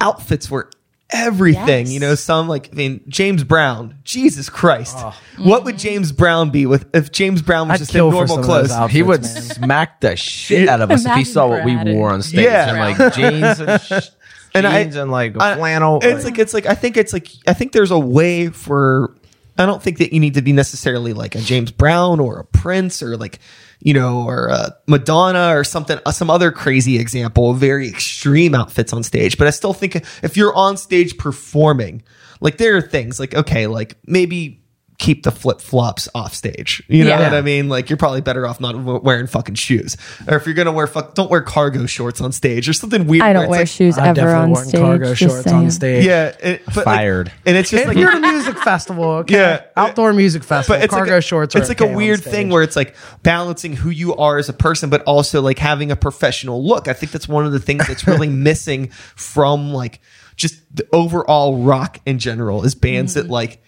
outfits 0.00 0.50
were 0.50 0.70
everything. 1.12 1.86
Yes. 1.86 1.90
You 1.92 2.00
know, 2.00 2.14
some 2.14 2.48
like 2.48 2.70
I 2.72 2.76
mean 2.76 3.02
James 3.08 3.44
Brown. 3.44 3.98
Jesus 4.04 4.48
Christ, 4.48 4.96
oh. 4.98 5.16
what 5.38 5.64
would 5.64 5.78
James 5.78 6.12
Brown 6.12 6.50
be 6.50 6.66
with 6.66 6.94
if 6.94 7.12
James 7.12 7.42
Brown 7.42 7.68
was 7.68 7.74
I'd 7.76 7.78
just 7.78 7.94
in 7.94 7.98
normal 7.98 8.26
clothes? 8.42 8.68
those 8.68 8.70
outfits, 8.72 8.94
He 8.94 9.02
would 9.02 9.22
man. 9.22 9.30
smack 9.42 10.00
the 10.00 10.16
shit 10.16 10.68
out 10.68 10.80
of 10.80 10.90
us 10.90 11.00
if 11.00 11.06
he 11.06 11.12
Imagine 11.12 11.32
saw 11.32 11.46
what 11.48 11.64
we 11.64 11.76
wore 11.94 12.10
on 12.10 12.22
stage. 12.22 12.40
Yeah. 12.44 12.68
And 12.70 12.98
like 13.00 13.14
jeans 13.14 13.60
and 13.60 13.80
sh- 14.04 14.08
And 14.54 14.66
I- 14.66 14.82
jeans 14.84 14.96
and 14.96 15.10
like 15.10 15.40
I- 15.40 15.56
flannel. 15.56 16.00
It's 16.02 16.24
like 16.24 16.38
it's 16.38 16.54
like 16.54 16.66
I 16.66 16.74
think 16.74 16.96
it's 16.96 17.12
like 17.12 17.28
I 17.46 17.52
think 17.54 17.72
there's 17.72 17.90
a 17.90 17.98
way 17.98 18.48
for 18.48 19.14
I 19.58 19.66
don't 19.66 19.82
think 19.82 19.98
that 19.98 20.12
you 20.14 20.20
need 20.20 20.34
to 20.34 20.42
be 20.42 20.52
necessarily 20.52 21.12
like 21.12 21.34
a 21.34 21.40
James 21.40 21.70
Brown 21.70 22.20
or 22.20 22.38
a 22.38 22.44
Prince 22.44 23.02
or 23.02 23.16
like 23.16 23.38
you 23.82 23.92
know 23.92 24.22
or 24.22 24.46
a 24.46 24.76
Madonna 24.86 25.54
or 25.56 25.64
something 25.64 25.98
uh, 26.06 26.12
some 26.12 26.30
other 26.30 26.50
crazy 26.50 26.98
example 26.98 27.52
very 27.52 27.88
extreme 27.88 28.54
outfits 28.54 28.92
on 28.92 29.02
stage. 29.02 29.36
But 29.36 29.46
I 29.46 29.50
still 29.50 29.74
think 29.74 29.96
if 30.22 30.36
you're 30.36 30.54
on 30.54 30.76
stage 30.76 31.18
performing, 31.18 32.02
like 32.40 32.58
there 32.58 32.76
are 32.76 32.82
things 32.82 33.18
like 33.18 33.34
okay, 33.34 33.66
like 33.66 33.96
maybe 34.06 34.61
keep 34.98 35.24
the 35.24 35.32
flip 35.32 35.60
flops 35.60 36.08
off 36.14 36.32
stage. 36.34 36.82
You 36.86 37.02
know 37.04 37.10
Yeah. 37.10 37.22
what 37.30 37.34
I 37.34 37.40
mean? 37.40 37.68
Like 37.68 37.90
you're 37.90 37.96
probably 37.96 38.20
better 38.20 38.46
off 38.46 38.60
not 38.60 38.76
wearing 39.02 39.26
fucking 39.26 39.56
shoes. 39.56 39.96
Or 40.28 40.36
if 40.36 40.46
you're 40.46 40.54
gonna 40.54 40.70
wear 40.70 40.86
fuck, 40.86 41.14
don't 41.14 41.30
wear 41.30 41.40
cargo 41.40 41.86
shorts 41.86 42.20
on 42.20 42.30
stage 42.30 42.68
or 42.68 42.72
something 42.72 43.06
weird. 43.06 43.22
I 43.24 43.32
don't 43.32 43.48
wear 43.48 43.60
like, 43.60 43.68
shoes 43.68 43.98
I've 43.98 44.16
ever 44.16 44.34
on 44.34 44.54
stage. 44.54 44.80
cargo 44.80 45.14
shorts 45.14 45.44
saying. 45.44 45.56
on 45.56 45.70
stage. 45.72 46.04
Yeah, 46.04 46.26
it, 46.40 46.62
but 46.66 46.76
like- 46.76 46.84
Fired. 46.84 47.32
and 47.46 47.56
it's 47.56 47.70
just 47.70 47.82
If 47.82 47.88
like 47.88 47.96
you're 47.96 48.10
at 48.10 48.18
a 48.18 48.20
music 48.32 48.56
festival, 48.58 49.04
okay. 49.04 49.34
Yeah. 49.34 49.62
outdoor 49.76 50.12
music 50.12 50.44
festival, 50.44 50.78
but 50.78 50.84
it's 50.84 50.94
cargo 50.94 51.12
like 51.12 51.18
a, 51.18 51.22
shorts. 51.22 51.56
Are 51.56 51.58
It's 51.58 51.68
like 51.68 51.80
okay 51.82 51.92
a 51.92 51.96
weird 51.96 52.22
thing 52.22 52.50
where 52.50 52.62
it's 52.62 52.76
like 52.76 52.94
balancing 53.24 53.74
who 53.74 53.90
you 53.90 54.14
are 54.14 54.38
as 54.38 54.48
a 54.48 54.52
person, 54.52 54.88
but 54.90 55.02
also 55.04 55.40
like 55.42 55.58
having 55.58 55.90
a 55.90 55.96
professional 55.96 56.64
look. 56.64 56.86
I 56.86 56.92
think 56.92 57.10
that's 57.12 57.26
one 57.26 57.44
of 57.44 57.52
the 57.52 57.60
things 57.60 57.88
that's 57.88 58.06
really 58.06 58.28
missing 58.28 58.88
from 59.16 59.72
like 59.72 60.00
just 60.36 60.60
the 60.74 60.86
overall 60.92 61.58
rock 61.62 61.98
in 62.06 62.18
general 62.18 62.64
is 62.64 62.74
bands 62.74 63.14
Mm-hmm. 63.14 63.26
that 63.26 63.32
like 63.32 63.62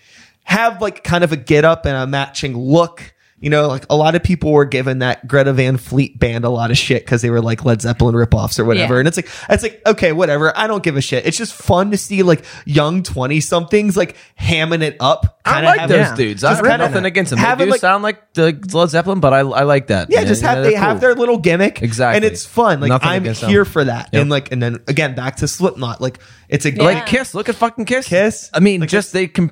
have 0.44 0.80
like 0.80 1.02
kind 1.02 1.24
of 1.24 1.32
a 1.32 1.36
get 1.36 1.64
up 1.64 1.84
and 1.86 1.96
a 1.96 2.06
matching 2.06 2.56
look. 2.56 3.10
You 3.40 3.50
know, 3.50 3.66
like 3.68 3.84
a 3.90 3.96
lot 3.96 4.14
of 4.14 4.22
people 4.22 4.52
were 4.52 4.64
given 4.64 5.00
that 5.00 5.28
Greta 5.28 5.52
Van 5.52 5.76
Fleet 5.76 6.18
band 6.18 6.46
a 6.46 6.48
lot 6.48 6.70
of 6.70 6.78
shit 6.78 7.04
because 7.04 7.20
they 7.20 7.28
were 7.28 7.42
like 7.42 7.62
Led 7.62 7.82
Zeppelin 7.82 8.14
ripoffs 8.14 8.58
or 8.58 8.64
whatever. 8.64 8.94
Yeah. 8.94 9.00
And 9.00 9.08
it's 9.08 9.18
like, 9.18 9.28
it's 9.50 9.62
like, 9.62 9.82
okay, 9.84 10.12
whatever. 10.12 10.56
I 10.56 10.66
don't 10.66 10.82
give 10.82 10.96
a 10.96 11.02
shit. 11.02 11.26
It's 11.26 11.36
just 11.36 11.52
fun 11.52 11.90
to 11.90 11.98
see 11.98 12.22
like 12.22 12.42
young 12.64 13.02
20 13.02 13.40
somethings 13.40 13.98
like 13.98 14.16
hamming 14.40 14.80
it 14.80 14.96
up. 14.98 15.40
I 15.44 15.60
like 15.60 15.80
having- 15.80 15.94
those 15.98 16.06
yeah. 16.06 16.14
dudes. 16.14 16.42
I 16.44 16.52
Just 16.52 16.64
have 16.64 16.70
kinda 16.72 16.86
nothing 16.88 17.04
against 17.04 17.30
them. 17.30 17.38
They 17.38 17.44
having, 17.44 17.66
do 17.66 17.72
like- 17.72 17.80
sound 17.82 18.02
like 18.02 18.32
the 18.32 18.58
Led 18.72 18.88
Zeppelin, 18.88 19.20
but 19.20 19.34
I, 19.34 19.40
I 19.40 19.64
like 19.64 19.88
that. 19.88 20.10
Yeah, 20.10 20.24
just 20.24 20.40
have 20.40 20.62
they're 20.62 20.70
they 20.70 20.76
have 20.76 21.02
their 21.02 21.14
little 21.14 21.36
gimmick, 21.36 21.82
Exactly. 21.82 22.16
and 22.16 22.24
it's 22.24 22.46
fun. 22.46 22.80
Like 22.80 22.88
Nothing 22.88 23.08
I'm 23.10 23.22
against 23.24 23.42
them. 23.42 23.50
here 23.50 23.66
for 23.66 23.84
that, 23.84 24.08
Yep. 24.14 24.22
and 24.22 24.30
like, 24.30 24.52
and 24.52 24.62
then 24.62 24.78
again 24.88 25.14
back 25.16 25.36
to 25.36 25.48
Slipknot. 25.48 26.00
Like 26.00 26.18
it's 26.48 26.64
a 26.64 26.72
Yeah. 26.72 26.82
like 26.82 27.04
Kiss. 27.06 27.34
Look 27.34 27.50
at 27.50 27.56
fucking 27.56 27.84
Kiss. 27.84 28.06
Kiss? 28.08 28.48
I 28.54 28.60
mean, 28.60 28.80
Like, 28.80 28.88
just 28.88 29.12
they 29.12 29.26
com- 29.26 29.50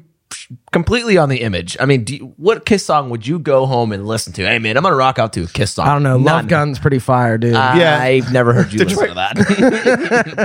completely 0.72 1.18
on 1.18 1.28
the 1.28 1.42
image. 1.42 1.76
I 1.80 1.86
mean, 1.86 2.04
do 2.04 2.16
you, 2.16 2.34
what 2.36 2.64
Kiss 2.64 2.84
song 2.86 3.10
would 3.10 3.26
you 3.26 3.38
go 3.38 3.66
home 3.66 3.92
and 3.92 4.06
listen 4.06 4.32
to? 4.34 4.42
Hey 4.46 4.58
man, 4.58 4.76
I'm 4.76 4.82
gonna 4.82 4.96
rock 4.96 5.18
out 5.18 5.32
to 5.34 5.44
a 5.44 5.46
Kiss 5.46 5.72
song. 5.72 5.86
I 5.88 5.92
don't 5.92 6.02
know. 6.02 6.16
None. 6.16 6.24
Love 6.24 6.48
Gun's 6.48 6.78
pretty 6.78 6.98
fire, 6.98 7.38
dude. 7.38 7.52
Yeah. 7.52 7.98
I've 8.00 8.32
never 8.32 8.52
heard 8.52 8.72
you 8.72 8.78
Detroit- 8.80 9.14
listen 9.16 9.36
to 9.36 9.70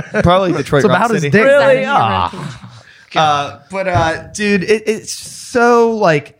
that. 0.00 0.04
probably 0.22 0.52
Detroit 0.52 0.84
It's 0.84 0.88
Rock 0.88 0.98
about 0.98 1.10
his 1.14 1.22
dick. 1.22 1.34
Really? 1.34 1.76
in 1.78 1.82
your 1.82 1.92
Ah. 1.92 2.64
Uh, 3.14 3.62
but 3.70 3.88
uh, 3.88 4.26
dude, 4.28 4.62
it, 4.64 4.82
it's 4.86 5.12
so 5.12 5.92
like 5.92 6.38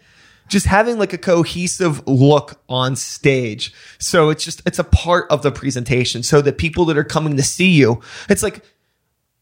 just 0.48 0.66
having 0.66 0.98
like 0.98 1.12
a 1.12 1.18
cohesive 1.18 2.06
look 2.06 2.60
on 2.68 2.96
stage. 2.96 3.72
So 3.98 4.30
it's 4.30 4.44
just 4.44 4.62
it's 4.66 4.78
a 4.78 4.84
part 4.84 5.26
of 5.30 5.42
the 5.42 5.50
presentation. 5.50 6.22
So 6.22 6.40
the 6.42 6.52
people 6.52 6.84
that 6.86 6.98
are 6.98 7.04
coming 7.04 7.36
to 7.36 7.42
see 7.42 7.70
you, 7.70 8.00
it's 8.28 8.42
like 8.42 8.62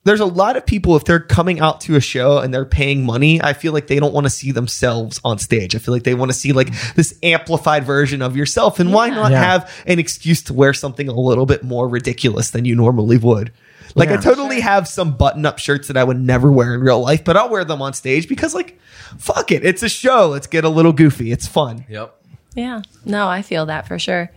there's 0.07 0.21
a 0.21 0.25
lot 0.27 0.57
of 0.57 0.65
people 0.65 0.97
if 0.97 1.05
they're 1.05 1.21
coming 1.21 1.61
out 1.61 1.81
to 1.83 1.97
a 1.97 2.01
show 2.01 2.39
and 2.39 2.55
they're 2.55 2.65
paying 2.65 3.05
money 3.05 3.43
i 3.43 3.53
feel 3.53 3.73
like 3.73 3.87
they 3.89 4.01
don't 4.01 4.15
want 4.15 4.25
to 4.25 4.31
see 4.31 4.53
themselves 4.53 5.21
on 5.25 5.39
stage. 5.39 5.75
I 5.75 5.79
feel 5.79 5.93
like 5.93 6.05
they 6.05 6.15
want 6.15 6.31
to 6.31 6.37
see 6.37 6.53
like 6.53 6.71
this 6.95 7.19
amplified 7.23 7.85
version 7.85 8.23
of 8.23 8.37
yourself. 8.37 8.81
And 8.81 8.93
why 8.93 9.11
not 9.11 9.31
Yeah. 9.31 9.43
have 9.43 9.83
an 9.87 9.99
excuse 9.99 10.43
to 10.45 10.55
wear 10.55 10.73
something 10.73 11.09
a 11.09 11.13
little 11.13 11.45
bit 11.47 11.63
more 11.63 11.89
ridiculous 11.89 12.51
than 12.51 12.65
you 12.65 12.75
normally 12.75 13.19
would? 13.19 13.53
Like 13.95 14.11
i 14.11 14.17
totally 14.17 14.61
have 14.61 14.87
some 14.89 15.17
button-up 15.17 15.59
shirts 15.59 15.89
that 15.89 15.97
i 15.97 16.05
would 16.05 16.21
never 16.21 16.51
wear 16.53 16.75
in 16.75 16.81
real 16.81 17.01
life 17.01 17.25
but 17.25 17.37
i'll 17.37 17.49
wear 17.49 17.65
them 17.65 17.81
on 17.83 17.93
stage 17.95 18.29
because 18.29 18.55
like 18.55 18.79
fuck 19.19 19.51
it. 19.53 19.65
It's 19.65 19.83
a 19.83 19.89
show. 19.89 20.29
Let's 20.29 20.47
get 20.47 20.65
a 20.65 20.69
little 20.69 20.93
goofy. 20.93 21.33
It's 21.33 21.47
fun. 21.47 21.85
Yep. 21.89 22.15
Yeah. 22.55 22.83
No, 23.05 23.29
I 23.29 23.43
feel 23.43 23.67
that 23.67 23.87
for 23.87 23.99
sure. 23.99 24.31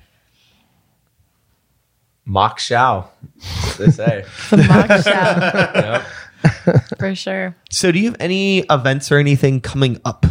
Mock 2.29 2.59
Shao. 2.59 3.09
They 3.79 3.89
say. 3.89 4.23
The 4.51 4.57
mock 4.69 5.03
shout. 5.03 6.05
For 6.99 7.15
sure. 7.15 7.55
so 7.69 7.91
do 7.91 7.99
you 7.99 8.05
have 8.11 8.17
any 8.21 8.59
events 8.69 9.11
or 9.11 9.17
anything 9.17 9.59
coming 9.59 9.99
up 10.05 10.25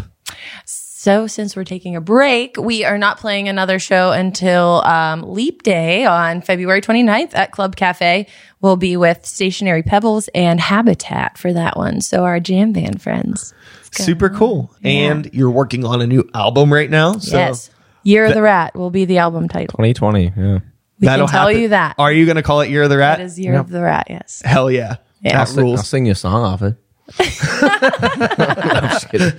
So, 0.64 1.26
since 1.26 1.54
we're 1.56 1.64
taking 1.64 1.96
a 1.96 2.00
break, 2.00 2.56
we 2.56 2.84
are 2.84 2.98
not 2.98 3.18
playing 3.18 3.48
another 3.48 3.78
show 3.78 4.12
until 4.12 4.82
um, 4.84 5.22
Leap 5.22 5.62
Day 5.64 6.04
on 6.06 6.40
February 6.40 6.80
29th 6.80 7.34
at 7.34 7.50
Club 7.52 7.76
Cafe. 7.76 8.26
We'll 8.60 8.76
be 8.76 8.96
with 8.96 9.26
Stationary 9.26 9.82
Pebbles 9.82 10.28
and 10.34 10.60
Habitat 10.60 11.36
for 11.36 11.52
that 11.52 11.76
one. 11.76 12.00
So, 12.00 12.24
our 12.24 12.40
jam 12.40 12.72
band 12.72 13.02
friends. 13.02 13.52
super 13.90 14.28
cool 14.30 14.74
and 14.84 15.28
you're 15.34 15.50
working 15.50 15.84
on 15.84 16.00
a 16.00 16.06
new 16.06 16.28
album 16.34 16.72
right 16.72 16.90
now 16.90 17.14
so 17.14 17.36
yes. 17.36 17.70
Year 18.04 18.26
of 18.26 18.34
the 18.34 18.42
Rat 18.42 18.74
will 18.76 18.90
be 18.90 19.04
the 19.06 19.18
album 19.18 19.48
title. 19.48 19.76
2020. 19.78 20.32
Yeah. 20.36 20.58
We 21.00 21.06
can 21.06 21.12
That'll 21.12 21.28
tell 21.28 21.46
happen. 21.48 21.60
you 21.62 21.68
that. 21.68 21.94
Are 21.98 22.12
you 22.12 22.24
going 22.26 22.36
to 22.36 22.42
call 22.42 22.60
it 22.62 22.70
Year 22.70 22.82
of 22.82 22.90
the 22.90 22.98
Rat? 22.98 23.18
That 23.18 23.24
is 23.24 23.38
Year 23.38 23.54
of 23.58 23.68
the 23.70 23.80
Rat, 23.82 24.06
yes. 24.10 24.42
Hell 24.44 24.70
yeah. 24.70 24.96
Yeah. 25.22 25.32
That 25.32 25.38
I'll, 25.40 25.46
sing, 25.46 25.58
I'll 25.58 25.64
rules. 25.64 25.88
sing 25.88 26.06
you 26.06 26.12
a 26.12 26.14
song 26.16 26.44
off 26.44 26.62
it. 26.62 26.76
I'm 27.18 28.90
just 28.90 29.08
kidding. 29.10 29.38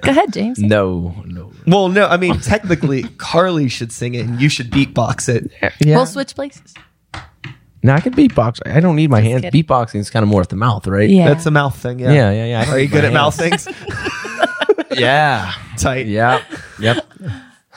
Go 0.00 0.10
ahead, 0.10 0.32
James. 0.32 0.58
No, 0.58 1.14
no. 1.26 1.52
Well, 1.66 1.88
no, 1.88 2.06
I 2.06 2.16
mean, 2.16 2.40
technically, 2.40 3.04
Carly 3.18 3.68
should 3.68 3.92
sing 3.92 4.14
it 4.14 4.26
and 4.26 4.40
you 4.40 4.48
should 4.48 4.70
beatbox 4.70 5.28
it. 5.28 5.50
Yeah. 5.80 5.96
We'll 5.96 6.06
switch 6.06 6.34
places. 6.34 6.74
no, 7.82 7.92
I 7.94 8.00
can 8.00 8.14
beatbox. 8.14 8.60
I 8.66 8.80
don't 8.80 8.96
need 8.96 9.10
my 9.10 9.20
hands. 9.20 9.42
kidding. 9.42 9.62
Beatboxing 9.64 9.96
is 10.00 10.10
kind 10.10 10.22
of 10.22 10.28
more 10.28 10.40
at 10.40 10.48
the 10.48 10.56
mouth, 10.56 10.86
right? 10.86 11.08
Yeah. 11.08 11.28
That's 11.28 11.46
a 11.46 11.50
mouth 11.50 11.76
thing. 11.76 11.98
Yeah. 12.00 12.12
Yeah, 12.12 12.30
yeah, 12.32 12.44
yeah. 12.46 12.64
I 12.66 12.72
Are 12.72 12.76
you 12.78 12.82
use 12.84 12.92
good 12.92 13.02
my 13.02 13.08
at 13.08 13.12
mouth 13.14 13.36
hands. 13.38 13.64
things? 13.64 13.76
Yeah. 14.98 15.52
Tight. 15.76 16.06
Yeah. 16.06 16.42
Yep. 16.80 17.04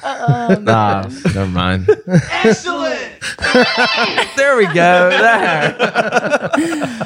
Yep. 0.03 0.61
Nah, 0.61 1.03
never 1.33 1.45
mind. 1.47 1.89
Excellent. 2.07 3.05
There 4.35 4.55
we 4.57 4.65
go. 4.67 5.09
There. 5.09 5.79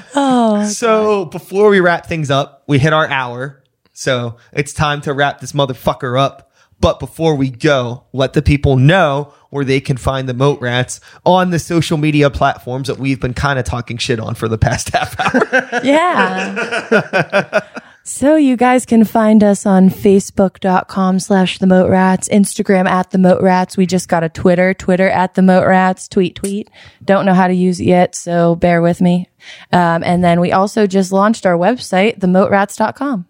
Oh, 0.16 0.64
so 0.68 1.26
before 1.26 1.70
we 1.70 1.80
wrap 1.80 2.06
things 2.06 2.30
up, 2.30 2.64
we 2.68 2.78
hit 2.80 2.94
our 2.94 3.08
hour. 3.08 3.64
So 3.94 4.38
it's 4.52 4.74
time 4.74 5.02
to 5.02 5.14
wrap 5.14 5.40
this 5.42 5.54
motherfucker 5.54 6.20
up. 6.20 6.52
But 6.80 7.00
before 7.00 7.36
we 7.36 7.50
go, 7.50 8.04
let 8.14 8.34
the 8.34 8.42
people 8.42 8.76
know 8.78 9.34
where 9.50 9.66
they 9.66 9.80
can 9.80 9.98
find 9.98 10.28
the 10.30 10.34
Moat 10.34 10.60
Rats 10.62 11.00
on 11.26 11.50
the 11.50 11.60
social 11.60 11.98
media 11.98 12.30
platforms 12.30 12.88
that 12.90 12.98
we've 13.00 13.20
been 13.20 13.34
kind 13.34 13.58
of 13.58 13.66
talking 13.66 13.98
shit 13.98 14.20
on 14.20 14.36
for 14.36 14.48
the 14.48 14.58
past 14.58 14.90
half 14.94 15.20
hour. 15.20 15.82
Yeah. 15.84 17.62
So 18.04 18.36
you 18.36 18.58
guys 18.58 18.86
can 18.86 19.06
find 19.06 19.44
us 19.44 19.66
on 19.66 19.90
Facebook.com 19.90 21.20
slash 21.20 21.60
the 21.60 21.68
Moat 21.68 21.90
Rats, 21.90 22.28
Instagram 22.30 22.86
at 22.88 23.12
the 23.12 23.18
Moat 23.18 23.42
Rats. 23.42 23.78
We 23.78 23.86
just 23.86 24.10
got 24.10 24.24
a 24.24 24.30
Twitter, 24.30 24.74
Twitter 24.74 25.10
at 25.10 25.36
the 25.36 25.42
Moat 25.42 25.66
Rats, 25.66 26.08
tweet, 26.08 26.36
tweet. 26.36 26.70
Don't 27.04 27.26
know 27.26 27.34
how 27.34 27.48
to 27.48 27.54
use 27.54 27.80
it 27.80 27.86
yet, 27.86 28.16
so 28.16 28.56
bear 28.56 28.82
with 28.82 29.02
me. 29.02 29.30
Um, 29.72 30.04
and 30.04 30.24
then 30.24 30.40
we 30.40 30.52
also 30.52 30.86
just 30.86 31.12
launched 31.12 31.46
our 31.46 31.58
website, 31.58 32.20
themoatrats.com. 32.20 33.26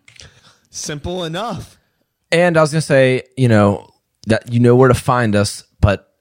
Simple 0.69 1.24
enough. 1.24 1.78
And 2.32 2.57
I 2.57 2.61
was 2.61 2.71
gonna 2.71 2.82
say, 2.82 3.24
you 3.38 3.47
know, 3.47 3.89
that 4.28 4.51
you 4.51 4.59
know 4.59 4.76
where 4.76 4.88
to 4.88 4.95
find 4.95 5.36
us, 5.36 5.63
but 5.80 6.13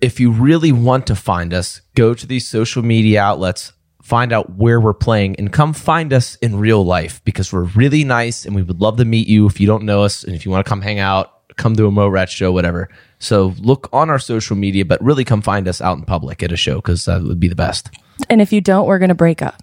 if 0.00 0.20
you 0.20 0.30
really 0.30 0.72
want 0.72 1.06
to 1.06 1.16
find 1.16 1.54
us, 1.54 1.80
go 1.94 2.14
to 2.14 2.26
these 2.26 2.46
social 2.46 2.82
media 2.82 3.22
outlets, 3.22 3.72
find 4.12 4.30
out 4.30 4.58
where 4.58 4.78
we're 4.78 4.92
playing, 4.92 5.36
and 5.36 5.50
come 5.50 5.72
find 5.72 6.12
us 6.12 6.34
in 6.42 6.56
real 6.56 6.84
life 6.84 7.24
because 7.24 7.50
we're 7.50 7.62
really 7.62 8.04
nice 8.04 8.44
and 8.44 8.54
we 8.54 8.62
would 8.62 8.78
love 8.78 8.98
to 8.98 9.06
meet 9.06 9.26
you 9.26 9.46
if 9.46 9.58
you 9.58 9.66
don't 9.66 9.84
know 9.84 10.02
us 10.02 10.22
and 10.22 10.34
if 10.34 10.44
you 10.44 10.50
want 10.50 10.62
to 10.62 10.68
come 10.68 10.82
hang 10.82 10.98
out, 10.98 11.48
come 11.56 11.74
to 11.74 11.86
a 11.86 11.90
Moat 11.90 12.12
Rat 12.12 12.28
show, 12.28 12.52
whatever. 12.52 12.90
So 13.20 13.54
look 13.58 13.88
on 13.90 14.10
our 14.10 14.18
social 14.18 14.54
media, 14.54 14.84
but 14.84 15.02
really 15.02 15.24
come 15.24 15.40
find 15.40 15.66
us 15.66 15.80
out 15.80 15.96
in 15.96 16.04
public 16.04 16.42
at 16.42 16.52
a 16.52 16.58
show 16.58 16.74
because 16.74 17.06
that 17.06 17.22
uh, 17.22 17.24
would 17.24 17.40
be 17.40 17.48
the 17.48 17.54
best. 17.54 17.88
And 18.28 18.42
if 18.42 18.52
you 18.52 18.60
don't, 18.60 18.86
we're 18.86 18.98
going 18.98 19.08
to 19.08 19.14
break 19.14 19.40
up. 19.40 19.62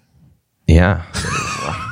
Yeah. 0.66 1.04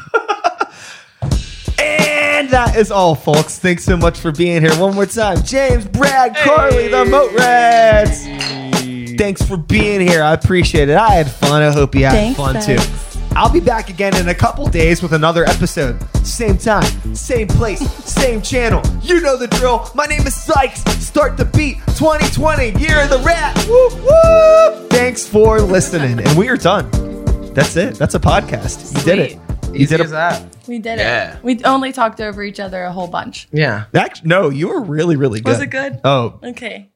And 1.81 2.51
that 2.51 2.77
is 2.77 2.93
all, 2.93 3.17
folks. 3.17 3.59
Thanks 3.59 3.85
so 3.85 3.97
much 3.97 4.21
for 4.21 4.31
being 4.31 4.63
here 4.63 4.73
one 4.77 4.95
more 4.95 5.07
time. 5.07 5.43
James, 5.43 5.87
Brad, 5.87 6.37
Carly, 6.37 6.87
the 6.87 7.05
Moat 7.05 7.33
Rats. 7.33 8.25
Thanks 9.19 9.43
for 9.43 9.57
being 9.57 10.01
here. 10.01 10.23
I 10.23 10.33
appreciate 10.33 10.89
it. 10.89 10.97
I 10.97 11.11
had 11.11 11.31
fun. 11.31 11.61
I 11.63 11.71
hope 11.73 11.95
you 11.95 12.05
had 12.05 12.13
Thanks, 12.13 12.37
fun 12.39 12.55
guys. 12.55 12.67
too. 12.67 12.79
I'll 13.37 13.53
be 13.53 13.61
back 13.61 13.91
again 13.91 14.17
in 14.17 14.29
a 14.29 14.35
couple 14.35 14.67
days 14.69 15.03
with 15.03 15.13
another 15.13 15.45
episode. 15.45 15.99
Same 16.27 16.57
time, 16.57 17.15
same 17.15 17.47
place, 17.47 17.81
same 18.05 18.41
channel. 18.43 18.83
You 19.03 19.21
know 19.21 19.37
the 19.37 19.47
drill. 19.49 19.91
My 19.95 20.07
name 20.07 20.27
is 20.27 20.35
Sykes. 20.35 20.81
Start 21.05 21.37
the 21.37 21.45
beat 21.45 21.77
2020, 21.97 22.79
year 22.81 23.03
of 23.03 23.11
the 23.11 23.19
rat. 23.19 23.57
Whoop, 23.69 23.93
whoop. 24.03 24.91
Thanks 24.91 25.27
for 25.27 25.61
listening. 25.61 26.21
And 26.21 26.39
we 26.39 26.49
are 26.49 26.57
done. 26.57 26.91
That's 27.55 27.77
it. 27.77 27.97
That's 27.97 28.15
a 28.15 28.21
podcast. 28.21 28.97
You 28.97 29.03
did 29.05 29.19
it. 29.19 29.33
You 29.73 29.73
did 29.73 29.81
Easy 29.81 29.95
a- 29.97 30.05
as 30.05 30.11
that. 30.13 30.57
We 30.67 30.79
did 30.79 30.99
Yeah. 30.99 31.37
it. 31.37 31.45
We 31.45 31.63
only 31.65 31.93
talked 31.93 32.21
over 32.21 32.43
each 32.43 32.61
other 32.61 32.83
a 32.85 32.93
whole 32.93 33.09
bunch. 33.09 33.49
Yeah. 33.53 33.85
Act- 33.95 34.25
no, 34.25 34.49
you 34.49 34.69
were 34.69 34.81
really, 34.81 35.17
really 35.17 35.41
good. 35.41 35.51
Was 35.51 35.61
it 35.61 35.67
good? 35.71 36.01
Oh, 36.05 36.41
Okay. 36.43 36.91